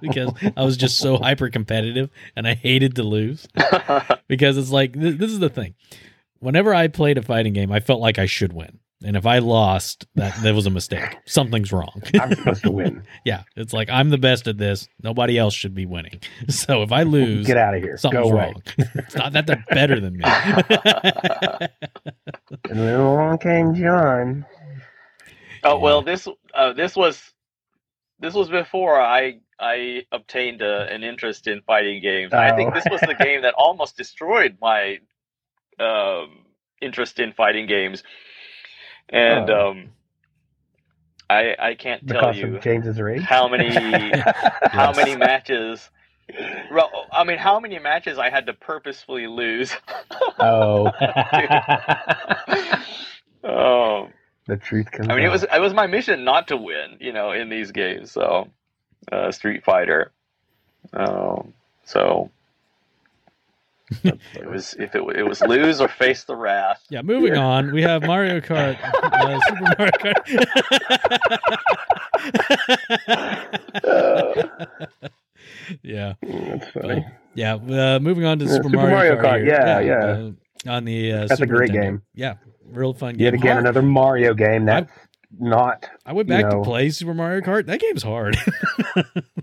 [0.00, 3.48] because I was just so hyper competitive and I hated to lose
[4.28, 5.74] because it's like th- this is the thing.
[6.38, 8.78] Whenever I played a fighting game, I felt like I should win.
[9.02, 11.16] And if I lost, that that was a mistake.
[11.24, 12.02] Something's wrong.
[12.20, 13.02] I'm supposed to win.
[13.24, 14.88] yeah, it's like I'm the best at this.
[15.02, 16.20] Nobody else should be winning.
[16.48, 17.96] So if I lose, Get out of here.
[17.96, 18.62] something's Go wrong.
[18.76, 20.24] it's not that they're better than me.
[22.68, 24.44] And then along came John.
[25.64, 27.20] Oh well, this uh, this was
[28.18, 32.32] this was before I I obtained a, an interest in fighting games.
[32.32, 32.72] I think Oh.
[32.72, 34.98] this was the game that almost destroyed my
[35.78, 36.44] um,
[36.80, 38.02] interest in fighting games,
[39.08, 39.70] and Oh.
[39.70, 39.90] um,
[41.28, 43.22] I I can't tell you James's rage.
[43.22, 44.22] how many
[44.70, 44.96] how Yes.
[44.96, 45.90] many matches.
[46.70, 49.74] Well, I mean, how many matches I had to purposefully lose.
[50.38, 50.90] oh.
[53.44, 54.08] oh,
[54.50, 57.12] the truth comes I mean, it was it was my mission not to win, you
[57.12, 58.10] know, in these games.
[58.10, 58.48] So,
[59.10, 60.10] uh, Street Fighter.
[60.92, 61.52] Um,
[61.84, 62.30] so
[64.04, 66.82] it was if it, it was lose or face the wrath.
[66.90, 67.44] yeah, moving Yeah.
[67.44, 67.72] on.
[67.72, 71.30] We have Mario Kart, uh, Super Mario Kart.
[75.82, 77.04] yeah, That's funny.
[77.34, 77.54] yeah.
[77.54, 79.24] Uh, moving on to Yeah, Super, Super Mario, Mario Kart.
[79.24, 79.60] Kart, here.
[79.62, 80.30] yeah, yeah.
[80.70, 81.82] uh, on the uh, That's a Super great Nintendo.
[81.82, 82.02] game.
[82.14, 82.34] Yeah,
[82.72, 83.24] real fun game.
[83.24, 83.64] Yet again, Hard.
[83.64, 84.90] another Mario game that's
[85.38, 85.86] not.
[86.04, 87.66] I went you back know- to play Super Mario Kart.
[87.66, 88.36] That game's hard.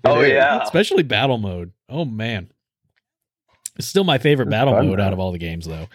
[0.05, 1.71] Oh yeah, especially battle mode.
[1.89, 2.49] Oh man,
[3.75, 5.87] it's still my favorite It's battle fun, mode out of all the games, though.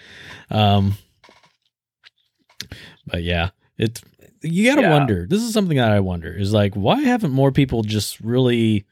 [0.50, 0.94] Um,
[3.06, 4.02] but yeah, it's
[4.42, 4.90] you got to Yeah.
[4.90, 5.26] wonder.
[5.26, 8.84] This is something that I wonder is like, why haven't more people just really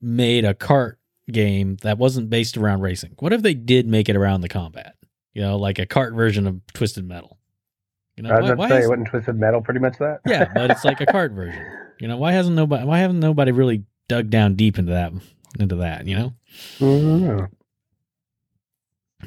[0.00, 0.96] made a kart
[1.30, 3.14] game that wasn't based around racing?
[3.18, 4.94] What if they did make it around the combat?
[5.34, 7.38] You know, like a cart version of Twisted Metal.
[8.16, 9.98] You know, I was why- about why to say, is- wasn't Twisted Metal pretty much
[9.98, 10.20] that?
[10.26, 11.64] yeah, but it's like a cart version.
[12.00, 12.84] You know, why hasn't nobody?
[12.84, 15.12] Why haven't nobody really dug down deep into that?
[15.58, 16.32] Into that, you know.
[16.78, 17.50] Mhm.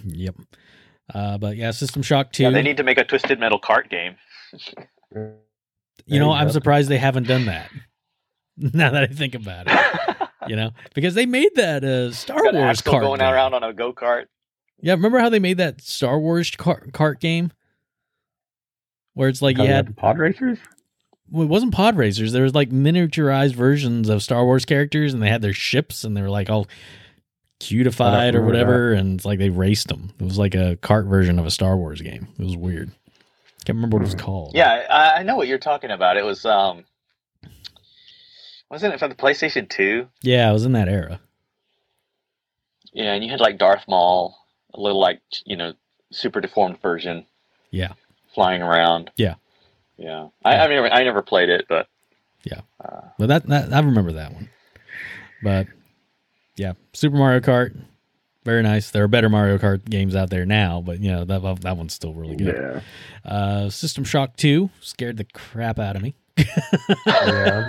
[0.05, 0.35] Yep.
[1.13, 2.43] Uh, but yeah, System Shock two.
[2.43, 2.49] yeah.
[2.49, 4.15] They need to make a Twisted Metal cart game.
[6.05, 7.69] you know, you I'm surprised they haven't done that.
[8.57, 10.17] now that I think about it,
[10.47, 13.33] you know, because they made that uh, Star Got Wars cart going game.
[13.33, 14.25] around on a go kart.
[14.81, 17.51] Yeah, remember how they made that Star Wars kart, kart game,
[19.13, 20.59] where it's like you had pod racers.
[21.31, 22.31] well, it wasn't pod racers.
[22.33, 26.15] There was like miniaturized versions of Star Wars characters, and they had their ships, and
[26.15, 26.67] they were like all
[27.59, 30.11] cutified or whatever, and it's like they raced them.
[30.19, 32.27] It was like a cart version of a Star Wars game.
[32.37, 32.91] It was weird.
[33.65, 34.51] Can't remember what it was called.
[34.53, 36.17] Yeah, I, I know what you're talking about.
[36.17, 36.83] It was um,
[38.69, 40.07] wasn't it for the PlayStation Two?
[40.21, 41.19] yeah, it was in that era.
[42.93, 44.37] Yeah, and you had like Darth Maul,
[44.77, 45.73] a little like you know
[46.11, 47.25] super deformed version.
[47.71, 47.93] Yeah.
[48.33, 49.11] flying around.
[49.17, 49.35] Yeah.
[49.97, 50.27] yeah.
[50.45, 51.87] I, I mean, I never played it, but
[52.43, 52.61] Yeah.
[52.83, 54.49] uh, But that, that I remember that one.
[55.43, 55.67] But
[56.55, 57.75] yeah, Super Mario Kart,
[58.45, 58.91] very nice.
[58.91, 61.93] There are better Mario Kart games out there now, but you know that that one's
[61.93, 62.55] still really good.
[63.25, 63.29] Yeah.
[63.29, 66.15] Uh, System Shock Two scared the crap out of me.
[66.37, 66.45] Yeah.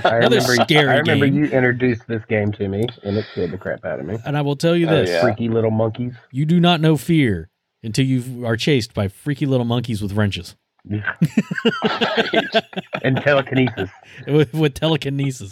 [0.04, 1.34] I Another remember, scary I remember game.
[1.36, 4.18] you introduced this game to me, and it scared the crap out of me.
[4.24, 5.22] And I will tell you Oh, this: yeah.
[5.22, 6.14] Freaky little monkeys.
[6.32, 7.48] you do not know fear
[7.82, 10.56] until you are chased by freaky little monkeys with wrenches
[13.02, 13.90] and telekinesis.
[14.26, 15.50] with, with telekinesis.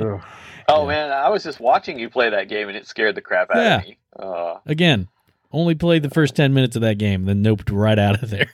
[0.00, 0.20] Oh
[0.82, 0.86] Yeah.
[0.86, 3.56] man, I was just watching you play that game and it scared the crap out
[3.56, 3.76] Yeah.
[3.78, 3.98] of me.
[4.18, 5.08] Uh, Again,
[5.52, 8.50] only played the first ten minutes of that game, then noped right out of there.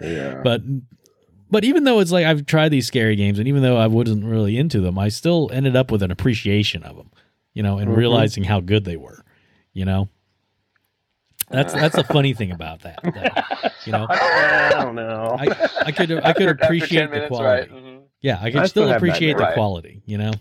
[0.00, 0.40] Yeah.
[0.42, 0.62] but
[1.50, 4.24] but even though it's like I've tried these scary games, and even though I wasn't
[4.24, 7.10] really into them, I still ended up with an appreciation of them,
[7.54, 7.96] you know, and Mhm.
[7.96, 9.24] realizing how good they were.
[9.72, 10.08] You know,
[11.50, 13.00] that's that's a funny thing about that.
[13.02, 13.70] though.
[13.84, 15.36] You know, I don't know.
[15.38, 15.44] I,
[15.86, 17.72] I could I could after- after appreciate 10 the quality.
[17.72, 17.82] right?
[17.82, 18.00] Mhm.
[18.22, 19.54] Yeah, I could I still still appreciate the Right.
[19.54, 20.02] quality.
[20.06, 20.32] You know,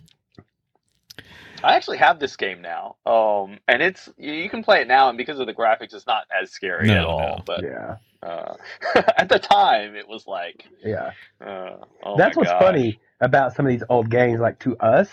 [1.65, 5.09] I actually have this game now, um, and it's you you can play it now,
[5.09, 7.19] and because of the graphics, it's not as scary No, at all.
[7.19, 7.43] no.
[7.45, 7.95] But yeah.
[8.23, 8.55] uh,
[9.17, 11.11] at the time, it was like, Yeah.
[11.41, 12.61] uh, oh That's what's gosh.
[12.61, 14.39] funny about some of these old games.
[14.39, 15.09] Like to us,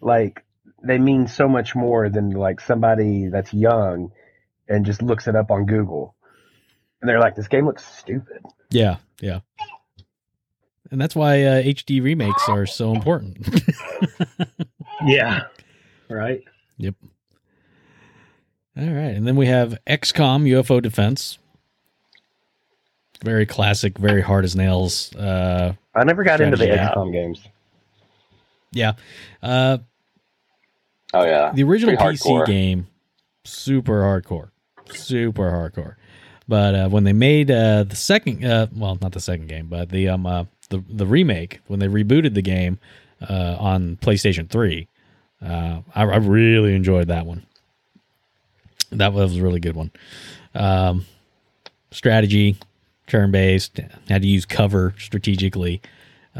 [0.00, 0.44] like
[0.82, 4.12] they mean so much more than like somebody that's young
[4.68, 6.14] and just looks it up on Google,
[7.00, 9.40] and they're like, "This game looks stupid." yeah, yeah.
[10.90, 13.36] And that's why uh, HD remakes are so important.
[15.06, 15.42] Yeah.
[16.08, 16.42] Right.
[16.78, 16.94] Yep.
[18.76, 21.38] All right, and then we have XCOM UFO Defense.
[23.24, 25.12] Very classic, very hard as nails.
[25.16, 27.40] Uh, I never got into the XCOM games.
[28.72, 28.92] yeah,
[29.42, 29.78] uh,
[31.12, 32.46] Oh yeah, the original Pretty PC hardcore.
[32.46, 32.86] game,
[33.44, 34.50] super hardcore,
[34.94, 35.96] super hardcore.
[36.46, 39.88] But uh, when they made uh, the second, uh, well, not the second game, but
[39.88, 42.78] the um uh, the the remake when they rebooted the game
[43.28, 44.86] uh, on PlayStation Three,
[45.44, 47.44] uh, I, I really enjoyed that one.
[48.90, 49.90] That was a really good one.
[50.54, 51.06] Um,
[51.90, 52.56] strategy,
[53.06, 55.80] turn based, how to use cover strategically.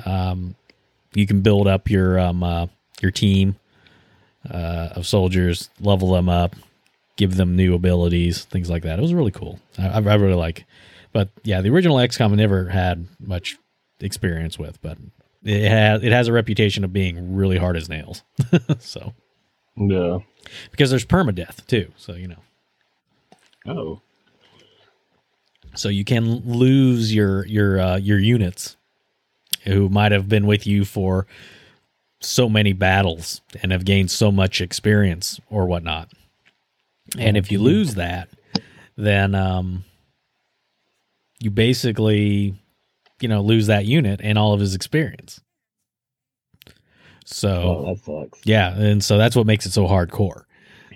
[0.05, 0.55] Um,
[1.15, 2.67] you can build up your um uh,
[3.01, 3.57] your team
[4.51, 6.57] uh, of soldiers, level them up,
[7.17, 8.99] give them new abilities, things like that.
[8.99, 9.61] It was really cool.
[9.79, 10.65] I, I really like.
[11.13, 13.59] But yeah, the original XCOM I never had much
[14.01, 14.99] experience with, but
[15.45, 18.23] it has it has a reputation of being really hard as nails.
[18.79, 19.13] so
[19.77, 20.25] No.
[20.71, 22.43] because there's permadeath too, so you know,
[23.67, 24.01] Oh.
[25.75, 28.77] so you can lose your your uh, your units
[29.65, 31.27] who might have been with you for
[32.21, 36.11] so many battles and have gained so much experience or whatnot.
[37.19, 38.29] And if you lose that,
[38.97, 39.85] then um,
[41.39, 42.55] you basically,
[43.21, 45.41] you know, lose that unit and all of his experience.
[47.27, 48.41] So Oh, that sucks.
[48.45, 50.43] yeah, and so that's what makes it so hardcore.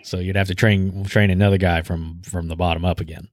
[0.03, 3.29] So you'd have to train train another guy from from the bottom up again.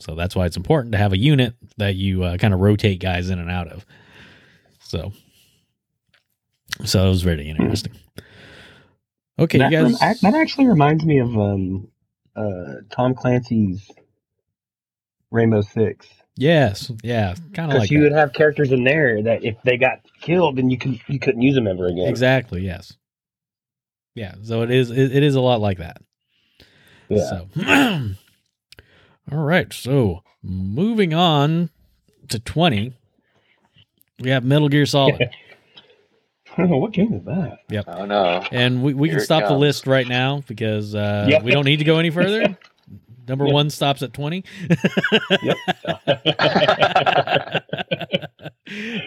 [0.00, 3.00] So that's why it's important to have a unit that you uh, kind of rotate
[3.00, 3.86] guys in and out of.
[4.80, 5.12] So,
[6.84, 7.94] so it was very interesting.
[9.38, 9.92] Okay, that, you guys.
[10.00, 11.88] rem- that actually reminds me of um,
[12.36, 13.90] uh, Tom Clancy's
[15.30, 16.08] Rainbow Six.
[16.36, 18.04] Yes, yeah, kind of Because like you that.
[18.04, 21.42] would have characters in there that if they got killed, then you could you couldn't
[21.42, 22.08] use them ever again.
[22.08, 22.62] exactly.
[22.62, 22.96] Yes.
[24.14, 24.34] Yeah.
[24.42, 24.90] So it is.
[24.90, 25.98] It, it is a lot like that.
[27.08, 27.28] Yeah.
[27.28, 27.48] So,
[29.32, 29.72] all right.
[29.72, 31.70] So moving on
[32.28, 32.92] to twenty,
[34.20, 35.30] we have Metal Gear Solid,
[36.58, 37.58] Oh, what game is that?
[37.70, 37.84] Yep.
[37.88, 38.44] Oh no.
[38.52, 41.42] and we, we Here can stop the list right now because uh, Yep.
[41.44, 42.58] we don't need to go any further.
[43.28, 43.54] Number Yep.
[43.54, 44.44] one stops at twenty.
[45.42, 45.56] Yep.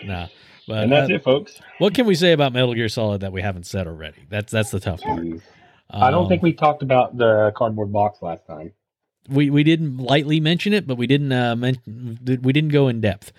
[0.06, 0.28] nah,
[0.68, 1.60] but and that's uh, it, folks.
[1.80, 4.26] what can we say about Metal Gear Solid that we haven't said already?
[4.30, 5.22] That's that's the tough part.
[5.22, 5.42] Jeez.
[5.90, 8.72] I don't Um, think we talked about the cardboard box last time.
[9.30, 11.80] we we didn't lightly mention it, but we didn't uh, men-
[12.42, 13.32] we didn't go in depth.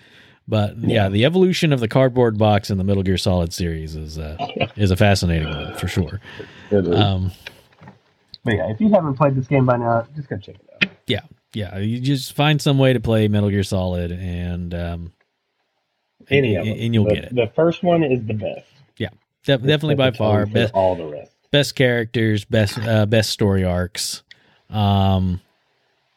[0.49, 1.03] But yeah.
[1.03, 1.09] Yeah.
[1.09, 4.37] the evolution of the cardboard box in the Metal Gear Solid series is uh,
[4.77, 6.21] is a fascinating one for sure.
[6.71, 6.95] It is.
[6.95, 7.31] Um,
[8.45, 10.66] but yeah, if you haven't played this game by now, just go check it
[11.15, 11.23] out.
[11.53, 15.13] yeah, you just find some way to play Metal Gear Solid, and um,
[16.29, 16.83] Any and, of them.
[16.85, 17.35] and you'll the, get it.
[17.35, 18.65] The first one is the best.
[19.45, 21.31] Def- definitely by It's the tone far best all the rest.
[21.51, 24.23] best characters, best uh, best story arcs.
[24.69, 25.39] Um,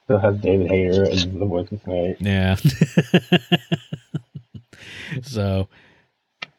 [0.04, 2.16] Still has David Hayter as the voice of Snake.
[2.18, 2.56] yeah.
[5.22, 5.68] so,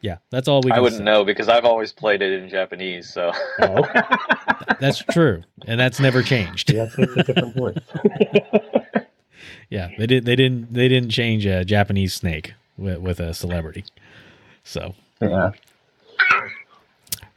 [0.02, 0.70] yeah, that's all we.
[0.72, 1.04] I wouldn't say.
[1.04, 3.08] know because I've always played it in Japanese.
[3.12, 3.88] So Oh.
[4.80, 6.72] That's true, and that's never changed.
[6.72, 7.78] yeah, it's a different voice.
[9.70, 10.26] Yeah, they did.
[10.26, 10.74] They didn't.
[10.74, 13.84] They didn't change a Japanese snake with, with a celebrity.
[14.64, 15.52] So, yeah.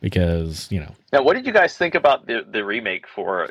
[0.01, 3.49] because you know Now, what did you guys think about the the remake for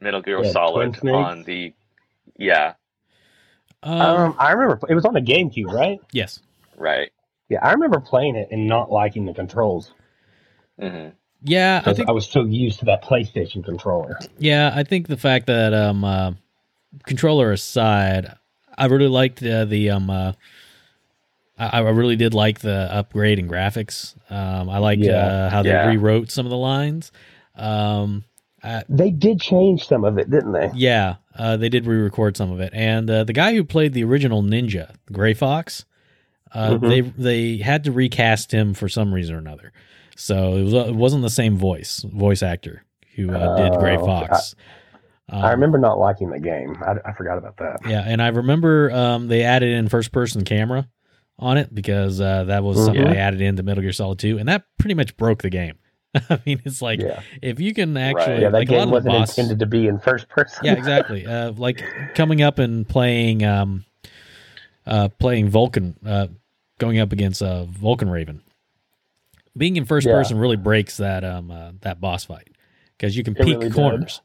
[0.00, 1.72] Metal Gear Yeah, Solid on the?
[2.38, 2.74] Yeah,
[3.82, 5.98] um, Um, I remember it was on the GameCube, right?
[6.12, 6.40] yes
[6.76, 7.10] right.
[7.48, 9.92] Yeah, I remember playing it and not liking the controls.
[10.80, 11.08] hmm
[11.42, 14.18] yeah I think I was so used to that PlayStation controller.
[14.38, 16.32] Yeah, I think the fact that um uh,
[17.04, 18.32] controller aside,
[18.76, 20.32] I really liked uh, the um uh,
[21.58, 24.14] I, I really did like the upgrade in graphics.
[24.30, 25.26] Um, I liked Yeah.
[25.26, 25.86] uh, how they Yeah.
[25.88, 27.12] rewrote some of the lines.
[27.54, 28.24] Um,
[28.62, 30.70] I, They did change some of it, didn't they?
[30.74, 34.04] yeah, uh, they did re-record some of it, and uh, the guy who played the
[34.04, 35.84] original Ninja, Gray Fox,
[36.56, 36.88] uh, Mhm.
[36.88, 39.72] they they had to recast him for some reason or another.
[40.16, 42.82] So it was it wasn't the same voice voice actor
[43.14, 44.54] who uh, did Gray Oh, Fox.
[45.28, 46.76] I Um, remember not liking the game.
[46.86, 47.80] I, I forgot about that.
[47.88, 50.88] Yeah, and I remember um, they added in first person camera
[51.38, 53.10] on it because uh, that was something Mhm.
[53.12, 55.74] they added into Metal Gear Solid 2, and that pretty much broke the game.
[56.30, 58.40] I mean, it's like yeah, if you can actually Right.
[58.42, 58.48] yeah.
[58.50, 60.60] That like game wasn't boss, intended to be in first person.
[60.64, 61.26] yeah, exactly.
[61.26, 61.82] Uh, like
[62.14, 63.84] coming up and playing, um,
[64.86, 66.28] uh, playing Vulcan, uh,
[66.78, 68.42] going up against uh, Vulcan Raven.
[69.56, 70.12] Being in first Yeah.
[70.14, 72.48] person really breaks that um uh, that boss fight
[72.96, 74.20] because you can It peek really corners,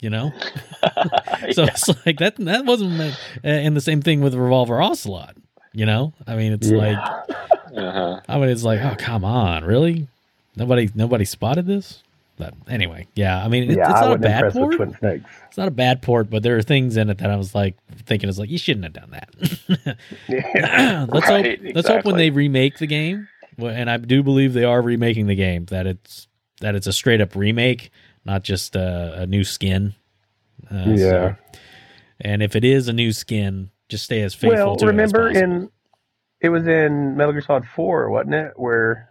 [0.00, 0.32] you know.
[1.52, 2.36] So it's like that.
[2.36, 3.12] That wasn't, uh,
[3.44, 5.36] and the same thing with Revolver Ocelot.
[5.72, 6.78] You know, I mean, it's Yeah.
[6.78, 6.98] like,
[7.76, 8.20] uh-huh.
[8.28, 10.08] I mean, it's like, oh come on, really?
[10.56, 12.02] Nobody, nobody spotted this.
[12.38, 13.90] But anyway, yeah, I mean, it, yeah.
[13.90, 14.74] it's not a bad port.
[15.02, 17.76] It's not a bad port, but there are things in it that I was like
[18.04, 19.96] thinking, it's like you shouldn't have done that.
[20.28, 21.06] Yeah.
[21.12, 21.74] let's Right, hope.
[21.74, 23.26] Let's hope when they remake the game,
[23.58, 26.28] and I do believe they are remaking the game, that it's
[26.60, 27.90] that it's a straight up remake,
[28.24, 29.94] not just a, a new skin.
[30.70, 31.34] Uh, so- Yeah.
[32.20, 35.36] and if it is a new skin, just stay as faithful well, to remember it
[35.36, 35.54] as possible.
[35.62, 35.70] in
[36.42, 38.52] it was in Metal Gear Solid Four, wasn't it?
[38.56, 39.08] Where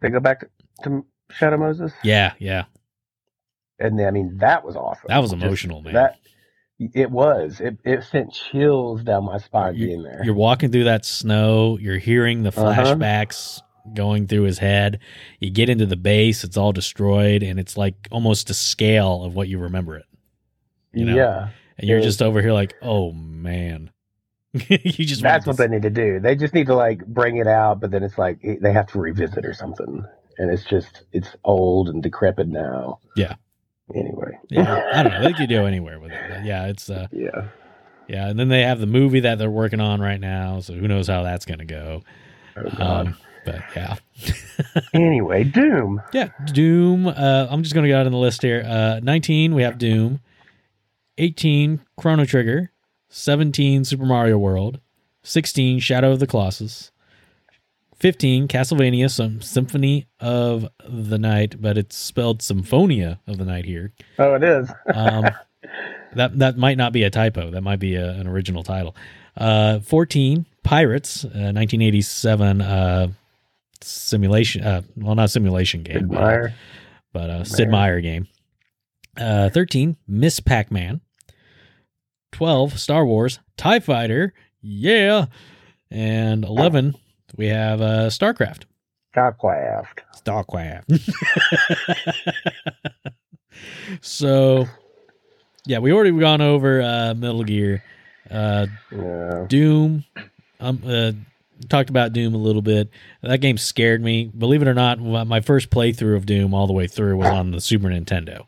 [0.00, 0.44] they go back
[0.84, 2.64] to Shadow Moses, yeah, yeah,
[3.78, 5.06] and I mean that was awesome.
[5.08, 5.94] that was Just emotional, man.
[5.94, 6.16] That
[6.78, 7.60] it was.
[7.60, 10.20] It it sent chills down my spine You- being there.
[10.24, 11.78] You're walking through that snow.
[11.78, 12.72] You're hearing the Uh-huh.
[12.94, 13.60] flashbacks
[13.94, 14.98] going through his head.
[15.40, 16.42] You get into the base.
[16.44, 20.06] It's all destroyed, and it's like almost a scale of what you remember it.
[20.92, 23.90] you know, yeah, And you're just over here like, oh man.
[24.52, 26.20] you just that's what to- they need to do.
[26.20, 29.00] They just need to like bring it out, but then it's like they have to
[29.00, 30.04] revisit or something,
[30.38, 32.98] and it's just it's old and decrepit now.
[33.16, 33.36] Yeah.
[33.94, 34.38] Anyway.
[34.48, 35.22] Yeah, I don't know.
[35.22, 36.44] They could go anywhere with it.
[36.44, 37.48] Yeah, it's uh, yeah.
[38.08, 38.28] yeah.
[38.28, 41.08] And then they have the movie that they're working on right now, so who knows
[41.08, 42.02] how that's gonna go.
[42.56, 42.82] Oh.
[42.82, 43.96] Um, but yeah,
[44.94, 46.00] anyway, Doom.
[46.12, 46.28] yeah.
[46.46, 47.06] Doom.
[47.06, 48.64] Uh, I'm just gonna go out on the list here.
[48.66, 50.20] Uh, 19, we have Doom.
[51.18, 52.70] 18, Chrono Trigger.
[53.10, 54.80] 17, Super Mario World.
[55.22, 56.90] 16, Shadow of the Colossus.
[57.98, 63.92] 15, Castlevania, some Symphony of the Night, but it's spelled Symphonia of the Night here.
[64.18, 64.70] Oh, it is.
[64.92, 65.24] Um,
[66.14, 67.50] that that might not be a typo.
[67.50, 68.94] That might be a, an original title.
[69.36, 73.08] Uh, 14, Pirates, uh, 1987 uh,
[73.80, 74.64] simulation.
[74.64, 78.28] Uh, well, not simulation game, but, uh, Sid Meier game.
[79.16, 81.00] Uh, 13, Miss Pac Man.
[82.32, 84.34] 12, Star Wars, TIE Fighter.
[84.60, 85.26] Yeah.
[85.90, 86.96] And 11,
[87.36, 88.62] we have uh, StarCraft.
[89.14, 89.98] Starcraft.
[90.24, 91.00] StarCraft.
[94.00, 94.66] so,
[95.66, 97.82] yeah, we already gone over uh, Metal Gear,
[98.30, 99.46] uh, Yeah.
[99.48, 100.04] Doom.
[100.60, 101.12] Um, uh,
[101.68, 102.90] talked about Doom a little bit.
[103.22, 104.30] That game scared me.
[104.36, 107.50] Believe it or not, my first playthrough of Doom all the way through was on
[107.52, 108.46] the Super Nintendo.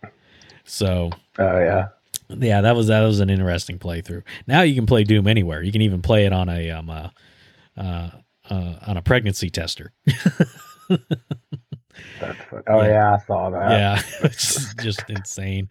[0.65, 1.89] So, Oh yeah.
[2.29, 4.23] yeah, that was that was an interesting playthrough.
[4.49, 5.63] Now you can play Doom anywhere.
[5.63, 7.09] You can even play it on a um uh,
[7.77, 8.11] uh,
[8.51, 9.93] uh on a pregnancy tester.
[10.89, 12.39] That's.
[12.69, 12.89] Oh Yeah.
[12.89, 13.15] yeah.
[13.15, 13.71] I saw that.
[13.71, 15.69] yeah, it's just, just insane.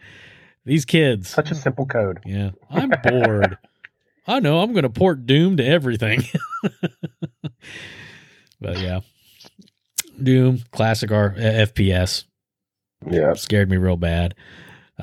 [0.65, 1.29] These kids.
[1.29, 2.19] Such a simple code.
[2.25, 3.57] Yeah, I'm bored.
[4.27, 6.23] I know I'm going to port Doom to everything.
[8.59, 9.01] but yeah,
[10.21, 12.23] Doom classic R FPS
[13.07, 13.33] Yeah.
[13.33, 14.33] scared me real bad.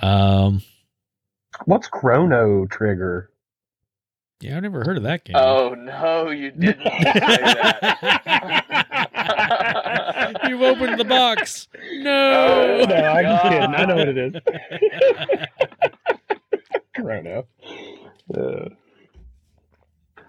[0.00, 0.62] Um,
[1.66, 3.30] What's Chrono Trigger?
[4.42, 5.36] Yeah, I never heard of that game.
[5.36, 8.38] Oh no, you didn't say that.
[10.48, 11.68] You've opened the box.
[11.74, 12.84] Oh, No.
[12.88, 13.74] no, I'm just kidding.
[13.74, 14.34] I know what it is.
[16.96, 17.46] Chrono.
[18.34, 18.68] Uh,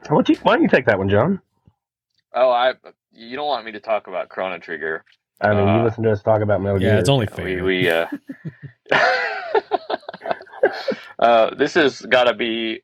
[0.07, 1.41] why, don't you, why don't you take that one, John?
[2.33, 2.73] Oh, I.
[3.11, 5.03] You don't want me to talk about Chrono Trigger.
[5.41, 6.99] I mean, Uh, you listen to us talk about Metal yeah, Gear.
[6.99, 7.63] it's only We fair.
[7.63, 8.07] we uh.
[11.19, 12.81] uh, this has got to be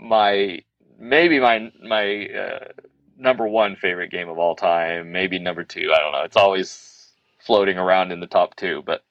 [0.00, 0.60] my
[0.98, 2.68] maybe my my uh,
[3.18, 5.12] number one favorite game of all time.
[5.12, 5.92] Maybe number two.
[5.94, 6.22] I don't know.
[6.24, 7.08] It's always
[7.40, 8.82] floating around in the top two.
[8.86, 9.04] But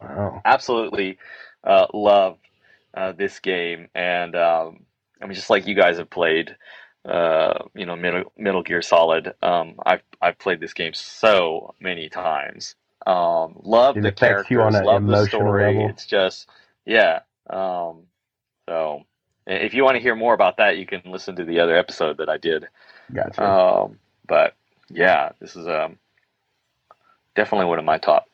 [0.00, 0.44] Wow.
[0.46, 1.18] absolutely
[1.64, 2.38] uh, love
[2.94, 4.86] uh, this game, and um,
[5.22, 6.56] I mean, just like you guys have played,
[7.08, 9.34] uh, you know, Metal, Metal Gear Solid.
[9.42, 12.76] Um, I've I've played this game so many times.
[13.06, 15.56] Um, love It the characters, love the story.
[15.56, 15.86] level.
[15.86, 16.50] It's just
[16.86, 17.20] yeah.
[17.50, 18.04] Um,
[18.68, 19.02] so
[19.52, 22.16] if you want to hear more about that, you can listen to the other episode
[22.18, 22.66] that I did.
[23.12, 23.42] Gotcha.
[23.44, 24.54] Um, but
[24.88, 25.98] yeah, this is um,
[27.34, 28.28] definitely one of my top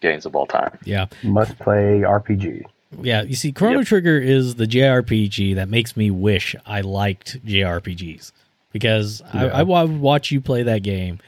[0.00, 0.76] games of all time.
[0.84, 1.06] Yeah.
[1.22, 2.64] Must play RPG.
[3.00, 3.86] Yeah, you see, Chrono Yep.
[3.88, 8.32] Trigger is the JRPG that makes me wish I liked JRPGs
[8.72, 9.50] because I, Yeah.
[9.52, 11.18] I wa- would watch you play that game,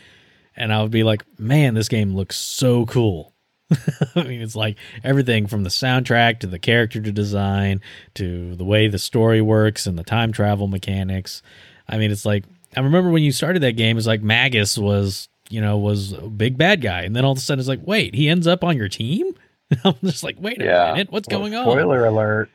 [0.57, 3.33] and I would be like, "Man, this game looks so cool."
[4.17, 7.81] I mean, it's like everything from the soundtrack to the character to design
[8.15, 11.43] to the way the story works and the time travel mechanics.
[11.89, 12.45] I mean, it's like
[12.77, 16.23] I remember when you started that game, it's like Magus was, you know, was a
[16.29, 18.65] big bad guy, and then all of a sudden it's like, wait, he ends up
[18.65, 19.35] on your team.
[19.85, 20.93] I'm just like, wait a Yeah.
[20.93, 21.65] minute, what's Well, going on?
[21.65, 22.51] Spoiler alert.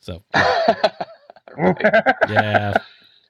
[0.00, 0.22] So
[2.30, 2.74] yeah,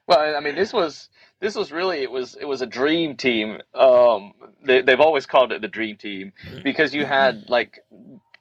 [0.07, 1.09] Well, I mean, this was
[1.41, 3.59] this was really it was it was a dream team.
[3.73, 4.33] Um,
[4.63, 6.33] they, they've always called it the dream team
[6.63, 7.79] because you had like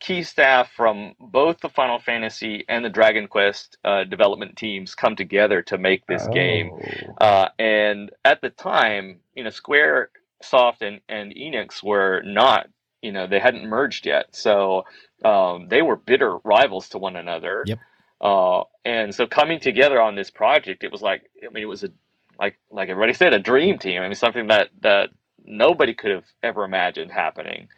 [0.00, 5.16] key staff from both the Final Fantasy and the Dragon Quest uh, development teams come
[5.16, 6.72] together to make this game.
[7.20, 7.24] Oh.
[7.24, 10.10] Uh, and at the time, you know, Square
[10.42, 12.68] Soft and, and Enix were not,
[13.00, 14.36] you know, they hadn't merged yet.
[14.36, 14.84] So
[15.24, 17.64] um, they were bitter rivals to one another.
[17.66, 17.78] Yep.
[18.20, 21.82] Uh, and so coming together on this project, it was like, I mean, it was
[21.82, 21.88] a,
[22.38, 24.02] like, like everybody said, a dream team.
[24.02, 25.10] I mean, something that, that
[25.44, 27.68] nobody could have ever imagined happening.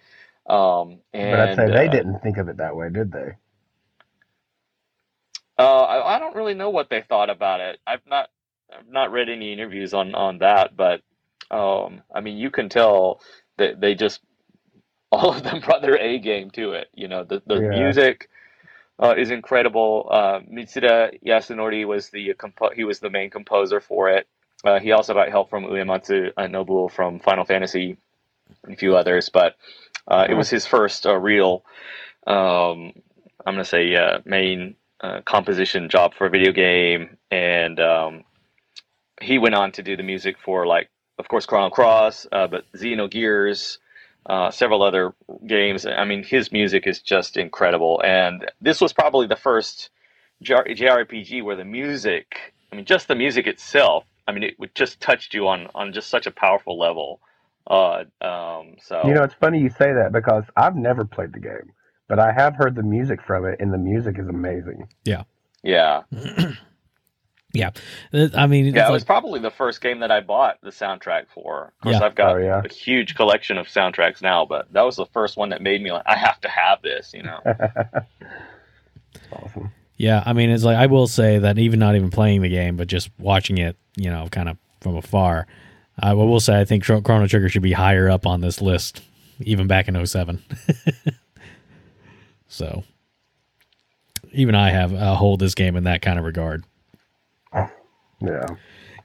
[0.48, 3.36] Um, and, But I'd say they uh, didn't think of it that way, did they?
[5.58, 7.78] Uh, I, I don't really know what they thought about it.
[7.86, 8.28] I've not
[8.76, 11.02] I've not read any interviews on on that, but
[11.50, 13.20] um, I mean, you can tell
[13.58, 14.20] that they just
[15.12, 16.88] all of them brought their A game to it.
[16.94, 17.62] You know, the the Yeah.
[17.62, 18.30] music
[19.02, 20.08] uh, is incredible.
[20.10, 24.28] Uh, Mitsuda Yasunori was the compo- he was the main composer for it.
[24.64, 27.96] Uh, he also got help from Uematsu Nobuo from Final Fantasy
[28.64, 29.56] and a few others, but
[30.08, 31.64] uh, it was his first uh, real,
[32.26, 32.92] um,
[33.44, 37.16] I'm going to say, uh, main uh, composition job for a video game.
[37.30, 38.24] And um,
[39.20, 42.64] he went on to do the music for, like, of course, Chrono Cross, uh, but
[42.72, 43.78] Xenogears,
[44.26, 45.14] uh, several other
[45.46, 45.86] games.
[45.86, 48.00] I mean, his music is just incredible.
[48.04, 49.90] And this was probably the first
[50.44, 55.34] JRPG where the music, I mean, just the music itself, I mean, it just touched
[55.34, 57.20] you on on just such a powerful level.
[57.68, 61.40] Uh, um, so You know, it's funny you say that because I've never played the
[61.40, 61.72] game,
[62.08, 64.88] but I have heard the music from it, and the music is amazing.
[65.04, 65.24] yeah,
[65.64, 66.02] yeah.
[67.52, 67.70] yeah.
[68.34, 70.70] I mean, it's yeah, it like- was probably the first game that I bought the
[70.70, 71.72] soundtrack for.
[71.78, 72.04] Of course, Yeah.
[72.06, 72.62] I've got Oh, yeah.
[72.64, 75.90] a huge collection of soundtracks now, but that was the first one that made me
[75.90, 77.12] like, I have to have this.
[77.14, 77.40] You know,
[79.32, 79.72] Awesome.
[79.96, 82.76] Yeah, I mean, it's like I will say that even not even playing the game,
[82.76, 85.46] but just watching it, you know, kind of from afar,
[85.98, 89.02] I will say I think Chrono Trigger should be higher up on this list,
[89.40, 90.42] even back in 07.
[92.48, 92.84] so,
[94.32, 96.64] even I have uh, hold this game in that kind of regard.
[98.20, 98.46] Yeah.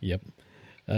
[0.01, 0.21] Yep.
[0.87, 0.91] Uh,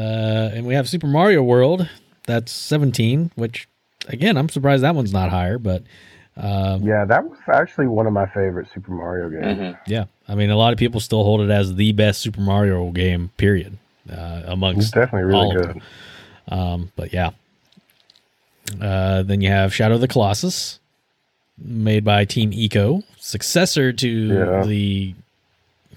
[0.53, 1.87] and we have Super Mario World.
[2.25, 3.67] That's 17, which
[4.07, 5.83] again, I'm surprised that one's not higher, but
[6.37, 9.59] um, Yeah, that was actually one of my favorite Super Mario games.
[9.59, 9.77] Mhm.
[9.87, 12.91] yeah, I mean, a lot of people still hold it as the best Super Mario
[12.91, 13.77] game, period,
[14.11, 15.75] uh, It's amongst definitely all really of good.
[16.49, 16.59] them.
[16.59, 17.31] Um, but yeah.
[18.81, 20.79] Uh, then you have Shadow of the Colossus,
[21.57, 24.63] made by Team Eco, successor to Yeah.
[24.65, 25.13] the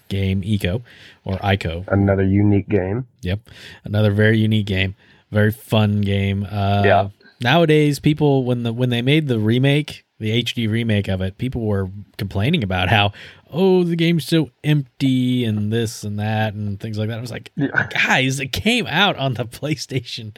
[0.08, 0.82] game Eco
[1.24, 1.86] or Ico.
[1.88, 3.06] Another unique game.
[3.22, 3.40] Yep,
[3.84, 4.94] another very unique game,
[5.30, 6.44] very fun game.
[6.50, 7.08] Uh, Yeah.
[7.40, 11.62] Nowadays, people when the when they made the remake, the HD remake of it, people
[11.66, 13.12] were complaining about how
[13.50, 17.18] oh the game's so empty and this and that and things like that.
[17.18, 17.86] I was like, Yeah.
[18.06, 20.36] guys, it came out on the PlayStation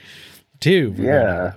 [0.60, 0.94] 2.
[0.98, 1.52] Yeah.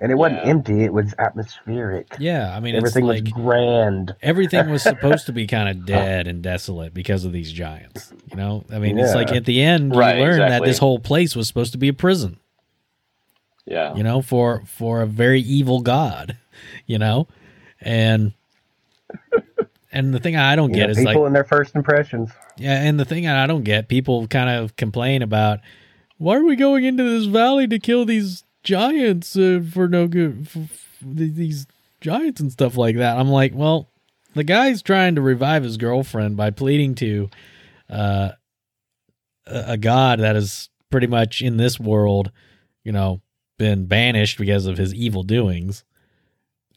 [0.00, 0.50] And it wasn't Yeah.
[0.50, 2.14] empty, it was atmospheric.
[2.20, 4.14] Yeah, I mean, Everything it's like was grand.
[4.22, 8.12] everything was supposed to be kind of dead and desolate because of these giants.
[8.30, 10.98] You know, I mean, it's like at the end you Right, learn that this whole
[11.00, 12.38] place was supposed to be a prison.
[13.66, 16.36] yeah, You know, for for a very evil god.
[16.86, 17.28] You know,
[17.80, 18.32] and
[19.92, 22.30] and the thing I don't You get know, is people like in their first impressions.
[22.56, 25.60] yeah, and the thing I don't get, people kind of complain about
[26.18, 30.48] why are we going into this valley to kill these giants uh, for no good
[30.48, 31.66] for, for these
[32.00, 33.16] giants and stuff like that.
[33.16, 33.88] I'm like, well,
[34.34, 37.30] the guy's trying to revive his girlfriend by pleading to
[37.88, 38.30] uh,
[39.46, 42.30] a god that is pretty much in this world,
[42.84, 43.20] you know,
[43.58, 45.84] been banished because of his evil doings.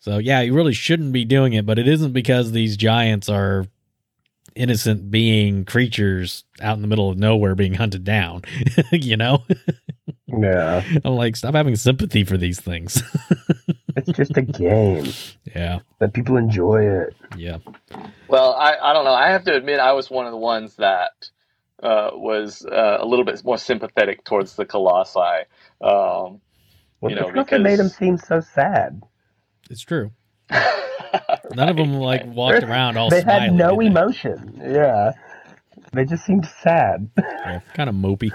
[0.02, 3.66] So yeah, you really shouldn't be doing it, but it isn't because these giants are
[4.56, 8.42] innocent being creatures out in the middle of nowhere being hunted down.
[8.92, 9.44] you know?
[10.28, 10.84] Yeah.
[11.06, 13.02] I'm like, stop having sympathy for these things.
[13.94, 15.12] It's just a game.
[15.54, 15.80] yeah.
[16.00, 17.14] Let people enjoy it.
[17.36, 17.58] Yeah.
[18.30, 19.14] Well, I, I don't know.
[19.14, 21.12] I have to admit, I was one of the ones that
[21.84, 25.20] uh, was uh, a little bit more sympathetic towards the Colossi.
[25.82, 26.40] Um,
[27.02, 29.04] Well, You know, that's what made them seem so sad.
[29.72, 30.11] It's true.
[30.51, 33.41] None of them like walked around all they smiling.
[33.43, 33.85] had no did they?
[33.88, 34.61] emotion.
[34.61, 35.14] Yeah.
[35.93, 37.09] They just seemed sad.
[37.17, 38.32] Yeah, kind of mopey.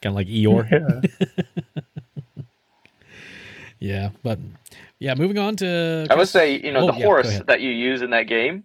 [0.00, 0.70] Kind of like Eeyore.
[0.70, 1.34] Yeah.
[3.80, 4.40] Yeah, but
[4.98, 7.70] yeah, moving on to I would say, you know, Oh, the yeah, horse that you
[7.70, 8.64] use in that game.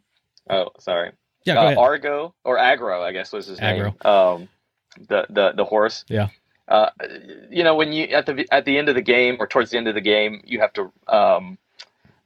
[0.49, 1.11] Oh, sorry.
[1.45, 1.77] yeah, go uh, ahead.
[1.77, 3.93] Argo or Agro, I guess was his name.
[4.01, 4.49] Um,
[5.07, 6.03] the the the horse.
[6.07, 6.29] Yeah.
[6.67, 6.89] Uh,
[7.51, 9.77] you know, when you at the at the end of the game or towards the
[9.77, 11.59] end of the game, you have to um,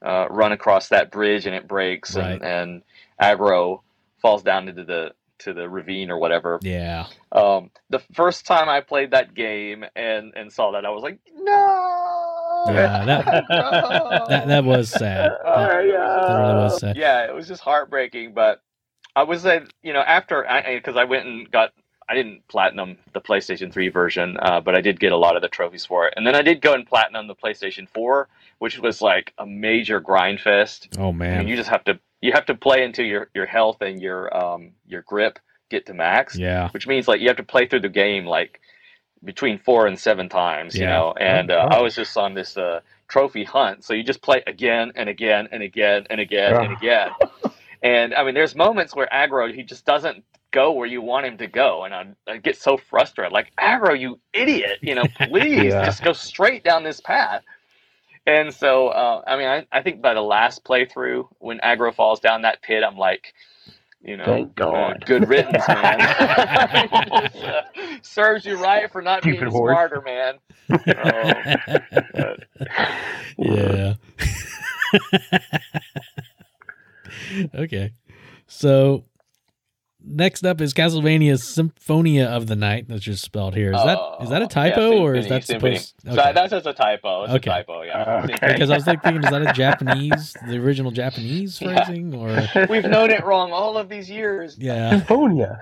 [0.06, 2.34] uh, run across that bridge and it breaks, Right.
[2.34, 2.82] and, and
[3.19, 3.84] Agro
[4.22, 6.59] falls down into the to the ravine or whatever.
[6.64, 11.03] yeah, Um, the first time I played that game and and saw that, I was
[11.03, 12.64] like, no.
[12.69, 15.32] Yeah, that- Agro!" that that was sad.
[15.45, 16.98] Oh, That, that really was sad.
[16.98, 18.34] yeah, it was just heartbreaking.
[18.34, 18.61] But
[19.16, 21.72] I was say, you know, after because I, went and got,
[22.09, 25.42] I didn't platinum the PlayStation 3 version, uh, but I did get a lot of
[25.43, 26.14] the trophies for it.
[26.17, 28.27] And then I did go and platinum the PlayStation 4,
[28.60, 30.90] which was like a major grind fest.
[30.98, 33.45] Oh I mean, man, you just have to you have to play until your your
[33.45, 37.38] health and your um your grip get to max, yeah, which means like you have
[37.38, 38.60] to play through the game like
[39.24, 40.82] between four and seven times, yeah.
[40.82, 41.14] you know.
[41.19, 44.44] And Oh, uh, I was just on this uh, trophy hunt, so you just play
[44.48, 47.10] again and again and again and again and again.
[47.82, 51.38] and I mean, there's moments where Agro he just doesn't go where you want him
[51.40, 53.34] to go, and I, I get so frustrated.
[53.34, 54.80] Like Agro, you idiot!
[54.82, 55.86] You know, please Yeah.
[55.86, 57.44] just go straight down this path.
[58.27, 62.22] And so, uh, I mean, I, I think by the last playthrough, when Agro falls
[62.22, 63.33] down that pit, I'm like,
[64.03, 64.69] you know, Thank God.
[64.73, 66.09] uh, good riddance, man.
[67.15, 67.64] Just, uh,
[68.03, 69.80] serves you right for not Stupid being horse.
[69.80, 70.35] smarter, man.
[70.95, 71.47] Um,
[73.38, 73.95] yeah.
[77.56, 77.93] okay,
[78.47, 79.06] so
[80.08, 82.88] next up is Castlevania Symphonia of the Night.
[82.88, 83.74] That's just spelled here.
[83.74, 85.76] Is that is that a Oh, typo yeah, or is that symphony.
[85.77, 85.94] supposed?
[86.06, 87.24] So that's just a typo.
[87.24, 87.50] It's Okay.
[87.50, 88.02] a typo, yeah.
[88.02, 88.53] Uh, okay.
[88.53, 91.86] Because I was like thinking, is that a Japanese, the original Japanese Yeah.
[91.86, 94.58] phrasing, or We've known it wrong all of these years.
[94.60, 94.90] yeah?
[94.98, 95.60] Symphonia.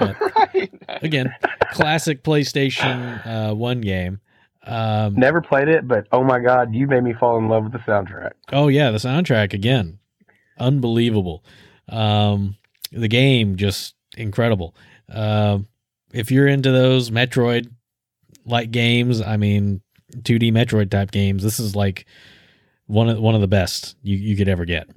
[0.00, 0.70] right.
[1.02, 1.34] Again,
[1.72, 4.20] classic PlayStation uh, One game.
[4.64, 7.72] Um, Never played it, but oh my god, you made me fall in love with
[7.72, 8.32] the soundtrack.
[8.52, 10.00] Oh yeah, the soundtrack again,
[10.58, 11.44] unbelievable.
[11.88, 12.56] Um,
[12.92, 14.74] the game just incredible.
[15.08, 15.66] Um,
[16.12, 17.70] if you're into those Metroid
[18.44, 19.80] like games, I mean,
[20.16, 22.06] 2D Metroid type games, this is like
[22.86, 24.88] one of one of the best you you could ever get.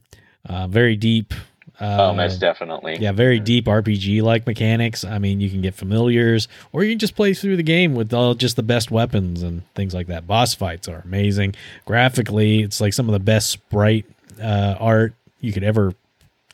[0.48, 1.34] Uh, very deep.
[1.82, 2.98] Uh, Oh, most definitely.
[3.00, 5.04] yeah, very deep RPG like mechanics.
[5.06, 8.14] I mean, you can get familiars, or you can just play through the game with
[8.14, 10.28] all just the best weapons and things like that.
[10.28, 11.56] Boss fights are amazing.
[11.86, 14.06] Graphically, it's like some of the best sprite
[14.42, 15.94] uh, art you could ever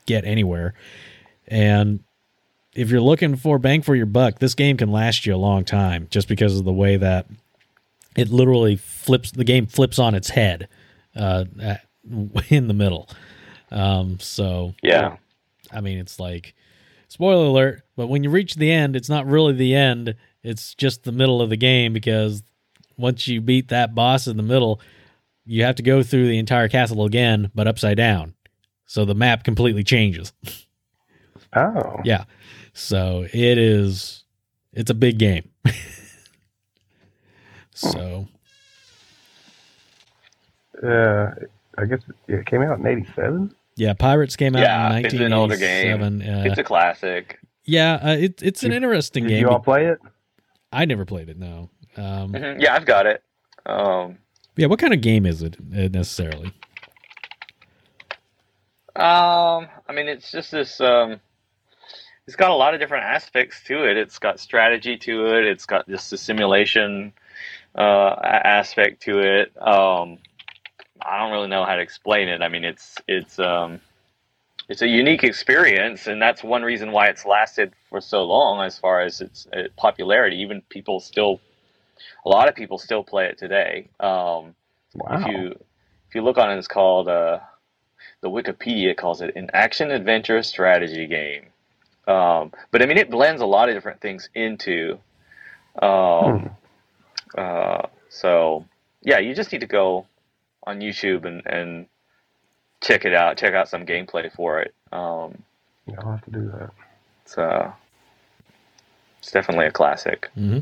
[0.06, 0.76] get anywhere.
[1.48, 2.04] And
[2.74, 5.64] if you're looking for bang for your buck, this game can last you a long
[5.64, 7.28] time just because of the way that
[8.16, 10.68] it literally flips the game flips on its head
[11.16, 11.46] uh,
[12.50, 13.10] in the middle.
[13.72, 15.18] Um, so Yeah.
[15.72, 16.54] I mean, it's like
[17.08, 20.16] spoiler alert, but when you reach the end, it's not really the end.
[20.44, 22.44] It's just the middle of the game because
[22.98, 24.80] once you beat that boss in the middle,
[25.46, 28.34] you have to go through the entire castle again, but upside down.
[28.86, 30.34] So the map completely changes.
[31.56, 32.00] Oh.
[32.04, 32.26] Yeah.
[32.74, 34.24] So it is
[34.74, 35.50] it's a big game.
[37.74, 38.28] so
[40.84, 41.32] Uh,
[41.78, 43.56] I guess it came out in '87.
[43.76, 46.00] yeah, Pirates came out Yeah, in it's an older game.
[46.02, 46.22] 1987.
[46.22, 47.40] Uh, It's a classic.
[47.64, 49.42] yeah, uh, it, it's an Did- interesting Did game.
[49.42, 50.00] you all play it?
[50.74, 51.38] I never played it.
[51.38, 51.70] No.
[51.96, 52.62] Um, Mhm.
[52.62, 53.24] Yeah, I've got it.
[53.66, 54.18] Um,
[54.58, 56.52] Yeah, what kind of game is it uh, necessarily?
[58.98, 60.80] Um, I mean, it's just this.
[60.82, 61.20] Um,
[62.28, 63.98] it's got a lot of different aspects to it.
[63.98, 65.46] It's got strategy to it.
[65.46, 67.14] It's got just the simulation
[67.76, 69.52] uh, aspect to it.
[69.62, 70.18] Um,
[71.02, 72.42] I don't really know how to explain it.
[72.42, 73.80] I mean, it's it's um,
[74.68, 78.80] it's a unique experience, and that's one reason why it's lasted for so long, as
[78.80, 79.48] far as its
[79.78, 80.38] popularity.
[80.38, 81.40] Even people still,
[82.26, 83.90] a lot of people still play it today.
[84.00, 84.56] Um,
[84.96, 85.20] Wow.
[85.20, 85.52] if you
[86.10, 87.40] if you look on it, it's called uh,
[88.22, 91.48] the Wikipedia calls it an action adventure strategy game.
[92.08, 95.00] Um, but I mean, it blends a lot of different things into
[95.82, 96.52] um,
[97.36, 97.40] Hmm.
[97.40, 98.66] uh, So
[99.02, 100.06] yeah, you just need to go
[100.64, 101.86] on YouTube and, and
[102.82, 103.38] check it out.
[103.38, 104.74] Check out some gameplay for it.
[104.92, 105.44] Um,
[105.88, 106.70] Yeah, I'll have to do that.
[107.24, 107.72] it's uh,
[109.20, 110.30] it's definitely a classic.
[110.36, 110.60] hmm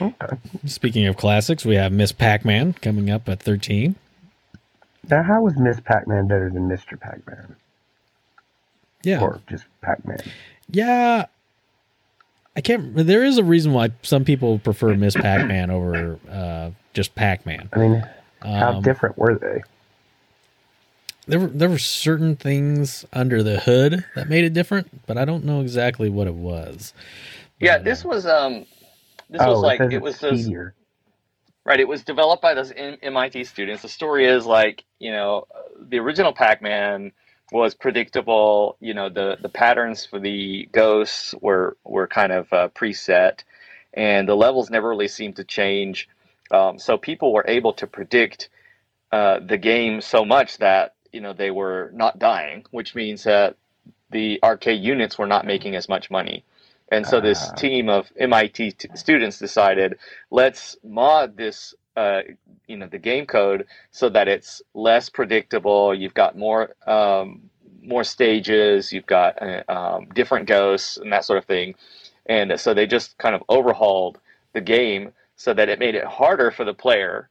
[0.00, 0.36] Okay.
[0.66, 3.94] Speaking of classics, we have Miss Pac-Man coming up at 13.
[5.08, 6.98] Now, how was Miss Pac-Man better than Mr.
[7.00, 7.56] Pac-Man,
[9.02, 9.20] Yeah.
[9.22, 10.18] or just Pac-Man?
[10.72, 11.26] Yeah.
[12.56, 12.94] I can't.
[12.94, 17.70] There is a reason why some people prefer Miss Pac-Man over uh, just Pac-Man.
[17.72, 18.08] I mean,
[18.42, 19.62] how Um, different were they?
[21.26, 25.24] there were there were certain things under the hood that made it different, but I
[25.24, 26.92] don't know exactly what it was.
[27.60, 28.66] Yeah, this uh, was um,
[29.30, 30.48] this oh, was like it was this.
[31.64, 31.78] Right.
[31.78, 33.82] It was developed by those MIT students.
[33.82, 35.46] The story is like, you know,
[35.80, 37.12] the original Pac-Man
[37.52, 38.76] was predictable.
[38.80, 43.40] You know, the, the patterns for the ghosts were, were kind of uh, preset
[43.94, 46.08] and the levels never really seemed to change.
[46.50, 48.48] Um, so people were able to predict
[49.12, 53.56] uh, the game so much that, you know, they were not dying, which means that
[54.10, 56.44] the arcade units were not making as much money.
[56.90, 57.54] And so this Ah.
[57.54, 59.98] team of MIT t- students decided,
[60.30, 62.22] let's mod this, uh,
[62.66, 65.94] you know, the game code so that it's less predictable.
[65.94, 67.42] You've got more, um,
[67.82, 68.92] more stages.
[68.92, 71.74] You've got uh, um, different ghosts and that sort of thing.
[72.26, 74.18] And so they just kind of overhauled
[74.52, 77.28] the game so that it made it harder for the player,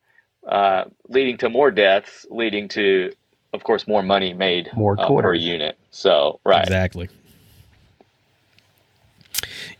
[0.47, 3.13] uh, leading to more deaths, leading to,
[3.53, 5.77] of course, more money made More uh, per unit.
[5.91, 6.63] So right.
[6.63, 7.09] Exactly.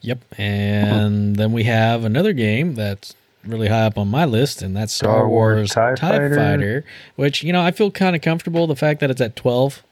[0.02, 0.20] Yep.
[0.38, 3.14] And then we have another game that's
[3.46, 6.36] really high up on my list, and that's Star, Star Wars Wars TIE TIE, Fighter.
[6.36, 6.86] Fighter.
[7.16, 9.84] which, you know, I feel kind of comfortable the fact that it's at 12.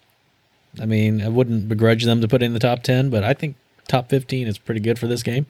[0.80, 3.34] I mean, I wouldn't begrudge them to put it in the top 10, but I
[3.34, 3.56] think
[3.88, 5.48] top 15 is pretty good for this game.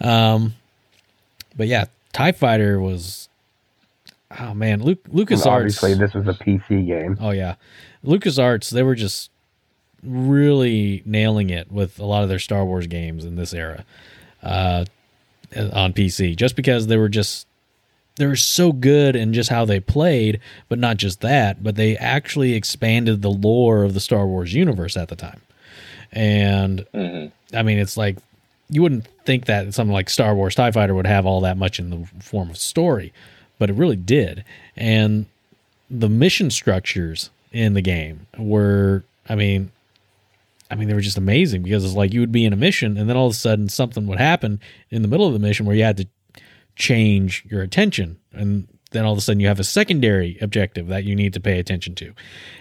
[0.00, 0.54] Um,
[1.56, 3.28] but yeah, TIE Fighter was.
[4.40, 7.18] Oh man, Luke And Lucas obviously, this was a PC game.
[7.20, 7.56] Oh yeah,
[8.02, 9.30] LucasArts they were just
[10.02, 13.84] really nailing it with a lot of their Star Wars games in this era
[14.42, 14.84] uh,
[15.56, 16.36] on PC.
[16.36, 17.46] Just because they were just
[18.16, 21.96] they were so good in just how they played, but not just that, but they
[21.96, 25.40] actually expanded the lore of the Star Wars universe at the time.
[26.12, 28.16] And hmm I mean, it's like
[28.70, 31.78] you wouldn't think that something like Star Wars TIE Fighter would have all that much
[31.78, 33.12] in the form of story,
[33.58, 34.44] but it really did.
[34.76, 35.26] And
[35.90, 39.70] the mission structures in the game were, I mean,
[40.72, 42.96] I mean, they were just amazing because it's like you would be in a mission
[42.96, 45.66] and then all of a sudden something would happen in the middle of the mission
[45.66, 46.08] where you had to
[46.76, 48.18] change your attention.
[48.32, 51.40] And then all of a sudden you have a secondary objective that you need to
[51.40, 52.14] pay attention to.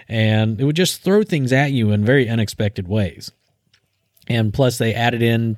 [0.09, 3.31] And it would just throw things at you in very unexpected ways.
[4.27, 5.57] And plus, they added in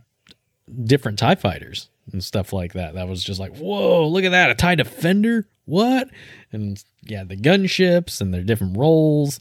[0.83, 2.93] different TIE fighters and stuff like that.
[2.93, 4.51] That was just like, whoa, look at that.
[4.51, 5.47] A TIE Defender?
[5.65, 6.07] What?
[6.51, 9.39] And yeah, the gunships and their different roles.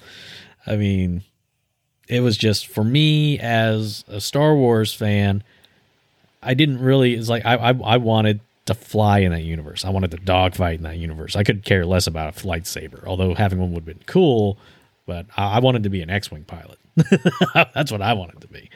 [0.66, 1.24] I mean,
[2.08, 5.42] it was just for me as a Star Wars fan,
[6.42, 9.84] I didn't really, it's like, I, I, I wanted to fly in that universe.
[9.84, 11.36] I wanted to dogfight in that universe.
[11.36, 14.58] I could care less about a lightsaber, although having one would have been cool,
[15.06, 16.78] but I, I wanted to be an X Wing pilot.
[17.74, 18.70] That's what I wanted to be.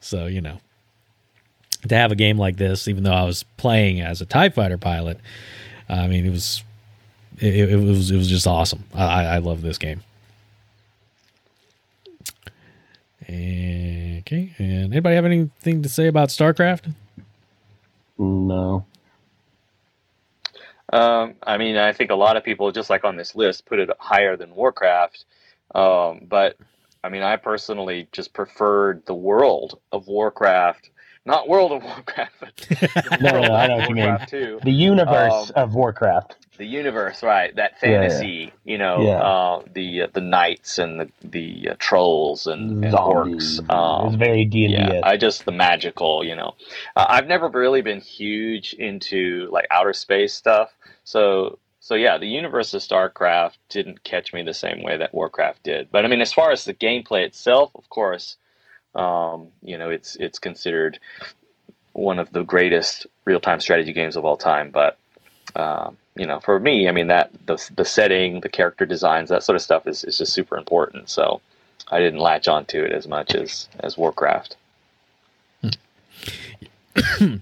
[0.00, 0.58] So, you know,
[1.88, 4.78] to have a game like this, even though I was playing as a TIE fighter
[4.78, 5.18] pilot,
[5.88, 6.62] I mean, it was,
[7.38, 8.84] it, it was, it was just awesome.
[8.94, 10.02] I I love this game.
[13.28, 14.54] Okay.
[14.58, 16.92] And anybody have anything to say about StarCraft?
[18.18, 18.86] No.
[20.92, 23.80] Um, I mean, I think a lot of people, just like on this list, put
[23.80, 25.24] it higher than Warcraft.
[25.74, 26.56] Um, but
[27.02, 30.90] I mean, I personally just preferred the world of Warcraft,
[31.26, 32.56] not World of Warcraft, but
[33.02, 34.18] the No, world no, I of know what you mean.
[34.26, 34.60] Too.
[34.62, 36.36] The universe Um, of Warcraft.
[36.56, 37.54] The universe, right?
[37.56, 37.98] That Yeah, yeah.
[38.00, 39.22] fantasy, you know, Yeah.
[39.22, 43.58] uh, the uh, the knights and the the uh, trolls and, and orcs.
[43.70, 45.00] Um, it's very D and D.
[45.02, 46.54] I just the magical, you know.
[46.94, 50.70] Uh, I've never really been huge into like outer space stuff,
[51.02, 55.62] so so yeah, the universe of StarCraft didn't catch me the same way that Warcraft
[55.64, 55.90] did.
[55.90, 58.36] But I mean, as far as the gameplay itself, of course,
[58.94, 60.98] um, you know, it's it's considered
[61.92, 64.70] one of the greatest real time strategy games of all time.
[64.70, 64.98] But
[65.56, 69.42] um, you know, for me, I mean that the the setting, the character designs, that
[69.42, 71.08] sort of stuff is, is just super important.
[71.10, 71.40] So
[71.90, 74.56] I didn't latch onto it as much as as Warcraft.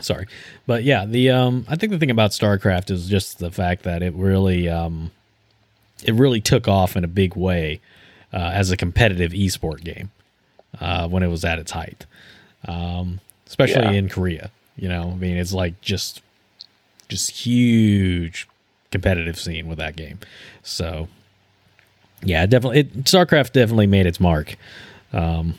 [0.00, 0.26] Sorry.
[0.66, 4.02] But yeah, the um I think the thing about StarCraft is just the fact that
[4.02, 5.10] it really um
[6.04, 7.80] it really took off in a big way
[8.32, 10.10] uh, as a competitive esport game
[10.80, 12.06] uh, when it was at its height.
[12.66, 13.90] Um, especially Yeah.
[13.90, 14.50] in Korea.
[14.76, 16.22] You know, I mean it's like just
[17.10, 18.48] just huge
[18.90, 20.18] competitive scene with that game.
[20.62, 21.08] So,
[22.22, 24.56] yeah, definitely, it, StarCraft definitely made its mark
[25.12, 25.54] um,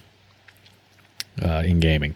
[1.42, 2.16] uh, in gaming.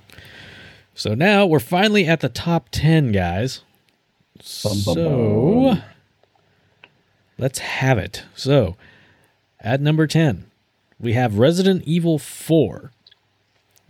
[0.95, 3.61] So now we're finally at the top 10, guys.
[4.63, 5.03] Bum, bum, So
[5.75, 5.83] bum.
[7.37, 8.23] let's have it.
[8.35, 8.75] So
[9.59, 10.45] at number 10,
[10.99, 12.91] we have Resident Evil 4,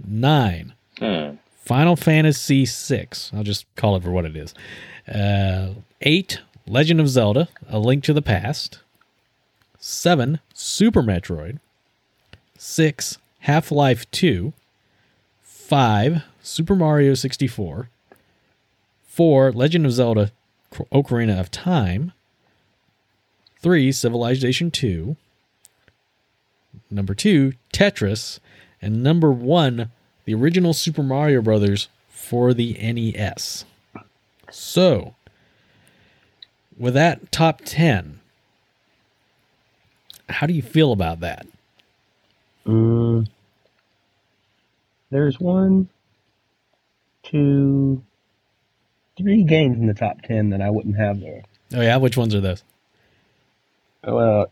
[0.05, 1.35] 9, Hmm.
[1.57, 3.31] Final Fantasy 6.
[3.35, 4.53] I'll just call it for what it is.
[5.11, 5.69] Uh,
[6.01, 8.79] 8, Legend of Zelda, A Link to the Past.
[9.79, 11.59] 7, Super Metroid.
[12.57, 14.53] 6, Half Life 2.
[15.43, 17.89] 5, Super Mario 64.
[19.07, 20.31] 4, Legend of Zelda
[20.91, 22.11] Ocarina of Time.
[23.61, 25.15] 3, Civilization 2.
[26.89, 28.39] Number 2, Tetris.
[28.81, 29.91] And number 1,
[30.25, 33.65] the original Super Mario Brothers for the NES.
[34.51, 35.15] So,
[36.77, 38.19] with that top 10,
[40.29, 41.45] how do you feel about that?
[42.65, 43.27] Mm,
[45.11, 45.87] there's one,
[47.23, 48.01] two,
[49.17, 51.43] three games in the top ten that I wouldn't have there.
[51.73, 51.97] Oh, yeah?
[51.97, 52.63] Which ones are those?
[54.03, 54.51] Well,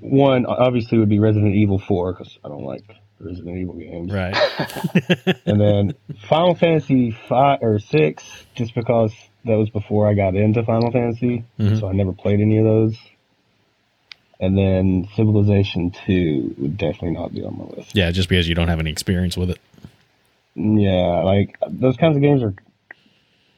[0.00, 2.84] one obviously would be Resident Evil 4 because I don't like
[3.18, 4.12] Resident Evil games.
[4.12, 4.36] Right.
[5.46, 5.94] And then
[6.28, 9.12] Final Fantasy 5 or 6 just because
[9.44, 11.80] that was before I got into Final Fantasy, Mhm.
[11.80, 12.96] so I never played any of those.
[14.40, 17.94] And then Civilization 2 would definitely not be on my list.
[17.94, 19.58] yeah, just because you don't have any experience with it.
[20.54, 22.54] Yeah, like those kinds of games are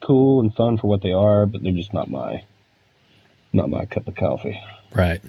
[0.01, 2.43] cool and fun for what they are, but they're just not my
[3.53, 4.61] not my cup of coffee.
[4.93, 5.21] Right.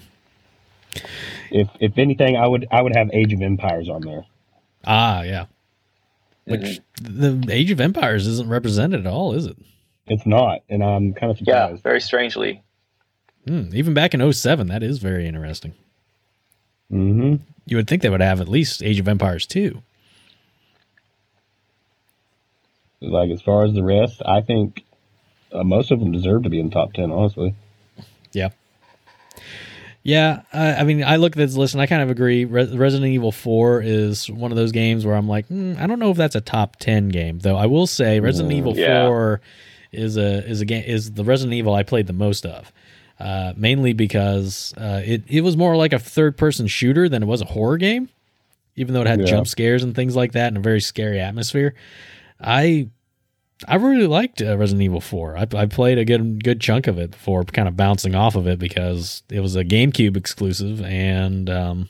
[1.50, 4.24] If if anything, I would I would have Age of Empires on there.
[4.84, 5.46] Ah, yeah.
[6.44, 9.56] Which the Age of Empires isn't represented at all, is it?
[10.06, 11.82] It's not, and I'm kind of Yeah, surprised.
[11.82, 12.62] very strangely.
[13.46, 15.72] Hmm, even back in 07, that is very interesting.
[16.90, 17.36] hmm
[17.66, 19.82] You would think they would have at least Age of Empires 2.
[23.00, 24.84] Like as far as the rest, I think
[25.52, 27.10] uh, most of them deserve to be in the top ten.
[27.10, 27.54] Honestly,
[28.32, 28.50] Yeah.
[30.02, 32.44] Yeah, I, I mean, I look at this list and I kind of agree.
[32.44, 35.98] Re- Resident Evil 4 is one of those games where I'm like, mm, I don't
[35.98, 37.56] know if that's a top 10 game, though.
[37.56, 38.58] I will say Resident Yeah.
[38.58, 39.06] Evil Yeah.
[39.08, 39.40] 4
[39.96, 42.72] is a is a game is the Resident Evil I played the most of.
[43.18, 47.26] Uh, mainly because uh, it it was more like a third person shooter than it
[47.26, 48.10] was a horror game,
[48.76, 49.26] even though it had Yeah.
[49.26, 51.74] jump scares and things like that and a very scary atmosphere.
[52.38, 52.88] I
[53.66, 55.38] I really liked uh, Resident Evil 4.
[55.38, 58.46] I, I played a good good chunk of it before kind of bouncing off of
[58.46, 61.88] it because it was a GameCube exclusive and um,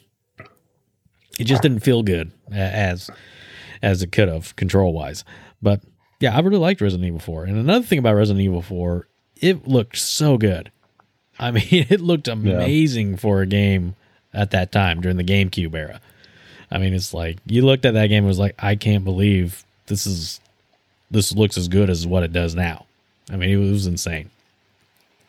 [1.40, 3.10] it just didn't feel good as
[3.82, 5.24] as it could have control wise.
[5.60, 5.80] But
[6.20, 7.44] yeah, I really liked Resident Evil 4.
[7.44, 9.06] And another thing about Resident Evil 4,
[9.40, 10.70] it looked so good.
[11.38, 13.94] I mean, it looked amazing for a game
[14.32, 16.00] at that time during the GameCube era.
[16.70, 19.64] I mean, it's like you looked at that game and was like, I can't believe
[19.86, 20.40] this is
[21.10, 22.86] this looks as good as what it does now.
[23.30, 24.30] I mean, it was insane,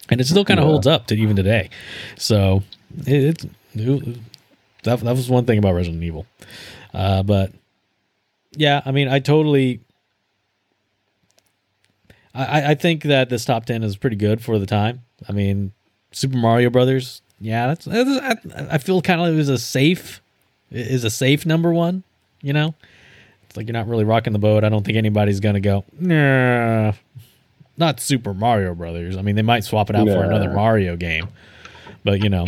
[0.10, 0.72] and it still kind of Yeah.
[0.72, 1.70] holds up to even today.
[2.18, 2.64] So
[3.06, 4.18] it, it, it-
[4.84, 6.26] that that was one thing about Resident Evil,
[6.94, 7.52] uh, but
[8.56, 9.82] yeah, I mean, I totally.
[12.38, 15.04] I, I think that this top ten is pretty good for the time.
[15.28, 15.72] I mean,
[16.12, 20.22] Super Mario Brothers, yeah, that's, that's I, I feel kind of it was a safe
[20.72, 22.04] is a safe number one.
[22.42, 22.76] You know,
[23.44, 24.64] it's like you're not really rocking the boat.
[24.64, 25.84] I don't think anybody's gonna go.
[26.00, 26.94] Nah,
[27.78, 29.18] not Super Mario Brothers.
[29.18, 31.28] I mean, they might swap it out for another Mario game,
[32.04, 32.46] but you know,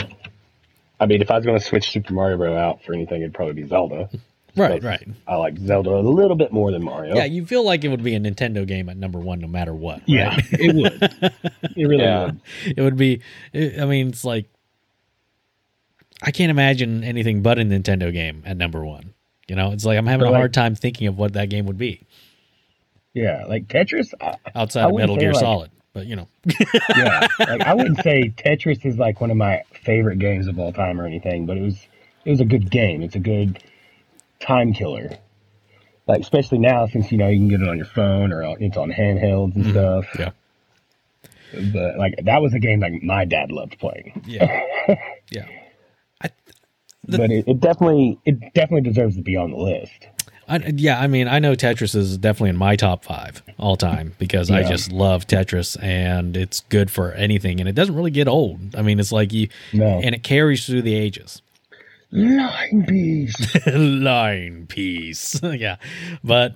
[1.00, 2.58] I mean, if I was going to switch Super Mario Bros.
[2.58, 4.10] out for anything, it'd probably be Zelda.
[4.56, 5.08] Right, But right.
[5.28, 7.16] I like Zelda a little bit more than Mario.
[7.16, 9.74] Yeah, you feel like it would be a Nintendo game at number one, no matter
[9.74, 10.02] what.
[10.08, 11.34] yeah, it would.
[11.78, 12.26] It really Yeah.
[12.26, 12.42] would.
[12.78, 13.22] it would be.
[13.54, 14.50] I mean, it's like
[16.22, 19.14] I can't imagine anything but a Nintendo game at number one.
[19.48, 21.50] You know, it's like I'm having But a like- hard time thinking of what that
[21.50, 22.06] game would be
[23.14, 24.14] Yeah, like Tetris.
[24.22, 25.72] I, outside I of Metal Gear like- Solid.
[25.92, 26.28] But you know,
[26.96, 30.72] yeah, like I wouldn't say Tetris is like one of my favorite games of all
[30.72, 31.88] time or anything, but it was
[32.26, 33.02] it was a good game.
[33.02, 33.58] It's a good
[34.40, 35.10] time killer.
[36.08, 38.78] Like especially now since you know you can get it on your phone or it's
[38.78, 39.72] on handhelds and mm-hmm.
[39.72, 40.06] stuff.
[41.54, 44.24] yeah, But like that was a game like my dad loved playing.
[44.26, 44.64] yeah,
[45.30, 45.46] yeah.
[47.08, 50.08] The- but it, it definitely it definitely deserves to be on the list.
[50.48, 54.16] I, yeah, I mean, I know Tetris is definitely in my top five all time
[54.18, 58.28] because I just love Tetris and it's good for anything and it doesn't really get
[58.28, 58.76] old.
[58.76, 59.86] I mean, it's like you, No.
[60.04, 61.44] and it carries through the ages.
[62.12, 63.66] Nine piece.
[63.68, 65.76] Line piece, yeah.
[66.24, 66.56] But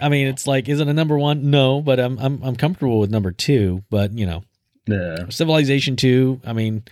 [0.00, 1.50] I mean, it's like, is it a number one?
[1.50, 3.84] No, but I'm I'm I'm comfortable with number two.
[3.90, 4.42] But you know,
[4.86, 5.28] Yeah.
[5.28, 6.40] Civilization Two.
[6.44, 6.82] I mean,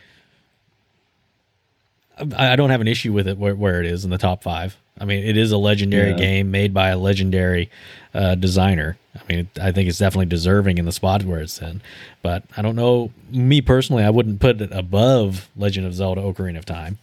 [2.36, 4.42] I, I don't have an issue with it where, where it is in the top
[4.42, 4.76] five.
[5.00, 6.16] I mean, it is a legendary Yeah.
[6.16, 7.70] game made by a legendary
[8.14, 8.98] uh, designer.
[9.16, 11.80] I mean, I think it's definitely deserving in the spot where it's in.
[12.22, 13.10] But I don't know.
[13.30, 16.98] Me personally, I wouldn't put it above Legend of Zelda: Ocarina of Time.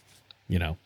[0.48, 0.78] You know,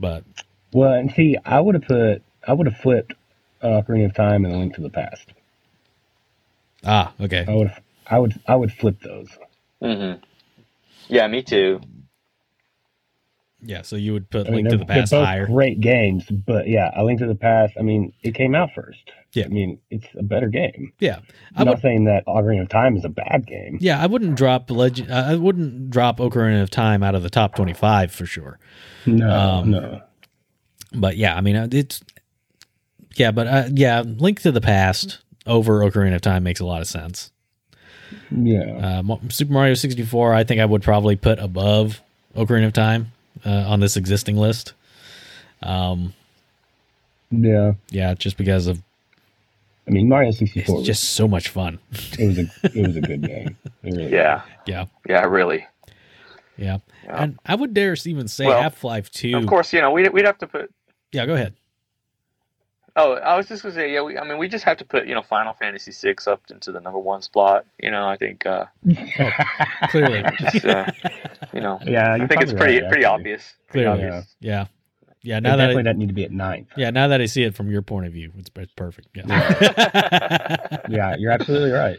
[0.00, 0.24] but
[0.72, 3.14] Well, and see, I would have put, I would have flipped
[3.62, 5.26] uh, Ocarina of Time and A Link to the Past.
[6.84, 7.72] ah, okay, I would,
[8.06, 9.30] I would, I would flip those.
[9.82, 10.14] hmm
[11.08, 11.80] Yeah, me too.
[13.62, 13.82] Yeah.
[13.82, 15.46] So you would put I mean, Link to the Past they're both higher.
[15.46, 17.74] great games, but yeah, A Link to the Past.
[17.78, 18.98] I mean, it came out first.
[19.34, 19.44] Yeah.
[19.44, 20.92] I mean, it's a better game.
[21.00, 21.18] Yeah,
[21.54, 23.76] I I'm would not saying that Ocarina of Time is a bad game.
[23.80, 25.12] Yeah, I wouldn't drop Legend.
[25.12, 28.58] I wouldn't drop Ocarina of Time out of the top twenty-five for sure.
[29.06, 30.02] No, Um, no.
[30.94, 32.00] But yeah, I mean, uh, it's
[33.16, 36.80] yeah, but uh, yeah, Link to the Past over Ocarina of Time makes a lot
[36.80, 37.30] of sense.
[38.30, 39.02] Yeah.
[39.10, 42.00] Uh, Super Mario sixty-four, I think I would probably put above
[42.34, 43.12] Ocarina of Time
[43.44, 44.74] uh, on this existing list.
[45.62, 46.14] Um,
[47.30, 47.72] yeah.
[47.90, 48.82] yeah, just because of
[49.86, 51.78] I mean, Mario it's 64 was, just so much fun.
[52.18, 53.56] it was a it was a good game.
[53.82, 55.66] Really Yeah, Yeah, yeah, really.
[56.56, 57.22] yeah, Yeah.
[57.22, 59.36] and I would dare even say Well, Half Life Two.
[59.36, 60.72] Of course, you know we'd we'd have to put.
[61.12, 61.54] Yeah, go ahead.
[63.00, 64.02] Oh, I was just gonna say, yeah.
[64.02, 66.72] We, I mean, we just have to put you know Final Fantasy VI up into
[66.72, 67.64] the number one spot.
[67.80, 68.64] You know, I think uh,
[69.90, 70.86] Clearly, just uh,
[71.52, 73.04] you know, yeah, I think it's pretty right, pretty actually.
[73.04, 73.54] obvious.
[73.68, 74.34] Pretty Clearly, obvious.
[74.40, 74.66] yeah,
[75.22, 75.36] yeah.
[75.38, 76.68] It Now that I, definitely doesn't need to be at ninth.
[76.76, 79.08] Yeah, now that I see it from your point of view, it's, it's perfect.
[79.14, 80.80] Yeah.
[80.88, 81.98] Yeah, you're absolutely right.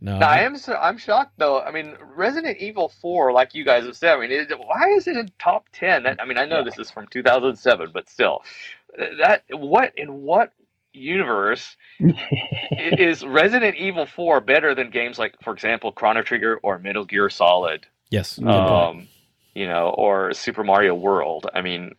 [0.00, 0.56] no, No, I am.
[0.80, 1.60] I'm shocked though.
[1.60, 5.06] I mean, Resident Evil Four, like you guys have said, I mean, it, why is
[5.08, 6.06] it in top ten?
[6.06, 6.64] I mean, I know Yeah.
[6.64, 8.42] this is from 2007, but still,
[9.20, 10.52] that what in what
[10.92, 11.76] universe
[12.70, 17.30] is Resident Evil Four better than games like, for example, Chrono Trigger or Metal Gear
[17.30, 17.86] Solid?
[18.10, 18.38] yes.
[18.38, 18.66] good Yeah.
[18.68, 18.72] point.
[19.00, 19.08] Um,
[19.54, 21.48] you know, or Super Mario World.
[21.52, 21.94] I mean,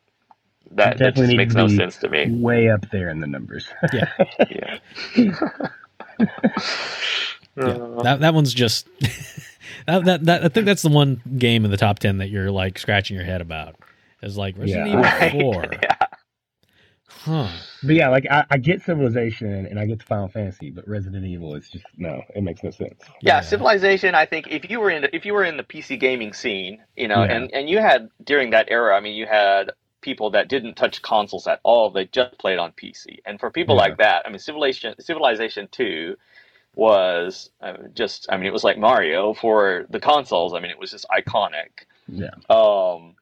[0.71, 2.31] that, that definitely just makes no sense to me.
[2.31, 3.67] Way up there in the numbers.
[3.93, 4.07] yeah,
[4.49, 4.79] Yeah.
[5.17, 5.37] yeah.
[8.03, 8.87] That that one's just
[9.87, 12.51] that, that that I think that's the one game in the top ten that you're
[12.51, 13.75] like scratching your head about.
[14.21, 15.27] Is like Resident Yeah.
[15.29, 15.95] Evil Four, yeah.
[17.25, 17.49] Huh?
[17.83, 21.25] But yeah, like I, I get Civilization and I get the Final Fantasy, but Resident
[21.25, 23.11] Evil is just no, it makes no sense.
[23.21, 25.99] yeah, civilization i think if you were in the, if you were in the pc
[25.99, 27.23] gaming scene you know Yeah.
[27.23, 31.01] and and you had during that era i mean you had people that didn't touch
[31.01, 33.83] consoles at all they just played on pc and for people Yeah.
[33.83, 36.15] like that i mean civilization civilization 2
[36.75, 40.79] was uh, just i mean it was like mario for the consoles i mean it
[40.79, 43.15] was just iconic Yeah, um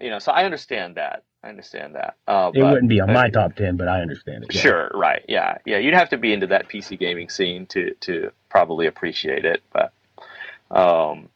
[0.00, 3.12] you know so i understand that i understand that uh, it but- wouldn't be on
[3.12, 4.54] my top ten, but I understand it.
[4.54, 4.60] yeah.
[4.60, 5.24] Sure, right.
[5.28, 5.58] Yeah.
[5.64, 9.62] Yeah, you'd have to be into that PC gaming scene to to probably appreciate it,
[9.72, 9.92] but
[10.70, 11.28] um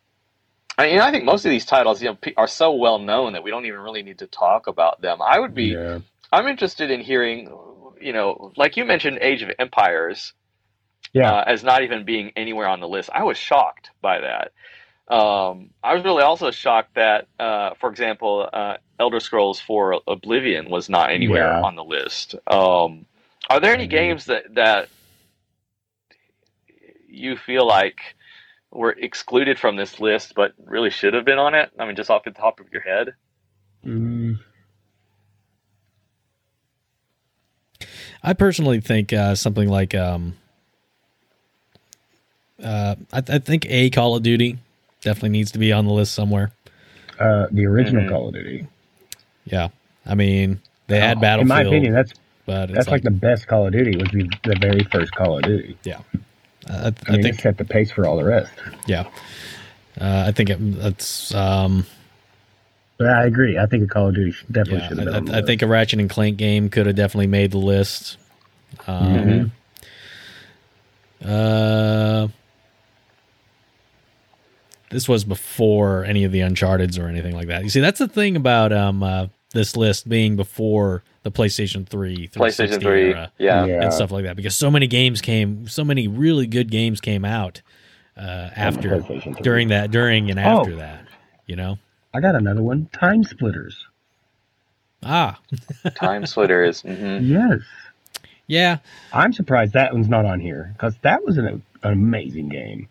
[0.79, 3.43] I mean, I think most of these titles, you know, are so well known that
[3.45, 5.21] we don't even really need to talk about them.
[5.23, 5.99] I would be Yeah.
[6.33, 7.53] I'm interested in hearing,
[8.01, 10.33] you know, like you mentioned Age of Empires
[11.13, 11.31] Yeah.
[11.31, 13.11] uh, as not even being anywhere on the list.
[13.13, 14.53] I was shocked by that.
[15.15, 20.71] Um, I was really also shocked that, uh, for example, uh, Elder Scrolls 4 Oblivion
[20.71, 21.63] was not anywhere Yeah.
[21.63, 22.37] on the list.
[22.47, 23.05] Um,
[23.51, 23.91] are there any Mhm.
[23.91, 24.89] games that that
[27.09, 27.99] you feel like
[28.71, 31.71] were excluded from this list but really should have been on it?
[31.81, 33.15] I mean, just off the top of your head.
[33.85, 34.39] Mm,
[38.23, 40.37] I personally think uh, something like um,
[42.63, 44.59] uh, I, I think a Call of Duty
[45.01, 46.53] definitely needs to be on the list somewhere.
[47.19, 48.09] uh, the original Mhm.
[48.09, 48.67] Call of Duty.
[49.45, 49.69] Yeah,
[50.07, 52.13] I mean they had Battlefield, In my opinion, that's
[52.47, 53.97] but that's like, like, the best Call of Duty.
[53.97, 55.77] Was the, the very first Call of Duty.
[55.87, 58.53] I, I, I, I mean, think it set the pace for all the rest.
[58.87, 59.09] yeah,
[60.01, 61.87] uh, I think it, it's um,
[62.99, 63.59] But I agree.
[63.59, 65.35] I think a Call of Duty definitely yeah, should have been.
[65.35, 68.17] I, I, I think a Ratchet and Clank game could have definitely made the list.
[68.87, 69.51] Um, Mhm.
[71.25, 71.27] Uh,
[74.93, 77.65] this was before any of the Uncharted's or anything like that.
[77.65, 82.29] You see, that's the thing about um uh, this list being before the PlayStation Three,
[82.29, 83.03] PlayStation 360 3.
[83.11, 83.65] era Yeah.
[83.67, 83.83] Yeah.
[83.85, 87.25] and stuff like that, because so many games came, so many really good games came
[87.25, 87.61] out
[88.17, 89.01] uh, after
[89.43, 90.61] during that during and Oh.
[90.61, 91.05] after that.
[91.47, 91.79] You know,
[92.15, 92.89] I got another one.
[92.93, 93.87] Time Splitters.
[95.03, 95.39] ah,
[95.95, 96.83] Time Splitters.
[96.83, 97.61] hmm Yes.
[98.47, 98.79] yeah,
[99.13, 102.89] I'm surprised that one's not on here because that was an, an amazing game.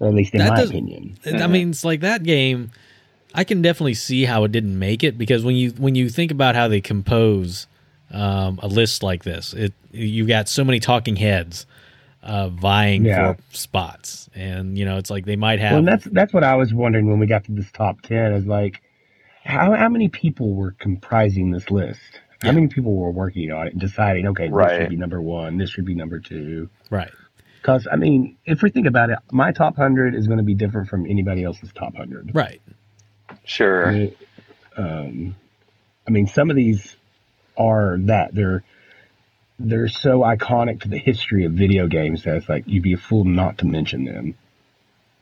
[0.00, 1.16] Or at least in That my doesn't- opinion.
[1.26, 2.70] I mean, it's like that game.
[3.34, 6.30] I can definitely see how it didn't make it because when you when you think
[6.30, 7.66] about how they compose
[8.12, 11.66] um, a list like this, it you got so many talking heads
[12.22, 13.32] uh, vying Yeah.
[13.34, 15.72] for spots, and you know, it's like they might have.
[15.72, 18.32] Well, and that's that's what I was wondering when we got to this top ten.
[18.34, 18.82] Is like,
[19.44, 22.00] how how many people were comprising this list?
[22.42, 22.52] How Yeah.
[22.56, 25.70] many people were working on it and deciding, okay, this should be number one, this
[25.70, 26.68] should be number two?
[26.90, 27.10] right.
[27.64, 30.52] Because I mean, if we think about it, my top hundred is going to be
[30.52, 32.30] different from anybody else's top hundred.
[32.34, 32.60] Right.
[33.44, 33.88] Sure.
[33.88, 34.12] I,
[34.76, 35.34] um,
[36.06, 36.94] I mean, some of these
[37.56, 38.62] are that they're
[39.58, 42.98] they're so iconic to the history of video games that it's like you'd be a
[42.98, 44.34] fool not to mention them.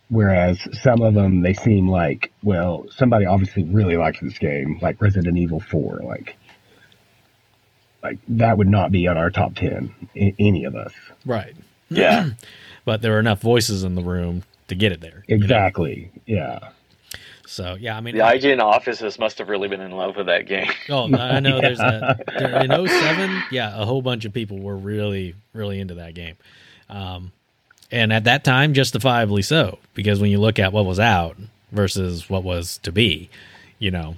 [0.08, 5.00] Whereas some of them, they seem like well, somebody obviously really likes this game, like
[5.00, 6.36] Resident Evil Four, like
[8.02, 10.92] like that would not be on our top ten, a- any of us.
[11.24, 11.54] Right.
[11.96, 12.30] Yeah.
[12.84, 15.22] But there were enough voices in the room to get it there.
[15.28, 15.44] you know?
[15.44, 16.10] Exactly.
[16.26, 16.70] Yeah.
[17.46, 20.46] So yeah, I mean, The IGN offices must have really been in love with that
[20.46, 20.68] game.
[20.88, 21.60] Oh, I know.
[21.60, 22.14] There's Yeah.
[22.28, 26.14] a there, in 07, yeah, a whole bunch of people were really, really into that
[26.14, 26.34] game,
[26.90, 27.30] um,
[27.92, 31.36] and at that time, justifiably so, because when you look at what was out
[31.70, 33.28] versus what was to be,
[33.78, 34.16] you know,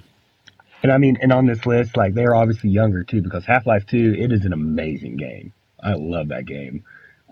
[0.81, 3.85] And I mean, and on this list, like they're obviously younger too, because Half Life
[3.85, 5.51] Two, it is an amazing game.
[5.83, 6.83] I love that game,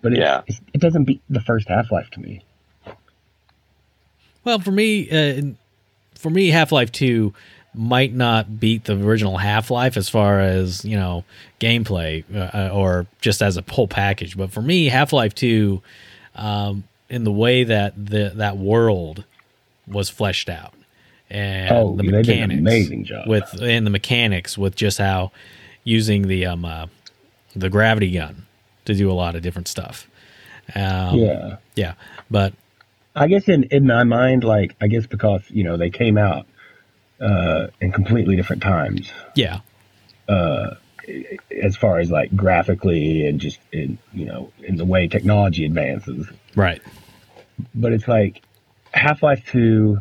[0.04, 0.42] but it, Yeah.
[0.46, 2.42] it, it doesn't beat the first Half Life to me.
[4.44, 5.42] well, for me, uh,
[6.16, 7.34] for me, Half Life Two
[7.74, 11.24] might not beat the original Half Life as far as you know
[11.60, 15.82] gameplay uh, or just as a whole package, but for me, Half Life Two,
[16.36, 19.24] um, in the way that the that world
[19.88, 20.74] was fleshed out
[21.30, 23.28] and Oh, the they did an mechanics amazing job.
[23.28, 25.32] with and the mechanics with just how
[25.84, 26.86] using the um uh,
[27.56, 28.46] the gravity gun
[28.86, 30.10] to do a lot of different stuff.
[30.76, 31.94] Um, yeah, yeah,
[32.32, 32.54] but
[33.16, 36.48] I guess in in my mind, like I guess because you know they came out
[37.20, 39.60] uh, in completely different times yeah,
[40.28, 40.76] Uh,
[41.62, 46.28] as far as like graphically and just in you know in the way technology advances.
[46.56, 46.82] right,
[47.76, 48.42] But it's like
[48.94, 50.00] Half Life Two.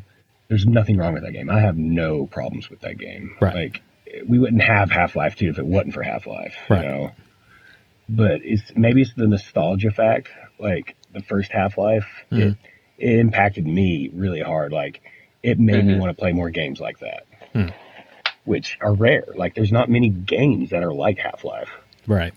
[0.49, 1.49] There's nothing wrong with that game.
[1.51, 3.37] I have no problems with that game.
[3.41, 3.55] Right.
[3.55, 3.83] Like
[4.29, 6.55] we wouldn't have Half Life Two if it wasn't for Half Life.
[6.69, 6.85] Right.
[6.85, 7.13] You know.
[8.09, 10.29] But it's maybe it's the nostalgia fact.
[10.59, 12.57] Like the first Half Life, it, Mhm.
[12.99, 14.73] it impacted me really hard.
[14.73, 15.01] Like
[15.43, 15.99] it made me Mhm.
[15.99, 17.69] want to play more games like that, Hmm.
[18.45, 19.25] which are rare.
[19.35, 21.71] Like there's not many games that are like Half Life
[22.07, 22.33] right,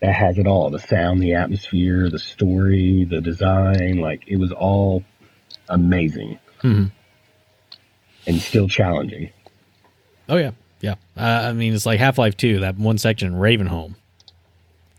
[0.00, 4.52] that has it all the sound the atmosphere the story the design like it was
[4.52, 5.02] all
[5.68, 6.90] amazing Mhm.
[8.26, 9.30] and still challenging
[10.28, 10.50] oh yeah,
[10.80, 10.94] yeah.
[11.16, 13.94] Uh, I mean, it's like Half Life Two, that one section Ravenholm.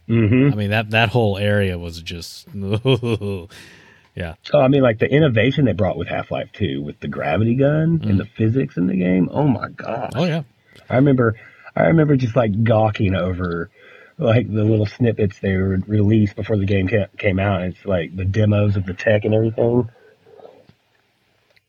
[0.07, 0.53] Mm-hmm.
[0.53, 5.65] I mean that that whole area was just yeah, oh i mean like the innovation
[5.65, 9.29] they brought with half-life 2 with the gravity gun and the physics in the game
[9.31, 10.43] oh my gosh oh yeah,
[10.89, 11.35] i remember
[11.75, 13.69] i remember just like gawking over
[14.17, 18.15] like the little snippets they would release before the game ca- came out it's like
[18.15, 19.87] the demos of the tech and everything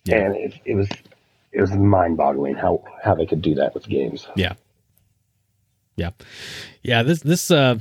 [0.04, 0.16] Yeah.
[0.16, 0.88] and it, it was
[1.52, 4.54] it was mind-boggling how how they could do that with games Yeah.
[5.96, 6.10] Yeah.
[6.82, 7.80] Yeah, this this uh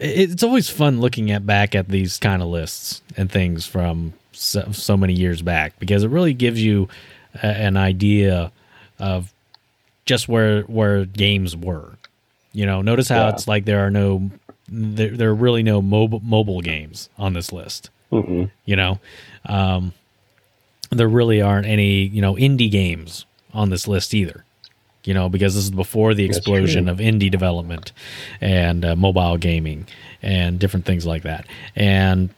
[0.00, 4.70] it's always fun looking at back at these kind of lists and things from so,
[4.72, 6.88] so many years back because it really gives you
[7.42, 8.50] a, an idea
[8.98, 9.32] of
[10.06, 11.92] just where where games were.
[12.52, 13.30] You know, notice how Yeah.
[13.30, 14.30] it's like there are no
[14.68, 18.50] there, there are really no mobile mobile games on this list Mm-mm.
[18.64, 18.98] you know
[19.46, 19.92] um,
[20.90, 24.44] there really aren't any you know indie games on this list either
[25.04, 27.92] you know because this is before the explosion of indie development
[28.40, 29.86] and uh, mobile gaming
[30.22, 32.30] and different things like that and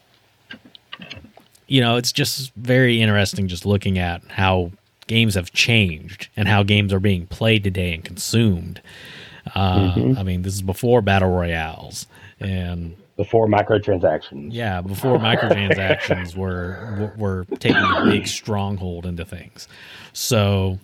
[1.67, 4.70] you know it's just very interesting just looking at how
[5.07, 8.81] games have changed and how games are being played today and consumed
[9.55, 10.19] uh, Mm-hmm.
[10.19, 12.07] i mean this is before battle royales
[12.41, 14.49] and before microtransactions.
[14.53, 19.69] yeah, before microtransactions were were taking a big stronghold into things.
[20.12, 20.78] So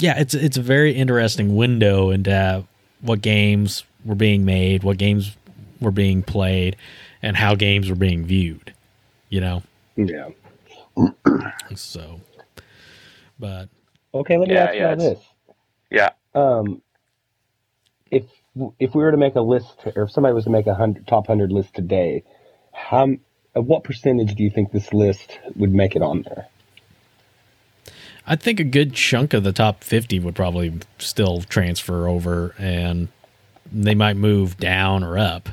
[0.00, 2.64] yeah, it's it's a very interesting window into
[3.02, 5.36] what games were being made, what games
[5.80, 6.76] were being played,
[7.22, 8.74] and how games were being viewed.
[9.30, 9.62] You know,
[9.96, 10.30] Yeah.
[11.76, 12.20] so.
[13.38, 13.68] But
[14.14, 15.20] Okay, let me Yeah, ask you yeah, all this.
[15.90, 16.10] Yeah.
[16.34, 16.82] Um,
[18.10, 18.24] if
[18.80, 21.06] if we were to make a list, or if somebody was to make a hundred
[21.08, 22.24] top hundred list today,
[22.72, 23.20] how m-
[23.56, 26.48] uh, what percentage do you think this list would make it on there?
[28.26, 33.08] I think a good chunk of the top 50 would probably still transfer over and
[33.70, 35.48] they might move down or up,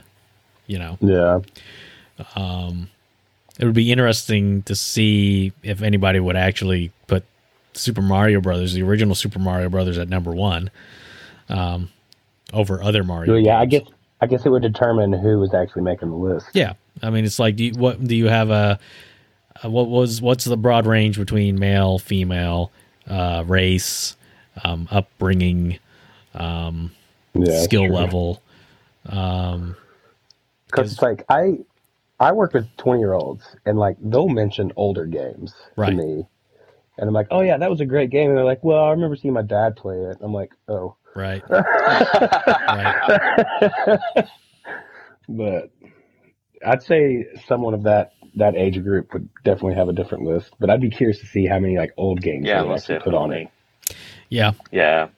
[0.67, 0.97] you know.
[1.01, 1.39] Yeah.
[3.59, 7.23] it would be interesting to see if anybody would actually put
[7.73, 10.71] Super Mario Brothers, the original Super Mario Brothers, at number one,
[11.49, 11.89] um,
[12.53, 13.35] over other Mario.
[13.35, 13.83] Yeah, I guess
[14.21, 16.47] I guess it would determine who was actually making the list.
[16.53, 18.79] Yeah, I mean, it's like, do you, what do you have a
[19.69, 22.71] what was what's the broad range between male, female,
[23.07, 24.15] uh, race,
[24.63, 25.79] um, upbringing,
[26.33, 26.91] um,
[27.35, 27.93] Yeah, skill true.
[27.93, 28.41] level?
[29.07, 29.75] Um,
[30.67, 31.59] Because it's like I,
[32.19, 35.89] I work with twenty year olds, and like they'll mention older games Right.
[35.89, 36.25] to me,
[36.97, 38.29] and I'm like, oh yeah, that was a great game.
[38.29, 40.17] And they're like, well, I remember seeing my dad play it.
[40.21, 41.45] I'm like, oh, right,
[42.69, 42.95] right.
[45.29, 45.71] but
[46.65, 50.51] I'd say someone of that that age group would definitely have a different list.
[50.59, 52.99] But I'd be curious to see how many like old games Yeah, they most actually
[52.99, 53.49] put on it.
[54.29, 55.09] Yeah, Yeah.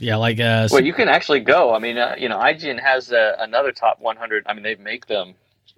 [0.00, 1.74] yeah, like uh, Well, you can actually go.
[1.74, 4.44] I mean, uh, you know, IGN has uh, another top 100.
[4.46, 5.34] I mean, they make them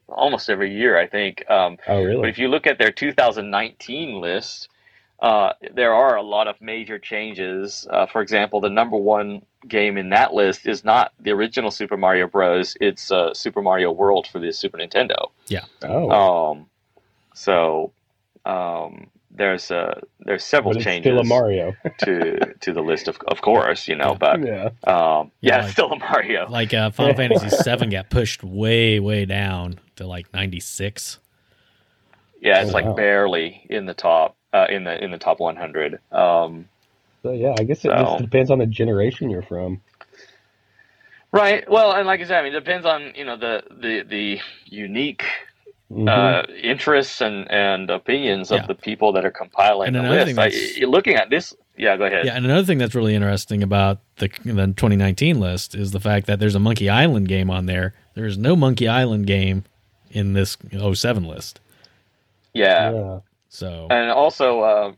[0.09, 1.49] almost every year, I think.
[1.49, 2.21] Um, Oh really?
[2.23, 4.69] but if you look at their 2019 list,
[5.21, 7.87] uh, there are a lot of major changes.
[7.91, 11.97] Uh, for example, the number one game in that list is not the original Super
[11.97, 12.77] Mario Bros.
[12.81, 15.31] It's uh, Super Mario World for the Super Nintendo.
[15.49, 15.65] Yeah.
[15.83, 16.11] Oh,
[16.53, 16.67] Um,
[17.35, 17.93] so
[18.45, 21.75] um, there's uh, there's several but changes still a Mario.
[21.99, 24.15] to to the list, of of course, you know.
[24.15, 24.71] But yeah.
[24.85, 26.49] um, Yeah, yeah, like- still a Mario.
[26.49, 31.19] like uh, Final Fantasy VII got pushed way, way down to like ninety six.
[32.41, 32.95] Yeah, it's Oh, like wow.
[32.95, 35.99] barely in the top uh, in the in the top 100.
[36.13, 36.69] Um,
[37.29, 39.83] So yeah, I guess it So- just depends on the generation you're from.
[41.33, 41.69] right.
[41.71, 44.41] Well, and like I said, I mean, it depends on you know the the the
[44.65, 45.25] unique
[45.93, 46.09] Mhm.
[46.09, 48.59] uh, interests and and opinions Yeah.
[48.61, 50.27] of the people that are compiling And the list.
[50.27, 51.55] thing I, looking at this.
[51.77, 52.25] Yeah, go ahead.
[52.27, 56.27] Yeah, and another thing that's really interesting about the the 2019 list is the fact
[56.27, 57.95] that there's a Monkey Island game on there.
[58.15, 59.65] There is no Monkey Island game
[60.11, 61.61] in this 07 list.
[62.55, 62.91] yeah.
[62.93, 63.19] yeah.
[63.51, 64.93] So And also, uh,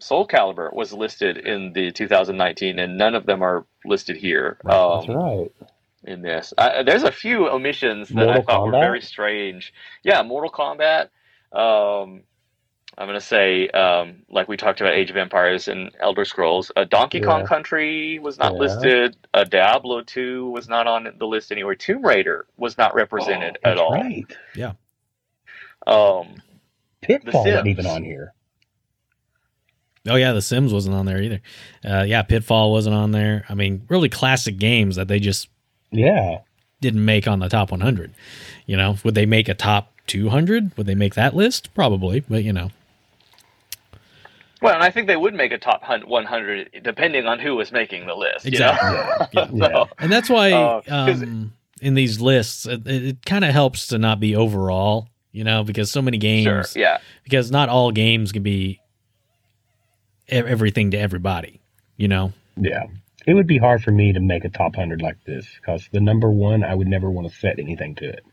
[0.00, 4.86] Soul Calibur was listed in the 2019, and none of them are listed here Right,
[4.90, 5.52] That's um, right.
[6.04, 6.54] in this.
[6.58, 9.72] I, there's a few omissions that I Mortal thought were very strange.
[10.04, 11.08] Yeah, Mortal Kombat.
[11.52, 12.22] Um,
[12.98, 16.72] I'm gonna say, um, like we talked about, Age of Empires and Elder Scrolls.
[16.76, 18.58] Uh, Donkey Kong Country was not Yeah.
[18.58, 19.16] listed.
[19.34, 21.74] Uh, Diablo 2 was not on the list anywhere.
[21.76, 23.88] Tomb Raider was not represented Oh, at that's all.
[23.88, 24.26] Right.
[25.86, 26.42] Um,
[27.02, 28.34] Pitfall The wasn't even on here.
[30.08, 31.40] Oh yeah, The Sims wasn't on there either.
[31.84, 33.44] Uh, yeah, Pitfall wasn't on there.
[33.48, 35.48] I mean, really classic games that they just
[35.90, 36.38] Yeah.
[36.80, 38.12] didn't make on the top 100.
[38.66, 40.76] You know, would they make a top 200?
[40.76, 41.72] Would they make that list?
[41.74, 42.70] Probably, but you know,
[44.60, 47.70] well, and I think they would make a top hun- 100 depending on who was
[47.70, 48.44] making the list.
[48.44, 48.90] you Exactly.
[48.90, 49.26] know?
[49.32, 49.48] Yeah.
[49.52, 49.68] Yeah.
[49.84, 53.86] So- and that's why Uh, 'cause- um, in these lists, it, it kind of helps
[53.88, 55.08] to not be overall.
[55.30, 56.64] You know, because so many games, Sure.
[56.74, 56.98] Yeah.
[57.22, 58.80] because not all games can be
[60.28, 61.60] everything to everybody.
[61.96, 62.84] You know, Yeah.
[63.26, 66.00] It would be hard for me to make a top 100 like this because the
[66.00, 68.24] number one, I would never want to set anything to it.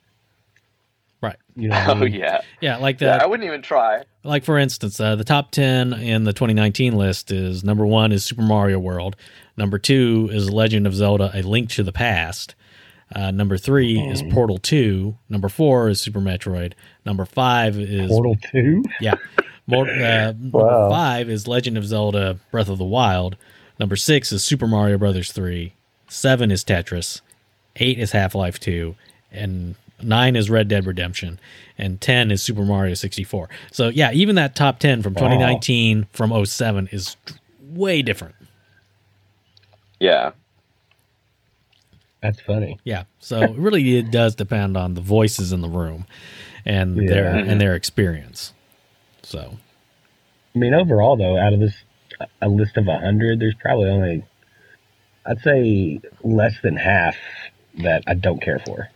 [1.22, 1.36] Right.
[1.56, 2.14] You know what I Oh mean?
[2.14, 2.42] yeah.
[2.62, 3.18] yeah, like that.
[3.18, 3.24] yeah.
[3.24, 4.04] I wouldn't even try.
[4.24, 8.24] like for instance, uh, the top ten in the 2019 list is number one is
[8.24, 9.16] Super Mario World,
[9.58, 12.54] number two is Legend of Zelda: A Link to the Past,
[13.16, 16.74] uh, number three is Portal Two, number four is Super Metroid,
[17.06, 18.84] number five is Portal 2?
[19.02, 19.16] yeah,
[19.68, 23.36] Mor- uh, number five is Legend of Zelda: Breath of the Wild,
[23.80, 25.74] number six is Super Mario Brothers Three,
[26.08, 27.22] seven is Tetris,
[27.78, 28.96] eight is Half Life Two,
[29.32, 31.40] and nine is Red Dead Redemption,
[31.78, 33.50] and ten is Super Mario 64.
[33.72, 35.22] So yeah, even that top ten from Wow.
[35.30, 37.16] 2019 from 07 is
[37.62, 38.36] way different.
[40.00, 40.32] Yeah.
[42.22, 42.80] That's funny.
[42.84, 46.06] Yeah, so really it does depend on the voices in the room
[46.66, 48.52] and their and their experience.
[49.26, 49.58] So
[50.56, 51.74] I mean, overall, though, out of this
[52.42, 54.24] a list of 100, there's probably only,
[55.26, 57.18] I'd say, less than half
[57.80, 58.88] that I don't care for.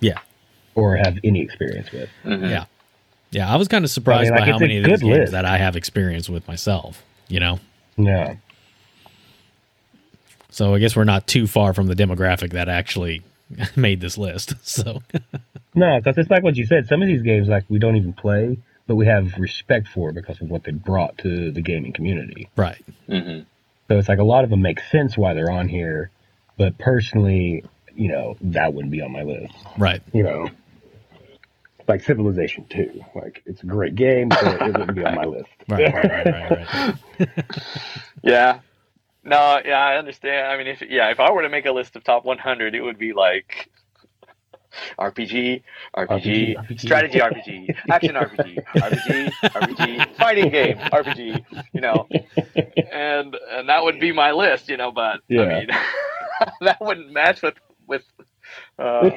[0.00, 0.18] Yeah.
[0.74, 2.10] Or have any experience with.
[2.24, 2.50] Mhm.
[2.50, 2.64] Yeah.
[3.30, 5.06] yeah, I was kind of surprised I mean, like, by how many of these good
[5.06, 7.02] games that I have experience with myself.
[7.28, 7.60] You know,
[7.96, 8.34] Yeah.
[10.50, 13.22] so I guess we're not too far from the demographic that actually
[13.76, 14.54] made this list.
[14.66, 15.02] So
[15.74, 16.88] No, because it's like what you said.
[16.88, 18.58] Some of these games, like, we don't even play,
[18.90, 22.48] but we have respect for because of what they brought to the gaming community.
[22.56, 23.46] right, Mhm.
[23.86, 26.10] So it's like a lot of them make sense why they're on here,
[26.56, 27.62] but personally,
[27.94, 29.54] you know, that wouldn't be on my list.
[29.78, 30.48] right, You know,
[31.86, 33.04] like Civilization 2.
[33.14, 35.50] Like, it's a great game, but it wouldn't be on my list.
[35.68, 37.38] right, right, right, right, right.
[38.24, 38.58] Yeah.
[39.22, 40.48] No, yeah, I understand.
[40.48, 42.80] I mean, if yeah, if I were to make a list of top 100, it
[42.80, 43.70] would be like
[44.98, 45.62] RPG,
[45.96, 46.80] RPG, RPG.
[46.80, 51.44] strategy RPG, action RPG, RPG, RPG, fighting game RPG.
[51.72, 52.06] You know,
[52.92, 54.68] and and that would be my list.
[54.68, 55.42] You know, but Yeah.
[55.42, 55.68] I mean,
[56.62, 57.54] that wouldn't match with
[57.86, 58.02] with
[58.78, 59.10] uh,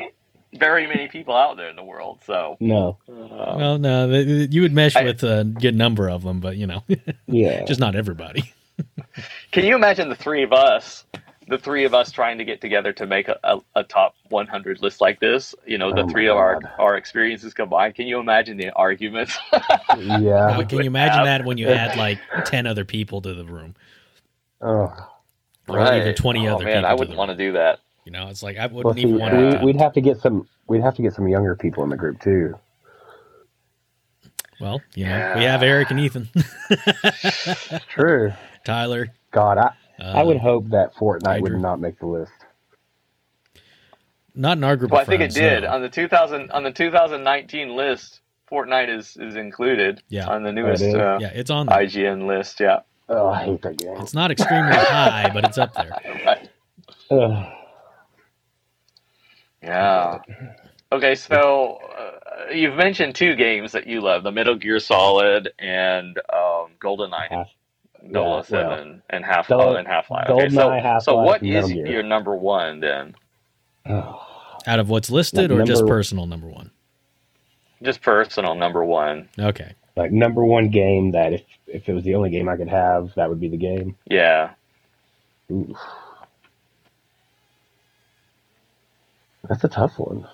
[0.55, 2.19] very many people out there in the world.
[2.25, 2.97] So No.
[3.09, 6.39] uh, Well, no, th- th- you would mesh I- with a good number of them,
[6.39, 6.83] but you know,
[7.27, 7.63] Yeah.
[7.65, 8.53] just not everybody.
[9.51, 11.05] can you imagine the three of us?
[11.47, 14.81] The three of us trying to get together to make a, a, a top 100
[14.81, 16.71] list like this, you know, the Oh my three of our, God.
[16.79, 17.95] our experiences combined.
[17.95, 19.37] Can you imagine the arguments?
[19.97, 20.55] yeah.
[20.57, 23.75] But can you imagine that when you add like ten other people to the room,
[24.61, 24.93] Oh.
[25.67, 26.89] or even twenty oh, other man, people?
[26.89, 27.79] I wouldn't the want to do that.
[28.05, 29.59] You know, it's like I wouldn't see, even want we, to.
[29.63, 30.47] we'd have to get some.
[30.67, 32.57] We'd have to get some younger people in the group too.
[34.59, 36.29] Well, you know, we have Eric and Ethan,
[37.89, 38.31] True.
[38.63, 39.07] Tyler.
[39.31, 39.73] God, I
[40.03, 41.53] Uh, I would hope that Fortnite Andrew.
[41.53, 42.31] would not make the list.
[44.35, 44.91] not in our group.
[44.91, 45.69] Well, I of think it did no.
[45.69, 48.19] on the 2000 on the 2019 list.
[48.51, 50.27] Fortnite is is included Yeah.
[50.27, 50.93] on the newest is?
[50.93, 51.67] uh, Yeah, it's on.
[51.67, 51.77] There.
[51.77, 52.59] IGN list.
[52.59, 52.81] Yeah.
[53.09, 53.95] Oh, I hate that game.
[53.97, 55.91] It's not extremely high, but it's up there.
[57.11, 57.53] Right.
[59.61, 60.19] Yeah.
[60.91, 66.17] Okay, so uh, you've mentioned two games that you love: the Metal Gear Solid and
[66.31, 67.47] um, GoldenEye, Half-
[68.07, 70.29] Dola yeah, Seven, and Half Dol- and Half Life.
[70.29, 71.87] Okay, so GoldenEye, Half-Life, so what and Gear.
[71.87, 73.15] your number one then?
[73.85, 76.71] Out of what's listed, Like or just personal number one?
[77.81, 79.27] Just personal number one.
[79.37, 79.73] Okay.
[79.95, 83.13] like number one game that if if it was the only game I could have,
[83.15, 83.95] that would be the game.
[84.09, 84.51] Yeah.
[85.51, 85.77] Oof.
[89.49, 90.25] That's a tough one.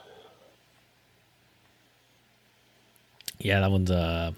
[3.39, 4.31] Yeah, that one's uh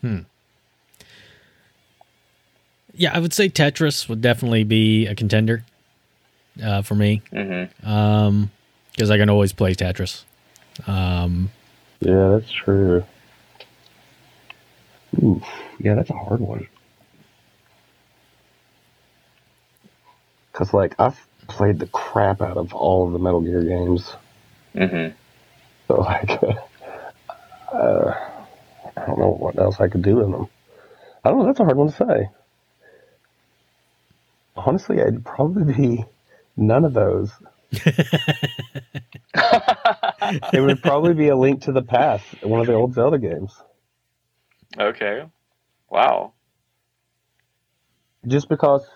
[0.00, 0.20] Hmm.
[2.98, 5.64] Yeah, I would say Tetris would definitely be a contender
[6.62, 7.22] uh, for me.
[7.32, 8.50] hmm Um
[8.92, 10.24] because I can always play Tetris.
[10.86, 11.50] Um
[12.00, 13.04] Yeah, that's true.
[15.22, 15.44] Oof.
[15.78, 16.66] Yeah, that's a hard one.
[20.52, 24.12] Cause like I've played the crap out of all of the Metal Gear games,
[24.76, 25.08] hmm
[25.86, 26.30] so like,
[27.72, 28.12] uh,
[28.96, 30.48] I don't know what else I could do in them.
[31.24, 31.46] I don't know.
[31.46, 32.28] That's a hard one to say.
[34.66, 36.04] Honestly, it'd probably be
[36.56, 37.32] none of those.
[40.52, 43.54] It would probably be a link to the past, one of the old Zelda games.
[44.78, 45.24] okay.
[45.90, 46.32] Wow.
[48.26, 48.86] just because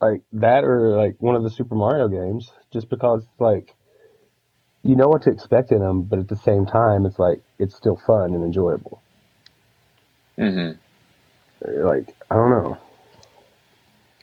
[0.00, 3.74] like that or like one of the Super Mario games, just because like
[4.82, 7.74] you know what to expect in them, but at the same time, it's like it's
[7.76, 9.02] still fun and enjoyable.
[10.38, 10.76] Mm
[11.62, 12.78] hmm Like I don't know.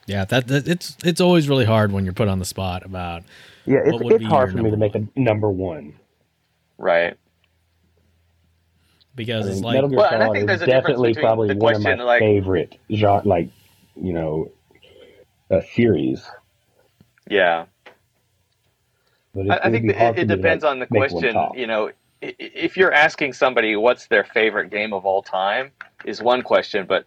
[0.07, 3.23] Yeah, that, that it's it's always really hard when you're put on the spot about
[3.65, 5.93] Yeah, it's What would it's be hard for me to make a number one.
[6.79, 7.15] Right.
[9.15, 10.65] because I it's mean, like Metal Gear Well, and I Solid think is there's a
[10.65, 13.49] difference definitely between probably the one of my question, like- favorite genre, like
[13.95, 14.51] you know,
[15.51, 16.23] uh, series.
[17.29, 17.65] Yeah.
[19.33, 20.79] But it, I, I think be that hard it, it me to, depends like, on
[20.79, 21.35] the question.
[21.55, 21.87] You know,
[22.23, 25.71] i- i- if you're asking somebody what's their favorite game of all time,
[26.05, 26.85] is one question.
[26.85, 27.05] But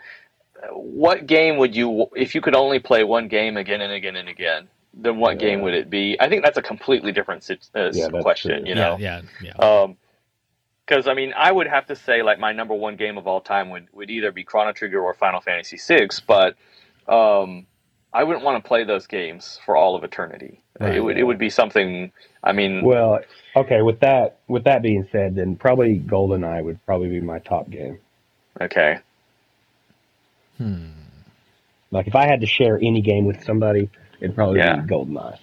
[0.73, 4.29] what game would you, if you could only play one game again and again and
[4.29, 6.17] again, then what game would it be?
[6.21, 8.59] I think that's a completely different sit- uh, Yeah, question.
[8.59, 8.69] true.
[8.69, 9.53] You know, yeah, yeah.
[9.59, 9.97] Um
[10.87, 13.27] 'cause because I mean, I would have to say like my number one game of
[13.27, 16.57] all time would, would either be Chrono Trigger or Final Fantasy VI, but
[17.13, 17.67] um,
[18.13, 20.63] I wouldn't want to play those games for all of eternity.
[20.81, 20.97] Right.
[20.97, 22.13] It would it would be something.
[22.43, 23.21] I mean, Well,
[23.55, 23.83] okay.
[23.83, 27.99] With that, with that being said, then probably GoldenEye would probably be my top game.
[28.61, 28.99] okay,
[30.61, 30.89] Hmm.
[31.91, 33.89] Like if I had to share any game with somebody,
[34.21, 34.77] it'd probably Yeah.
[34.77, 35.39] be GoldenEye.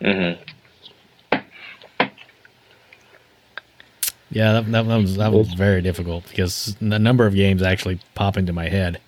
[0.00, 1.40] hmm
[4.32, 7.98] Yeah, that, that, that was that was very difficult because a number of games actually
[8.14, 9.00] pop into my head.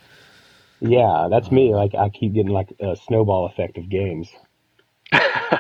[0.81, 1.73] Yeah, that's me.
[1.77, 4.29] Like I keep getting like a snowball effect of games.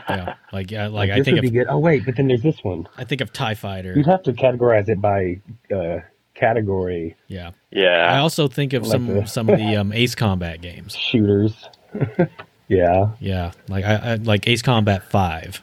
[0.09, 1.67] Yeah, like yeah, like I think would be good.
[1.69, 2.89] Oh wait, but then there's this one.
[2.99, 3.95] I think of Tie Fighter.
[3.97, 5.41] You'd have to categorize it by
[5.75, 6.01] uh,
[6.47, 8.13] category Yeah, yeah.
[8.13, 10.95] I also think of Like some the- some of the um, Ace Combat games.
[10.97, 11.53] shooters.
[12.69, 15.63] yeah, Yeah, like I, I like Ace Combat Five.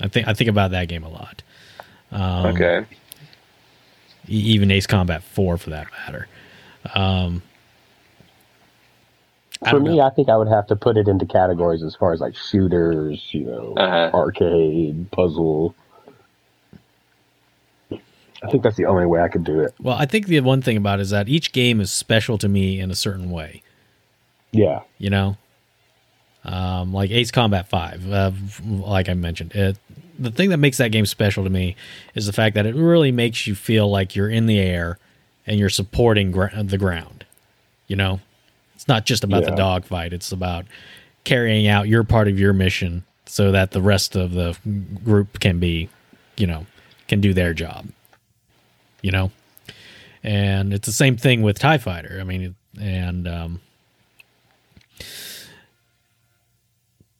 [0.00, 1.42] I think I think about that game a lot.
[2.10, 2.86] Um, okay,
[4.28, 6.26] e- even Ace Combat Four for that matter.
[6.94, 7.42] Um,
[9.70, 10.02] for me, know.
[10.06, 13.28] I think I would have to put it into categories as far as like shooters,
[13.32, 14.10] you know, Uh-huh.
[14.16, 15.74] arcade, puzzle.
[18.42, 19.74] I think that's the only way I could do it.
[19.80, 22.48] Well, I think the one thing about it is that each game is special to
[22.48, 23.62] me in a certain way.
[24.50, 25.36] Yeah, You know,
[26.44, 28.32] um, like Ace Combat Five, uh,
[28.66, 29.78] like I mentioned, it,
[30.18, 31.74] the thing that makes that game special to me
[32.14, 34.98] is the fact that it really makes you feel like you're in the air
[35.46, 37.24] and you're supporting gr- the ground.
[37.86, 38.20] You know,
[38.74, 40.66] it's not just about the dogfight; it's about
[41.24, 44.56] carrying out your part of your mission so that the rest of the
[45.02, 45.88] group can be,
[46.36, 46.66] you know,
[47.08, 47.86] can do their job.
[49.02, 49.30] You know,
[50.22, 52.18] and it's the same thing with Tie Fighter.
[52.20, 53.60] I mean, and um,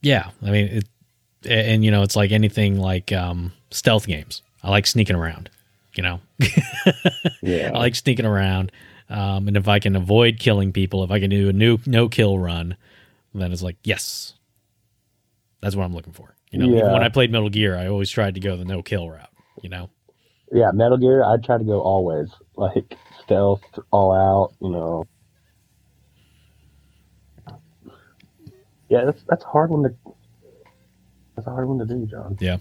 [0.01, 0.85] yeah, I mean, it,
[1.49, 4.41] and you know, it's like anything like um, stealth games.
[4.63, 5.49] I like sneaking around.
[5.95, 6.19] You know,
[7.43, 7.71] Yeah.
[7.73, 8.71] I like sneaking around.
[9.09, 12.09] Um, and if I can avoid killing people, if I can do a new no
[12.09, 12.77] kill run,
[13.33, 14.33] then it's like yes,
[15.61, 16.33] that's what I'm looking for.
[16.49, 16.91] You know, Yeah.
[16.93, 19.29] when I played Metal Gear, I always tried to go the no kill route.
[19.61, 19.89] You know,
[20.53, 22.29] yeah, Metal Gear, I'd try to go always.
[22.55, 25.05] Like stealth, all out, you know.
[28.89, 29.95] Yeah, that's that's a hard one to
[31.35, 32.37] that's a hard one to do, John.
[32.39, 32.57] yeah,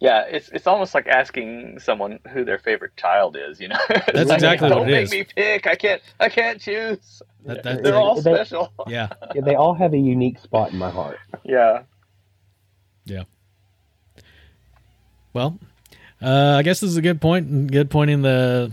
[0.00, 3.58] Yeah, it's it's almost like asking someone who their favorite child is.
[3.58, 5.66] You know, It's That's like, exactly Don't make me pick.
[5.66, 6.02] I can't.
[6.20, 7.22] I can't choose.
[7.46, 8.72] that, that, They're all They- special.
[8.86, 11.18] yeah, Yeah, they all have a unique spot in my heart.
[11.44, 11.84] Yeah.
[13.06, 13.22] Yeah.
[15.32, 15.58] Well,
[16.22, 17.70] uh, I guess this is a good point.
[17.70, 18.72] Good point in the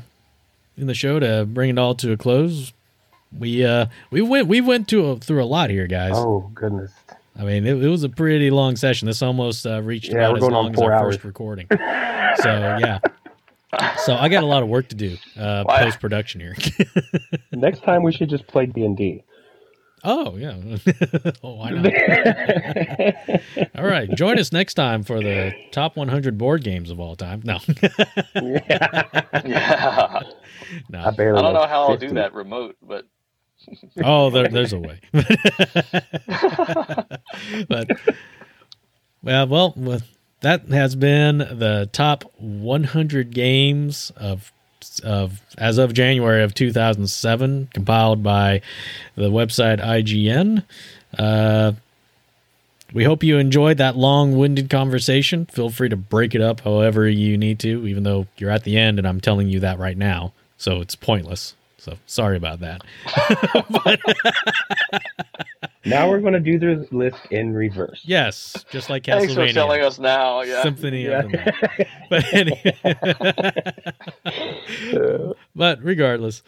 [0.78, 2.74] in the show to bring it all to a close.
[3.38, 6.14] We uh we went we went to a, through a lot here, guys.
[6.16, 6.92] Oh goodness.
[7.38, 9.08] I mean, it, it was a pretty long session.
[9.08, 11.16] This almost uh, reached Yeah, about as long as our hours.
[11.16, 11.66] first recording.
[11.72, 13.00] so yeah,
[14.06, 16.56] so I got a lot of work to do uh, post production here.
[17.52, 19.24] Next time we should just play D and D.
[20.04, 20.56] oh yeah,
[21.44, 21.86] oh why not?
[23.78, 27.42] All right, join us next time for the top 100 board games of all time.
[27.44, 27.60] No,
[28.36, 29.04] Yeah.
[30.90, 31.04] no.
[31.04, 31.40] I barely.
[31.40, 33.06] I don't know how I'll do that remote, but
[34.04, 35.00] Oh, there, there's a way.
[37.70, 37.88] but
[39.22, 40.02] well, well, well,
[40.42, 44.52] that has been the top 100 games of
[45.04, 48.62] of as of January of 2007, compiled by
[49.16, 50.64] the website IGN.
[51.18, 51.74] Uh,
[52.94, 55.48] we hope you enjoyed that long-winded conversation.
[55.48, 58.78] Feel free to break it up however you need to, even though you're at the
[58.78, 61.56] end and I'm telling you that right now, so it's pointless.
[61.84, 62.82] So sorry about that.
[65.86, 68.04] Now we're going to do the list in reverse.
[68.06, 70.42] Yes, just like thanks for telling us now.
[70.42, 70.64] Yeah.
[70.64, 71.20] Symphony Yeah.
[71.24, 71.88] of the Night.
[72.10, 72.34] But
[74.94, 76.42] anyway, but regardless,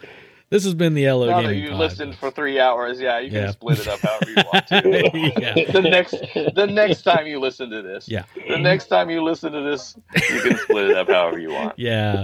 [0.50, 3.30] this has been the LO now that Gaming you listened for three hours, yeah, you
[3.30, 3.50] can Yeah.
[3.50, 5.32] split it up however you want to.
[5.40, 6.10] yeah, the next
[6.54, 8.08] the next time you listen to this.
[8.08, 8.24] Yeah.
[8.48, 9.96] The next time you listen to this,
[10.30, 11.78] you can split it up however you want.
[11.78, 12.22] yeah.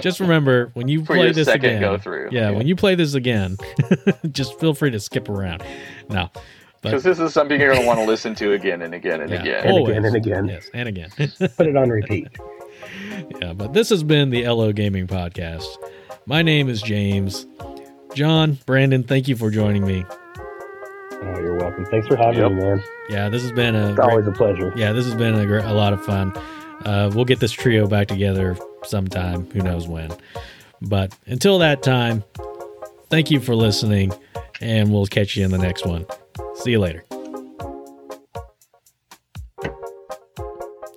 [0.00, 1.80] Just remember when you For play your this second again.
[1.82, 2.28] go through.
[2.32, 3.56] Yeah, when you play this again,
[4.30, 5.62] just feel free to skip around.
[6.08, 6.30] No,
[6.82, 9.30] Because this is something you're going to want to listen to again and again and
[9.30, 9.40] Yeah.
[9.42, 9.60] again.
[9.66, 9.90] And Always.
[9.96, 10.46] again and again.
[10.48, 11.10] yes, and again.
[11.56, 12.28] Put it on repeat.
[13.42, 15.66] yeah, but this has been the LO Gaming Podcast.
[16.30, 17.44] My name is James.
[18.14, 20.04] John, Brandon, thank you for joining me.
[21.22, 21.84] Oh, you're welcome.
[21.86, 22.52] Thanks for having Yep.
[22.52, 22.84] me, man.
[23.08, 24.72] Yeah, this has been a It's great, always a pleasure.
[24.76, 26.32] yeah, this has been a, gr- a lot of fun.
[26.84, 29.50] Uh, we'll get this trio back together sometime.
[29.50, 30.12] Who knows when?
[30.80, 32.22] But until that time,
[33.08, 34.12] thank you for listening,
[34.60, 36.06] and we'll catch you in the next one.
[36.54, 37.04] See you later.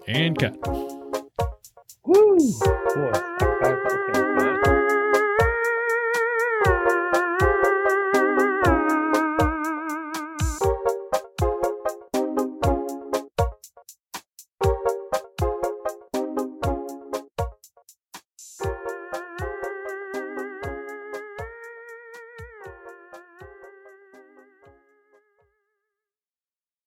[0.08, 0.56] And cut.
[2.06, 2.38] Woo!
[2.60, 3.43] Boy, I